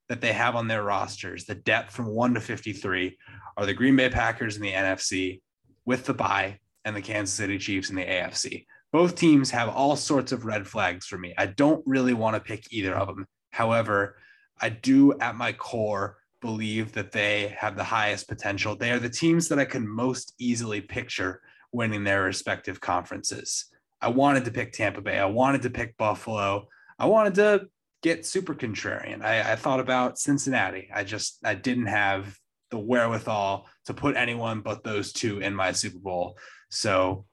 that 0.08 0.20
they 0.20 0.32
have 0.32 0.56
on 0.56 0.66
their 0.66 0.82
rosters, 0.82 1.44
the 1.44 1.54
depth 1.54 1.94
from 1.94 2.06
one 2.06 2.34
to 2.34 2.40
53, 2.40 3.16
are 3.56 3.66
the 3.66 3.74
Green 3.74 3.96
Bay 3.96 4.08
Packers 4.08 4.56
in 4.56 4.62
the 4.62 4.72
NFC 4.72 5.40
with 5.84 6.04
the 6.04 6.14
bye 6.14 6.58
and 6.84 6.96
the 6.96 7.02
Kansas 7.02 7.34
City 7.34 7.58
Chiefs 7.58 7.90
in 7.90 7.96
the 7.96 8.04
AFC. 8.04 8.66
Both 8.92 9.14
teams 9.14 9.50
have 9.50 9.68
all 9.68 9.96
sorts 9.96 10.32
of 10.32 10.44
red 10.44 10.66
flags 10.66 11.06
for 11.06 11.16
me. 11.16 11.34
I 11.38 11.46
don't 11.46 11.82
really 11.86 12.14
want 12.14 12.34
to 12.34 12.40
pick 12.40 12.72
either 12.72 12.94
of 12.94 13.08
them. 13.08 13.26
However, 13.50 14.16
I 14.60 14.68
do 14.68 15.18
at 15.20 15.36
my 15.36 15.52
core 15.52 16.18
believe 16.40 16.92
that 16.92 17.12
they 17.12 17.54
have 17.58 17.76
the 17.76 17.84
highest 17.84 18.28
potential. 18.28 18.74
They 18.74 18.90
are 18.90 18.98
the 18.98 19.08
teams 19.08 19.48
that 19.48 19.58
I 19.58 19.64
can 19.64 19.86
most 19.86 20.34
easily 20.38 20.80
picture 20.80 21.42
winning 21.72 22.04
their 22.04 22.22
respective 22.22 22.80
conferences. 22.80 23.66
I 24.00 24.08
wanted 24.08 24.44
to 24.46 24.50
pick 24.50 24.72
Tampa 24.72 25.02
Bay. 25.02 25.18
I 25.18 25.26
wanted 25.26 25.62
to 25.62 25.70
pick 25.70 25.96
Buffalo. 25.96 26.68
I 26.98 27.06
wanted 27.06 27.34
to 27.36 27.68
get 28.02 28.26
super 28.26 28.54
contrarian. 28.54 29.22
I, 29.22 29.52
I 29.52 29.56
thought 29.56 29.80
about 29.80 30.18
Cincinnati. 30.18 30.88
I 30.92 31.04
just 31.04 31.38
I 31.44 31.54
didn't 31.54 31.86
have 31.86 32.36
the 32.70 32.78
wherewithal 32.78 33.68
to 33.86 33.94
put 33.94 34.16
anyone 34.16 34.60
but 34.60 34.84
those 34.84 35.12
two 35.12 35.40
in 35.40 35.54
my 35.54 35.72
Super 35.72 35.98
Bowl. 35.98 36.38
So 36.70 37.26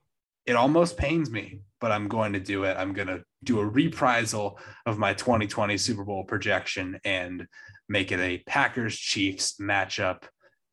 it 0.47 0.55
almost 0.55 0.97
pains 0.97 1.29
me, 1.29 1.59
but 1.79 1.91
I'm 1.91 2.07
going 2.07 2.33
to 2.33 2.39
do 2.39 2.63
it. 2.63 2.77
I'm 2.77 2.93
going 2.93 3.09
to 3.09 3.21
do 3.43 3.59
a 3.59 3.65
reprisal 3.65 4.57
of 4.85 4.97
my 4.97 5.13
2020 5.13 5.77
Super 5.77 6.05
Bowl 6.05 6.23
projection 6.23 6.99
and 7.03 7.45
make 7.89 8.13
it 8.13 8.19
a 8.19 8.39
Packers 8.39 8.97
Chiefs 8.97 9.57
matchup 9.59 10.23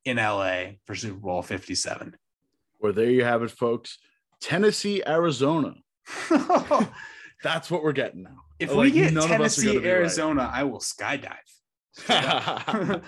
in 0.04 0.16
LA 0.16 0.76
for 0.86 0.94
Super 0.94 1.18
Bowl 1.18 1.42
57. 1.42 2.14
Well, 2.80 2.92
there 2.92 3.10
you 3.10 3.24
have 3.24 3.42
it, 3.42 3.50
folks. 3.50 3.98
Tennessee, 4.40 5.02
Arizona. 5.06 5.74
That's 7.42 7.70
what 7.70 7.82
we're 7.82 7.92
getting 7.92 8.22
now. 8.22 8.42
If 8.58 8.70
like, 8.70 8.84
we 8.84 8.90
get 8.92 9.12
Tennessee, 9.12 9.84
Arizona, 9.84 10.42
right. 10.42 10.60
I 10.60 10.64
will 10.64 10.78
skydive. 10.78 11.32
and 12.08 13.02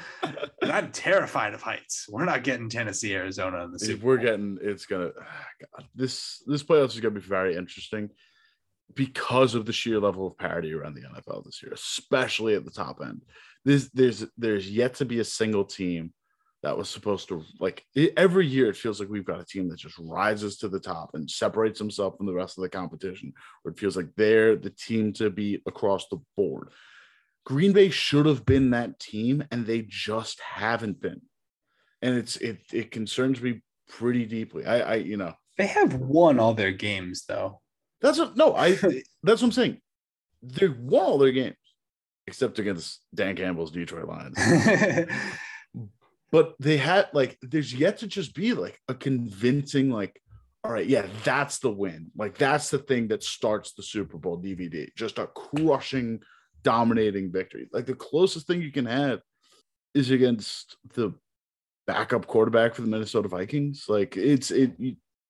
I'm 0.62 0.93
terrified 0.93 1.55
of 1.55 1.62
heights. 1.62 2.07
We're 2.09 2.24
not 2.24 2.45
getting 2.45 2.68
Tennessee, 2.68 3.14
Arizona 3.14 3.64
in 3.64 3.72
the 3.72 3.78
Super. 3.78 3.93
If 3.93 4.03
we're 4.03 4.16
getting, 4.18 4.59
it's 4.61 4.87
gonna. 4.87 5.11
Ah, 5.20 5.47
God, 5.61 5.87
this 5.95 6.43
this 6.47 6.62
playoffs 6.62 6.95
is 6.95 7.01
gonna 7.01 7.14
be 7.14 7.20
very 7.20 7.57
interesting 7.57 8.11
because 8.95 9.55
of 9.55 9.66
the 9.66 9.72
sheer 9.72 9.99
level 9.99 10.26
of 10.26 10.39
parity 10.39 10.72
around 10.72 10.95
the 10.95 11.03
NFL 11.03 11.45
this 11.45 11.62
year, 11.62 11.72
especially 11.72 12.55
at 12.55 12.64
the 12.64 12.70
top 12.70 13.01
end. 13.03 13.22
There's 13.64 13.91
there's 13.91 14.24
there's 14.39 14.70
yet 14.70 14.95
to 14.97 15.05
be 15.05 15.18
a 15.18 15.24
single 15.24 15.64
team 15.64 16.12
that 16.62 16.76
was 16.76 16.89
supposed 16.89 17.28
to 17.28 17.43
like 17.61 17.84
every 18.16 18.47
year 18.47 18.68
it 18.68 18.76
feels 18.76 18.99
like 18.99 19.09
we've 19.09 19.24
got 19.24 19.41
a 19.41 19.45
team 19.45 19.68
that 19.68 19.78
just 19.78 19.99
rises 19.99 20.59
to 20.59 20.68
the 20.68 20.80
top 20.80 21.11
and 21.14 21.30
separates 21.30 21.78
themselves 21.78 22.16
from 22.16 22.26
the 22.26 22.32
rest 22.32 22.57
of 22.57 22.62
the 22.62 22.68
competition 22.68 23.32
where 23.62 23.72
it 23.72 23.78
feels 23.78 23.97
like 23.97 24.09
they're 24.16 24.57
the 24.57 24.70
team 24.70 25.12
to 25.12 25.30
beat 25.30 25.62
across 25.66 26.09
the 26.09 26.18
board 26.37 26.70
green 27.47 27.72
bay 27.72 27.88
should 27.88 28.26
have 28.26 28.44
been 28.44 28.70
that 28.70 28.99
team 28.99 29.44
and 29.51 29.64
they 29.64 29.86
just 29.88 30.40
haven't 30.40 31.01
been. 31.01 31.22
And 32.03 32.18
it's 32.18 32.36
it 32.36 32.59
it 32.72 32.90
concerns 32.90 33.40
me 33.40 33.62
pretty 33.88 34.26
deeply. 34.26 34.66
I 34.66 34.80
i 34.80 34.94
you 34.97 35.16
know. 35.16 35.32
They 35.57 35.68
have 35.68 35.94
won 35.94 36.38
all 36.38 36.53
their 36.53 36.72
games 36.72 37.24
though. 37.26 37.62
That's 38.03 38.18
what 38.18 38.36
no 38.36 38.55
i 38.55 38.72
that's 39.22 39.40
what 39.40 39.44
i'm 39.44 39.53
saying. 39.53 39.80
They 40.42 40.68
won 40.68 41.05
all 41.05 41.18
their 41.18 41.32
games 41.32 41.57
except 42.26 42.59
against 42.59 43.01
dan 43.14 43.36
campbell's 43.36 43.70
detroit 43.70 44.09
lions. 44.09 44.36
But 46.32 46.57
they 46.59 46.76
had 46.76 47.09
like 47.12 47.38
there's 47.40 47.72
yet 47.72 47.99
to 47.99 48.07
just 48.09 48.34
be 48.34 48.53
like 48.53 48.78
a 48.88 48.94
convincing 48.94 49.90
like 49.90 50.20
all 50.64 50.72
right 50.72 50.86
yeah 50.86 51.07
that's 51.24 51.61
the 51.61 51.70
win. 51.70 52.11
Like 52.16 52.36
that's 52.36 52.68
the 52.68 52.78
thing 52.78 53.09
that 53.09 53.22
starts 53.22 53.72
the 53.72 53.84
super 53.84 54.18
bowl 54.18 54.42
dvd 54.42 54.88
just 54.97 55.18
a 55.18 55.28
crushing 55.28 56.20
dominating 56.66 57.30
victory. 57.30 57.68
Like 57.72 57.86
the 57.86 57.94
closest 57.94 58.48
thing 58.48 58.60
you 58.60 58.72
can 58.72 58.86
have 58.86 59.20
is 59.94 60.10
against 60.10 60.76
the 60.94 61.14
backup 61.86 62.26
quarterback 62.26 62.74
for 62.74 62.82
the 62.82 62.88
minnesota 62.88 63.28
vikings. 63.28 63.84
Like 63.88 64.16
it's 64.16 64.50
it 64.50 64.72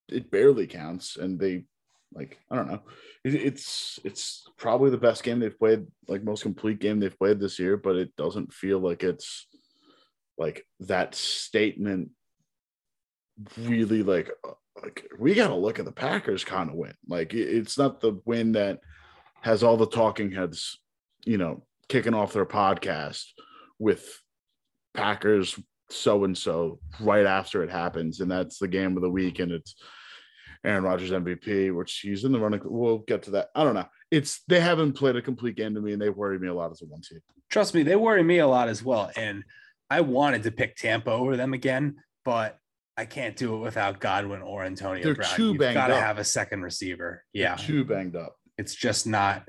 it 0.09 0.31
barely 0.31 0.65
counts 0.65 1.17
and 1.17 1.39
they 1.39 1.65
like 2.13 2.39
i 2.49 2.55
don't 2.55 2.67
know. 2.67 2.81
It, 3.23 3.35
it's 3.35 3.99
it's 4.03 4.47
probably 4.57 4.89
the 4.89 4.97
best 4.97 5.23
game 5.23 5.39
they've 5.39 5.59
played 5.59 5.85
like 6.07 6.23
most 6.23 6.41
complete 6.41 6.79
game 6.79 6.99
they've 6.99 7.19
played 7.19 7.39
this 7.39 7.59
year 7.59 7.77
but 7.77 7.95
it 7.97 8.15
doesn't 8.15 8.51
feel 8.51 8.79
like 8.79 9.03
it's 9.03 9.45
like 10.39 10.65
that 10.79 11.13
statement 11.13 12.09
really 13.59 14.01
like 14.01 14.31
uh, 14.43 14.53
like 14.81 15.07
we 15.19 15.35
got 15.35 15.49
to 15.49 15.55
look 15.55 15.77
at 15.77 15.85
the 15.85 15.91
Packers 15.91 16.43
kind 16.43 16.69
of 16.69 16.75
win. 16.75 16.93
Like 17.07 17.33
it's 17.33 17.77
not 17.77 17.99
the 17.99 18.19
win 18.25 18.53
that 18.53 18.79
has 19.41 19.63
all 19.63 19.77
the 19.77 19.87
talking 19.87 20.31
heads, 20.31 20.79
you 21.27 21.37
know, 21.37 21.63
kicking 21.89 22.13
off 22.13 22.33
their 22.33 22.45
podcast 22.45 23.23
with 23.79 24.21
Packers 24.93 25.59
so 25.89 26.23
and 26.23 26.37
so 26.37 26.79
right 26.99 27.25
after 27.25 27.63
it 27.63 27.69
happens, 27.69 28.19
and 28.19 28.29
that's 28.29 28.59
the 28.59 28.67
game 28.67 28.95
of 28.97 29.03
the 29.03 29.09
week, 29.09 29.39
and 29.39 29.51
it's 29.51 29.75
Aaron 30.63 30.83
Rodgers 30.83 31.11
MVP, 31.11 31.75
which 31.75 31.99
he's 31.99 32.23
in 32.23 32.31
the 32.31 32.39
running. 32.39 32.61
We'll 32.63 32.99
get 32.99 33.23
to 33.23 33.31
that. 33.31 33.49
I 33.55 33.63
don't 33.63 33.75
know. 33.75 33.87
It's 34.09 34.41
they 34.47 34.59
haven't 34.59 34.93
played 34.93 35.15
a 35.15 35.21
complete 35.21 35.55
game 35.55 35.75
to 35.75 35.81
me, 35.81 35.93
and 35.93 36.01
they 36.01 36.09
worry 36.09 36.39
me 36.39 36.47
a 36.47 36.53
lot 36.53 36.71
as 36.71 36.81
a 36.81 36.85
one 36.85 37.03
seed. 37.03 37.19
Trust 37.49 37.73
me, 37.73 37.83
they 37.83 37.95
worry 37.95 38.23
me 38.23 38.39
a 38.39 38.47
lot 38.47 38.69
as 38.69 38.83
well, 38.83 39.11
and 39.15 39.43
I 39.89 40.01
wanted 40.01 40.43
to 40.43 40.51
pick 40.51 40.75
Tampa 40.75 41.11
over 41.11 41.37
them 41.37 41.53
again, 41.53 41.97
but 42.25 42.59
I 42.97 43.05
can't 43.05 43.35
do 43.35 43.55
it 43.55 43.59
without 43.59 43.99
Godwin 43.99 44.41
or 44.41 44.63
Antonio 44.63 45.03
They're 45.03 45.15
Brown. 45.15 45.35
Too 45.35 45.53
You've 45.53 45.59
got 45.59 45.87
to 45.87 45.95
have 45.95 46.17
a 46.17 46.23
second 46.23 46.63
receiver. 46.63 47.23
Yeah. 47.31 47.55
They're 47.55 47.65
too 47.65 47.85
banged 47.85 48.15
up. 48.15 48.35
It's 48.57 48.73
just 48.73 49.05
not, 49.05 49.47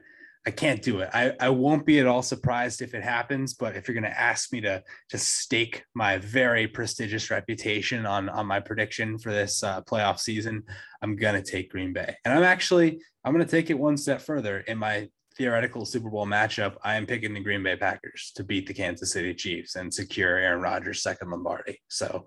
I 0.49 0.51
can't 0.51 0.81
do 0.81 1.01
it. 1.01 1.11
I, 1.13 1.35
I 1.41 1.51
won't 1.51 1.85
be 1.85 1.99
at 1.99 2.07
all 2.07 2.23
surprised 2.23 2.81
if 2.81 2.95
it 2.95 3.05
happens, 3.05 3.53
but 3.53 3.77
if 3.77 3.87
you're 3.87 3.95
going 3.95 4.11
to 4.11 4.19
ask 4.19 4.51
me 4.51 4.63
to 4.63 4.83
to 5.11 5.19
stake 5.19 5.85
my 5.95 6.17
very 6.17 6.67
prestigious 6.67 7.31
reputation 7.31 8.07
on, 8.07 8.31
on 8.31 8.47
my 8.47 8.59
prediction 8.59 9.19
for 9.19 9.31
this 9.31 9.63
uh, 9.63 9.83
playoff 9.83 10.19
season, 10.19 10.63
I'm 11.03 11.17
going 11.17 11.35
to 11.35 11.43
take 11.43 11.71
Green 11.71 11.93
Bay. 11.93 12.17
And 12.25 12.33
I'm 12.33 12.45
actually, 12.45 12.99
I'm 13.23 13.35
going 13.35 13.45
to 13.45 13.51
take 13.51 13.69
it 13.69 13.79
one 13.79 13.99
step 13.99 14.23
further 14.23 14.61
in 14.61 14.79
my 14.79 15.11
theoretical 15.37 15.85
Super 15.85 16.09
Bowl 16.09 16.25
matchup, 16.25 16.77
I 16.83 16.97
am 16.97 17.05
picking 17.05 17.35
the 17.35 17.41
Green 17.41 17.63
Bay 17.63 17.77
Packers 17.77 18.33
to 18.37 18.43
beat 18.43 18.67
the 18.67 18.73
Kansas 18.73 19.13
City 19.13 19.35
Chiefs 19.35 19.77
and 19.77 19.93
secure 19.93 20.39
Aaron 20.39 20.63
Rodgers' 20.63 21.03
second 21.03 21.31
Lombardi. 21.31 21.83
So, 21.89 22.25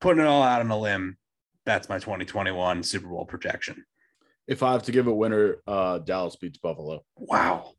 putting 0.00 0.22
it 0.22 0.28
all 0.28 0.44
out 0.44 0.60
on 0.60 0.70
a 0.70 0.78
limb, 0.78 1.16
that's 1.66 1.88
my 1.88 1.98
2021 1.98 2.84
Super 2.84 3.08
Bowl 3.08 3.24
projection. 3.24 3.84
If 4.46 4.62
I 4.62 4.72
have 4.72 4.82
to 4.84 4.92
give 4.92 5.06
a 5.06 5.14
winner, 5.14 5.56
uh, 5.66 5.98
Dallas 5.98 6.36
beats 6.36 6.58
Buffalo. 6.58 7.04
Wow. 7.16 7.72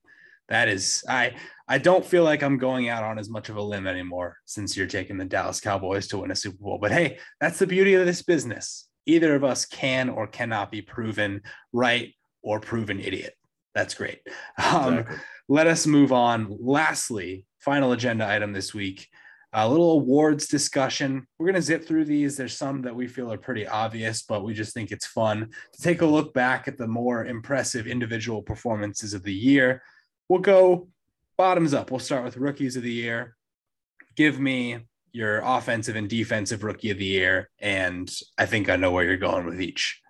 That 0.49 0.67
is 0.67 1.03
I 1.09 1.35
I 1.67 1.79
don't 1.79 2.05
feel 2.05 2.23
like 2.23 2.43
I'm 2.43 2.57
going 2.57 2.89
out 2.89 3.03
on 3.03 3.17
as 3.17 3.29
much 3.29 3.49
of 3.49 3.57
a 3.57 3.61
limb 3.61 3.87
anymore 3.87 4.37
since 4.45 4.77
you're 4.77 4.87
taking 4.87 5.17
the 5.17 5.25
Dallas 5.25 5.59
Cowboys 5.59 6.07
to 6.07 6.19
win 6.19 6.31
a 6.31 6.35
Super 6.35 6.57
Bowl. 6.57 6.77
But 6.79 6.91
hey, 6.91 7.17
that's 7.41 7.57
the 7.59 7.67
beauty 7.67 7.95
of 7.95 8.05
this 8.05 8.21
business. 8.21 8.87
Either 9.07 9.35
of 9.35 9.43
us 9.43 9.65
can 9.65 10.09
or 10.09 10.27
cannot 10.27 10.71
be 10.71 10.81
proven 10.81 11.41
right 11.73 12.13
or 12.43 12.59
proven 12.59 12.99
idiot. 12.99 13.33
That's 13.73 13.93
great. 13.93 14.19
Um, 14.57 14.99
exactly. 14.99 15.17
Let 15.49 15.67
us 15.67 15.85
move 15.85 16.11
on. 16.11 16.57
Lastly, 16.59 17.45
final 17.59 17.91
agenda 17.91 18.27
item 18.27 18.53
this 18.53 18.73
week. 18.73 19.07
A 19.57 19.67
little 19.67 19.93
awards 19.93 20.47
discussion. 20.47 21.25
We're 21.39 21.45
going 21.45 21.55
to 21.55 21.61
zip 21.61 21.87
through 21.87 22.05
these. 22.05 22.35
There's 22.35 22.57
some 22.57 22.81
that 22.81 22.95
we 22.95 23.07
feel 23.07 23.31
are 23.31 23.37
pretty 23.37 23.65
obvious, 23.65 24.21
but 24.21 24.43
we 24.43 24.53
just 24.53 24.73
think 24.73 24.91
it's 24.91 25.07
fun 25.07 25.49
to 25.73 25.81
take 25.81 26.01
a 26.01 26.05
look 26.05 26.33
back 26.33 26.67
at 26.67 26.77
the 26.77 26.87
more 26.87 27.25
impressive 27.25 27.87
individual 27.87 28.41
performances 28.41 29.13
of 29.13 29.23
the 29.23 29.33
year. 29.33 29.81
We'll 30.27 30.41
go 30.41 30.89
bottoms 31.37 31.73
up. 31.73 31.89
We'll 31.89 32.01
start 32.01 32.25
with 32.25 32.35
rookies 32.35 32.75
of 32.75 32.83
the 32.83 32.91
year. 32.91 33.37
Give 34.17 34.41
me 34.41 34.79
your 35.13 35.41
offensive 35.45 35.95
and 35.95 36.09
defensive 36.09 36.65
rookie 36.65 36.91
of 36.91 36.97
the 36.97 37.05
year. 37.05 37.49
And 37.59 38.13
I 38.37 38.45
think 38.45 38.69
I 38.69 38.75
know 38.75 38.91
where 38.91 39.05
you're 39.05 39.15
going 39.15 39.45
with 39.45 39.61
each. 39.61 40.01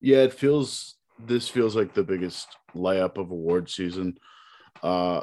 Yeah, 0.00 0.18
it 0.18 0.32
feels 0.32 0.94
this 1.18 1.48
feels 1.48 1.74
like 1.74 1.94
the 1.94 2.04
biggest 2.04 2.46
layup 2.72 3.18
of 3.18 3.32
award 3.32 3.68
season. 3.68 4.16
Uh 4.80 5.22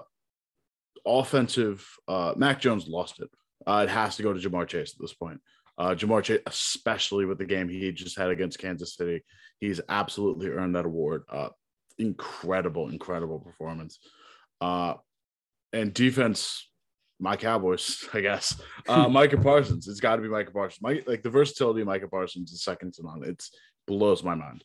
offensive, 1.06 1.88
uh 2.07 2.34
Mac 2.36 2.60
Jones 2.60 2.88
lost 2.88 3.19
it. 3.19 3.30
Uh, 3.65 3.86
it 3.88 3.90
has 3.90 4.15
to 4.15 4.23
go 4.23 4.34
to 4.34 4.49
Ja'Marr 4.49 4.68
Chase 4.68 4.94
at 4.94 4.99
this 4.99 5.14
point. 5.14 5.40
Uh, 5.78 5.95
Ja'Marr 5.95 6.23
Chase, 6.23 6.41
especially 6.48 7.26
with 7.26 7.38
the 7.38 7.45
game 7.45 7.69
he 7.69 7.91
just 7.91 8.18
had 8.18 8.30
against 8.30 8.60
Kansas 8.60 8.95
City, 8.95 9.23
he's 9.60 9.82
absolutely 9.90 10.49
earned 10.49 10.76
that 10.76 10.86
award. 10.86 11.23
Uh, 11.30 11.49
incredible, 11.98 12.90
incredible 12.90 13.40
performance. 13.40 13.99
Uh, 14.60 14.95
and 15.73 15.94
defense, 15.94 16.68
my 17.19 17.36
Cowboys, 17.36 18.07
I 18.14 18.22
guess. 18.22 18.60
Uh, 18.88 19.07
Micah 19.10 19.38
Parsons, 19.38 19.88
it's 19.88 19.99
got 19.99 20.18
to 20.18 20.22
be 20.22 20.28
Micah 20.28 20.52
Parsons. 20.52 20.82
My, 20.82 21.02
like 21.07 21.23
the 21.23 21.30
versatility 21.30 21.82
of 21.82 21.88
Micah 21.88 22.07
Parsons 22.07 22.52
is 22.52 22.64
second 22.64 22.94
to 22.95 23.03
none. 23.03 23.23
It's 23.23 23.52
blows 23.88 24.23
my 24.23 24.36
mind. 24.36 24.64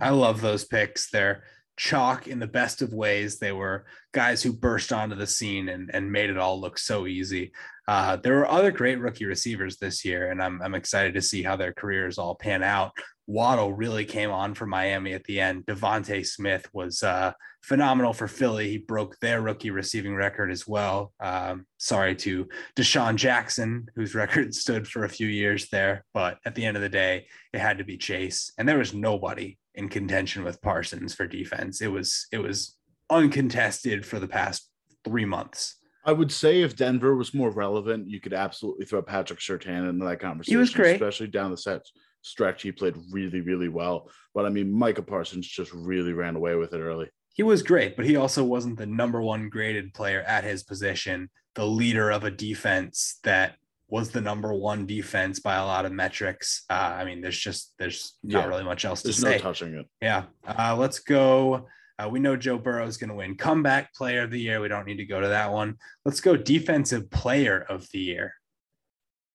I 0.00 0.10
love 0.10 0.40
those 0.40 0.64
picks. 0.64 1.10
They're 1.10 1.44
chalk 1.76 2.28
in 2.28 2.38
the 2.38 2.46
best 2.46 2.82
of 2.82 2.92
ways. 2.92 3.38
They 3.38 3.52
were 3.52 3.86
guys 4.12 4.42
who 4.42 4.52
burst 4.52 4.92
onto 4.92 5.16
the 5.16 5.26
scene 5.26 5.68
and, 5.68 5.90
and 5.92 6.10
made 6.10 6.30
it 6.30 6.38
all 6.38 6.60
look 6.60 6.78
so 6.78 7.06
easy. 7.06 7.52
Uh, 7.86 8.16
there 8.16 8.34
were 8.34 8.50
other 8.50 8.70
great 8.70 8.98
rookie 8.98 9.26
receivers 9.26 9.76
this 9.76 10.04
year, 10.04 10.30
and 10.30 10.42
I'm, 10.42 10.62
I'm 10.62 10.74
excited 10.74 11.14
to 11.14 11.22
see 11.22 11.42
how 11.42 11.56
their 11.56 11.72
careers 11.72 12.18
all 12.18 12.34
pan 12.34 12.62
out. 12.62 12.92
Waddle 13.26 13.72
really 13.72 14.04
came 14.04 14.30
on 14.30 14.54
for 14.54 14.66
Miami 14.66 15.12
at 15.12 15.24
the 15.24 15.40
end. 15.40 15.66
DeVonta 15.66 16.24
Smith 16.24 16.68
was 16.72 17.02
uh, 17.02 17.32
phenomenal 17.64 18.12
for 18.12 18.28
Philly. 18.28 18.68
He 18.68 18.78
broke 18.78 19.18
their 19.20 19.40
rookie 19.40 19.70
receiving 19.70 20.14
record 20.14 20.50
as 20.50 20.68
well. 20.68 21.14
Um, 21.18 21.66
sorry 21.78 22.14
to 22.16 22.46
DeSean 22.76 23.16
Jackson, 23.16 23.86
whose 23.96 24.14
record 24.24 24.54
stood 24.54 24.86
for 24.86 25.04
a 25.04 25.08
few 25.08 25.26
years 25.26 25.70
there, 25.70 26.04
but 26.12 26.38
at 26.44 26.54
the 26.54 26.64
end 26.64 26.76
of 26.76 26.82
the 26.82 26.90
day, 26.90 27.26
it 27.54 27.60
had 27.60 27.78
to 27.78 27.84
be 27.84 27.96
Chase, 27.96 28.52
and 28.58 28.68
there 28.68 28.78
was 28.78 28.92
nobody 28.92 29.58
in 29.74 29.88
contention 29.88 30.44
with 30.44 30.60
Parsons 30.60 31.14
for 31.14 31.26
defense. 31.26 31.80
It 31.80 31.88
was 31.88 32.26
it 32.30 32.38
was 32.38 32.76
uncontested 33.10 34.04
for 34.04 34.20
the 34.20 34.28
past 34.28 34.70
three 35.02 35.24
months. 35.24 35.76
I 36.04 36.12
would 36.12 36.30
say 36.30 36.60
if 36.60 36.76
Denver 36.76 37.16
was 37.16 37.32
more 37.32 37.50
relevant, 37.50 38.08
you 38.08 38.20
could 38.20 38.34
absolutely 38.34 38.84
throw 38.84 39.00
Patrick 39.00 39.38
Surtain 39.38 39.88
into 39.88 40.04
that 40.04 40.20
conversation. 40.20 40.52
He 40.52 40.60
was 40.60 40.74
great, 40.74 40.96
especially 40.96 41.28
down 41.28 41.50
the 41.50 41.56
set 41.56 41.80
stretch. 42.20 42.60
He 42.60 42.72
played 42.72 42.96
really, 43.10 43.40
really 43.40 43.68
well. 43.68 44.10
But 44.34 44.44
I 44.44 44.50
mean, 44.50 44.70
Micah 44.70 45.02
Parsons 45.02 45.48
just 45.48 45.72
really 45.72 46.12
ran 46.12 46.36
away 46.36 46.56
with 46.56 46.74
it 46.74 46.80
early. 46.80 47.08
He 47.34 47.42
was 47.42 47.62
great, 47.62 47.96
but 47.96 48.06
he 48.06 48.16
also 48.16 48.44
wasn't 48.44 48.78
the 48.78 48.86
number 48.86 49.20
one 49.20 49.48
graded 49.48 49.92
player 49.92 50.22
at 50.22 50.44
his 50.44 50.62
position, 50.62 51.28
the 51.54 51.66
leader 51.66 52.10
of 52.10 52.24
a 52.24 52.30
defense 52.30 53.18
that 53.24 53.56
was 53.88 54.10
the 54.10 54.20
number 54.20 54.54
one 54.54 54.86
defense 54.86 55.40
by 55.40 55.56
a 55.56 55.64
lot 55.64 55.84
of 55.84 55.92
metrics. 55.92 56.64
Uh, 56.70 56.94
I 56.96 57.04
mean, 57.04 57.20
there's 57.20 57.38
just 57.38 57.74
there's 57.78 58.16
not 58.22 58.42
yeah. 58.42 58.46
really 58.46 58.64
much 58.64 58.84
else 58.84 59.02
there's 59.02 59.16
to 59.16 59.22
say. 59.22 59.36
no 59.36 59.38
touching 59.38 59.74
it. 59.74 59.86
Yeah. 60.00 60.24
Uh, 60.46 60.76
let's 60.78 61.00
go. 61.00 61.66
Uh, 61.98 62.08
we 62.08 62.18
know 62.18 62.36
Joe 62.36 62.58
Burrow 62.58 62.86
is 62.86 62.96
going 62.96 63.10
to 63.10 63.16
win 63.16 63.36
comeback 63.36 63.94
player 63.94 64.22
of 64.22 64.30
the 64.30 64.40
year. 64.40 64.60
We 64.60 64.68
don't 64.68 64.86
need 64.86 64.96
to 64.96 65.04
go 65.04 65.20
to 65.20 65.28
that 65.28 65.52
one. 65.52 65.76
Let's 66.04 66.20
go 66.20 66.36
defensive 66.36 67.10
player 67.10 67.64
of 67.68 67.88
the 67.92 67.98
year. 67.98 68.34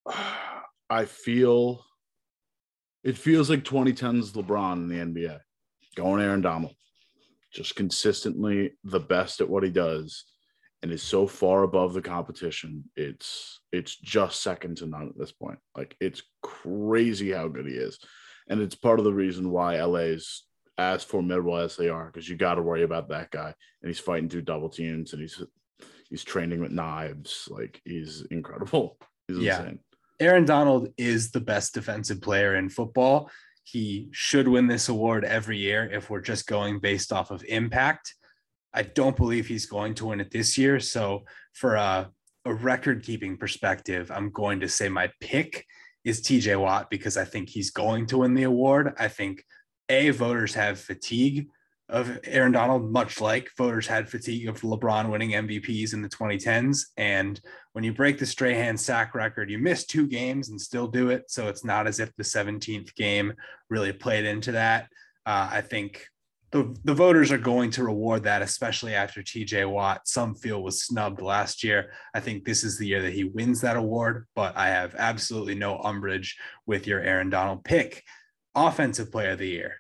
I 0.89 1.05
feel 1.05 1.85
it 3.03 3.17
feels 3.17 3.49
like 3.49 3.63
2010's 3.63 4.33
LeBron 4.33 4.73
in 4.73 4.87
the 4.87 4.95
NBA. 4.95 5.39
Going 5.95 6.21
Aaron 6.21 6.41
Donald. 6.41 6.73
Just 7.51 7.75
consistently 7.75 8.73
the 8.83 8.99
best 8.99 9.41
at 9.41 9.49
what 9.49 9.63
he 9.63 9.69
does 9.69 10.25
and 10.81 10.91
is 10.91 11.03
so 11.03 11.27
far 11.27 11.63
above 11.63 11.93
the 11.93 12.01
competition. 12.01 12.85
It's 12.95 13.59
it's 13.71 13.95
just 13.97 14.41
second 14.41 14.77
to 14.77 14.85
none 14.85 15.07
at 15.09 15.17
this 15.17 15.31
point. 15.31 15.59
Like 15.75 15.95
it's 15.99 16.23
crazy 16.41 17.31
how 17.31 17.47
good 17.47 17.67
he 17.67 17.73
is. 17.73 17.99
And 18.47 18.61
it's 18.61 18.75
part 18.75 18.99
of 18.99 19.05
the 19.05 19.13
reason 19.13 19.51
why 19.51 19.81
LA's 19.81 20.43
as 20.77 21.03
formidable 21.03 21.57
as 21.57 21.75
they 21.75 21.89
are, 21.89 22.05
because 22.05 22.27
you 22.27 22.35
got 22.37 22.55
to 22.55 22.61
worry 22.61 22.83
about 22.83 23.09
that 23.09 23.29
guy. 23.31 23.53
And 23.81 23.89
he's 23.89 23.99
fighting 23.99 24.29
through 24.29 24.43
double 24.43 24.69
teams 24.69 25.13
and 25.13 25.21
he's 25.21 25.41
he's 26.09 26.23
training 26.23 26.61
with 26.61 26.71
knives. 26.71 27.47
Like 27.51 27.81
he's 27.83 28.25
incredible. 28.31 28.97
He's 29.27 29.39
yeah. 29.39 29.59
insane. 29.59 29.79
Aaron 30.21 30.45
Donald 30.45 30.89
is 30.97 31.31
the 31.31 31.39
best 31.39 31.73
defensive 31.73 32.21
player 32.21 32.55
in 32.55 32.69
football. 32.69 33.29
He 33.71 34.09
should 34.11 34.47
win 34.47 34.67
this 34.67 34.89
award 34.89 35.25
every 35.25 35.57
year 35.57 35.89
if 35.91 36.09
we're 36.09 36.21
just 36.21 36.47
going 36.47 36.79
based 36.79 37.11
off 37.11 37.31
of 37.31 37.43
impact. 37.47 38.15
I 38.73 38.83
don't 38.83 39.17
believe 39.17 39.47
he's 39.47 39.65
going 39.65 39.95
to 39.95 40.07
win 40.07 40.19
it 40.19 40.31
this 40.31 40.57
year. 40.57 40.79
So, 40.79 41.23
for 41.53 41.75
a, 41.75 42.09
a 42.45 42.53
record 42.53 43.03
keeping 43.03 43.37
perspective, 43.37 44.11
I'm 44.11 44.31
going 44.31 44.59
to 44.61 44.69
say 44.69 44.89
my 44.89 45.11
pick 45.19 45.65
is 46.03 46.21
TJ 46.21 46.59
Watt 46.59 46.89
because 46.89 47.17
I 47.17 47.25
think 47.25 47.49
he's 47.49 47.71
going 47.71 48.05
to 48.07 48.19
win 48.19 48.33
the 48.33 48.43
award. 48.43 48.93
I 48.97 49.07
think 49.07 49.43
A, 49.89 50.09
voters 50.11 50.53
have 50.53 50.79
fatigue 50.79 51.47
of 51.89 52.19
Aaron 52.23 52.51
Donald, 52.51 52.91
much 52.91 53.19
like 53.19 53.49
voters 53.57 53.87
had 53.87 54.07
fatigue 54.07 54.47
of 54.47 54.61
LeBron 54.61 55.09
winning 55.09 55.31
MVPs 55.31 55.93
in 55.93 56.01
the 56.01 56.09
2010s. 56.09 56.85
And 56.97 57.39
when 57.73 57.83
you 57.83 57.93
break 57.93 58.19
the 58.19 58.27
Strahan 58.27 58.77
sack 58.77 59.15
record, 59.15 59.49
you 59.49 59.57
miss 59.57 59.85
two 59.85 60.07
games 60.07 60.49
and 60.49 60.61
still 60.61 60.87
do 60.87 61.09
it. 61.09 61.31
So 61.31 61.47
it's 61.47 61.65
not 61.65 61.87
as 61.87 61.99
if 61.99 62.15
the 62.15 62.23
17th 62.23 62.93
game 62.95 63.33
really 63.69 63.91
played 63.91 64.25
into 64.25 64.51
that. 64.51 64.83
Uh, 65.25 65.49
I 65.51 65.61
think 65.61 66.05
the, 66.51 66.75
the 66.83 66.93
voters 66.93 67.31
are 67.31 67.39
going 67.39 67.71
to 67.71 67.83
reward 67.83 68.23
that, 68.23 68.41
especially 68.43 68.93
after 68.93 69.21
TJ 69.21 69.69
Watt, 69.69 70.07
some 70.07 70.35
feel 70.35 70.61
was 70.61 70.83
snubbed 70.83 71.21
last 71.21 71.63
year. 71.63 71.91
I 72.13 72.19
think 72.19 72.45
this 72.45 72.63
is 72.63 72.77
the 72.77 72.87
year 72.87 73.01
that 73.01 73.13
he 73.13 73.23
wins 73.23 73.61
that 73.61 73.77
award, 73.77 74.27
but 74.35 74.55
I 74.55 74.67
have 74.69 74.95
absolutely 74.95 75.55
no 75.55 75.79
umbrage 75.79 76.37
with 76.65 76.87
your 76.87 77.01
Aaron 77.01 77.29
Donald 77.29 77.63
pick. 77.63 78.03
Offensive 78.55 79.11
player 79.11 79.31
of 79.31 79.39
the 79.39 79.47
year. 79.47 79.75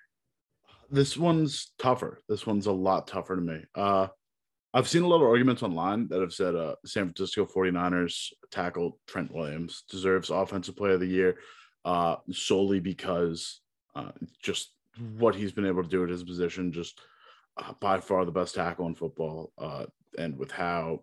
This 0.91 1.17
one's 1.17 1.71
tougher. 1.77 2.19
This 2.27 2.45
one's 2.47 2.65
a 2.65 2.71
lot 2.71 3.07
tougher 3.07 3.35
to 3.35 3.41
me. 3.41 3.63
Uh, 3.75 4.07
I've 4.73 4.87
seen 4.87 5.03
a 5.03 5.07
lot 5.07 5.21
of 5.21 5.27
arguments 5.27 5.63
online 5.63 6.07
that 6.09 6.21
have 6.21 6.33
said 6.33 6.55
uh, 6.55 6.75
San 6.85 7.05
Francisco 7.05 7.45
49ers 7.45 8.27
tackle 8.51 8.99
Trent 9.07 9.33
Williams 9.33 9.83
deserves 9.89 10.29
offensive 10.29 10.75
player 10.75 10.93
of 10.93 10.99
the 10.99 11.07
year 11.07 11.37
uh, 11.85 12.17
solely 12.31 12.79
because 12.79 13.61
uh, 13.95 14.11
just 14.41 14.71
what 15.17 15.35
he's 15.35 15.51
been 15.51 15.65
able 15.65 15.83
to 15.83 15.89
do 15.89 16.03
at 16.03 16.09
his 16.09 16.23
position, 16.23 16.71
just 16.71 16.99
uh, 17.57 17.73
by 17.79 17.99
far 17.99 18.25
the 18.25 18.31
best 18.31 18.55
tackle 18.55 18.85
in 18.85 18.95
football. 18.95 19.51
Uh, 19.57 19.85
and 20.17 20.37
with 20.37 20.51
how 20.51 21.01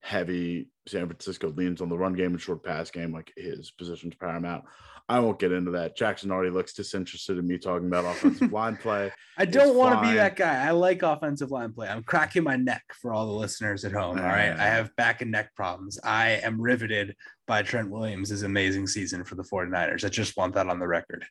heavy 0.00 0.68
San 0.86 1.06
Francisco 1.06 1.50
leans 1.50 1.80
on 1.80 1.88
the 1.88 1.98
run 1.98 2.14
game 2.14 2.32
and 2.32 2.40
short 2.40 2.62
pass 2.62 2.90
game, 2.90 3.12
like 3.12 3.32
his 3.36 3.70
position's 3.70 4.14
paramount. 4.14 4.64
I 5.10 5.20
won't 5.20 5.38
get 5.38 5.52
into 5.52 5.70
that. 5.70 5.96
Jackson 5.96 6.30
already 6.30 6.50
looks 6.50 6.74
disinterested 6.74 7.38
in 7.38 7.46
me 7.46 7.56
talking 7.56 7.86
about 7.86 8.04
offensive 8.04 8.52
line 8.52 8.76
play. 8.76 9.10
I 9.38 9.46
don't 9.46 9.74
want 9.74 10.02
to 10.02 10.08
be 10.08 10.14
that 10.16 10.36
guy. 10.36 10.66
I 10.66 10.72
like 10.72 11.02
offensive 11.02 11.50
line 11.50 11.72
play. 11.72 11.88
I'm 11.88 12.02
cracking 12.02 12.42
my 12.42 12.56
neck 12.56 12.82
for 13.00 13.14
all 13.14 13.26
the 13.26 13.32
listeners 13.32 13.86
at 13.86 13.92
home. 13.92 14.18
All 14.18 14.24
right. 14.24 14.52
I 14.52 14.66
have 14.66 14.94
back 14.96 15.22
and 15.22 15.30
neck 15.30 15.54
problems. 15.54 15.98
I 16.04 16.32
am 16.42 16.60
riveted 16.60 17.16
by 17.46 17.62
Trent 17.62 17.90
Williams' 17.90 18.42
amazing 18.42 18.86
season 18.86 19.24
for 19.24 19.34
the 19.34 19.44
49ers. 19.44 20.04
I 20.04 20.08
just 20.08 20.36
want 20.36 20.54
that 20.56 20.68
on 20.68 20.78
the 20.78 20.86
record. 20.86 21.24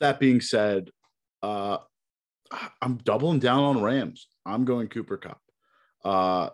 That 0.00 0.20
being 0.20 0.42
said, 0.42 0.90
uh, 1.42 1.78
I'm 2.82 2.96
doubling 2.98 3.38
down 3.38 3.64
on 3.64 3.82
Rams. 3.82 4.26
I'm 4.44 4.66
going 4.66 4.88
Cooper 4.88 5.16
Kupp. 5.16 5.40
Uh, 6.04 6.50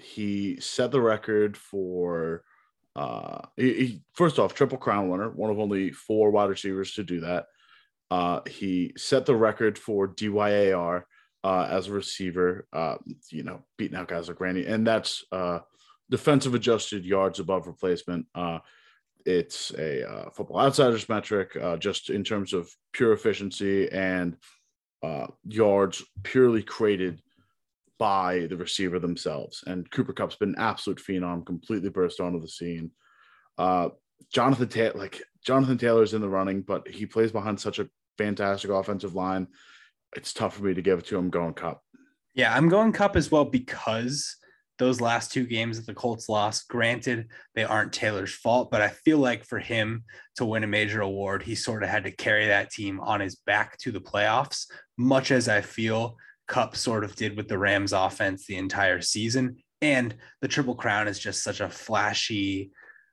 he 0.00 0.58
set 0.60 0.90
the 0.90 1.00
record 1.00 1.56
for 1.56 2.42
uh, 2.96 3.40
he, 3.56 3.72
he, 3.74 4.02
first 4.14 4.38
off 4.38 4.54
triple 4.54 4.78
crown 4.78 5.08
winner, 5.08 5.30
one 5.30 5.50
of 5.50 5.58
only 5.58 5.90
four 5.90 6.30
wide 6.30 6.50
receivers 6.50 6.94
to 6.94 7.04
do 7.04 7.20
that. 7.20 7.46
Uh, 8.10 8.40
he 8.48 8.92
set 8.96 9.26
the 9.26 9.36
record 9.36 9.78
for 9.78 10.08
DYAR 10.08 11.04
uh, 11.44 11.68
as 11.70 11.86
a 11.86 11.92
receiver. 11.92 12.66
Uh, 12.72 12.96
you 13.30 13.42
know, 13.42 13.62
beating 13.78 13.96
out 13.96 14.08
guys 14.08 14.28
like 14.28 14.40
Randy, 14.40 14.66
and 14.66 14.86
that's 14.86 15.24
uh, 15.30 15.60
defensive 16.10 16.54
adjusted 16.54 17.04
yards 17.04 17.38
above 17.38 17.66
replacement. 17.66 18.26
Uh, 18.34 18.58
it's 19.26 19.72
a 19.72 20.08
uh, 20.08 20.30
football 20.30 20.60
outsiders 20.60 21.08
metric 21.08 21.56
uh, 21.56 21.76
just 21.76 22.10
in 22.10 22.24
terms 22.24 22.52
of 22.52 22.70
pure 22.92 23.12
efficiency 23.12 23.90
and 23.90 24.36
uh, 25.02 25.26
yards 25.46 26.02
purely 26.22 26.62
created 26.62 27.22
by 28.00 28.46
the 28.48 28.56
receiver 28.56 28.98
themselves. 28.98 29.62
And 29.66 29.88
Cooper 29.90 30.14
Kupp's 30.14 30.34
been 30.34 30.54
an 30.54 30.58
absolute 30.58 30.98
phenom, 30.98 31.44
completely 31.44 31.90
burst 31.90 32.18
onto 32.18 32.40
the 32.40 32.48
scene. 32.48 32.90
Uh, 33.58 33.90
Jonathan 34.32 34.68
Taylor, 34.68 34.98
like 34.98 35.22
Jonathan 35.44 35.76
Taylor's 35.76 36.14
in 36.14 36.22
the 36.22 36.28
running, 36.28 36.62
but 36.62 36.88
he 36.88 37.04
plays 37.04 37.30
behind 37.30 37.60
such 37.60 37.78
a 37.78 37.90
fantastic 38.16 38.70
offensive 38.70 39.14
line. 39.14 39.48
It's 40.16 40.32
tough 40.32 40.56
for 40.56 40.64
me 40.64 40.72
to 40.72 40.80
give 40.80 40.98
it 40.98 41.06
to 41.06 41.18
him 41.18 41.28
going 41.28 41.52
Kupp. 41.52 41.82
Yeah, 42.34 42.56
I'm 42.56 42.70
going 42.70 42.92
Kupp 42.92 43.16
as 43.16 43.30
well 43.30 43.44
because 43.44 44.34
those 44.78 45.02
last 45.02 45.30
two 45.30 45.44
games 45.44 45.76
that 45.76 45.84
the 45.84 45.92
Colts 45.92 46.30
lost. 46.30 46.68
Granted, 46.68 47.28
they 47.54 47.64
aren't 47.64 47.92
Taylor's 47.92 48.32
fault, 48.32 48.70
but 48.70 48.80
I 48.80 48.88
feel 48.88 49.18
like 49.18 49.44
for 49.44 49.58
him 49.58 50.04
to 50.36 50.46
win 50.46 50.64
a 50.64 50.66
major 50.66 51.02
award, 51.02 51.42
he 51.42 51.54
sort 51.54 51.82
of 51.82 51.90
had 51.90 52.04
to 52.04 52.10
carry 52.10 52.46
that 52.46 52.70
team 52.70 52.98
on 52.98 53.20
his 53.20 53.36
back 53.36 53.76
to 53.80 53.92
the 53.92 54.00
playoffs, 54.00 54.64
much 54.96 55.32
as 55.32 55.50
I 55.50 55.60
feel 55.60 56.16
Kupp 56.50 56.74
sort 56.74 57.04
of 57.04 57.14
did 57.14 57.36
with 57.36 57.46
the 57.46 57.56
Rams 57.56 57.92
offense 57.92 58.44
the 58.44 58.56
entire 58.56 59.00
season. 59.00 59.56
And 59.80 60.16
the 60.40 60.48
Triple 60.48 60.74
Crown 60.74 61.06
is 61.06 61.20
just 61.20 61.44
such 61.44 61.60
a 61.60 61.70
flashy 61.70 62.72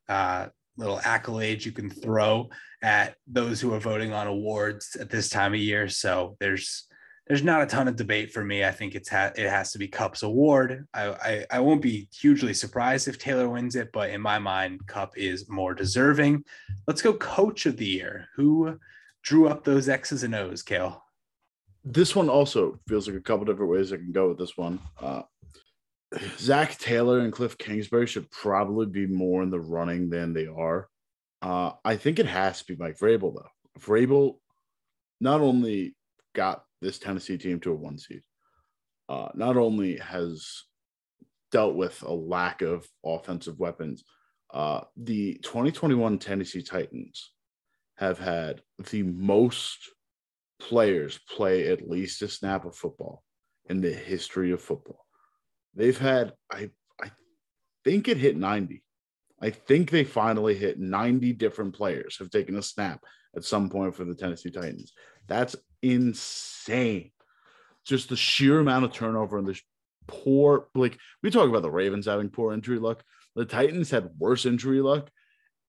uh, 0.10 0.48
little 0.76 1.00
accolade 1.04 1.64
you 1.64 1.72
can 1.72 1.92
throw 1.92 2.50
at 2.82 3.16
those 3.28 3.62
who 3.62 3.74
are 3.76 3.80
voting 3.80 4.12
on 4.12 4.26
awards 4.26 4.98
at 5.00 5.12
this 5.12 5.30
time 5.30 5.54
of 5.54 5.60
year. 5.60 5.88
So 5.88 6.36
there's 6.40 6.88
there's 7.28 7.44
not 7.44 7.62
a 7.62 7.68
ton 7.68 7.88
of 7.88 7.96
debate 7.96 8.32
for 8.32 8.44
me. 8.44 8.64
I 8.64 8.72
think 8.72 8.96
it's 8.96 9.10
ha- 9.10 9.34
it 9.36 9.50
has 9.50 9.72
to 9.74 9.78
be 9.78 9.88
Kupp's 9.88 10.24
award. 10.24 10.88
I, 10.94 11.10
I, 11.10 11.46
I 11.52 11.60
won't 11.60 11.82
be 11.82 12.08
hugely 12.18 12.54
surprised 12.54 13.08
if 13.08 13.20
Taylor 13.20 13.50
wins 13.50 13.76
it, 13.76 13.90
but 13.92 14.10
in 14.12 14.22
my 14.22 14.40
mind, 14.40 14.88
Kupp 14.88 15.18
is 15.18 15.50
more 15.50 15.76
deserving. 15.76 16.44
Let's 16.88 17.02
go 17.02 17.14
coach 17.14 17.66
of 17.66 17.76
the 17.76 17.86
year. 17.86 18.30
Who 18.38 18.80
drew 19.24 19.50
up 19.50 19.66
those 19.66 19.90
X's 19.90 20.24
and 20.24 20.34
O's, 20.34 20.64
Cale? 20.64 21.04
This 21.90 22.16
one 22.16 22.30
also 22.30 22.80
feels 22.88 23.08
like 23.08 23.16
a 23.16 23.22
couple 23.22 23.46
different 23.46 23.72
ways 23.72 23.94
I 23.94 23.98
can 23.98 24.12
go 24.12 24.28
with 24.28 24.38
this 24.38 24.58
one. 24.58 24.80
Uh, 25.00 25.22
Zac 26.38 26.78
Taylor 26.78 27.20
and 27.20 27.32
Cliff 27.32 27.58
Kingsbury 27.58 28.08
should 28.08 28.30
probably 28.30 28.88
be 28.88 29.08
more 29.08 29.42
in 29.42 29.50
the 29.50 29.60
running 29.60 30.10
than 30.10 30.34
they 30.34 30.48
are. 30.48 30.90
Uh, 31.42 31.72
I 31.86 31.96
think 31.96 32.20
it 32.20 32.26
has 32.26 32.60
to 32.60 32.66
be 32.66 32.76
Mike 32.76 32.98
Vrabel 32.98 33.34
though. 33.34 33.80
Vrabel 33.80 34.38
not 35.22 35.40
only 35.40 35.96
got 36.36 36.64
this 36.82 37.00
Tennessee 37.00 37.38
team 37.38 37.62
to 37.62 37.72
a 37.72 37.76
one 37.76 37.98
seed. 37.98 38.22
Uh, 39.08 39.30
not 39.34 39.56
only 39.56 39.98
has 39.98 40.64
dealt 41.54 41.76
with 41.76 42.02
a 42.04 42.14
lack 42.14 42.62
of 42.62 42.86
offensive 43.06 43.58
weapons, 43.60 44.04
uh, 44.54 44.82
the 44.98 45.36
2021 45.44 46.20
Tennessee 46.20 46.62
Titans 46.62 47.32
have 47.96 48.20
had 48.20 48.62
the 48.92 49.04
most 49.04 49.90
players 50.60 51.20
play 51.30 51.68
at 51.68 51.90
least 51.90 52.22
a 52.22 52.28
snap 52.28 52.66
of 52.66 52.76
football 52.76 53.24
in 53.70 53.82
the 53.82 53.92
history 53.92 54.52
of 54.52 54.62
football. 54.62 55.06
They've 55.76 55.98
had, 55.98 56.34
I, 56.52 56.72
I 57.02 57.12
think 57.84 58.08
it 58.08 58.18
hit 58.18 58.38
90. 58.38 58.84
I 59.42 59.52
think 59.52 59.92
they 59.92 60.04
finally 60.04 60.56
hit 60.56 60.80
90 60.80 61.34
different 61.34 61.76
players 61.76 62.18
have 62.18 62.32
taken 62.32 62.58
a 62.58 62.62
snap 62.62 63.04
at 63.36 63.44
some 63.44 63.70
point 63.70 63.96
for 63.96 64.04
the 64.04 64.16
Tennessee 64.16 64.50
Titans. 64.50 64.94
That's 65.28 65.56
insane. 65.82 67.12
Just 67.86 68.10
the 68.10 68.16
sheer 68.16 68.60
amount 68.60 68.86
of 68.86 68.94
turnover 68.94 69.38
and 69.38 69.48
this 69.48 69.62
poor, 70.08 70.68
like 70.74 70.98
we 71.22 71.30
talk 71.30 71.50
about 71.50 71.62
the 71.62 71.70
Ravens 71.70 72.08
having 72.08 72.30
poor 72.30 72.54
injury 72.54 72.80
luck. 72.80 73.04
The 73.36 73.46
Titans 73.46 73.92
had 73.92 74.10
worse 74.18 74.46
injury 74.46 74.82
luck 74.82 75.12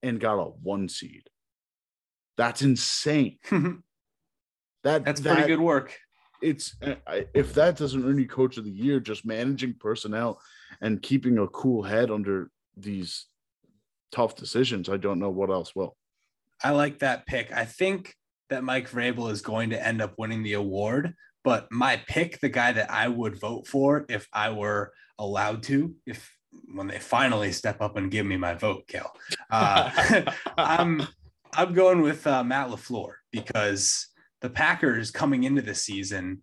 and 0.02 0.18
got 0.18 0.38
a 0.38 0.44
one 0.44 0.88
seed. 0.88 1.24
That's 2.38 2.62
insane. 2.62 3.38
that 4.84 5.04
that's 5.04 5.20
pretty 5.20 5.46
good 5.46 5.60
work. 5.60 5.96
It's 6.40 6.76
if 7.34 7.54
that 7.54 7.76
doesn't 7.76 8.04
earn 8.04 8.18
you 8.18 8.28
coach 8.28 8.58
of 8.58 8.64
the 8.64 8.70
year, 8.70 9.00
just 9.00 9.26
managing 9.26 9.74
personnel 9.74 10.40
and 10.80 11.02
keeping 11.02 11.38
a 11.38 11.48
cool 11.48 11.82
head 11.82 12.10
under 12.10 12.50
these 12.76 13.26
tough 14.12 14.36
decisions, 14.36 14.88
I 14.88 14.96
don't 14.96 15.18
know 15.18 15.30
what 15.30 15.50
else 15.50 15.74
will. 15.74 15.96
I 16.62 16.70
like 16.70 17.00
that 17.00 17.26
pick. 17.26 17.52
I 17.52 17.64
think 17.64 18.14
that 18.50 18.64
Mike 18.64 18.90
Vrabel 18.90 19.30
is 19.30 19.42
going 19.42 19.70
to 19.70 19.86
end 19.86 20.00
up 20.00 20.14
winning 20.18 20.42
the 20.42 20.54
award. 20.54 21.14
But 21.44 21.70
my 21.70 22.02
pick, 22.08 22.40
the 22.40 22.48
guy 22.48 22.72
that 22.72 22.90
I 22.90 23.08
would 23.08 23.38
vote 23.38 23.66
for 23.66 24.04
if 24.08 24.28
I 24.32 24.50
were 24.50 24.92
allowed 25.18 25.62
to, 25.64 25.94
if 26.06 26.30
when 26.74 26.86
they 26.86 26.98
finally 26.98 27.52
step 27.52 27.80
up 27.80 27.96
and 27.96 28.10
give 28.10 28.26
me 28.26 28.36
my 28.36 28.54
vote, 28.54 28.86
Cale, 28.88 29.12
uh, 29.50 30.22
I'm 30.58 31.06
I'm 31.54 31.72
going 31.72 32.02
with 32.02 32.26
uh, 32.26 32.44
Matt 32.44 32.68
LaFleur 32.68 33.12
because 33.30 34.07
the 34.40 34.50
Packers 34.50 35.10
coming 35.10 35.44
into 35.44 35.62
the 35.62 35.74
season 35.74 36.42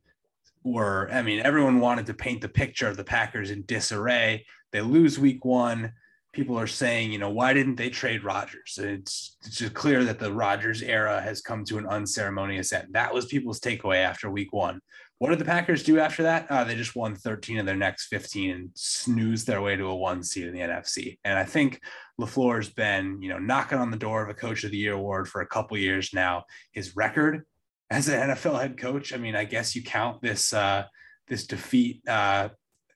were, 0.64 1.10
I 1.12 1.22
mean, 1.22 1.40
everyone 1.40 1.80
wanted 1.80 2.08
to 2.08 2.14
paint 2.14 2.42
the 2.42 2.50
picture 2.50 2.88
of 2.88 2.98
the 2.98 3.04
Packers 3.04 3.52
in 3.52 3.64
disarray. 3.66 4.46
They 4.72 4.82
lose 4.82 5.20
week 5.20 5.46
one 5.46 5.94
people 6.36 6.60
are 6.60 6.68
saying, 6.68 7.12
you 7.12 7.18
know, 7.18 7.30
why 7.30 7.54
didn't 7.54 7.76
they 7.76 7.90
trade 7.90 8.24
Rodgers? 8.24 8.78
It's, 8.78 9.38
it's 9.46 9.58
just 9.58 9.74
clear 9.74 10.04
that 10.04 10.20
the 10.20 10.32
Rodgers 10.32 10.82
era 10.82 11.22
has 11.22 11.42
come 11.42 11.64
to 11.66 11.78
an 11.78 11.88
unceremonious 11.88 12.74
end. 12.74 12.90
That 12.92 13.14
was 13.14 13.26
people's 13.26 13.62
takeaway 13.62 14.04
after 14.04 14.30
week 14.30 14.52
one. 14.52 14.82
What 15.18 15.30
did 15.30 15.40
the 15.40 15.46
Packers 15.46 15.82
do 15.82 15.98
after 15.98 16.24
that? 16.24 16.52
Uh, 16.52 16.66
they 16.66 16.76
just 16.76 16.96
won 16.96 17.16
13 17.16 17.60
of 17.60 17.66
their 17.66 17.78
next 17.78 18.08
15 18.08 18.52
and 18.52 18.70
snoozed 18.76 19.48
their 19.48 19.62
way 19.62 19.78
to 19.78 19.86
a 19.86 19.96
one 19.96 20.22
seed 20.24 20.48
in 20.48 20.54
the 20.54 20.60
NFC. 20.60 21.18
And 21.24 21.40
I 21.40 21.46
think 21.46 21.80
LaFleur's 22.20 22.70
been, 22.70 23.22
you 23.22 23.30
know, 23.30 23.40
knocking 23.40 23.78
on 23.78 23.92
the 23.92 23.98
door 23.98 24.22
of 24.22 24.30
a 24.30 24.34
coach 24.34 24.66
of 24.66 24.72
the 24.72 24.78
year 24.78 24.94
award 24.94 25.30
for 25.30 25.40
a 25.40 25.48
couple 25.48 25.78
years 25.78 26.14
now. 26.14 26.44
His 26.74 26.98
record 26.98 27.46
as 27.90 28.08
an 28.08 28.30
NFL 28.30 28.62
head 28.62 28.78
coach, 28.78 29.14
I 29.14 29.18
mean, 29.18 29.36
I 29.36 29.46
guess 29.46 29.76
you 29.76 29.84
count 29.84 30.22
this 30.22 30.54
uh, 30.54 30.86
this 31.28 31.46
defeat 31.48 32.08
uh, 32.08 32.50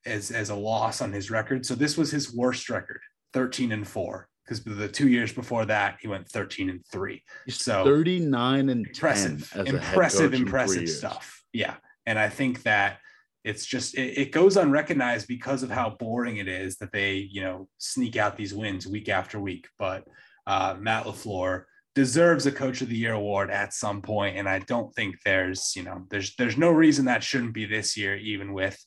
as 0.05 0.31
as 0.31 0.49
a 0.49 0.55
loss 0.55 1.01
on 1.01 1.11
his 1.11 1.29
record. 1.29 1.65
So 1.65 1.75
this 1.75 1.97
was 1.97 2.11
his 2.11 2.33
worst 2.33 2.69
record 2.69 3.01
13 3.33 3.71
and 3.71 3.87
4 3.87 4.27
because 4.43 4.63
the 4.63 4.87
two 4.87 5.07
years 5.07 5.31
before 5.31 5.65
that 5.65 5.97
he 6.01 6.07
went 6.07 6.27
13 6.27 6.69
and 6.71 6.83
3 6.91 7.21
so 7.49 7.83
39 7.83 8.69
and 8.69 8.87
impressive 8.87 9.51
impressive 9.55 10.33
impressive 10.33 10.89
stuff. 10.89 11.43
Yeah. 11.53 11.75
And 12.05 12.17
i 12.17 12.29
think 12.29 12.63
that 12.63 12.97
it's 13.43 13.65
just 13.65 13.95
it, 13.95 14.17
it, 14.17 14.31
goes 14.31 14.57
unrecognized 14.57 15.27
because 15.27 15.63
of 15.63 15.69
how 15.69 15.91
boring 15.91 16.37
it 16.37 16.47
is 16.47 16.77
that 16.77 16.91
they 16.91 17.15
you 17.31 17.41
know 17.41 17.67
sneak 17.77 18.17
out 18.17 18.35
these 18.35 18.53
wins 18.53 18.87
week 18.87 19.09
after 19.09 19.39
week. 19.39 19.67
But 19.77 20.05
uh, 20.47 20.75
matt 20.79 21.05
lafleur 21.05 21.65
deserves 21.99 22.45
a 22.45 22.51
coach 22.51 22.81
of 22.81 22.87
the 22.87 22.95
year 22.95 23.11
award 23.11 23.51
at 23.51 23.73
some 23.73 24.01
point 24.01 24.37
and 24.37 24.47
i 24.47 24.57
don't 24.59 24.95
think 24.95 25.17
there's 25.25 25.73
you 25.75 25.83
know 25.83 26.05
there's 26.09 26.33
there's 26.37 26.57
no 26.57 26.71
reason 26.71 27.03
that 27.03 27.21
shouldn't 27.21 27.53
be 27.53 27.65
this 27.65 27.97
year 27.97 28.15
even 28.15 28.53
with 28.53 28.81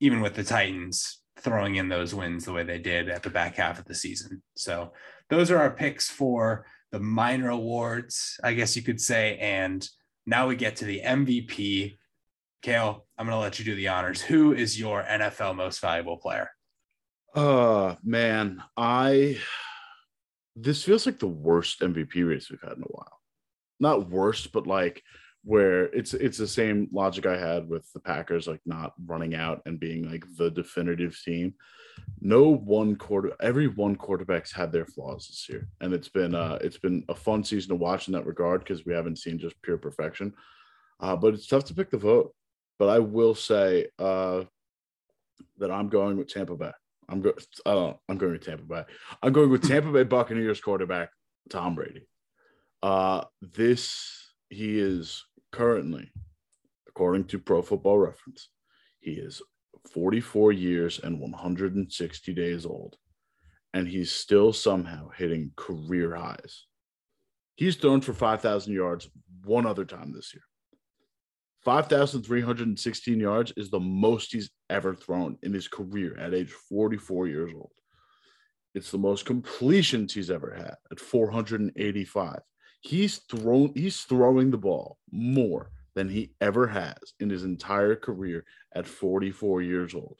even 0.00 0.22
with 0.22 0.34
the 0.34 0.42
titans 0.42 1.20
throwing 1.40 1.76
in 1.76 1.88
those 1.88 2.14
wins 2.14 2.44
the 2.44 2.52
way 2.52 2.64
they 2.64 2.78
did 2.78 3.08
at 3.08 3.22
the 3.22 3.30
back 3.30 3.56
half 3.56 3.78
of 3.78 3.84
the 3.86 3.94
season. 3.94 4.42
So 4.56 4.92
those 5.28 5.50
are 5.50 5.58
our 5.58 5.70
picks 5.70 6.08
for 6.08 6.66
the 6.92 7.00
minor 7.00 7.50
awards, 7.50 8.38
I 8.42 8.54
guess 8.54 8.76
you 8.76 8.82
could 8.82 9.00
say. 9.00 9.36
And 9.38 9.86
now 10.26 10.46
we 10.46 10.56
get 10.56 10.76
to 10.76 10.84
the 10.84 11.02
MVP. 11.04 11.98
Cale, 12.62 13.06
I'm 13.16 13.26
going 13.26 13.36
to 13.36 13.40
let 13.40 13.58
you 13.58 13.64
do 13.64 13.74
the 13.74 13.88
honors. 13.88 14.20
Who 14.20 14.52
is 14.52 14.78
your 14.78 15.02
NFL 15.02 15.56
most 15.56 15.80
valuable 15.80 16.18
player? 16.18 16.50
Oh, 17.34 17.96
man. 18.02 18.62
I, 18.76 19.38
this 20.62 20.84
feels 20.84 21.06
like 21.06 21.18
the 21.18 21.26
worst 21.26 21.80
MVP 21.80 22.28
race 22.28 22.50
we've 22.50 22.60
had 22.60 22.76
in 22.76 22.82
a 22.82 22.86
while. 22.86 23.20
Not 23.78 24.10
worst, 24.10 24.52
but 24.52 24.66
like 24.66 25.02
where 25.42 25.84
it's 25.84 26.12
it's 26.12 26.36
the 26.36 26.46
same 26.46 26.88
logic 26.92 27.24
I 27.24 27.38
had 27.38 27.68
with 27.68 27.90
the 27.92 28.00
Packers, 28.00 28.46
like 28.46 28.60
not 28.66 28.92
running 29.06 29.34
out 29.34 29.62
and 29.64 29.80
being 29.80 30.10
like 30.10 30.24
the 30.36 30.50
definitive 30.50 31.18
team. 31.24 31.54
No 32.20 32.54
one 32.54 32.96
quarter, 32.96 33.32
every 33.40 33.68
one 33.68 33.96
quarterback's 33.96 34.52
had 34.52 34.70
their 34.70 34.84
flaws 34.84 35.28
this 35.28 35.48
year, 35.48 35.68
and 35.80 35.94
it's 35.94 36.08
been 36.08 36.34
uh 36.34 36.58
it's 36.60 36.78
been 36.78 37.04
a 37.08 37.14
fun 37.14 37.42
season 37.42 37.70
to 37.70 37.76
watch 37.76 38.08
in 38.08 38.12
that 38.12 38.26
regard 38.26 38.60
because 38.60 38.84
we 38.84 38.92
haven't 38.92 39.18
seen 39.18 39.38
just 39.38 39.60
pure 39.62 39.78
perfection. 39.78 40.34
Uh, 41.00 41.16
but 41.16 41.32
it's 41.32 41.46
tough 41.46 41.64
to 41.64 41.74
pick 41.74 41.90
the 41.90 41.96
vote. 41.96 42.34
But 42.78 42.90
I 42.90 42.98
will 42.98 43.34
say 43.34 43.86
uh 43.98 44.44
that 45.58 45.70
I'm 45.70 45.88
going 45.88 46.18
with 46.18 46.28
Tampa 46.28 46.56
Bay. 46.56 46.72
I'm 47.10 47.20
going. 47.20 47.36
Uh, 47.66 47.92
I'm 48.08 48.16
going 48.16 48.32
with 48.32 48.44
Tampa 48.44 48.64
Bay. 48.64 48.84
I'm 49.22 49.32
going 49.32 49.50
with 49.50 49.66
Tampa 49.66 49.90
Bay 49.90 50.04
Buccaneers 50.04 50.60
quarterback 50.60 51.10
Tom 51.50 51.74
Brady. 51.74 52.06
Uh, 52.82 53.24
this 53.42 54.32
he 54.48 54.78
is 54.78 55.24
currently, 55.52 56.10
according 56.88 57.24
to 57.24 57.38
Pro 57.38 57.62
Football 57.62 57.98
Reference, 57.98 58.48
he 59.00 59.12
is 59.12 59.42
44 59.92 60.52
years 60.52 61.00
and 61.02 61.20
160 61.20 62.34
days 62.34 62.66
old, 62.66 62.96
and 63.74 63.88
he's 63.88 64.10
still 64.10 64.52
somehow 64.52 65.08
hitting 65.10 65.52
career 65.56 66.14
highs. 66.14 66.66
He's 67.54 67.76
thrown 67.76 68.00
for 68.00 68.14
5,000 68.14 68.72
yards 68.72 69.08
one 69.44 69.66
other 69.66 69.84
time 69.84 70.12
this 70.12 70.32
year. 70.34 70.42
5,316 71.64 73.20
yards 73.20 73.52
is 73.56 73.70
the 73.70 73.80
most 73.80 74.32
he's 74.32 74.50
ever 74.70 74.94
thrown 74.94 75.36
in 75.42 75.52
his 75.52 75.68
career 75.68 76.16
at 76.18 76.34
age 76.34 76.50
44 76.50 77.26
years 77.26 77.52
old. 77.54 77.72
It's 78.74 78.90
the 78.90 78.98
most 78.98 79.26
completions 79.26 80.14
he's 80.14 80.30
ever 80.30 80.54
had 80.54 80.76
at 80.90 81.00
485. 81.00 82.40
He's 82.80 83.18
thrown 83.18 83.72
he's 83.74 84.00
throwing 84.02 84.50
the 84.50 84.56
ball 84.56 84.96
more 85.10 85.70
than 85.94 86.08
he 86.08 86.32
ever 86.40 86.66
has 86.66 86.96
in 87.18 87.28
his 87.28 87.44
entire 87.44 87.96
career 87.96 88.44
at 88.74 88.86
44 88.86 89.60
years 89.60 89.94
old. 89.94 90.18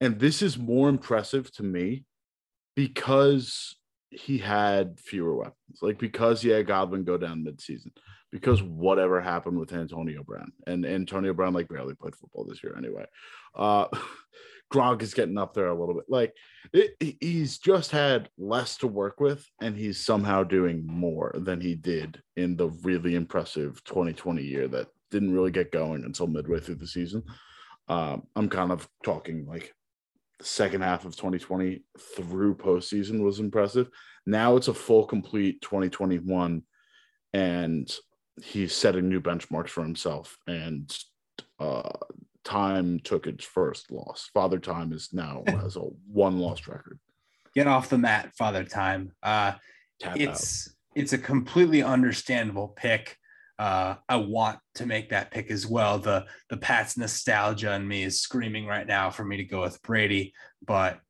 And 0.00 0.18
this 0.18 0.42
is 0.42 0.58
more 0.58 0.88
impressive 0.88 1.52
to 1.52 1.62
me 1.62 2.04
because 2.74 3.76
he 4.08 4.38
had 4.38 4.98
fewer 4.98 5.36
weapons, 5.36 5.78
like 5.82 5.98
because 5.98 6.42
he 6.42 6.48
had 6.48 6.66
Godwin 6.66 7.04
go 7.04 7.18
down 7.18 7.44
midseason, 7.44 7.92
because 8.32 8.62
whatever 8.62 9.20
happened 9.20 9.58
with 9.58 9.72
Antonio 9.72 10.22
Brown 10.22 10.52
and 10.66 10.86
Antonio 10.86 11.34
Brown 11.34 11.52
like 11.52 11.68
barely 11.68 11.94
played 11.94 12.16
football 12.16 12.44
this 12.44 12.62
year 12.62 12.74
anyway. 12.76 13.04
Uh, 13.54 13.86
Gronk 14.72 15.02
is 15.02 15.14
getting 15.14 15.36
up 15.36 15.52
there 15.52 15.66
a 15.66 15.78
little 15.78 15.94
bit. 15.94 16.04
Like 16.08 16.32
it, 16.72 16.92
he's 17.20 17.58
just 17.58 17.90
had 17.90 18.28
less 18.38 18.76
to 18.78 18.86
work 18.86 19.18
with, 19.18 19.44
and 19.60 19.76
he's 19.76 20.04
somehow 20.04 20.44
doing 20.44 20.86
more 20.86 21.34
than 21.36 21.60
he 21.60 21.74
did 21.74 22.22
in 22.36 22.56
the 22.56 22.68
really 22.84 23.16
impressive 23.16 23.82
2020 23.84 24.42
year 24.42 24.68
that 24.68 24.86
didn't 25.10 25.34
really 25.34 25.50
get 25.50 25.72
going 25.72 26.04
until 26.04 26.28
midway 26.28 26.60
through 26.60 26.76
the 26.76 26.86
season. 26.86 27.24
Um, 27.88 28.22
I'm 28.36 28.48
kind 28.48 28.70
of 28.70 28.88
talking 29.02 29.44
like 29.46 29.74
the 30.38 30.44
second 30.44 30.82
half 30.82 31.04
of 31.04 31.16
2020 31.16 31.82
through 31.98 32.54
postseason 32.54 33.24
was 33.24 33.40
impressive. 33.40 33.90
Now 34.24 34.56
it's 34.56 34.68
a 34.68 34.74
full 34.74 35.04
complete 35.04 35.60
2021, 35.62 36.62
and 37.32 37.92
he's 38.42 38.74
setting 38.74 39.08
new 39.08 39.20
benchmarks 39.20 39.68
for 39.68 39.82
himself. 39.82 40.38
And 40.46 40.96
uh, 41.58 41.90
time 42.44 43.00
took 43.00 43.26
its 43.26 43.44
first 43.44 43.90
loss. 43.90 44.30
Father 44.32 44.58
Time 44.58 44.92
is 44.92 45.10
now 45.12 45.42
has 45.46 45.76
a 45.76 45.80
one 46.10 46.38
loss 46.38 46.66
record. 46.66 46.98
Get 47.54 47.66
off 47.66 47.88
the 47.88 47.98
mat, 47.98 48.32
Father 48.36 48.64
Time. 48.64 49.12
Uh, 49.22 49.52
it's 50.14 50.68
out. 50.68 50.74
it's 50.94 51.12
a 51.12 51.18
completely 51.18 51.82
understandable 51.82 52.68
pick. 52.68 53.16
Uh, 53.58 53.96
I 54.08 54.16
want 54.16 54.58
to 54.76 54.86
make 54.86 55.10
that 55.10 55.30
pick 55.30 55.50
as 55.50 55.66
well. 55.66 55.98
The 55.98 56.24
the 56.48 56.56
Pats 56.56 56.96
nostalgia 56.96 57.74
in 57.74 57.86
me 57.86 58.04
is 58.04 58.22
screaming 58.22 58.66
right 58.66 58.86
now 58.86 59.10
for 59.10 59.24
me 59.24 59.36
to 59.36 59.44
go 59.44 59.60
with 59.60 59.82
Brady, 59.82 60.32
but 60.66 61.00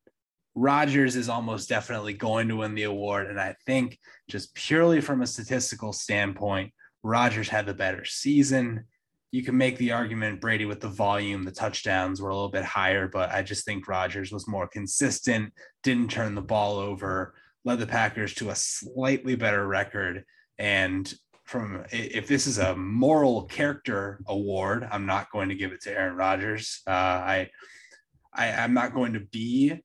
Rodgers 0.57 1.15
is 1.15 1.29
almost 1.29 1.69
definitely 1.69 2.15
going 2.15 2.49
to 2.49 2.57
win 2.57 2.75
the 2.75 2.83
award. 2.83 3.29
And 3.29 3.41
I 3.41 3.55
think 3.67 3.99
just 4.29 4.53
purely 4.55 5.01
from 5.01 5.23
a 5.23 5.27
statistical 5.27 5.93
standpoint, 5.93 6.73
Rodgers 7.03 7.49
had 7.49 7.67
the 7.67 7.75
better 7.75 8.05
season 8.05 8.85
you 9.33 9.45
can 9.45 9.57
make 9.57 9.79
the 9.79 9.93
argument 9.93 10.41
Brady 10.41 10.67
with 10.67 10.81
the 10.81 10.89
volume, 10.89 11.45
the 11.45 11.53
touchdowns 11.53 12.21
were 12.21 12.31
a 12.31 12.35
little 12.35 12.51
bit 12.51 12.65
higher, 12.65 13.07
but 13.07 13.31
I 13.31 13.43
just 13.43 13.65
think 13.65 13.87
Rodgers 13.87 14.33
was 14.33 14.49
more 14.49 14.67
consistent, 14.67 15.53
didn't 15.83 16.11
turn 16.11 16.35
the 16.35 16.43
ball 16.43 16.79
over, 16.79 17.35
led 17.65 17.79
the 17.79 17.87
Packers 17.87 18.35
to 18.35 18.51
a 18.51 18.57
slightly 18.57 19.37
better 19.37 19.67
record. 19.67 20.25
And 20.59 21.13
from 21.45 21.85
if 21.93 22.27
this 22.27 22.47
is 22.47 22.59
a 22.59 22.77
moral 22.77 23.45
character 23.45 24.21
award, 24.27 24.89
I'm 24.91 25.07
not 25.07 25.31
going 25.31 25.49
to 25.49 25.55
give 25.55 25.73
it 25.73 25.83
to 25.83 25.93
Aaron 25.93 26.17
Rodgers. 26.17 26.83
Uh, 26.87 26.91
I, 26.91 27.51
I 28.35 28.53
I'm 28.53 28.75
not 28.75 28.95
going 28.95 29.13
to 29.13 29.21
be 29.21 29.81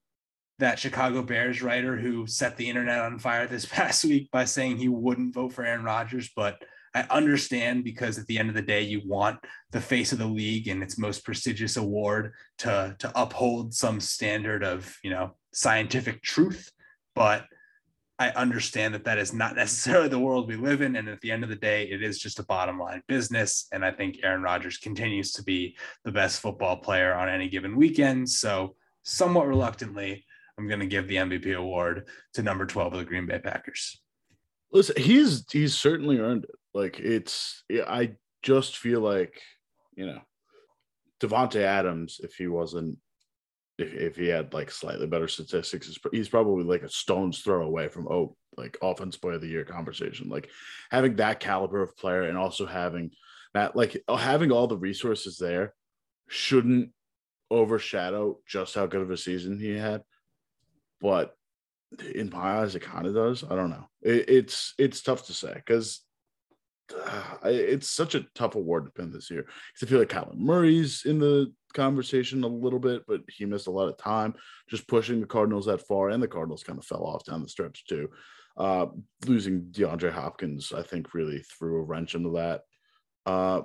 that 0.57 0.79
Chicago 0.79 1.21
Bears 1.21 1.61
writer 1.61 1.97
who 1.97 2.25
set 2.27 2.57
the 2.57 2.69
internet 2.69 2.99
on 2.99 3.19
fire 3.19 3.45
this 3.45 3.65
past 3.71 4.05
week 4.05 4.31
by 4.31 4.45
saying 4.45 4.77
he 4.77 4.89
wouldn't 4.89 5.35
vote 5.35 5.53
for 5.53 5.63
Aaron 5.63 5.83
Rodgers, 5.83 6.31
but 6.35 6.63
I 6.95 7.05
understand 7.09 7.83
because 7.83 8.17
at 8.17 8.25
the 8.27 8.39
end 8.39 8.47
of 8.47 8.55
the 8.55 8.61
day, 8.61 8.81
you 8.81 9.01
want 9.05 9.37
the 9.71 9.81
face 9.81 10.13
of 10.13 10.17
the 10.17 10.25
league 10.25 10.69
and 10.69 10.81
its 10.81 10.97
most 10.97 11.25
prestigious 11.25 11.75
award 11.75 12.31
to 12.59 12.95
to 12.99 13.11
uphold 13.15 13.73
some 13.73 13.99
standard 13.99 14.63
of 14.63 14.97
you 15.03 15.09
know 15.09 15.35
scientific 15.53 16.23
truth, 16.23 16.71
but 17.13 17.45
I 18.17 18.29
understand 18.29 18.93
that 18.93 19.03
that 19.03 19.17
is 19.17 19.33
not 19.33 19.55
necessarily 19.57 20.07
the 20.07 20.19
world 20.19 20.47
we 20.47 20.55
live 20.55 20.81
in. 20.81 20.95
And 20.95 21.09
at 21.09 21.19
the 21.19 21.31
end 21.31 21.43
of 21.43 21.49
the 21.49 21.57
day, 21.57 21.83
it 21.83 22.01
is 22.01 22.17
just 22.17 22.39
a 22.39 22.45
bottom 22.45 22.79
line 22.79 23.03
business. 23.09 23.67
And 23.73 23.83
I 23.83 23.91
think 23.91 24.19
Aaron 24.23 24.41
Rodgers 24.41 24.77
continues 24.77 25.33
to 25.33 25.43
be 25.43 25.75
the 26.05 26.13
best 26.13 26.39
football 26.39 26.77
player 26.77 27.13
on 27.13 27.27
any 27.27 27.49
given 27.49 27.75
weekend. 27.75 28.29
So, 28.29 28.75
somewhat 29.03 29.47
reluctantly, 29.47 30.25
I'm 30.57 30.67
going 30.67 30.79
to 30.79 30.87
give 30.87 31.07
the 31.07 31.17
MVP 31.17 31.55
award 31.55 32.07
to 32.33 32.41
number 32.41 32.65
12 32.65 32.93
of 32.93 32.99
the 32.99 33.05
Green 33.05 33.25
Bay 33.25 33.39
Packers. 33.39 34.01
Listen, 34.71 35.01
he's 35.01 35.45
he's 35.51 35.75
certainly 35.75 36.19
earned 36.19 36.45
it. 36.45 36.55
Like 36.73 36.99
it's, 36.99 37.63
I 37.71 38.15
just 38.43 38.77
feel 38.77 38.99
like, 38.99 39.41
you 39.95 40.05
know, 40.05 40.19
Davante 41.21 41.61
Adams, 41.61 42.19
if 42.21 42.35
he 42.35 42.47
wasn't, 42.47 42.97
if, 43.77 43.93
if 43.93 44.15
he 44.17 44.27
had 44.27 44.53
like 44.53 44.69
slightly 44.69 45.07
better 45.07 45.29
statistics, 45.29 45.97
he's 46.11 46.29
probably 46.29 46.65
like 46.65 46.83
a 46.83 46.89
stone's 46.89 47.39
throw 47.39 47.65
away 47.65 47.87
from 47.87 48.07
oh, 48.09 48.35
like 48.57 48.77
offense 48.81 49.15
player 49.15 49.35
of 49.35 49.41
the 49.41 49.47
year 49.47 49.63
conversation. 49.63 50.27
Like 50.27 50.49
having 50.91 51.15
that 51.15 51.39
caliber 51.39 51.81
of 51.81 51.95
player 51.95 52.23
and 52.23 52.37
also 52.37 52.65
having 52.65 53.11
that, 53.53 53.75
like 53.75 54.03
having 54.09 54.51
all 54.51 54.67
the 54.67 54.77
resources 54.77 55.37
there, 55.37 55.73
shouldn't 56.27 56.89
overshadow 57.49 58.39
just 58.47 58.75
how 58.75 58.85
good 58.85 59.01
of 59.01 59.11
a 59.11 59.17
season 59.17 59.59
he 59.59 59.77
had. 59.77 60.01
But 60.99 61.35
in 62.13 62.29
my 62.29 62.59
eyes, 62.59 62.75
it 62.75 62.81
kind 62.81 63.05
of 63.05 63.13
does. 63.13 63.43
I 63.43 63.55
don't 63.55 63.69
know. 63.69 63.87
It, 64.01 64.29
it's 64.29 64.73
it's 64.77 65.01
tough 65.01 65.25
to 65.27 65.33
say 65.33 65.53
because 65.53 66.01
it's 67.43 67.89
such 67.89 68.13
a 68.13 68.25
tough 68.35 68.55
award 68.55 68.85
to 68.85 68.91
pin 68.91 69.11
this 69.11 69.31
year 69.31 69.41
because 69.41 69.87
I 69.87 69.89
feel 69.89 69.99
like 69.99 70.09
Kyler 70.09 70.37
Murray's 70.37 71.03
in 71.05 71.19
the 71.19 71.51
conversation 71.73 72.43
a 72.43 72.47
little 72.47 72.79
bit, 72.79 73.03
but 73.07 73.21
he 73.27 73.45
missed 73.45 73.67
a 73.67 73.71
lot 73.71 73.89
of 73.89 73.97
time 73.97 74.35
just 74.69 74.87
pushing 74.87 75.19
the 75.19 75.27
Cardinals 75.27 75.65
that 75.65 75.87
far, 75.87 76.09
and 76.09 76.21
the 76.21 76.27
Cardinals 76.27 76.63
kind 76.63 76.77
of 76.77 76.85
fell 76.85 77.03
off 77.03 77.23
down 77.25 77.41
the 77.41 77.49
stretch 77.49 77.85
too. 77.87 78.09
Uh, 78.57 78.87
losing 79.25 79.63
DeAndre 79.71 80.11
Hopkins, 80.11 80.71
I 80.71 80.81
think, 80.81 81.13
really 81.13 81.43
threw 81.57 81.77
a 81.77 81.83
wrench 81.83 82.15
into 82.15 82.31
that. 82.31 82.61
Uh, 83.25 83.63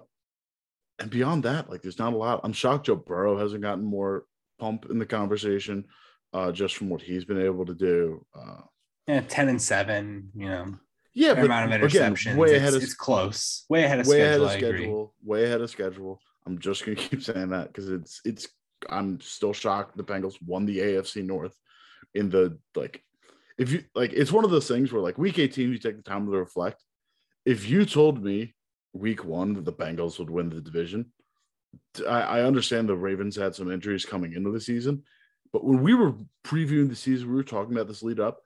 and 0.98 1.10
beyond 1.10 1.44
that, 1.44 1.70
like 1.70 1.82
there's 1.82 1.98
not 1.98 2.12
a 2.12 2.16
lot. 2.16 2.40
I'm 2.42 2.52
shocked 2.52 2.86
Joe 2.86 2.96
Burrow 2.96 3.38
hasn't 3.38 3.62
gotten 3.62 3.84
more 3.84 4.24
pump 4.58 4.86
in 4.90 4.98
the 4.98 5.06
conversation, 5.06 5.86
uh, 6.32 6.52
just 6.52 6.76
from 6.76 6.88
what 6.88 7.02
he's 7.02 7.24
been 7.24 7.40
able 7.40 7.66
to 7.66 7.74
do. 7.74 8.24
Uh, 8.34 8.62
yeah, 9.06 9.20
ten 9.20 9.48
and 9.48 9.60
seven, 9.60 10.30
you 10.34 10.48
know 10.48 10.74
yeah, 11.14 11.34
but 11.34 11.44
amount 11.44 11.72
of 11.72 11.80
interceptions. 11.80 12.22
Again, 12.22 12.36
way 12.36 12.56
ahead 12.56 12.68
it's, 12.68 12.76
of, 12.76 12.82
it's 12.82 12.94
close. 12.94 13.64
Way 13.68 13.84
ahead 13.84 14.00
of 14.00 14.06
way 14.06 14.20
schedule. 14.20 14.26
Ahead 14.26 14.40
of 14.40 14.50
schedule. 14.52 15.14
Way 15.24 15.44
ahead 15.44 15.60
of 15.60 15.70
schedule. 15.70 16.20
I'm 16.46 16.58
just 16.58 16.84
gonna 16.84 16.96
keep 16.96 17.22
saying 17.22 17.48
that 17.50 17.68
because 17.68 17.90
it's 17.90 18.20
it's. 18.24 18.48
I'm 18.88 19.20
still 19.20 19.52
shocked 19.52 19.96
the 19.96 20.04
Bengals 20.04 20.36
won 20.44 20.64
the 20.64 20.78
AFC 20.78 21.24
North 21.24 21.54
in 22.14 22.30
the 22.30 22.58
like. 22.74 23.02
If 23.58 23.72
you 23.72 23.84
like, 23.94 24.12
it's 24.12 24.32
one 24.32 24.44
of 24.44 24.50
those 24.50 24.68
things 24.68 24.92
where 24.92 25.02
like 25.02 25.18
week 25.18 25.38
18, 25.38 25.70
you 25.70 25.78
take 25.78 25.96
the 25.96 26.02
time 26.02 26.24
to 26.24 26.32
reflect. 26.32 26.82
If 27.44 27.68
you 27.68 27.84
told 27.84 28.22
me 28.22 28.54
week 28.92 29.24
one 29.24 29.54
that 29.54 29.64
the 29.64 29.72
Bengals 29.72 30.18
would 30.18 30.30
win 30.30 30.48
the 30.48 30.62
division, 30.62 31.12
I, 32.08 32.20
I 32.22 32.42
understand 32.42 32.88
the 32.88 32.96
Ravens 32.96 33.36
had 33.36 33.54
some 33.54 33.70
injuries 33.70 34.06
coming 34.06 34.32
into 34.32 34.50
the 34.50 34.60
season, 34.60 35.02
but 35.52 35.64
when 35.64 35.82
we 35.82 35.94
were 35.94 36.14
previewing 36.44 36.88
the 36.88 36.96
season, 36.96 37.28
we 37.28 37.34
were 37.34 37.42
talking 37.42 37.74
about 37.74 37.88
this 37.88 38.02
lead 38.02 38.20
up 38.20 38.38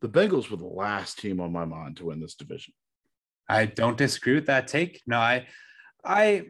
the 0.00 0.08
Bengals 0.08 0.50
were 0.50 0.56
the 0.56 0.64
last 0.64 1.18
team 1.18 1.40
on 1.40 1.52
my 1.52 1.64
mind 1.64 1.96
to 1.98 2.06
win 2.06 2.20
this 2.20 2.34
division. 2.34 2.72
I 3.48 3.66
don't 3.66 3.98
disagree 3.98 4.34
with 4.34 4.46
that 4.46 4.68
take. 4.68 5.02
No, 5.06 5.18
I, 5.18 5.46
I, 6.04 6.46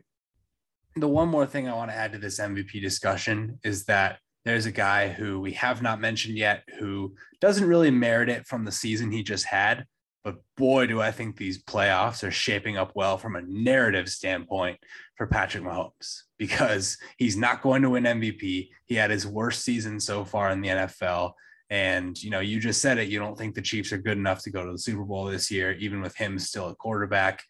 the 0.96 1.08
one 1.08 1.28
more 1.28 1.46
thing 1.46 1.68
I 1.68 1.74
want 1.74 1.90
to 1.90 1.96
add 1.96 2.12
to 2.12 2.18
this 2.18 2.38
MVP 2.38 2.80
discussion 2.80 3.58
is 3.64 3.84
that 3.86 4.18
there's 4.44 4.66
a 4.66 4.72
guy 4.72 5.08
who 5.08 5.40
we 5.40 5.52
have 5.52 5.82
not 5.82 6.00
mentioned 6.00 6.36
yet 6.36 6.62
who 6.78 7.14
doesn't 7.40 7.66
really 7.66 7.90
merit 7.90 8.28
it 8.28 8.46
from 8.46 8.64
the 8.64 8.72
season 8.72 9.10
he 9.10 9.22
just 9.22 9.46
had. 9.46 9.84
But 10.22 10.36
boy, 10.56 10.86
do 10.86 11.01
I 11.01 11.12
think 11.12 11.36
these 11.36 11.62
playoffs 11.62 12.26
are 12.26 12.30
shaping 12.30 12.76
up 12.76 12.92
well 12.94 13.16
from 13.16 13.36
a 13.36 13.42
narrative 13.42 14.09
standpoint 14.09 14.78
for 15.16 15.26
Patrick 15.26 15.64
Mahomes 15.64 16.22
because 16.38 16.98
he's 17.16 17.36
not 17.36 17.62
going 17.62 17.82
to 17.82 17.90
win 17.90 18.05
MVP. 18.05 18.68
He 18.86 18.94
had 18.94 19.10
his 19.10 19.26
worst 19.26 19.64
season 19.64 19.98
so 19.98 20.24
far 20.24 20.51
in 20.51 20.60
the 20.60 20.68
NFL. 20.68 21.32
And 21.70 22.20
you 22.22 22.30
know, 22.30 22.40
you 22.40 22.60
just 22.60 22.82
said 22.82 22.98
it. 22.98 23.09
You 23.09 23.18
don't 23.18 23.38
think 23.38 23.55
the 23.55 23.62
Chiefs 23.62 23.92
are 23.92 23.98
good 23.98 24.18
enough 24.18 24.42
to 24.42 24.51
go 24.51 24.64
to 24.64 24.72
the 24.72 24.78
Super 24.78 25.05
Bowl 25.05 25.26
this 25.26 25.51
year, 25.51 25.72
even 25.72 26.02
with 26.02 26.16
him 26.16 26.38
still 26.38 26.68
a 26.68 26.74
quarterback. 26.74 27.42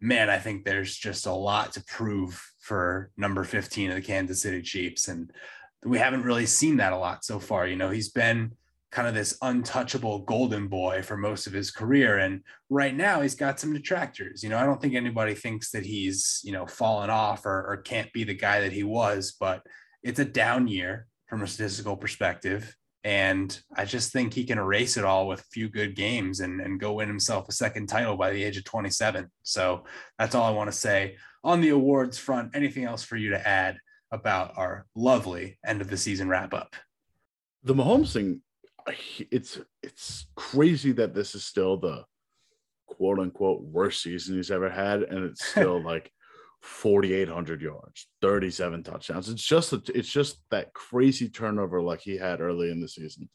Man, 0.00 0.30
I 0.30 0.38
think 0.38 0.64
there's 0.64 0.96
just 0.96 1.26
a 1.26 1.32
lot 1.32 1.72
to 1.72 1.84
prove 1.84 2.42
for 2.60 3.10
number 3.16 3.44
15 3.44 3.90
of 3.90 3.96
the 3.96 4.02
Kansas 4.02 4.40
City 4.40 4.62
Chiefs. 4.62 5.08
And 5.08 5.30
we 5.84 5.98
haven't 5.98 6.22
really 6.22 6.46
seen 6.46 6.78
that 6.78 6.92
a 6.92 6.98
lot 6.98 7.24
so 7.24 7.38
far. 7.38 7.66
You 7.66 7.76
know, 7.76 7.90
he's 7.90 8.08
been 8.08 8.52
kind 8.90 9.06
of 9.06 9.14
this 9.14 9.38
untouchable 9.42 10.20
golden 10.20 10.66
boy 10.66 11.02
for 11.02 11.16
most 11.16 11.46
of 11.46 11.52
his 11.52 11.70
career. 11.70 12.18
And 12.18 12.42
right 12.68 12.94
now 12.94 13.20
he's 13.20 13.36
got 13.36 13.60
some 13.60 13.72
detractors. 13.72 14.42
You 14.42 14.48
know, 14.48 14.58
I 14.58 14.64
don't 14.64 14.80
think 14.80 14.94
anybody 14.94 15.34
thinks 15.34 15.70
that 15.70 15.86
he's, 15.86 16.40
you 16.42 16.52
know, 16.52 16.66
fallen 16.66 17.08
off 17.08 17.46
or, 17.46 17.66
or 17.68 17.76
can't 17.78 18.12
be 18.12 18.24
the 18.24 18.34
guy 18.34 18.60
that 18.60 18.72
he 18.72 18.82
was, 18.82 19.36
but 19.38 19.62
it's 20.02 20.18
a 20.18 20.24
down 20.24 20.66
year 20.66 21.06
from 21.28 21.42
a 21.42 21.46
statistical 21.46 21.96
perspective. 21.96 22.74
And 23.04 23.58
I 23.76 23.84
just 23.84 24.12
think 24.12 24.34
he 24.34 24.44
can 24.44 24.58
erase 24.58 24.96
it 24.96 25.04
all 25.04 25.26
with 25.26 25.40
a 25.40 25.50
few 25.52 25.68
good 25.68 25.94
games 25.94 26.40
and, 26.40 26.60
and 26.60 26.80
go 26.80 26.94
win 26.94 27.08
himself 27.08 27.48
a 27.48 27.52
second 27.52 27.86
title 27.86 28.16
by 28.16 28.30
the 28.30 28.42
age 28.42 28.56
of 28.56 28.64
27. 28.64 29.30
So 29.42 29.84
that's 30.18 30.34
all 30.34 30.44
I 30.44 30.50
want 30.50 30.70
to 30.70 30.76
say 30.76 31.16
on 31.44 31.60
the 31.60 31.70
awards 31.70 32.18
front. 32.18 32.54
Anything 32.54 32.84
else 32.84 33.02
for 33.02 33.16
you 33.16 33.30
to 33.30 33.48
add 33.48 33.78
about 34.10 34.58
our 34.58 34.86
lovely 34.94 35.58
end 35.64 35.80
of 35.80 35.88
the 35.88 35.96
season 35.96 36.28
wrap 36.28 36.52
up? 36.52 36.74
The 37.62 37.74
Mahomes 37.74 38.12
thing, 38.12 38.42
it's 39.30 39.58
it's 39.82 40.26
crazy 40.36 40.92
that 40.92 41.14
this 41.14 41.34
is 41.34 41.44
still 41.44 41.76
the 41.76 42.04
quote 42.86 43.18
unquote 43.18 43.62
worst 43.62 44.02
season 44.02 44.36
he's 44.36 44.50
ever 44.50 44.70
had, 44.70 45.02
and 45.02 45.24
it's 45.24 45.44
still 45.50 45.82
like 45.82 46.10
4,800 46.62 47.62
yards, 47.62 48.08
37 48.22 48.82
touchdowns. 48.82 49.28
It's 49.28 49.44
just 49.44 49.72
it's 49.90 50.10
just 50.10 50.38
that 50.50 50.72
crazy 50.74 51.28
turnover 51.28 51.80
like 51.82 52.00
he 52.00 52.16
had 52.16 52.40
early 52.40 52.70
in 52.70 52.80
the 52.80 52.88
season. 52.88 53.28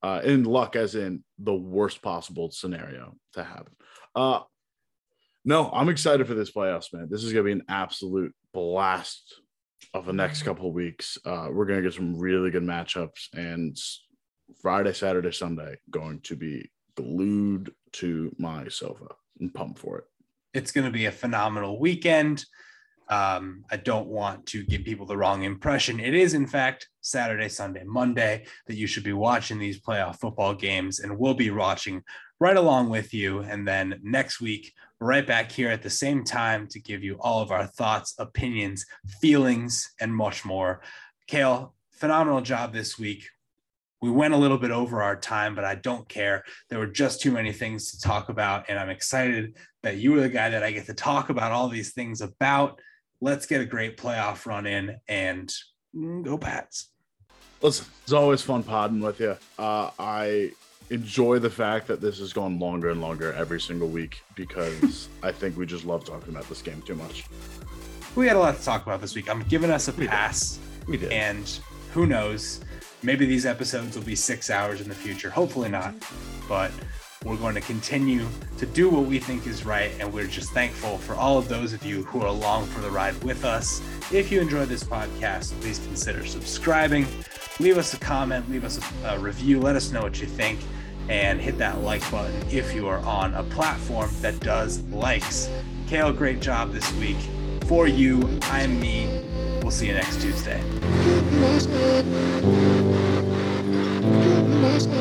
Uh, 0.00 0.20
in 0.22 0.44
luck, 0.44 0.76
as 0.76 0.94
in 0.94 1.24
the 1.40 1.54
worst 1.54 2.02
possible 2.02 2.52
scenario 2.52 3.16
to 3.32 3.42
happen. 3.42 3.72
Uh, 4.14 4.40
no, 5.44 5.68
I'm 5.72 5.88
excited 5.88 6.24
for 6.28 6.34
this 6.34 6.52
playoffs, 6.52 6.92
man. 6.92 7.08
This 7.10 7.24
is 7.24 7.32
gonna 7.32 7.44
be 7.44 7.52
an 7.52 7.64
absolute 7.68 8.32
blast 8.54 9.40
of 9.94 10.06
the 10.06 10.12
next 10.12 10.42
couple 10.42 10.68
of 10.68 10.74
weeks. 10.74 11.18
Uh, 11.24 11.48
we're 11.50 11.64
going 11.64 11.82
to 11.82 11.88
get 11.88 11.94
some 11.94 12.18
really 12.18 12.50
good 12.50 12.62
matchups, 12.62 13.28
and 13.34 13.76
Friday, 14.60 14.92
Saturday, 14.92 15.32
Sunday 15.32 15.76
going 15.90 16.20
to 16.20 16.36
be 16.36 16.70
glued 16.96 17.72
to 17.92 18.34
my 18.38 18.68
sofa 18.68 19.06
and 19.40 19.52
pumped 19.52 19.78
for 19.78 19.98
it. 19.98 20.04
It's 20.54 20.72
going 20.72 20.86
to 20.86 20.92
be 20.92 21.06
a 21.06 21.12
phenomenal 21.12 21.78
weekend. 21.78 22.44
Um, 23.08 23.64
I 23.70 23.76
don't 23.76 24.08
want 24.08 24.46
to 24.46 24.64
give 24.64 24.84
people 24.84 25.06
the 25.06 25.16
wrong 25.16 25.42
impression. 25.44 26.00
It 26.00 26.14
is, 26.14 26.34
in 26.34 26.46
fact, 26.46 26.88
Saturday, 27.00 27.48
Sunday, 27.48 27.84
Monday 27.84 28.44
that 28.66 28.76
you 28.76 28.86
should 28.86 29.04
be 29.04 29.14
watching 29.14 29.58
these 29.58 29.80
playoff 29.80 30.18
football 30.18 30.54
games, 30.54 31.00
and 31.00 31.18
we'll 31.18 31.34
be 31.34 31.50
watching 31.50 32.02
right 32.40 32.56
along 32.56 32.90
with 32.90 33.14
you. 33.14 33.40
And 33.40 33.66
then 33.66 33.98
next 34.02 34.40
week, 34.40 34.74
right 35.00 35.26
back 35.26 35.50
here 35.50 35.70
at 35.70 35.82
the 35.82 35.90
same 35.90 36.24
time 36.24 36.66
to 36.68 36.80
give 36.80 37.02
you 37.02 37.16
all 37.20 37.40
of 37.40 37.50
our 37.50 37.66
thoughts, 37.66 38.14
opinions, 38.18 38.84
feelings, 39.20 39.90
and 40.00 40.14
much 40.14 40.44
more. 40.44 40.82
Cale, 41.26 41.74
phenomenal 41.92 42.40
job 42.40 42.72
this 42.72 42.98
week. 42.98 43.28
We 44.00 44.10
went 44.10 44.34
a 44.34 44.36
little 44.36 44.58
bit 44.58 44.70
over 44.70 45.02
our 45.02 45.16
time, 45.16 45.54
but 45.54 45.64
I 45.64 45.74
don't 45.74 46.08
care. 46.08 46.44
There 46.70 46.78
were 46.78 46.86
just 46.86 47.20
too 47.20 47.32
many 47.32 47.52
things 47.52 47.90
to 47.92 48.00
talk 48.00 48.28
about. 48.28 48.66
And 48.68 48.78
I'm 48.78 48.90
excited 48.90 49.56
that 49.82 49.96
you 49.96 50.12
were 50.12 50.20
the 50.20 50.28
guy 50.28 50.50
that 50.50 50.62
I 50.62 50.70
get 50.70 50.86
to 50.86 50.94
talk 50.94 51.30
about 51.30 51.50
all 51.52 51.68
these 51.68 51.92
things 51.92 52.20
about. 52.20 52.80
Let's 53.20 53.46
get 53.46 53.60
a 53.60 53.64
great 53.64 53.96
playoff 53.96 54.46
run 54.46 54.66
in 54.66 54.96
and 55.08 55.52
go 56.22 56.38
Pats. 56.38 56.90
Listen, 57.60 57.86
it's 58.04 58.12
always 58.12 58.40
fun 58.40 58.62
podding 58.62 59.00
with 59.00 59.18
you. 59.18 59.36
Uh, 59.58 59.90
I 59.98 60.52
enjoy 60.90 61.40
the 61.40 61.50
fact 61.50 61.88
that 61.88 62.00
this 62.00 62.18
has 62.20 62.32
gone 62.32 62.58
longer 62.60 62.90
and 62.90 63.00
longer 63.00 63.32
every 63.32 63.60
single 63.60 63.88
week 63.88 64.22
because 64.36 65.08
I 65.24 65.32
think 65.32 65.56
we 65.56 65.66
just 65.66 65.84
love 65.84 66.04
talking 66.04 66.28
about 66.28 66.48
this 66.48 66.62
game 66.62 66.80
too 66.82 66.94
much. 66.94 67.24
We 68.14 68.28
had 68.28 68.36
a 68.36 68.38
lot 68.38 68.56
to 68.56 68.64
talk 68.64 68.84
about 68.86 69.00
this 69.00 69.14
week. 69.16 69.28
I'm 69.28 69.42
giving 69.44 69.70
us 69.70 69.88
a 69.88 69.92
We 69.92 70.02
did. 70.04 70.10
pass. 70.10 70.60
We 70.86 70.96
did. 70.96 71.10
And 71.12 71.48
who 71.92 72.06
knows? 72.06 72.60
Maybe 73.02 73.26
these 73.26 73.46
episodes 73.46 73.96
will 73.96 74.04
be 74.04 74.16
six 74.16 74.50
hours 74.50 74.80
in 74.80 74.88
the 74.88 74.94
future. 74.94 75.30
Hopefully 75.30 75.68
not. 75.68 75.94
But 76.48 76.72
we're 77.24 77.36
going 77.36 77.54
to 77.54 77.60
continue 77.60 78.26
to 78.58 78.66
do 78.66 78.88
what 78.88 79.04
we 79.04 79.18
think 79.18 79.46
is 79.46 79.64
right. 79.64 79.92
And 80.00 80.12
we're 80.12 80.26
just 80.26 80.50
thankful 80.52 80.98
for 80.98 81.14
all 81.14 81.38
of 81.38 81.48
those 81.48 81.72
of 81.72 81.84
you 81.84 82.04
who 82.04 82.22
are 82.22 82.28
along 82.28 82.66
for 82.66 82.80
the 82.80 82.90
ride 82.90 83.22
with 83.22 83.44
us. 83.44 83.80
If 84.12 84.30
you 84.32 84.40
enjoyed 84.40 84.68
this 84.68 84.84
podcast, 84.84 85.58
please 85.60 85.78
consider 85.80 86.24
subscribing. 86.26 87.06
Leave 87.60 87.76
us 87.76 87.92
a 87.92 87.98
comment, 87.98 88.48
leave 88.50 88.62
us 88.62 88.80
a, 89.04 89.18
review, 89.18 89.60
let 89.60 89.74
us 89.74 89.90
know 89.90 90.02
what 90.02 90.20
you 90.20 90.26
think, 90.26 90.60
and 91.08 91.40
hit 91.40 91.58
that 91.58 91.80
like 91.80 92.08
button 92.08 92.40
if 92.50 92.72
you 92.72 92.86
are 92.86 93.00
on 93.00 93.34
a 93.34 93.42
platform 93.42 94.10
that 94.20 94.38
does 94.40 94.80
likes. 94.84 95.50
Cale, 95.88 96.12
great 96.12 96.40
job 96.40 96.72
this 96.72 96.92
week. 96.94 97.16
For 97.66 97.88
you, 97.88 98.38
I'm 98.42 98.80
me. 98.80 99.24
We'll 99.60 99.72
see 99.72 99.88
you 99.88 99.94
next 99.94 100.20
Tuesday. 100.22 100.62
Thank 104.70 104.92
you. 104.92 104.98